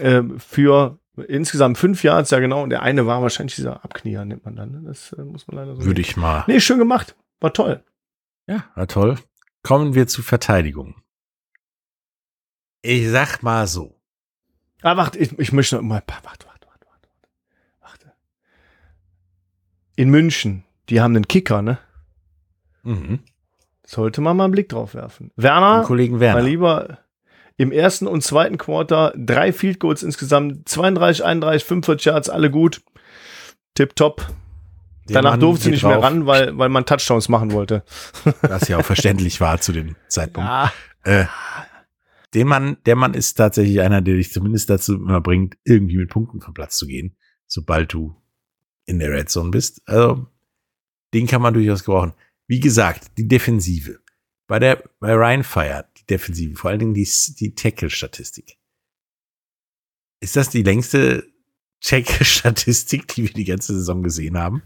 äh, 0.00 0.22
für 0.38 0.98
insgesamt 1.26 1.78
fünf 1.78 2.04
Yards, 2.04 2.30
ja 2.30 2.38
genau. 2.40 2.62
Und 2.62 2.70
der 2.70 2.82
eine 2.82 3.06
war 3.06 3.22
wahrscheinlich 3.22 3.56
dieser 3.56 3.82
Abknier, 3.82 4.24
nennt 4.26 4.44
man 4.44 4.56
dann. 4.56 4.72
Ne? 4.72 4.82
Das 4.84 5.12
äh, 5.14 5.22
muss 5.22 5.46
man 5.46 5.56
leider 5.56 5.76
so. 5.76 5.84
Würde 5.86 6.02
ich 6.02 6.18
mal. 6.18 6.44
Nee, 6.46 6.60
schön 6.60 6.78
gemacht. 6.78 7.16
War 7.40 7.54
toll. 7.54 7.82
Ja, 8.46 8.64
war 8.74 8.88
toll. 8.88 9.16
Kommen 9.62 9.94
wir 9.94 10.06
zur 10.06 10.24
Verteidigung. 10.24 11.01
Ich 12.82 13.08
sag 13.08 13.42
mal 13.42 13.66
so. 13.66 13.96
Ah, 14.82 14.96
warte, 14.96 15.18
ich, 15.18 15.38
ich 15.38 15.52
möchte 15.52 15.76
noch 15.76 15.82
mal. 15.82 16.02
Warte, 16.06 16.24
warte, 16.24 16.46
warte, 16.46 16.86
warte, 16.86 17.08
warte. 17.80 18.12
In 19.94 20.10
München, 20.10 20.64
die 20.88 21.00
haben 21.00 21.14
einen 21.14 21.28
Kicker, 21.28 21.62
ne? 21.62 21.78
Mhm. 22.82 23.20
Sollte 23.86 24.20
man 24.20 24.36
mal 24.36 24.44
einen 24.44 24.52
Blick 24.52 24.68
drauf 24.68 24.94
werfen. 24.94 25.30
Werner, 25.36 25.84
Kollegen 25.84 26.18
Werner. 26.18 26.40
mein 26.40 26.50
Lieber, 26.50 26.98
im 27.56 27.70
ersten 27.70 28.08
und 28.08 28.22
zweiten 28.22 28.58
Quarter 28.58 29.12
drei 29.16 29.52
Field 29.52 29.78
Goals 29.78 30.02
insgesamt, 30.02 30.68
32, 30.68 31.24
31, 31.24 31.64
45 31.64 32.04
Yards, 32.06 32.30
alle 32.30 32.50
gut. 32.50 32.82
Tip 33.74 33.94
top. 33.94 34.26
Danach 35.06 35.36
durfte 35.36 35.64
sie 35.64 35.70
nicht 35.72 35.82
drauf. 35.82 35.92
mehr 35.92 36.02
ran, 36.02 36.26
weil, 36.26 36.56
weil 36.58 36.68
man 36.68 36.86
Touchdowns 36.86 37.28
machen 37.28 37.52
wollte. 37.52 37.84
Was 38.42 38.68
ja 38.68 38.78
auch 38.78 38.84
verständlich 38.84 39.40
war 39.40 39.60
zu 39.60 39.72
dem 39.72 39.96
Zeitpunkt. 40.08 40.48
Ja. 40.48 40.72
Äh, 41.04 41.26
den 42.34 42.48
Mann, 42.48 42.76
der 42.86 42.96
Mann 42.96 43.14
ist 43.14 43.34
tatsächlich 43.34 43.80
einer, 43.80 44.00
der 44.00 44.16
dich 44.16 44.32
zumindest 44.32 44.70
dazu 44.70 44.94
immer 44.94 45.20
bringt, 45.20 45.56
irgendwie 45.64 45.98
mit 45.98 46.10
Punkten 46.10 46.40
vom 46.40 46.54
Platz 46.54 46.78
zu 46.78 46.86
gehen, 46.86 47.16
sobald 47.46 47.92
du 47.92 48.16
in 48.86 48.98
der 48.98 49.10
Red 49.10 49.28
Zone 49.28 49.50
bist. 49.50 49.82
Also, 49.86 50.26
den 51.12 51.26
kann 51.26 51.42
man 51.42 51.54
durchaus 51.54 51.84
gebrauchen. 51.84 52.14
Wie 52.46 52.60
gesagt, 52.60 53.18
die 53.18 53.28
Defensive. 53.28 54.00
Bei 54.46 54.58
der, 54.58 54.82
bei 54.98 55.14
Ryan 55.14 55.44
Fire, 55.44 55.86
die 55.96 56.06
Defensive, 56.06 56.56
vor 56.56 56.70
allen 56.70 56.78
Dingen 56.78 56.94
die, 56.94 57.08
die 57.38 57.54
Tackle-Statistik. 57.54 58.56
Ist 60.20 60.36
das 60.36 60.50
die 60.50 60.62
längste 60.62 61.26
Tackle-Statistik, 61.82 63.08
die 63.14 63.24
wir 63.24 63.32
die 63.32 63.44
ganze 63.44 63.74
Saison 63.74 64.02
gesehen 64.02 64.38
haben? 64.38 64.62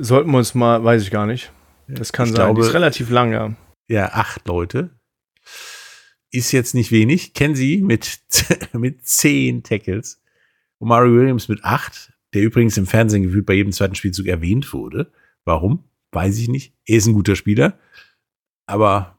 Sollten 0.00 0.30
wir 0.30 0.38
uns 0.38 0.54
mal, 0.54 0.82
weiß 0.82 1.02
ich 1.02 1.10
gar 1.10 1.26
nicht. 1.26 1.52
Das 1.88 2.12
kann 2.12 2.26
ich 2.26 2.34
sein. 2.34 2.46
Glaube, 2.46 2.60
die 2.60 2.66
ist 2.66 2.74
relativ 2.74 3.10
lang, 3.10 3.32
ja. 3.32 3.54
Ja, 3.88 4.12
acht 4.12 4.46
Leute 4.46 4.90
ist 6.30 6.52
jetzt 6.52 6.74
nicht 6.74 6.92
wenig. 6.92 7.34
Kennen 7.34 7.54
Sie 7.54 7.78
mit, 7.82 8.20
mit 8.72 9.06
zehn 9.06 9.62
Tackles. 9.62 10.22
Und 10.78 10.88
Mario 10.88 11.14
Williams 11.14 11.48
mit 11.48 11.64
acht, 11.64 12.12
der 12.34 12.42
übrigens 12.42 12.76
im 12.76 12.86
Fernsehen 12.86 13.22
gefühlt 13.22 13.46
bei 13.46 13.54
jedem 13.54 13.72
zweiten 13.72 13.94
Spielzug 13.94 14.26
erwähnt 14.26 14.72
wurde. 14.72 15.10
Warum? 15.44 15.84
Weiß 16.12 16.38
ich 16.38 16.48
nicht. 16.48 16.74
Er 16.84 16.98
ist 16.98 17.06
ein 17.06 17.14
guter 17.14 17.36
Spieler. 17.36 17.78
Aber 18.66 19.16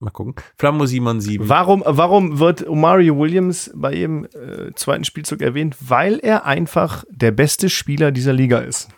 Mal 0.00 0.10
gucken. 0.10 0.34
Flammo 0.58 0.84
Simon 0.84 1.20
7. 1.20 1.48
Warum, 1.48 1.82
warum 1.86 2.38
wird 2.38 2.68
Omari 2.68 3.08
Williams 3.16 3.70
bei 3.74 3.94
jedem 3.94 4.26
äh, 4.26 4.74
zweiten 4.74 5.04
Spielzug 5.04 5.40
erwähnt? 5.40 5.76
Weil 5.80 6.18
er 6.18 6.44
einfach 6.44 7.04
der 7.08 7.30
beste 7.30 7.70
Spieler 7.70 8.12
dieser 8.12 8.34
Liga 8.34 8.58
ist. 8.58 8.88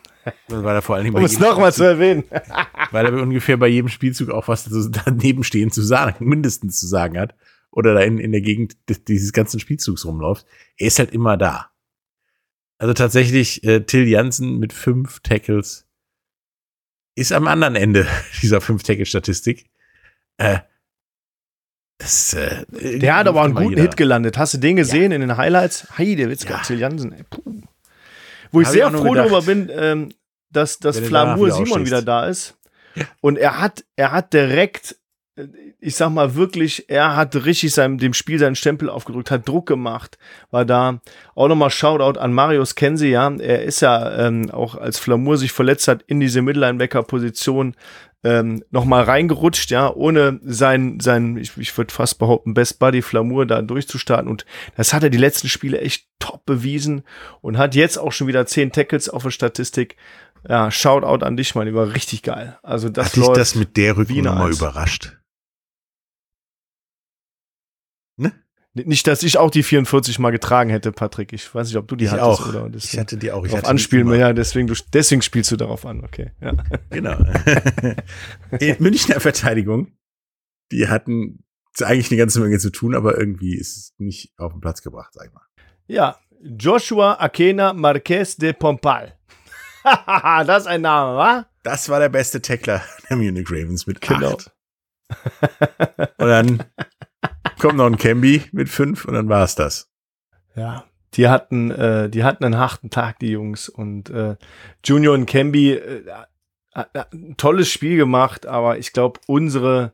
Weil 0.48 0.74
er 0.76 0.82
vor 0.82 0.96
allen 0.96 1.04
Dingen 1.04 1.16
Um 1.16 1.24
es 1.24 1.38
nochmal 1.38 1.72
zu 1.72 1.84
erwähnen. 1.84 2.24
weil 2.90 3.06
er 3.06 3.12
ungefähr 3.12 3.56
bei 3.56 3.68
jedem 3.68 3.88
Spielzug 3.88 4.30
auch 4.30 4.48
was 4.48 4.68
daneben 5.04 5.44
stehen 5.44 5.70
zu 5.70 5.82
sagen, 5.82 6.24
mindestens 6.26 6.78
zu 6.80 6.86
sagen 6.86 7.18
hat. 7.18 7.34
Oder 7.70 7.94
da 7.94 8.00
in, 8.00 8.18
in 8.18 8.32
der 8.32 8.40
Gegend 8.40 8.76
dieses 9.08 9.32
ganzen 9.32 9.60
Spielzugs 9.60 10.04
rumläuft. 10.06 10.46
Er 10.78 10.86
ist 10.86 10.98
halt 10.98 11.12
immer 11.12 11.36
da. 11.36 11.70
Also 12.78 12.94
tatsächlich, 12.94 13.64
äh, 13.64 13.80
Till 13.80 14.06
Jansen 14.06 14.58
mit 14.58 14.72
fünf 14.72 15.20
Tackles 15.20 15.86
ist 17.14 17.32
am 17.32 17.46
anderen 17.46 17.76
Ende 17.76 18.06
dieser 18.42 18.60
fünf 18.60 18.82
Tackle-Statistik. 18.82 19.70
Äh, 20.38 20.58
das, 21.98 22.34
äh, 22.34 22.98
Der 22.98 23.16
hat 23.16 23.26
aber 23.26 23.42
einen 23.42 23.54
guten. 23.54 23.80
Hit 23.80 23.96
gelandet. 23.96 24.36
Hast 24.36 24.52
du 24.54 24.58
den 24.58 24.76
gesehen 24.76 25.12
in 25.12 25.22
den 25.22 25.36
Highlights? 25.36 25.96
Heide 25.96 26.28
Witzka, 26.28 26.56
Ja. 26.56 26.62
Till 26.62 26.78
Jansen. 26.78 27.12
Ey, 27.12 27.24
puh. 27.28 27.62
Wo 28.51 28.61
ich 28.61 28.66
Hab 28.66 28.74
ich 28.74 28.80
sehr 28.80 28.90
nur 28.90 29.03
froh 29.03 29.14
darüber 29.14 29.42
bin, 29.42 29.70
ähm, 29.72 30.09
dass, 30.51 30.78
dass 30.78 30.99
Flamur 30.99 31.47
wieder 31.47 31.57
Simon 31.57 31.86
wieder 31.86 32.03
da 32.03 32.26
ist. 32.26 32.57
Und 33.20 33.36
er 33.38 33.61
hat, 33.61 33.84
er 33.97 34.12
hat 34.12 34.32
direkt, 34.32 34.97
äh, 35.36 35.47
ich 35.80 35.97
sag 35.97 36.11
mal 36.11 36.34
wirklich, 36.34 36.88
er 36.88 37.16
hat 37.16 37.36
richtig 37.44 37.72
seinem, 37.74 37.99
dem 37.99 38.14
Spiel 38.14 38.38
seinen 38.38 38.57
Stempel 38.57 38.88
aufgedrückt, 38.88 39.30
hat 39.30 39.47
Druck 39.47 39.66
gemacht, 39.66 40.18
war 40.51 40.64
da. 40.64 41.01
Auch 41.34 41.49
nochmal 41.49 41.70
Shoutout 41.70 42.18
an 42.18 42.32
Marius 42.32 42.74
Kenzie, 42.74 43.11
ja. 43.11 43.30
Er 43.36 43.62
ist 43.62 43.80
ja 43.80 44.26
ähm, 44.26 44.51
auch 44.51 44.74
als 44.74 44.99
Flamur 44.99 45.36
sich 45.36 45.53
verletzt 45.53 45.88
hat 45.88 46.03
in 46.07 46.20
diese 46.20 46.42
Mittellinebacker-Position 46.42 47.74
ähm, 48.26 48.64
nochmal 48.70 49.04
reingerutscht, 49.04 49.70
ja, 49.70 49.92
ohne 49.94 50.40
sein, 50.42 50.98
sein 50.98 51.36
ich, 51.36 51.56
ich 51.56 51.76
würde 51.78 51.94
fast 51.94 52.18
behaupten, 52.18 52.54
Best 52.54 52.80
Buddy 52.80 53.00
Flamur 53.00 53.46
da 53.46 53.62
durchzustarten. 53.62 54.28
Und 54.28 54.44
das 54.76 54.92
hat 54.92 55.04
er 55.04 55.10
die 55.10 55.18
letzten 55.18 55.48
Spiele 55.48 55.80
echt 55.80 56.08
top 56.18 56.44
bewiesen 56.44 57.04
und 57.40 57.56
hat 57.56 57.76
jetzt 57.76 57.98
auch 57.98 58.10
schon 58.10 58.26
wieder 58.26 58.44
zehn 58.46 58.72
Tackles 58.72 59.08
auf 59.08 59.22
der 59.22 59.30
Statistik. 59.30 59.96
Ja, 60.48 60.70
Shoutout 60.72 61.24
an 61.24 61.36
dich, 61.36 61.54
mein 61.54 61.66
Lieber, 61.68 61.94
richtig 61.94 62.22
geil. 62.22 62.58
Also 62.62 62.88
das 62.88 63.06
Hat 63.06 63.16
dich 63.16 63.24
läuft. 63.24 63.40
das 63.40 63.54
mit 63.54 63.76
der 63.76 63.96
Rückennummer 63.96 64.46
Eins. 64.46 64.58
überrascht? 64.58 65.16
Nicht, 68.84 69.06
dass 69.06 69.22
ich 69.22 69.38
auch 69.38 69.50
die 69.50 69.62
44 69.62 70.18
mal 70.18 70.30
getragen 70.30 70.68
hätte, 70.70 70.92
Patrick. 70.92 71.32
Ich 71.32 71.54
weiß 71.54 71.68
nicht, 71.68 71.76
ob 71.76 71.88
du 71.88 71.96
die 71.96 72.04
Ich 72.04 72.10
hattest 72.10 72.24
auch. 72.26 72.48
oder 72.48 72.66
Ich 72.66 72.72
deswegen 72.72 73.00
hatte 73.00 73.16
die 73.16 73.32
auch. 73.32 73.44
Ich 73.44 73.50
darauf 73.50 73.62
hatte 73.64 73.70
anspielen. 73.70 74.06
immer. 74.06 74.16
Ja, 74.16 74.32
deswegen, 74.32 74.66
du, 74.66 74.74
deswegen 74.92 75.22
spielst 75.22 75.50
du 75.50 75.56
darauf 75.56 75.86
an. 75.86 76.04
Okay. 76.04 76.32
Ja. 76.40 76.52
Genau. 76.90 77.16
In 78.60 78.76
Münchner 78.78 79.20
Verteidigung, 79.20 79.92
die 80.72 80.88
hatten 80.88 81.42
eigentlich 81.82 82.10
eine 82.10 82.18
ganze 82.18 82.40
Menge 82.40 82.58
zu 82.58 82.70
tun, 82.70 82.94
aber 82.94 83.18
irgendwie 83.18 83.54
ist 83.56 83.76
es 83.76 83.94
nicht 83.98 84.32
auf 84.38 84.52
den 84.52 84.60
Platz 84.60 84.82
gebracht, 84.82 85.12
sag 85.14 85.26
ich 85.26 85.32
mal. 85.32 85.42
ja, 85.86 86.18
Joshua 86.42 87.14
Akena 87.20 87.72
Marquez 87.72 88.36
de 88.36 88.52
Pompal. 88.52 89.16
das 90.46 90.62
ist 90.62 90.66
ein 90.66 90.82
Name, 90.82 91.16
wa? 91.16 91.46
Das 91.62 91.88
war 91.88 91.98
der 91.98 92.08
beste 92.10 92.40
Tackler 92.42 92.82
der 93.08 93.16
Munich 93.16 93.46
Ravens 93.50 93.86
mit 93.86 94.00
Genau. 94.00 94.34
acht. 94.36 94.52
Und 96.18 96.28
dann 96.28 96.62
kommt 97.59 97.76
noch 97.76 97.86
ein 97.86 97.98
Camby 97.98 98.42
mit 98.52 98.68
fünf 98.68 99.04
und 99.04 99.14
dann 99.14 99.28
war 99.28 99.44
es 99.44 99.54
das. 99.54 99.90
Ja, 100.54 100.84
die 101.14 101.28
hatten, 101.28 101.70
äh, 101.70 102.09
die 102.09 102.24
hatten 102.24 102.44
einen 102.44 102.59
harten 102.59 102.90
Tag, 102.90 103.18
die 103.18 103.30
Jungs. 103.30 103.68
Und 103.68 104.11
äh, 104.11 104.36
Junior 104.84 105.14
und 105.14 105.26
Camby 105.26 105.72
äh, 105.72 106.04
hat 106.11 106.28
hat 106.76 107.12
ein 107.14 107.36
tolles 107.36 107.70
Spiel 107.70 107.96
gemacht, 107.96 108.46
aber 108.46 108.78
ich 108.78 108.92
glaube, 108.92 109.20
unsere 109.26 109.92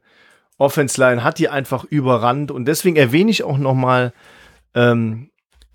Offense 0.59 1.01
Line 1.01 1.23
hat 1.23 1.39
die 1.39 1.49
einfach 1.49 1.85
überrannt. 1.85 2.51
Und 2.51 2.67
deswegen 2.67 2.97
erwähne 2.97 3.31
ich 3.31 3.45
auch 3.45 3.59
noch 3.59 3.75
mal 3.75 4.13
ähm, 4.75 5.31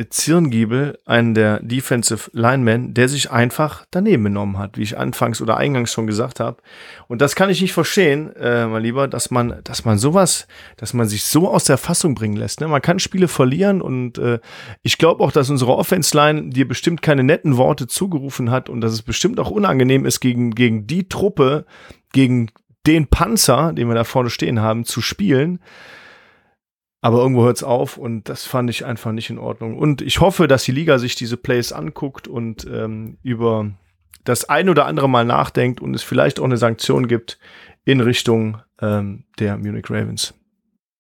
Zirngiebel, 0.05 0.99
einen 1.05 1.33
der 1.33 1.59
Defensive 1.61 2.29
Linemen, 2.31 2.93
der 2.93 3.09
sich 3.09 3.31
einfach 3.31 3.85
daneben 3.89 4.25
genommen 4.25 4.59
hat, 4.59 4.77
wie 4.77 4.83
ich 4.83 4.97
anfangs 4.97 5.41
oder 5.41 5.57
eingangs 5.57 5.91
schon 5.91 6.05
gesagt 6.05 6.39
habe. 6.39 6.57
Und 7.07 7.19
das 7.21 7.35
kann 7.35 7.49
ich 7.49 7.61
nicht 7.61 7.73
verstehen, 7.73 8.35
äh, 8.35 8.67
mein 8.67 8.83
Lieber, 8.83 9.07
dass 9.07 9.31
man, 9.31 9.59
dass 9.63 9.85
man 9.85 9.97
sowas, 9.97 10.47
dass 10.77 10.93
man 10.93 11.07
sich 11.07 11.23
so 11.23 11.49
aus 11.49 11.63
der 11.63 11.79
Fassung 11.79 12.13
bringen 12.13 12.37
lässt. 12.37 12.61
Ne? 12.61 12.67
Man 12.67 12.81
kann 12.81 12.99
Spiele 12.99 13.27
verlieren 13.27 13.81
und 13.81 14.19
äh, 14.19 14.39
ich 14.83 14.99
glaube 14.99 15.23
auch, 15.23 15.31
dass 15.31 15.49
unsere 15.49 15.75
Offense-Line 15.75 16.49
dir 16.49 16.67
bestimmt 16.67 17.01
keine 17.01 17.23
netten 17.23 17.57
Worte 17.57 17.87
zugerufen 17.87 18.51
hat 18.51 18.69
und 18.69 18.81
dass 18.81 18.93
es 18.93 19.01
bestimmt 19.01 19.39
auch 19.39 19.49
unangenehm 19.49 20.05
ist, 20.05 20.19
gegen, 20.19 20.51
gegen 20.51 20.85
die 20.85 21.09
Truppe, 21.09 21.65
gegen 22.13 22.51
den 22.85 23.07
Panzer, 23.07 23.73
den 23.73 23.87
wir 23.87 23.95
da 23.95 24.03
vorne 24.03 24.29
stehen 24.29 24.61
haben, 24.61 24.85
zu 24.85 25.01
spielen. 25.01 25.59
Aber 27.07 27.19
irgendwo 27.19 27.45
hört 27.45 27.55
es 27.55 27.63
auf 27.63 27.95
und 27.95 28.27
das 28.27 28.43
fand 28.43 28.69
ich 28.69 28.83
einfach 28.83 29.13
nicht 29.13 29.29
in 29.29 29.37
Ordnung. 29.37 29.77
Und 29.77 30.01
ich 30.01 30.19
hoffe, 30.19 30.45
dass 30.49 30.65
die 30.65 30.73
Liga 30.73 30.99
sich 30.99 31.15
diese 31.15 31.37
Plays 31.37 31.71
anguckt 31.71 32.27
und 32.27 32.67
ähm, 32.69 33.17
über 33.23 33.71
das 34.25 34.49
ein 34.49 34.67
oder 34.67 34.87
andere 34.87 35.07
Mal 35.07 35.23
nachdenkt 35.23 35.79
und 35.79 35.93
es 35.93 36.03
vielleicht 36.03 36.37
auch 36.37 36.43
eine 36.43 36.57
Sanktion 36.57 37.07
gibt 37.07 37.39
in 37.85 38.01
Richtung 38.01 38.57
ähm, 38.81 39.23
der 39.39 39.57
Munich 39.57 39.89
Ravens. 39.89 40.33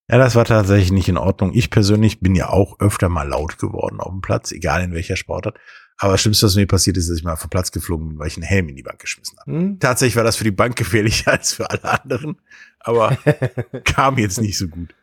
Ja, 0.09 0.17
das 0.17 0.35
war 0.35 0.45
tatsächlich 0.45 0.93
nicht 0.93 1.09
in 1.09 1.17
Ordnung. 1.17 1.51
Ich 1.53 1.69
persönlich 1.69 2.21
bin 2.21 2.35
ja 2.35 2.51
auch 2.51 2.79
öfter 2.79 3.09
mal 3.09 3.27
laut 3.27 3.57
geworden 3.57 3.99
auf 3.99 4.13
dem 4.13 4.21
Platz, 4.21 4.53
egal 4.53 4.83
in 4.83 4.93
welcher 4.93 5.17
Sportart. 5.17 5.59
Aber 5.97 6.13
das 6.13 6.21
Schlimmste, 6.21 6.45
was 6.45 6.55
mir 6.55 6.67
passiert 6.67 6.95
ist, 6.95 7.09
dass 7.09 7.17
ich 7.17 7.25
mal 7.25 7.35
vom 7.35 7.49
Platz 7.49 7.73
geflogen 7.73 8.07
bin, 8.07 8.19
weil 8.19 8.27
ich 8.27 8.37
einen 8.37 8.43
Helm 8.43 8.69
in 8.69 8.77
die 8.77 8.83
Bank 8.83 8.99
geschmissen 8.99 9.37
habe. 9.39 9.51
Hm? 9.51 9.79
Tatsächlich 9.81 10.15
war 10.15 10.23
das 10.23 10.37
für 10.37 10.45
die 10.45 10.51
Bank 10.51 10.75
gefährlicher 10.77 11.33
als 11.33 11.51
für 11.51 11.69
alle 11.69 11.83
anderen, 11.83 12.37
aber 12.79 13.17
kam 13.83 14.17
jetzt 14.17 14.39
nicht 14.39 14.57
so 14.57 14.69
gut. 14.69 14.95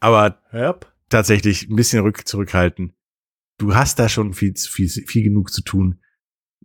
Aber 0.00 0.38
Yep. 0.52 0.86
tatsächlich 1.08 1.68
ein 1.68 1.76
bisschen 1.76 2.02
rück 2.02 2.26
zurückhalten. 2.26 2.94
Du 3.58 3.74
hast 3.74 3.98
da 3.98 4.08
schon 4.08 4.34
viel, 4.34 4.54
viel, 4.56 4.88
viel 4.88 5.22
genug 5.24 5.52
zu 5.52 5.62
tun. 5.62 6.00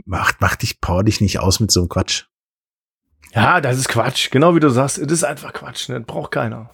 Mach, 0.06 0.34
mach 0.40 0.56
dich, 0.56 0.80
power 0.82 1.04
dich 1.04 1.22
nicht 1.22 1.40
aus 1.40 1.60
mit 1.60 1.72
so 1.72 1.82
einem 1.82 1.90
Quatsch. 1.90 2.26
Ja, 3.34 3.62
das 3.62 3.78
ist 3.78 3.90
Quatsch. 3.90 4.30
Genau 4.30 4.56
wie 4.56 4.60
du 4.60 4.70
sagst, 4.70 5.00
das 5.00 5.12
ist 5.12 5.24
einfach 5.24 5.54
Quatsch. 5.54 5.90
Ne? 5.90 6.00
Das 6.00 6.06
braucht 6.06 6.32
keiner. 6.32 6.70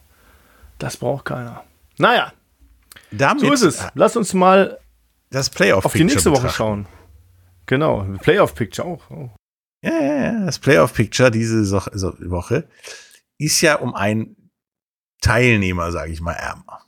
Das 0.78 0.98
braucht 0.98 1.26
keiner. 1.26 1.64
Naja, 1.98 2.34
Damit 3.12 3.42
so 3.46 3.54
ist 3.54 3.62
es. 3.62 3.86
Lass 3.94 4.16
uns 4.16 4.34
mal 4.34 4.78
Das 5.30 5.50
Playoff 5.50 5.86
auf 5.86 5.94
die 5.94 6.04
nächste 6.04 6.32
Woche 6.32 6.50
schauen. 6.50 6.86
Genau, 7.66 8.04
Playoff-Picture 8.22 8.88
auch. 8.88 9.10
Oh. 9.10 9.30
Ja, 9.84 9.92
ja, 9.92 10.16
ja. 10.34 10.46
Das 10.46 10.60
Playoff 10.60 10.94
Picture 10.94 11.30
diese 11.32 11.64
so 11.66 11.82
so 11.94 12.14
Woche 12.20 12.68
ist 13.38 13.62
ja 13.62 13.76
um 13.76 13.94
einen 13.96 14.36
Teilnehmer, 15.22 15.92
sage 15.92 16.12
ich 16.12 16.22
mal, 16.22 16.34
ärmer. 16.34 16.82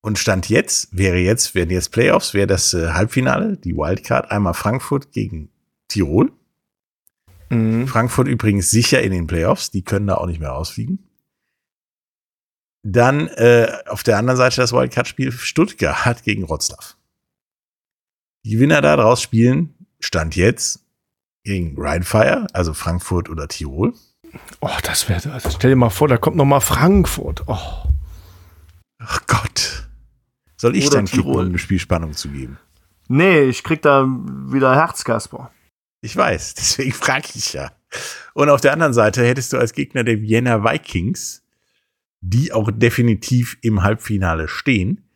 Und 0.00 0.18
Stand 0.18 0.48
jetzt, 0.48 0.96
wäre 0.96 1.18
jetzt, 1.18 1.54
wären 1.54 1.70
jetzt 1.70 1.90
Playoffs, 1.90 2.32
wäre 2.32 2.46
das 2.46 2.72
äh, 2.74 2.90
Halbfinale, 2.92 3.56
die 3.56 3.76
Wildcard, 3.76 4.30
einmal 4.30 4.54
Frankfurt 4.54 5.10
gegen 5.10 5.50
Tirol. 5.88 6.30
Mhm. 7.50 7.88
Frankfurt 7.88 8.28
übrigens 8.28 8.70
sicher 8.70 9.02
in 9.02 9.12
den 9.12 9.26
Playoffs, 9.26 9.70
die 9.70 9.82
können 9.82 10.06
da 10.06 10.16
auch 10.16 10.26
nicht 10.26 10.40
mehr 10.40 10.50
rausfliegen. 10.50 11.00
Dann 12.84 13.26
äh, 13.26 13.66
auf 13.86 14.04
der 14.04 14.16
anderen 14.18 14.36
Seite 14.36 14.60
das 14.60 14.72
Wildcard-Spiel 14.72 15.32
Stuttgart 15.32 16.22
gegen 16.22 16.48
Wroclaw. 16.48 16.94
Die 18.44 18.50
Gewinner 18.50 18.80
da 18.80 18.94
draus 18.94 19.20
spielen, 19.20 19.74
Stand 19.98 20.36
jetzt, 20.36 20.84
gegen 21.42 21.74
Rheinfire, 21.76 22.46
also 22.52 22.74
Frankfurt 22.74 23.28
oder 23.28 23.48
Tirol. 23.48 23.92
Oh, 24.60 24.70
das 24.82 25.08
wäre, 25.08 25.32
also 25.32 25.50
stell 25.50 25.70
dir 25.70 25.76
mal 25.76 25.90
vor, 25.90 26.08
da 26.08 26.16
kommt 26.16 26.36
noch 26.36 26.44
mal 26.44 26.60
Frankfurt. 26.60 27.44
Oh. 27.46 27.88
Ach 28.98 29.26
Gott. 29.26 29.88
Soll 30.56 30.76
ich 30.76 30.86
Oder 30.86 30.96
dann 30.96 31.04
klicken, 31.06 31.26
um 31.26 31.32
Tirol. 31.32 31.46
eine 31.46 31.58
Spielspannung 31.58 32.14
zu 32.14 32.28
geben? 32.30 32.58
Nee, 33.08 33.42
ich 33.42 33.62
krieg 33.62 33.82
da 33.82 34.06
wieder 34.06 34.74
Herz, 34.74 35.04
Kasper. 35.04 35.50
Ich 36.00 36.16
weiß, 36.16 36.54
deswegen 36.58 36.92
frage 36.92 37.28
ich 37.34 37.52
ja. 37.52 37.72
Und 38.34 38.48
auf 38.48 38.60
der 38.60 38.72
anderen 38.72 38.94
Seite 38.94 39.24
hättest 39.24 39.52
du 39.52 39.58
als 39.58 39.72
Gegner 39.72 40.04
der 40.04 40.20
Vienna 40.20 40.64
Vikings, 40.64 41.42
die 42.20 42.52
auch 42.52 42.70
definitiv 42.72 43.56
im 43.62 43.82
Halbfinale 43.82 44.48
stehen, 44.48 45.08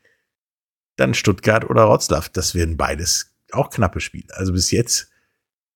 dann 0.97 1.15
Stuttgart 1.15 1.69
oder 1.69 1.89
Wroclaw. 1.89 2.28
Das 2.32 2.55
wären 2.55 2.77
beides 2.77 3.35
auch 3.53 3.70
knappe 3.70 4.01
Spiele. 4.01 4.28
Also 4.37 4.53
bis 4.53 4.70
jetzt 4.70 5.11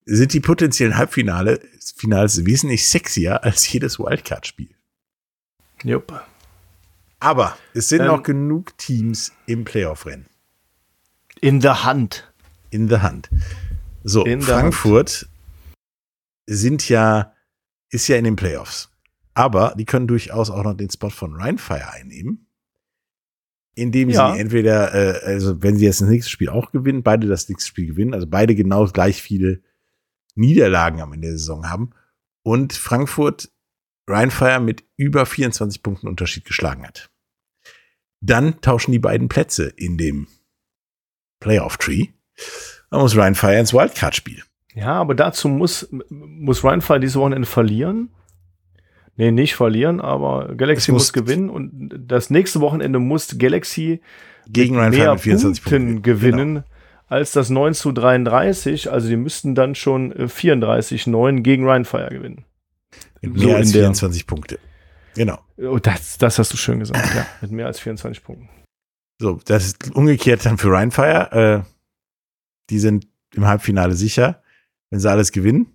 sind 0.07 0.33
die 0.33 0.41
potenziellen 0.41 0.97
Halbfinale 0.97 1.61
Finals 1.97 2.45
wesentlich 2.45 2.89
sexier 2.89 3.43
als 3.45 3.71
jedes 3.73 3.99
Wildcard-Spiel. 3.99 4.71
Jupp. 5.83 6.23
Aber 7.21 7.57
es 7.73 7.89
sind 7.89 8.01
Ähm, 8.03 8.07
noch 8.09 8.23
genug 8.23 8.77
Teams 8.79 9.33
im 9.47 9.65
Playoff-Rennen. 9.65 10.27
In 11.41 11.61
der 11.61 11.85
Hand. 11.85 12.31
in 12.71 12.89
the 12.89 12.97
hand. 12.99 13.31
So, 14.03 14.25
In 14.25 14.41
the 14.41 14.47
Frankfurt 14.49 15.29
sind 16.47 16.89
ja, 16.89 17.33
ist 17.91 18.09
ja 18.09 18.17
in 18.17 18.25
den 18.25 18.35
Playoffs. 18.37 18.91
Aber 19.33 19.75
die 19.79 19.85
können 19.85 20.07
durchaus 20.09 20.51
auch 20.51 20.65
noch 20.65 20.75
den 20.75 20.91
Spot 20.91 21.11
von 21.11 21.35
Rheinfire 21.37 21.93
einnehmen. 21.93 22.47
Indem 23.77 24.11
Ja. 24.11 24.33
sie 24.35 24.41
entweder, 24.41 24.93
äh, 24.95 25.25
also 25.25 25.63
wenn 25.63 25.77
sie 25.77 25.85
jetzt 25.85 26.01
das 26.01 26.09
nächste 26.09 26.31
Spiel 26.31 26.49
auch 26.49 26.73
gewinnen, 26.73 27.03
beide 27.05 27.27
das 27.29 27.49
nächste 27.49 27.69
Spiel 27.69 27.87
gewinnen, 27.87 28.13
also 28.15 28.27
beide 28.27 28.55
genau 28.55 28.87
gleich 28.87 29.23
viele 29.23 29.63
Niederlagen 30.35 31.01
am 31.01 31.13
Ende 31.13 31.29
der 31.29 31.39
Saison 31.39 31.69
haben. 31.71 31.91
Und 32.43 32.73
Frankfurt 32.73 33.51
Ryan 34.09 34.31
Fire 34.31 34.61
mit 34.61 34.85
über 34.97 35.25
24 35.27 35.83
Punkten 35.83 36.09
Unterschied 36.09 36.45
geschlagen 36.45 36.87
hat. 36.87 37.11
Dann 38.21 38.61
tauschen 38.61 38.93
die 38.93 38.99
beiden 38.99 39.29
Plätze 39.29 39.65
in 39.77 39.97
dem 39.99 40.27
Playoff-Tree. 41.41 42.09
Dann 42.91 43.01
muss 43.01 43.17
Ryan 43.17 43.35
Fire 43.35 43.59
ins 43.59 43.73
Wildcard-Spiel. 43.73 44.43
Ja, 44.75 44.95
aber 44.95 45.15
dazu 45.15 45.49
muss, 45.49 45.89
muss 46.11 46.65
Ryan 46.65 46.81
Fire 46.81 47.01
dieses 47.01 47.17
Wochenende 47.17 47.47
verlieren. 47.47 48.11
Nee, 49.17 49.31
nicht 49.31 49.55
verlieren, 49.55 50.01
aber 50.01 50.55
Galaxy 50.57 50.91
muss- 50.91 51.05
muss, 51.05 51.13
gewinnen 51.13 51.49
und 51.49 51.95
das 52.09 52.31
nächste 52.31 52.61
Wochenende 52.61 52.99
muss 52.99 53.39
Galaxy 53.39 54.01
Gegen 54.49 54.75
Ryan 54.77 54.93
Fire 54.93 55.03
mehr 55.05 55.13
mit 55.13 55.21
24 55.23 55.63
Punkten 55.63 55.87
Punkten. 55.87 56.03
gewinnen 56.03 56.65
als 57.15 57.33
das 57.33 57.49
9 57.51 57.75
zu 57.75 57.93
33. 57.93 58.91
Also 58.91 59.09
die 59.09 59.17
müssten 59.17 59.55
dann 59.55 59.75
schon 59.75 60.13
äh, 60.13 60.25
34-9 60.25 61.41
gegen 61.41 61.65
Ryan 61.65 61.85
Fire 61.85 62.09
gewinnen. 62.11 62.45
Mit 63.23 63.39
So 63.39 63.47
mehr 63.47 63.57
als 63.57 63.69
in 63.69 63.73
der- 63.75 63.83
24 63.83 64.27
Punkte. 64.27 64.59
Genau. 65.15 65.39
Oh, 65.59 65.79
das, 65.79 66.19
das 66.19 66.39
hast 66.39 66.53
du 66.53 66.57
schön 66.57 66.81
gesagt, 66.81 67.15
ja. 67.15 67.27
Mit 67.41 67.53
mehr 67.53 67.67
als 67.67 67.79
24 67.81 68.23
Punkten. 68.25 68.49
So, 69.21 69.41
das 69.45 69.67
ist 69.67 69.95
umgekehrt 69.95 70.45
dann 70.45 70.59
für 70.59 70.69
Ryan 70.69 70.91
Fire. 70.91 71.65
Äh, 71.65 71.71
die 72.71 72.79
sind 72.81 73.07
im 73.35 73.47
Halbfinale 73.47 73.95
sicher, 73.95 74.43
wenn 74.91 74.99
sie 75.01 75.09
alles 75.11 75.31
gewinnen. 75.33 75.69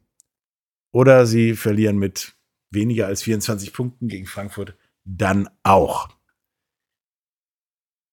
Oder 0.91 1.25
sie 1.25 1.55
verlieren 1.55 1.97
mit 1.97 2.35
weniger 2.71 3.07
als 3.07 3.21
24 3.23 3.71
Punkten 3.73 4.07
gegen 4.09 4.25
Frankfurt. 4.25 4.75
Dann 5.05 5.49
auch. 5.63 6.09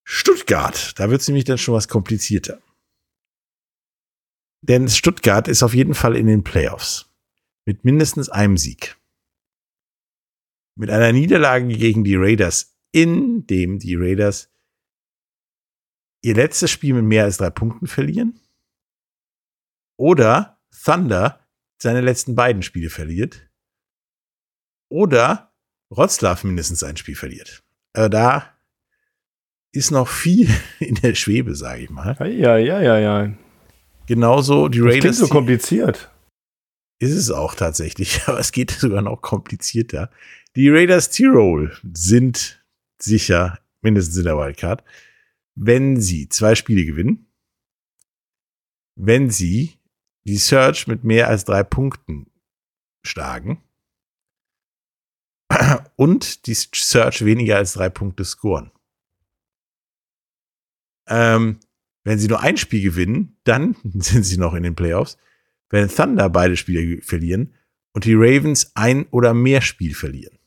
Stuttgart, 0.05 0.93
da 0.99 1.11
wird 1.11 1.21
es 1.23 1.29
nämlich 1.29 1.45
dann 1.45 1.59
schon 1.59 1.75
was 1.75 1.89
komplizierter. 1.89 2.61
Denn 4.63 4.89
Stuttgart 4.89 5.49
ist 5.49 5.63
auf 5.63 5.75
jeden 5.75 5.95
Fall 5.95 6.17
in 6.17 6.27
den 6.27 6.45
Playoffs. 6.45 7.11
Mit 7.67 7.85
mindestens 7.85 8.29
einem 8.29 8.57
Sieg. 8.57 8.97
Mit 10.77 10.91
einer 10.91 11.13
Niederlage 11.13 11.67
gegen 11.69 12.05
die 12.05 12.17
Raiders, 12.17 12.77
in 12.93 13.47
dem 13.47 13.79
die 13.79 13.95
Raiders 13.95 14.51
ihr 16.23 16.35
letztes 16.35 16.71
Spiel 16.71 16.95
mit 16.95 17.05
mehr 17.05 17.25
als 17.25 17.37
drei 17.37 17.51
Punkten 17.51 17.87
verlieren. 17.87 18.41
Oder 19.99 20.61
Thunder 20.85 21.47
seine 21.81 22.01
letzten 22.01 22.35
beiden 22.35 22.63
Spiele 22.63 22.91
verliert. 22.91 23.49
Oder 24.91 25.55
Wroclaw 25.91 26.47
mindestens 26.47 26.83
ein 26.83 26.97
Spiel 26.97 27.15
verliert. 27.15 27.65
Also 27.93 28.09
da 28.09 28.59
ist 29.73 29.91
noch 29.91 30.09
viel 30.09 30.49
in 30.81 30.97
der 30.97 31.15
Schwebe, 31.15 31.55
sage 31.55 31.83
ich 31.83 31.91
mal. 31.91 32.17
Ja, 32.33 32.57
ja, 32.57 32.81
ja, 32.81 32.99
ja. 32.99 33.33
Genauso 34.07 34.69
die 34.69 34.79
Das 34.79 34.89
klingt 34.89 35.05
Raiders. 35.05 35.19
so 35.19 35.29
kompliziert. 35.29 36.11
Ist 36.99 37.13
es 37.15 37.31
auch 37.31 37.55
tatsächlich, 37.55 38.23
aber 38.27 38.39
es 38.39 38.53
geht 38.53 38.71
sogar 38.71 39.03
noch 39.03 39.21
komplizierter. 39.21 40.11
Die 40.55 40.71
Raiders 40.71 41.11
Tirol 41.11 41.77
sind 41.93 42.65
sicher 43.01 43.59
mindestens 43.83 44.17
in 44.17 44.25
der 44.25 44.39
Wildcard, 44.39 44.83
wenn 45.55 46.01
sie 46.01 46.29
zwei 46.29 46.55
Spiele 46.55 46.85
gewinnen, 46.85 47.31
wenn 48.97 49.31
sie 49.31 49.75
die 50.27 50.39
Search 50.39 50.87
mit 50.87 51.05
mehr 51.05 51.29
als 51.29 51.45
drei 51.45 51.63
Punkten 51.63 52.31
schlagen 53.05 53.63
und 55.97 56.47
die 56.47 56.55
Search 56.55 57.25
weniger 57.25 57.57
als 57.57 57.75
drei 57.75 57.89
Punkte 57.89 58.25
scoren. 58.25 58.71
Ähm, 61.09 61.61
wenn 62.07 62.19
sie 62.19 62.29
nur 62.29 62.41
ein 62.41 62.57
Spiel 62.57 62.83
gewinnen, 62.83 63.37
dann 63.45 63.77
sind 63.95 64.25
sie 64.25 64.39
noch 64.39 64.55
in 64.55 64.63
den 64.63 64.75
Playoffs 64.75 65.19
wenn 65.71 65.89
Thunder 65.89 66.29
beide 66.29 66.57
Spiele 66.57 67.03
verlieren 67.03 67.55
und 67.93 68.05
die 68.05 68.15
Ravens 68.15 68.73
ein 68.75 69.07
oder 69.11 69.35
mehr 69.35 69.61
Spiel 69.61 69.95
verlieren. 69.95 70.39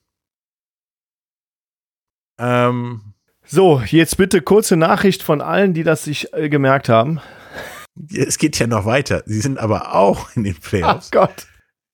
Ähm, 2.39 3.13
So, 3.45 3.81
jetzt 3.81 4.17
bitte 4.17 4.41
kurze 4.41 4.77
Nachricht 4.77 5.23
von 5.23 5.41
allen, 5.41 5.73
die 5.73 5.83
das 5.83 6.03
sich 6.03 6.33
äh, 6.33 6.49
gemerkt 6.49 6.89
haben. 6.89 7.19
es 8.13 8.37
geht 8.37 8.57
ja 8.59 8.67
noch 8.67 8.85
weiter. 8.85 9.23
Sie 9.25 9.41
sind 9.41 9.57
aber 9.57 9.95
auch 9.95 10.35
in 10.35 10.43
den 10.43 10.55
Playoffs. 10.59 11.11
Gott. 11.11 11.47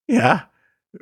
Ja, 0.07 0.51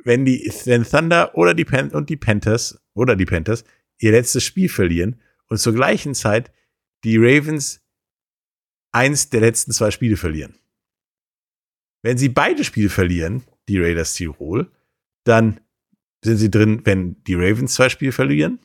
wenn 0.02 0.24
die 0.24 0.50
wenn 0.64 0.84
Thunder 0.84 1.36
oder 1.36 1.54
die 1.54 1.64
Pan 1.64 1.90
und 1.90 2.08
die 2.08 2.16
Panthers 2.16 2.80
oder 2.94 3.16
die 3.16 3.26
Panthers 3.26 3.64
ihr 3.98 4.12
letztes 4.12 4.42
Spiel 4.42 4.68
verlieren 4.68 5.20
und 5.48 5.58
zur 5.58 5.74
gleichen 5.74 6.14
Zeit 6.14 6.50
die 7.04 7.18
Ravens 7.18 7.83
eins 8.94 9.28
der 9.28 9.40
letzten 9.40 9.72
zwei 9.72 9.90
Spiele 9.90 10.16
verlieren. 10.16 10.58
Wenn 12.02 12.18
sie 12.18 12.28
beide 12.28 12.64
Spiele 12.64 12.90
verlieren, 12.90 13.44
die 13.68 13.80
Raiders 13.80 14.14
Tirol, 14.14 14.70
dann 15.24 15.60
sind 16.24 16.38
sie 16.38 16.50
drin, 16.50 16.82
wenn 16.84 17.22
die 17.24 17.34
Ravens 17.34 17.74
zwei 17.74 17.88
Spiele 17.88 18.12
verlieren, 18.12 18.60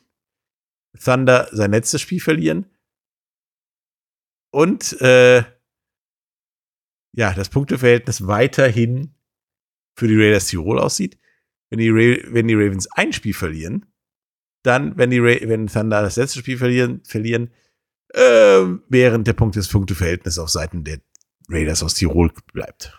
Thunder 1.02 1.48
sein 1.52 1.72
letztes 1.72 2.00
Spiel 2.00 2.20
verlieren 2.20 2.66
und 4.52 5.00
äh, 5.00 5.44
ja, 7.12 7.34
das 7.34 7.48
Punkteverhältnis 7.48 8.26
weiterhin 8.26 9.14
für 9.96 10.08
die 10.08 10.20
Raiders 10.20 10.48
Tirol 10.48 10.78
aussieht. 10.78 11.18
Wenn 11.70 11.78
die, 11.78 11.90
Ra 11.90 12.32
wenn 12.32 12.48
die 12.48 12.54
Ravens 12.54 12.88
ein 12.92 13.12
Spiel 13.12 13.34
verlieren, 13.34 13.86
dann, 14.62 14.96
wenn 14.98 15.10
die 15.10 15.22
wenn 15.22 15.66
Thunder 15.66 16.02
das 16.02 16.16
letzte 16.16 16.40
Spiel 16.40 16.58
verlieren, 16.58 17.02
verlieren, 17.04 17.52
äh, 18.14 18.64
während 18.88 19.26
der 19.26 19.32
Punkt 19.34 19.56
des 19.56 19.68
Punkteverhältnisses 19.68 20.38
auf 20.38 20.50
Seiten 20.50 20.84
der 20.84 21.00
Raiders 21.48 21.82
aus 21.82 21.94
Tirol 21.94 22.32
bleibt. 22.52 22.96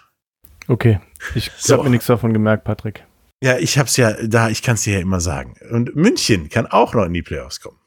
Okay, 0.68 1.00
ich 1.36 1.52
So. 1.58 1.74
habe 1.74 1.84
mir 1.86 1.90
nichts 1.92 2.06
davon 2.08 2.34
gemerkt, 2.34 2.64
Patrick. 2.64 3.06
Ja, 3.44 3.58
ich 3.58 3.78
hab's 3.78 3.98
ja 3.98 4.14
da, 4.28 4.50
ich 4.50 4.62
kann's 4.62 4.84
dir 4.84 4.94
ja 4.96 5.00
immer 5.00 5.20
sagen. 5.20 5.56
Und 5.72 5.96
München 5.96 6.50
kann 6.50 6.68
auch 6.68 6.94
noch 6.94 7.06
in 7.06 7.14
die 7.14 7.24
Playoffs 7.24 7.60
kommen. 7.60 7.80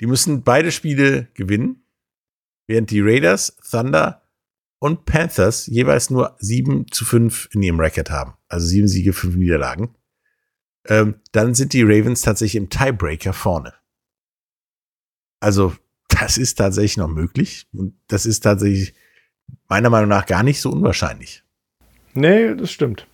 Die 0.00 0.06
müssen 0.06 0.42
beide 0.42 0.70
Spiele 0.70 1.28
gewinnen, 1.34 1.82
während 2.68 2.90
die 2.90 3.00
Raiders, 3.00 3.56
Thunder 3.70 4.22
und 4.78 5.06
Panthers 5.06 5.66
jeweils 5.66 6.10
nur 6.10 6.36
7 6.38 6.86
zu 6.90 7.04
5 7.04 7.48
in 7.52 7.62
ihrem 7.62 7.80
Record 7.80 8.10
haben. 8.10 8.34
Also 8.48 8.66
sieben 8.66 8.88
Siege, 8.88 9.12
fünf 9.12 9.34
Niederlagen. 9.36 9.96
Ähm, 10.86 11.16
dann 11.32 11.54
sind 11.54 11.72
die 11.72 11.82
Ravens 11.82 12.20
tatsächlich 12.20 12.62
im 12.62 12.68
Tiebreaker 12.70 13.32
vorne. 13.32 13.74
Also, 15.40 15.74
das 16.08 16.38
ist 16.38 16.56
tatsächlich 16.56 16.96
noch 16.96 17.08
möglich. 17.08 17.66
Und 17.72 17.94
das 18.08 18.26
ist 18.26 18.40
tatsächlich 18.40 18.94
meiner 19.68 19.90
Meinung 19.90 20.08
nach 20.08 20.26
gar 20.26 20.42
nicht 20.42 20.60
so 20.60 20.70
unwahrscheinlich. 20.70 21.42
Nee, 22.14 22.54
das 22.54 22.70
stimmt. 22.70 23.06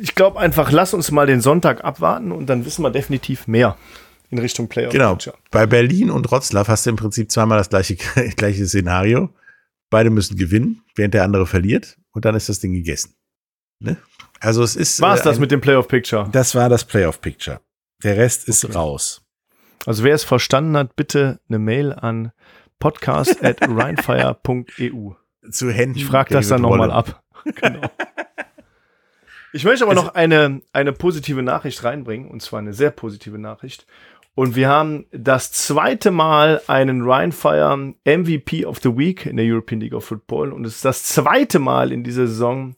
Ich 0.00 0.14
glaube 0.14 0.38
einfach, 0.38 0.72
lass 0.72 0.94
uns 0.94 1.10
mal 1.10 1.26
den 1.26 1.40
Sonntag 1.40 1.84
abwarten 1.84 2.32
und 2.32 2.46
dann 2.46 2.64
wissen 2.64 2.82
wir 2.82 2.90
definitiv 2.90 3.46
mehr 3.46 3.76
in 4.30 4.38
Richtung 4.38 4.68
Playoff. 4.68 4.92
Genau. 4.92 5.14
Picture. 5.14 5.36
Bei 5.50 5.66
Berlin 5.66 6.10
und 6.10 6.30
Wroclaw 6.30 6.68
hast 6.68 6.86
du 6.86 6.90
im 6.90 6.96
Prinzip 6.96 7.30
zweimal 7.30 7.58
das 7.58 7.68
gleiche, 7.70 7.96
gleiche 8.36 8.66
Szenario. 8.66 9.30
Beide 9.90 10.10
müssen 10.10 10.36
gewinnen, 10.36 10.82
während 10.96 11.14
der 11.14 11.24
andere 11.24 11.46
verliert 11.46 11.96
und 12.12 12.24
dann 12.24 12.34
ist 12.34 12.48
das 12.48 12.60
Ding 12.60 12.72
gegessen. 12.72 13.14
Ne? 13.80 13.96
Also 14.40 14.62
es 14.62 14.76
ist. 14.76 15.00
War 15.00 15.14
es 15.14 15.20
äh, 15.20 15.24
das 15.24 15.38
mit 15.38 15.50
dem 15.50 15.60
Playoff 15.60 15.88
Picture? 15.88 16.28
Das 16.30 16.54
war 16.54 16.68
das 16.68 16.84
Playoff 16.84 17.20
Picture. 17.20 17.60
Der 18.02 18.16
Rest 18.16 18.48
ist 18.48 18.64
Okay. 18.64 18.74
raus. 18.74 19.22
Also 19.86 20.04
wer 20.04 20.14
es 20.14 20.24
verstanden 20.24 20.76
hat, 20.76 20.96
bitte 20.96 21.40
eine 21.48 21.58
Mail 21.58 21.92
an 21.92 22.32
podcast 22.78 23.42
at 23.44 23.58
rheinfire.eu. 23.62 25.12
Zu 25.50 25.70
Händen. 25.70 25.96
Ich 25.96 26.04
frage 26.06 26.34
das 26.34 26.48
dann 26.48 26.62
nochmal 26.62 26.90
ab. 26.90 27.22
genau. 27.54 27.80
Ich 29.52 29.64
möchte 29.64 29.84
aber 29.84 29.94
Es- 29.94 30.02
noch 30.02 30.14
eine, 30.14 30.60
eine 30.72 30.92
positive 30.92 31.42
Nachricht 31.42 31.82
reinbringen, 31.84 32.28
und 32.30 32.42
zwar 32.42 32.58
eine 32.58 32.72
sehr 32.74 32.90
positive 32.90 33.38
Nachricht. 33.38 33.86
Und 34.34 34.54
wir 34.54 34.68
haben 34.68 35.06
das 35.10 35.50
zweite 35.50 36.10
Mal 36.12 36.60
einen 36.68 37.02
Ryan 37.02 37.32
Fire 37.32 37.94
MVP 38.04 38.66
of 38.66 38.78
the 38.82 38.96
Week 38.96 39.26
in 39.26 39.36
der 39.36 39.46
European 39.46 39.80
League 39.80 39.94
of 39.94 40.04
Football. 40.04 40.52
Und 40.52 40.64
es 40.64 40.76
ist 40.76 40.84
das 40.84 41.02
zweite 41.04 41.58
Mal 41.58 41.90
in 41.90 42.04
dieser 42.04 42.26
Saison 42.28 42.76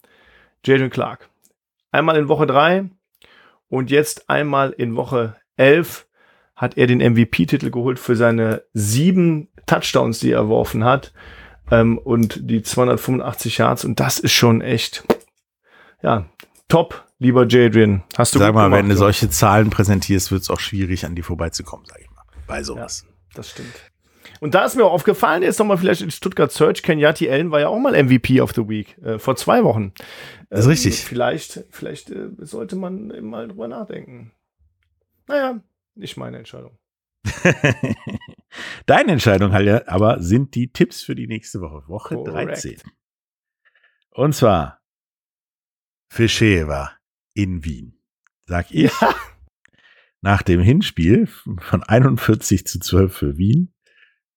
Jaden 0.64 0.89
Clark. 0.90 1.28
Einmal 1.90 2.16
in 2.16 2.28
Woche 2.28 2.47
drei 2.47 2.85
und 3.68 3.90
jetzt 3.90 4.31
einmal 4.31 4.70
in 4.70 4.97
Woche 4.97 5.36
elf 5.56 6.06
hat 6.60 6.76
er 6.76 6.86
den 6.86 6.98
MVP-Titel 6.98 7.70
geholt 7.70 7.98
für 7.98 8.16
seine 8.16 8.64
sieben 8.74 9.48
Touchdowns, 9.64 10.18
die 10.18 10.32
er 10.32 10.40
erworfen 10.40 10.84
hat 10.84 11.14
ähm, 11.70 11.96
und 11.96 12.50
die 12.50 12.62
285 12.62 13.56
Yards. 13.56 13.86
Und 13.86 13.98
das 13.98 14.18
ist 14.18 14.32
schon 14.32 14.60
echt, 14.60 15.04
ja, 16.02 16.26
top, 16.68 17.06
lieber 17.18 17.46
Jadrian. 17.48 18.02
Hast 18.14 18.34
du 18.34 18.38
Sag 18.38 18.52
mal, 18.52 18.64
gemacht, 18.64 18.78
wenn 18.78 18.88
du 18.90 18.94
ja. 18.94 18.98
solche 18.98 19.30
Zahlen 19.30 19.70
präsentierst, 19.70 20.30
wird 20.30 20.42
es 20.42 20.50
auch 20.50 20.60
schwierig, 20.60 21.06
an 21.06 21.14
die 21.14 21.22
vorbeizukommen, 21.22 21.86
sag 21.86 21.98
ich 21.98 22.10
mal. 22.10 22.24
Bei 22.46 22.62
sowas. 22.62 23.06
Das 23.32 23.48
stimmt. 23.48 23.72
Und 24.40 24.54
da 24.54 24.66
ist 24.66 24.76
mir 24.76 24.84
auch 24.84 24.92
aufgefallen, 24.92 25.42
jetzt 25.42 25.58
nochmal 25.58 25.78
vielleicht 25.78 26.02
in 26.02 26.10
Stuttgart 26.10 26.52
Search, 26.52 26.82
Kenyati 26.82 27.30
Allen 27.30 27.50
war 27.50 27.60
ja 27.60 27.68
auch 27.68 27.78
mal 27.78 27.92
MVP 27.92 28.42
of 28.42 28.52
the 28.54 28.68
Week, 28.68 28.98
äh, 29.02 29.18
vor 29.18 29.36
zwei 29.36 29.64
Wochen. 29.64 29.94
Das 30.50 30.60
ist 30.60 30.68
richtig. 30.68 31.04
Vielleicht, 31.04 31.64
vielleicht 31.70 32.10
äh, 32.10 32.28
sollte 32.38 32.76
man 32.76 33.08
mal 33.22 33.48
drüber 33.48 33.66
nachdenken. 33.66 34.32
Naja, 35.26 35.60
nicht 36.01 36.16
meine 36.16 36.39
Entscheidung. 36.39 36.78
Deine 38.86 39.12
Entscheidung, 39.12 39.52
Halja, 39.52 39.82
aber 39.86 40.22
sind 40.22 40.55
die 40.55 40.72
Tipps 40.72 41.02
für 41.02 41.14
die 41.14 41.27
nächste 41.27 41.60
Woche, 41.60 41.86
Woche 41.86 42.14
Korrekt. 42.16 42.64
13. 42.64 42.81
Und 44.10 44.35
zwar 44.35 44.81
Fischeva 46.12 46.93
in 47.35 47.64
Wien. 47.64 47.98
Sag 48.47 48.70
ich. 48.70 48.93
Nach 50.22 50.43
dem 50.43 50.60
Hinspiel 50.60 51.27
von 51.27 51.82
41 51.82 52.66
zu 52.66 52.81
12 52.81 53.16
für 53.16 53.39
Wien 53.39 53.72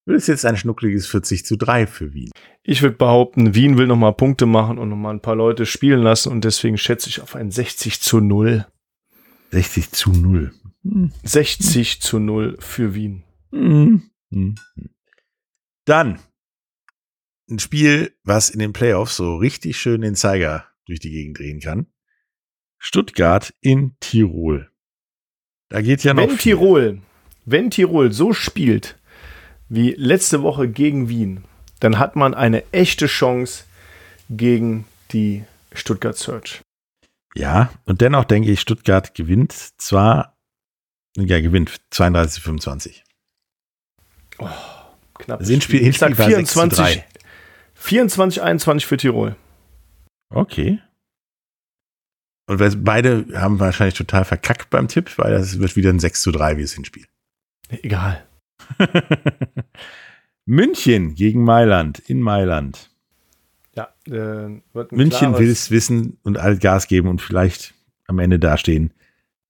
wird 0.06 0.18
es 0.18 0.27
jetzt 0.27 0.45
ein 0.45 0.57
schnuckliges 0.57 1.07
40 1.07 1.45
zu 1.45 1.57
3 1.57 1.88
für 1.88 2.14
Wien. 2.14 2.31
Ich 2.61 2.81
würde 2.81 2.95
behaupten, 2.95 3.56
Wien 3.56 3.77
will 3.77 3.88
nochmal 3.88 4.14
Punkte 4.14 4.45
machen 4.45 4.77
und 4.77 4.90
nochmal 4.90 5.14
ein 5.14 5.22
paar 5.22 5.35
Leute 5.35 5.65
spielen 5.65 6.02
lassen 6.02 6.31
und 6.31 6.44
deswegen 6.44 6.77
schätze 6.77 7.10
ich 7.10 7.22
auf 7.22 7.35
ein 7.35 7.52
60 7.52 8.02
zu 8.02 8.19
0. 8.19 8.65
60 9.52 9.91
zu 9.91 10.11
0. 10.11 10.53
60 10.84 12.01
zu 12.01 12.19
0 12.19 12.57
für 12.60 12.93
Wien. 12.93 13.23
Mhm. 13.51 14.10
Mhm. 14.30 14.55
Dann 15.85 16.19
ein 17.49 17.60
Spiel, 17.60 18.15
was 18.23 18.49
in 18.49 18.60
den 18.60 18.73
Playoffs 18.73 19.18
so 19.18 19.35
richtig 19.35 19.77
schön 19.77 20.01
den 20.01 20.15
Zeiger 20.15 20.65
durch 20.85 20.99
die 20.99 21.11
Gegend 21.11 21.39
drehen 21.39 21.60
kann. 21.60 21.88
Stuttgart 22.77 23.53
in 23.61 23.95
Tirol. 23.99 24.69
Da 25.69 25.81
geht 25.81 26.03
ja 26.03 26.14
noch. 26.14 26.23
Wenn 26.23 26.30
viel. 26.31 26.53
Tirol, 26.53 27.01
wenn 27.45 27.72
Tirol 27.72 28.11
so 28.11 28.34
spielt 28.34 28.99
wie 29.69 29.91
letzte 29.97 30.41
Woche 30.43 30.69
gegen 30.69 31.10
Wien, 31.10 31.45
dann 31.80 31.97
hat 31.97 32.15
man 32.15 32.34
eine 32.34 32.64
echte 32.72 33.07
Chance 33.07 33.64
gegen 34.30 34.85
die 35.11 35.43
Stuttgart 35.73 36.18
Search. 36.18 36.61
Ja, 37.35 37.72
und 37.85 38.01
dennoch 38.01 38.26
denke 38.26 38.51
ich, 38.51 38.61
Stuttgart 38.61 39.15
gewinnt 39.15 39.53
zwar, 39.77 40.32
ja, 41.18 41.40
gewinnt 41.40 41.80
32 41.91 42.44
25. 42.44 43.03
Knapp. 44.38 45.40
Das 45.40 45.48
Hinspiel, 45.48 45.88
ich 45.88 45.98
sag 45.98 46.10
Hinspiel 46.10 46.26
war 46.26 46.35
6 46.35 46.52
zu 46.52 46.60
24, 46.60 46.95
3. 46.95 47.06
24, 47.76 48.41
21 48.41 48.85
für 48.85 48.98
Tirol. 48.98 49.35
Okay. 50.30 50.80
Und 52.48 52.84
beide 52.84 53.26
haben 53.35 53.60
wahrscheinlich 53.60 53.95
total 53.95 54.26
verkackt 54.26 54.69
beim 54.69 54.88
Tipp, 54.88 55.18
weil 55.18 55.31
das 55.31 55.60
wird 55.60 55.76
wieder 55.76 55.91
ein 55.91 55.99
6 55.99 56.22
zu 56.22 56.31
3 56.31 56.57
wie 56.57 56.61
das 56.64 56.73
Hinspiel. 56.73 57.06
Egal. 57.69 58.26
München 60.45 61.15
gegen 61.15 61.44
Mailand 61.44 61.99
in 61.99 62.22
Mailand. 62.22 62.90
Ja, 63.76 63.94
äh, 64.07 64.61
München 64.91 65.38
will 65.38 65.49
es 65.49 65.72
wissen 65.72 66.18
und 66.23 66.38
all 66.38 66.57
Gas 66.57 66.88
geben 66.88 67.07
und 67.07 67.22
vielleicht 67.22 67.73
am 68.07 68.19
Ende 68.19 68.40
dastehen 68.40 68.94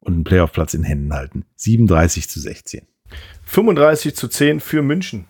und 0.04 0.14
einen 0.14 0.24
Playoff-Platz 0.24 0.74
in 0.74 0.84
Händen 0.84 1.14
halten. 1.14 1.46
37 1.56 2.30
zu 2.30 2.40
16. 2.40 2.88
35 3.44 4.16
zu 4.16 4.28
10 4.28 4.60
für 4.60 4.82
München. 4.82 5.26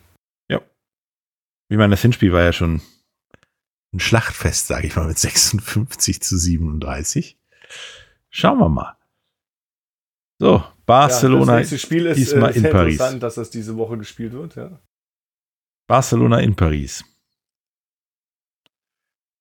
Ich 1.73 1.77
meine, 1.77 1.91
das 1.91 2.03
Hinspiel 2.03 2.31
war 2.31 2.43
ja 2.43 2.53
schon 2.53 2.81
ein 3.93 3.99
Schlachtfest, 3.99 4.67
sage 4.67 4.85
ich 4.85 4.95
mal, 4.95 5.07
mit 5.07 5.17
56 5.17 6.21
zu 6.21 6.37
37. 6.37 7.35
Schauen 8.29 8.59
wir 8.59 8.69
mal. 8.69 8.95
So, 10.39 10.63
Barcelona, 10.85 11.53
Ja, 11.53 11.59
das 11.61 11.71
nächste 11.71 11.87
Spiel 11.87 12.05
ist 12.05 12.17
diesmal 12.17 12.51
äh, 12.51 12.55
in 12.57 12.61
sehr 12.61 12.71
Paris. 12.71 12.93
interessant, 12.93 13.23
dass 13.23 13.35
das 13.35 13.49
diese 13.49 13.75
Woche 13.75 13.97
gespielt 13.97 14.33
wird. 14.33 14.55
Ja. 14.55 14.79
Barcelona 15.87 16.41
in 16.41 16.55
Paris. 16.55 17.03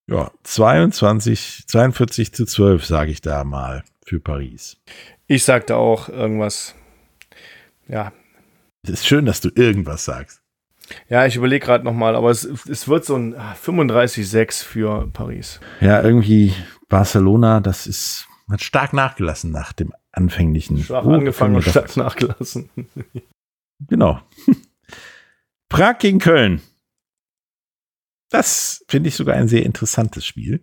Ja, 0.09 0.31
22, 0.43 1.65
42 1.67 2.33
zu 2.33 2.45
12, 2.45 2.83
sage 2.83 3.11
ich 3.11 3.21
da 3.21 3.43
mal 3.43 3.83
für 4.05 4.19
Paris. 4.19 4.81
Ich 5.27 5.43
sagte 5.43 5.75
auch 5.75 6.09
irgendwas. 6.09 6.75
Ja, 7.87 8.11
Es 8.83 8.89
ist 8.91 9.07
schön, 9.07 9.25
dass 9.25 9.41
du 9.41 9.49
irgendwas 9.55 10.05
sagst. 10.05 10.41
ja 11.09 11.25
ich 11.25 11.35
überlege 11.35 11.65
gerade 11.65 11.83
nochmal, 11.83 12.15
aber 12.15 12.29
es, 12.29 12.43
es 12.45 12.87
wird 12.87 13.05
so 13.05 13.15
ein 13.15 13.35
ah, 13.35 13.53
35-6 13.61 14.63
für 14.63 15.07
Paris. 15.11 15.59
Ja, 15.81 16.01
irgendwie 16.01 16.53
Barcelona, 16.89 17.59
das 17.59 17.87
ist, 17.87 18.27
hat 18.49 18.61
stark 18.61 18.93
nachgelassen 18.93 19.51
nach 19.51 19.73
dem 19.73 19.93
anfänglichen. 20.11 20.77
Schwach 20.83 21.05
Oh, 21.05 21.13
angefangen 21.13 21.55
und 21.55 21.63
stark 21.63 21.95
nachgelassen. 21.97 22.69
Genau. 23.89 24.21
Prag 25.69 25.97
gegen 25.97 26.19
Köln. 26.19 26.61
Das 28.29 28.85
finde 28.87 29.09
ich 29.09 29.15
sogar 29.15 29.35
ein 29.35 29.49
sehr 29.49 29.63
interessantes 29.65 30.25
Spiel. 30.25 30.61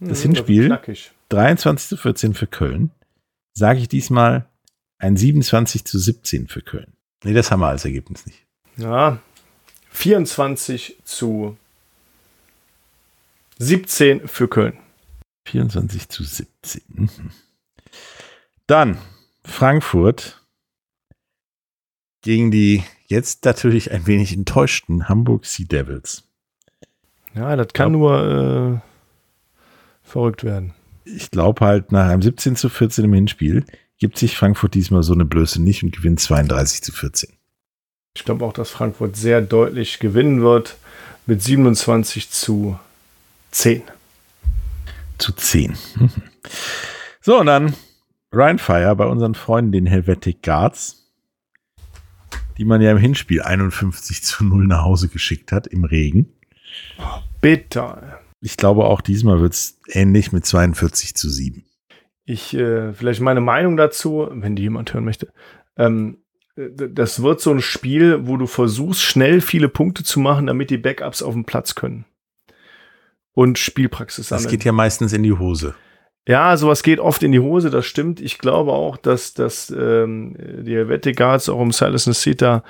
Das 0.00 0.22
Hm, 0.22 0.32
Hinspiel? 0.34 0.66
Knackig. 0.66 1.12
23 1.30 1.88
zu 1.88 1.96
14 1.96 2.34
für 2.34 2.46
Köln. 2.46 2.90
Sage 3.58 3.80
ich 3.80 3.88
diesmal 3.88 4.46
ein 4.98 5.16
27 5.16 5.84
zu 5.84 5.98
17 5.98 6.46
für 6.46 6.62
Köln. 6.62 6.92
Nee, 7.24 7.32
das 7.32 7.50
haben 7.50 7.58
wir 7.58 7.66
als 7.66 7.84
Ergebnis 7.84 8.24
nicht. 8.24 8.46
Ja, 8.76 9.18
24 9.90 11.00
zu 11.02 11.56
17 13.58 14.28
für 14.28 14.46
Köln. 14.46 14.78
24 15.46 16.08
zu 16.08 16.22
17. 16.22 16.82
Mhm. 16.88 17.10
Dann 18.68 18.98
Frankfurt 19.44 20.40
gegen 22.22 22.52
die 22.52 22.84
jetzt 23.08 23.44
natürlich 23.44 23.90
ein 23.90 24.06
wenig 24.06 24.32
enttäuschten 24.34 25.08
Hamburg 25.08 25.46
Sea 25.46 25.66
Devils. 25.66 26.22
Ja, 27.34 27.56
das 27.56 27.72
kann 27.72 27.92
Ja. 27.94 27.98
nur 27.98 28.82
äh, 28.84 30.08
verrückt 30.08 30.44
werden. 30.44 30.74
Ich 31.16 31.30
glaube 31.30 31.64
halt, 31.64 31.92
nach 31.92 32.08
einem 32.08 32.22
17 32.22 32.56
zu 32.56 32.68
14 32.68 33.04
im 33.04 33.12
Hinspiel 33.12 33.64
gibt 33.98 34.18
sich 34.18 34.36
Frankfurt 34.36 34.74
diesmal 34.74 35.02
so 35.02 35.12
eine 35.12 35.24
Blöße 35.24 35.60
nicht 35.60 35.82
und 35.82 35.94
gewinnt 35.94 36.20
32 36.20 36.82
zu 36.82 36.92
14. 36.92 37.30
Ich 38.14 38.24
glaube 38.24 38.44
auch, 38.44 38.52
dass 38.52 38.70
Frankfurt 38.70 39.16
sehr 39.16 39.40
deutlich 39.40 39.98
gewinnen 39.98 40.42
wird 40.42 40.76
mit 41.26 41.42
27 41.42 42.30
zu 42.30 42.78
10. 43.50 43.82
Zu 45.18 45.32
10. 45.32 45.76
Mhm. 45.96 46.10
So, 47.20 47.40
und 47.40 47.46
dann 47.46 47.74
Rheinfire 48.32 48.96
bei 48.96 49.04
unseren 49.04 49.34
Freunden, 49.34 49.72
den 49.72 49.84
Helvetic 49.84 50.42
Guards, 50.42 51.12
die 52.56 52.64
man 52.64 52.80
ja 52.80 52.90
im 52.90 52.96
Hinspiel 52.96 53.42
51 53.42 54.22
zu 54.22 54.44
0 54.44 54.66
nach 54.66 54.82
Hause 54.82 55.08
geschickt 55.08 55.52
hat 55.52 55.66
im 55.66 55.84
Regen. 55.84 56.32
Bitter. 57.42 58.20
Ich 58.40 58.56
glaube, 58.56 58.84
auch 58.84 59.00
diesmal 59.00 59.40
wird 59.40 59.52
es 59.52 59.80
ähnlich 59.88 60.32
mit 60.32 60.46
42 60.46 61.14
zu 61.14 61.28
7. 61.28 61.64
Ich, 62.24 62.54
äh, 62.54 62.92
vielleicht 62.92 63.20
meine 63.20 63.40
Meinung 63.40 63.76
dazu, 63.76 64.28
wenn 64.30 64.54
die 64.54 64.62
jemand 64.62 64.92
hören 64.92 65.04
möchte. 65.04 65.28
Ähm, 65.76 66.18
äh, 66.56 66.68
das 66.90 67.22
wird 67.22 67.40
so 67.40 67.50
ein 67.50 67.60
Spiel, 67.60 68.26
wo 68.26 68.36
du 68.36 68.46
versuchst, 68.46 69.02
schnell 69.02 69.40
viele 69.40 69.68
Punkte 69.68 70.04
zu 70.04 70.20
machen, 70.20 70.46
damit 70.46 70.70
die 70.70 70.78
Backups 70.78 71.22
auf 71.22 71.32
dem 71.34 71.44
Platz 71.44 71.74
können. 71.74 72.04
Und 73.32 73.58
Spielpraxis 73.58 74.28
Das 74.28 74.42
sammeln. 74.42 74.50
geht 74.50 74.64
ja 74.64 74.72
meistens 74.72 75.12
in 75.12 75.22
die 75.22 75.32
Hose. 75.32 75.74
Ja, 76.26 76.54
sowas 76.58 76.82
geht 76.82 77.00
oft 77.00 77.22
in 77.22 77.32
die 77.32 77.40
Hose, 77.40 77.70
das 77.70 77.86
stimmt. 77.86 78.20
Ich 78.20 78.38
glaube 78.38 78.72
auch, 78.72 78.98
dass, 78.98 79.32
dass 79.32 79.70
ähm, 79.70 80.36
die 80.66 80.74
Helvetic 80.74 81.16
Guards 81.16 81.48
auch 81.48 81.58
um 81.58 81.72
Silas 81.72 82.06
Nesita 82.06 82.64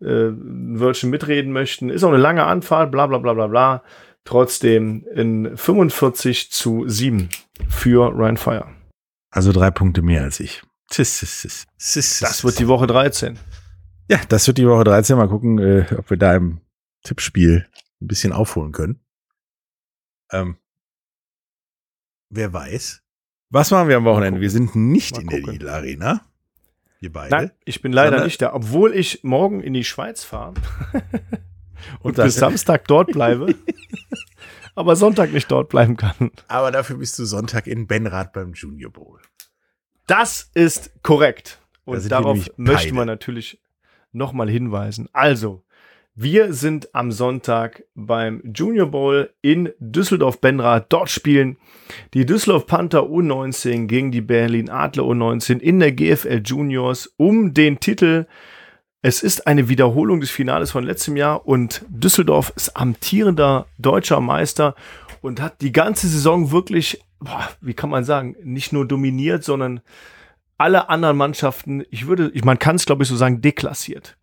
äh, 0.00 0.28
ein 0.28 0.80
Wörtchen 0.80 1.10
mitreden 1.10 1.52
möchten. 1.52 1.90
Ist 1.90 2.04
auch 2.04 2.08
eine 2.08 2.16
lange 2.16 2.44
Anfahrt, 2.44 2.90
bla 2.90 3.06
bla 3.06 3.18
bla 3.18 3.34
bla 3.34 3.48
bla. 3.48 3.82
Trotzdem 4.24 5.04
in 5.14 5.56
45 5.56 6.50
zu 6.52 6.88
7 6.88 7.28
für 7.68 8.08
Ryan 8.14 8.36
Fire. 8.36 8.68
Also 9.30 9.52
drei 9.52 9.70
Punkte 9.70 10.02
mehr 10.02 10.22
als 10.22 10.38
ich. 10.40 10.62
Sis, 10.90 11.18
sis, 11.20 11.40
sis. 11.42 11.66
Sis, 11.76 12.18
sis, 12.18 12.20
Das 12.20 12.44
wird 12.44 12.58
die 12.58 12.68
Woche 12.68 12.86
13. 12.86 13.38
Ja, 14.08 14.20
das 14.28 14.46
wird 14.46 14.58
die 14.58 14.66
Woche 14.68 14.84
13. 14.84 15.16
Mal 15.16 15.28
gucken, 15.28 15.58
äh, 15.58 15.86
ob 15.96 16.10
wir 16.10 16.16
da 16.18 16.34
im 16.36 16.60
Tippspiel 17.02 17.66
ein 18.00 18.06
bisschen 18.06 18.32
aufholen 18.32 18.72
können. 18.72 19.00
Ähm, 20.30 20.56
wer 22.28 22.52
weiß. 22.52 23.02
Was 23.50 23.70
machen 23.70 23.88
wir 23.88 23.96
am 23.96 24.04
Wochenende? 24.04 24.40
Wir 24.40 24.50
sind 24.50 24.76
nicht 24.76 25.12
Mal 25.16 25.22
in 25.22 25.28
der. 25.28 25.40
Lidl 25.40 25.68
Arena. 25.68 26.26
Wir 27.00 27.12
beide. 27.12 27.34
Nein, 27.34 27.50
ich 27.64 27.82
bin 27.82 27.92
leider 27.92 28.10
Sondern- 28.10 28.26
nicht 28.26 28.40
da, 28.42 28.54
obwohl 28.54 28.94
ich 28.94 29.24
morgen 29.24 29.60
in 29.60 29.72
die 29.74 29.84
Schweiz 29.84 30.22
fahre 30.24 30.54
und 32.00 32.16
bis 32.16 32.36
Samstag 32.36 32.86
dort 32.88 33.12
bleibe, 33.12 33.54
aber 34.74 34.96
Sonntag 34.96 35.32
nicht 35.32 35.50
dort 35.50 35.68
bleiben 35.68 35.96
kann. 35.96 36.30
Aber 36.48 36.70
dafür 36.70 36.96
bist 36.96 37.18
du 37.18 37.24
Sonntag 37.24 37.66
in 37.66 37.86
Benrath 37.86 38.32
beim 38.32 38.52
Junior 38.54 38.90
Bowl. 38.90 39.20
Das 40.06 40.50
ist 40.54 40.92
korrekt. 41.02 41.60
Da 41.84 41.92
Und 41.92 42.02
wir 42.02 42.08
darauf 42.08 42.50
möchte 42.56 42.94
man 42.94 43.06
natürlich 43.06 43.60
nochmal 44.12 44.48
hinweisen. 44.48 45.08
Also, 45.12 45.64
wir 46.14 46.52
sind 46.52 46.94
am 46.94 47.10
Sonntag 47.10 47.84
beim 47.94 48.42
Junior 48.54 48.86
Bowl 48.86 49.30
in 49.40 49.70
Düsseldorf-Benrath. 49.78 50.92
Dort 50.92 51.08
spielen 51.08 51.56
die 52.12 52.26
Düsseldorf 52.26 52.66
Panther 52.66 53.04
U19 53.04 53.86
gegen 53.86 54.12
die 54.12 54.20
Berlin 54.20 54.68
Adler 54.68 55.04
U19 55.04 55.58
in 55.58 55.80
der 55.80 55.92
GFL 55.92 56.42
Juniors 56.44 57.14
um 57.16 57.54
den 57.54 57.80
Titel. 57.80 58.26
Es 59.04 59.20
ist 59.20 59.48
eine 59.48 59.68
Wiederholung 59.68 60.20
des 60.20 60.30
Finales 60.30 60.70
von 60.70 60.84
letztem 60.84 61.16
Jahr 61.16 61.44
und 61.44 61.84
Düsseldorf 61.88 62.52
ist 62.54 62.76
amtierender 62.76 63.66
deutscher 63.76 64.20
Meister 64.20 64.76
und 65.22 65.40
hat 65.40 65.60
die 65.60 65.72
ganze 65.72 66.06
Saison 66.06 66.52
wirklich, 66.52 67.02
boah, 67.18 67.48
wie 67.60 67.74
kann 67.74 67.90
man 67.90 68.04
sagen, 68.04 68.36
nicht 68.44 68.72
nur 68.72 68.86
dominiert, 68.86 69.42
sondern 69.42 69.80
alle 70.56 70.88
anderen 70.88 71.16
Mannschaften, 71.16 71.84
ich 71.90 72.06
würde, 72.06 72.30
man 72.44 72.60
kann 72.60 72.76
es 72.76 72.86
glaube 72.86 73.02
ich 73.02 73.08
so 73.08 73.16
sagen, 73.16 73.40
deklassiert. 73.40 74.16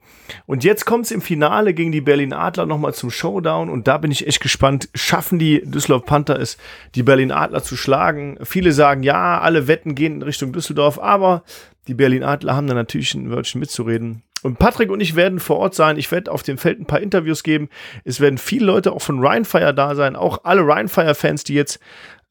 Und 0.46 0.64
jetzt 0.64 0.86
kommt 0.86 1.06
es 1.06 1.12
im 1.12 1.22
Finale 1.22 1.74
gegen 1.74 1.92
die 1.92 2.00
Berlin 2.00 2.32
Adler 2.32 2.66
nochmal 2.66 2.94
zum 2.94 3.12
Showdown 3.12 3.70
und 3.70 3.86
da 3.86 3.98
bin 3.98 4.12
ich 4.12 4.28
echt 4.28 4.40
gespannt. 4.40 4.88
Schaffen 4.94 5.40
die 5.40 5.62
Düsseldorf 5.66 6.06
Panther 6.06 6.40
es, 6.40 6.58
die 6.96 7.04
Berlin 7.04 7.34
Adler 7.34 7.64
zu 7.64 7.76
schlagen? 7.76 8.38
Viele 8.44 8.72
sagen, 8.72 9.04
ja, 9.04 9.42
alle 9.42 9.68
Wetten 9.68 9.94
gehen 9.94 10.16
in 10.16 10.22
Richtung 10.22 10.54
Düsseldorf, 10.54 11.00
aber 11.00 11.44
die 11.90 11.96
Berlin 11.96 12.24
Adler 12.24 12.56
haben 12.56 12.68
da 12.68 12.76
natürlich 12.76 13.14
ein 13.14 13.30
Wörtchen 13.30 13.60
mitzureden. 13.60 14.24
Und 14.42 14.58
Patrick 14.58 14.90
und 14.90 15.02
ich 15.02 15.16
werden 15.16 15.40
vor 15.40 15.58
Ort 15.58 15.76
sein. 15.76 15.98
Ich 15.98 16.12
werde 16.12 16.32
auf 16.32 16.44
dem 16.44 16.58
Feld 16.58 16.80
ein 16.80 16.86
paar 16.86 17.02
Interviews 17.02 17.44
geben. 17.44 17.70
Es 18.06 18.20
werden 18.20 18.38
viele 18.38 18.66
Leute 18.66 18.94
auch 18.94 19.02
von 19.02 19.26
Rheinfire 19.26 19.74
da 19.74 19.96
sein. 19.96 20.16
Auch 20.16 20.44
alle 20.44 20.66
Rheinfire-Fans, 20.66 21.44
die 21.44 21.56
jetzt 21.56 21.80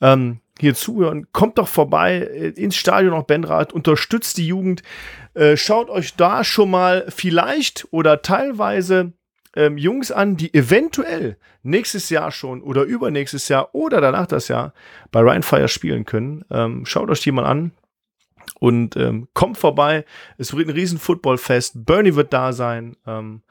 ähm, 0.01 0.41
hier 0.59 0.75
zuhören. 0.75 1.27
Kommt 1.33 1.59
doch 1.59 1.69
vorbei 1.69 2.19
äh, 2.19 2.49
ins 2.49 2.77
Stadion 2.77 3.13
noch 3.13 3.25
Benrad. 3.25 3.73
Unterstützt 3.73 4.39
die 4.39 4.47
Jugend. 4.47 4.83
Äh, 5.35 5.57
schaut 5.57 5.91
euch 5.91 6.15
da 6.17 6.45
schon 6.45 6.71
mal 6.71 7.05
vielleicht 7.09 7.87
oder 7.91 8.23
teilweise 8.23 9.13
ähm, 9.55 9.77
Jungs 9.77 10.11
an, 10.11 10.37
die 10.37 10.55
eventuell 10.55 11.37
nächstes 11.63 12.11
Jahr 12.11 12.31
schon 12.31 12.63
oder 12.63 12.83
übernächstes 12.85 13.49
Jahr 13.49 13.75
oder 13.75 14.01
danach 14.01 14.27
das 14.27 14.49
Jahr 14.49 14.73
bei 15.11 15.21
Rheinfire 15.21 15.69
spielen 15.69 16.05
können. 16.05 16.45
Ähm, 16.51 16.87
schaut 16.87 17.11
euch 17.11 17.21
die 17.21 17.33
mal 17.33 17.45
an 17.45 17.73
und 18.59 18.97
ähm, 18.97 19.29
kommt 19.35 19.59
vorbei. 19.59 20.05
Es 20.37 20.55
wird 20.55 20.69
ein 20.69 20.75
riesen 20.75 20.99
Footballfest. 20.99 21.85
Bernie 21.85 22.15
wird 22.15 22.33
da 22.33 22.53
sein. 22.53 22.97
Ähm, 23.07 23.43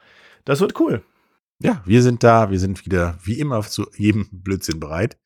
das 0.44 0.60
wird 0.60 0.78
cool. 0.80 1.02
Ja, 1.60 1.82
wir 1.84 2.02
sind 2.02 2.22
da. 2.22 2.50
Wir 2.50 2.58
sind 2.58 2.84
wieder 2.86 3.18
wie 3.22 3.38
immer 3.38 3.60
zu 3.62 3.86
jedem 3.96 4.28
Blödsinn 4.30 4.80
bereit. 4.80 5.18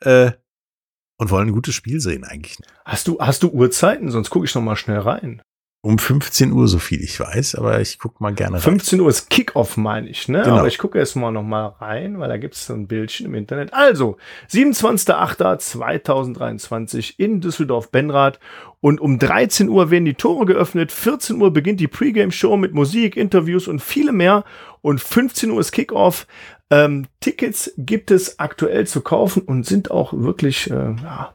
Äh, 0.00 0.32
und 1.18 1.30
wollen 1.30 1.48
ein 1.48 1.54
gutes 1.54 1.74
Spiel 1.74 2.00
sehen 2.00 2.24
eigentlich. 2.24 2.58
Hast 2.84 3.06
du, 3.06 3.18
hast 3.20 3.42
du 3.42 3.48
Uhrzeiten? 3.48 4.10
Sonst 4.10 4.30
gucke 4.30 4.44
ich 4.44 4.54
noch 4.54 4.62
mal 4.62 4.76
schnell 4.76 4.98
rein. 4.98 5.42
Um 5.84 5.98
15 5.98 6.52
Uhr, 6.52 6.68
so 6.68 6.78
viel 6.78 7.02
ich 7.02 7.18
weiß, 7.18 7.56
aber 7.56 7.80
ich 7.80 7.98
gucke 7.98 8.22
mal 8.22 8.32
gerne 8.32 8.54
rein. 8.54 8.62
15 8.62 9.00
Uhr 9.00 9.08
ist 9.08 9.30
Kickoff, 9.30 9.76
meine 9.76 10.08
ich, 10.08 10.28
ne? 10.28 10.42
Genau. 10.42 10.58
Aber 10.58 10.68
ich 10.68 10.78
gucke 10.78 10.96
erst 10.96 11.16
mal 11.16 11.32
noch 11.32 11.42
mal 11.42 11.74
rein, 11.80 12.20
weil 12.20 12.28
da 12.28 12.36
gibt 12.36 12.54
es 12.54 12.66
so 12.66 12.72
ein 12.72 12.86
Bildchen 12.86 13.26
im 13.26 13.34
Internet. 13.34 13.74
Also, 13.74 14.16
27.08.2023 14.52 17.14
in 17.16 17.40
Düsseldorf-Benrath 17.40 18.38
und 18.80 19.00
um 19.00 19.18
13 19.18 19.68
Uhr 19.68 19.90
werden 19.90 20.04
die 20.04 20.14
Tore 20.14 20.46
geöffnet, 20.46 20.92
14 20.92 21.42
Uhr 21.42 21.52
beginnt 21.52 21.80
die 21.80 21.88
Pre-Game-Show 21.88 22.56
mit 22.56 22.74
Musik, 22.74 23.16
Interviews 23.16 23.66
und 23.66 23.82
viele 23.82 24.12
mehr 24.12 24.44
und 24.82 25.00
15 25.00 25.50
Uhr 25.50 25.58
ist 25.58 25.72
Kickoff. 25.72 26.28
Ähm, 26.70 27.08
Tickets 27.18 27.72
gibt 27.76 28.12
es 28.12 28.38
aktuell 28.38 28.86
zu 28.86 29.00
kaufen 29.00 29.42
und 29.42 29.66
sind 29.66 29.90
auch 29.90 30.12
wirklich, 30.12 30.70
äh, 30.70 30.94
ja, 31.02 31.34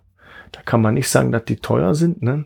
da 0.54 0.62
kann 0.64 0.82
man 0.82 0.94
nicht 0.94 1.10
sagen, 1.10 1.34
dass 1.34 1.44
die 1.44 1.58
teuer 1.58 1.96
sind, 1.96 2.22
ne? 2.22 2.46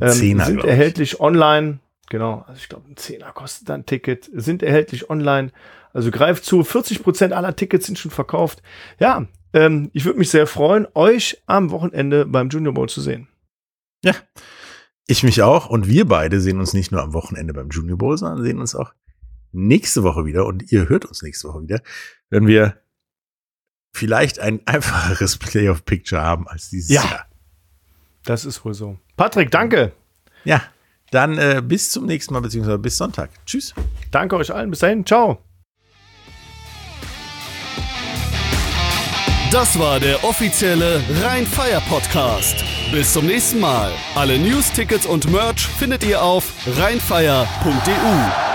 Ähm, 0.00 0.10
sind 0.10 0.64
erhältlich 0.64 1.20
online. 1.20 1.80
Genau, 2.08 2.44
also 2.46 2.58
ich 2.60 2.68
glaube, 2.68 2.90
ein 2.90 2.96
Zehner 2.96 3.32
kostet 3.32 3.68
dann 3.68 3.80
ein 3.80 3.86
Ticket. 3.86 4.30
Sind 4.32 4.62
erhältlich 4.62 5.10
online. 5.10 5.50
Also 5.92 6.10
greift 6.10 6.44
zu. 6.44 6.64
40 6.64 7.02
Prozent 7.02 7.32
aller 7.32 7.56
Tickets 7.56 7.86
sind 7.86 7.98
schon 7.98 8.10
verkauft. 8.10 8.62
Ja, 8.98 9.26
ähm, 9.52 9.90
ich 9.92 10.04
würde 10.04 10.18
mich 10.18 10.30
sehr 10.30 10.46
freuen, 10.46 10.86
euch 10.94 11.42
am 11.46 11.70
Wochenende 11.70 12.26
beim 12.26 12.48
Junior 12.48 12.74
Bowl 12.74 12.88
zu 12.88 13.00
sehen. 13.00 13.28
Ja, 14.04 14.14
ich 15.06 15.22
mich 15.22 15.42
auch. 15.42 15.68
Und 15.68 15.88
wir 15.88 16.06
beide 16.06 16.40
sehen 16.40 16.58
uns 16.58 16.72
nicht 16.72 16.92
nur 16.92 17.02
am 17.02 17.12
Wochenende 17.12 17.52
beim 17.52 17.68
Junior 17.68 17.98
Bowl, 17.98 18.16
sondern 18.16 18.42
sehen 18.42 18.58
uns 18.60 18.74
auch 18.74 18.92
nächste 19.52 20.02
Woche 20.02 20.24
wieder. 20.24 20.46
Und 20.46 20.72
ihr 20.72 20.88
hört 20.88 21.04
uns 21.04 21.22
nächste 21.22 21.48
Woche 21.48 21.62
wieder, 21.62 21.80
wenn 22.30 22.46
wir 22.46 22.78
vielleicht 23.94 24.38
ein 24.38 24.66
einfacheres 24.66 25.36
Playoff-Picture 25.38 26.20
haben 26.22 26.48
als 26.48 26.70
dieses 26.70 26.90
Ja. 26.90 27.04
Jahr. 27.04 27.26
Das 28.24 28.44
ist 28.44 28.64
wohl 28.64 28.74
so. 28.74 28.98
Patrick, 29.16 29.50
danke. 29.50 29.92
Ja, 30.44 30.62
dann 31.10 31.38
äh, 31.38 31.62
bis 31.64 31.90
zum 31.90 32.06
nächsten 32.06 32.34
Mal, 32.34 32.40
beziehungsweise 32.40 32.78
bis 32.78 32.96
Sonntag. 32.96 33.30
Tschüss. 33.46 33.74
Danke 34.10 34.36
euch 34.36 34.52
allen. 34.52 34.70
Bis 34.70 34.80
dahin. 34.80 35.04
Ciao. 35.04 35.38
Das 39.52 39.78
war 39.78 40.00
der 40.00 40.24
offizielle 40.24 41.02
Rhein-Fire 41.22 41.82
Podcast. 41.90 42.64
Bis 42.90 43.12
zum 43.12 43.26
nächsten 43.26 43.60
Mal. 43.60 43.92
Alle 44.14 44.38
News, 44.38 44.72
Tickets 44.72 45.04
und 45.04 45.30
Merch 45.30 45.66
findet 45.66 46.04
ihr 46.04 46.22
auf 46.22 46.50
rheinfire.de. 46.78 48.52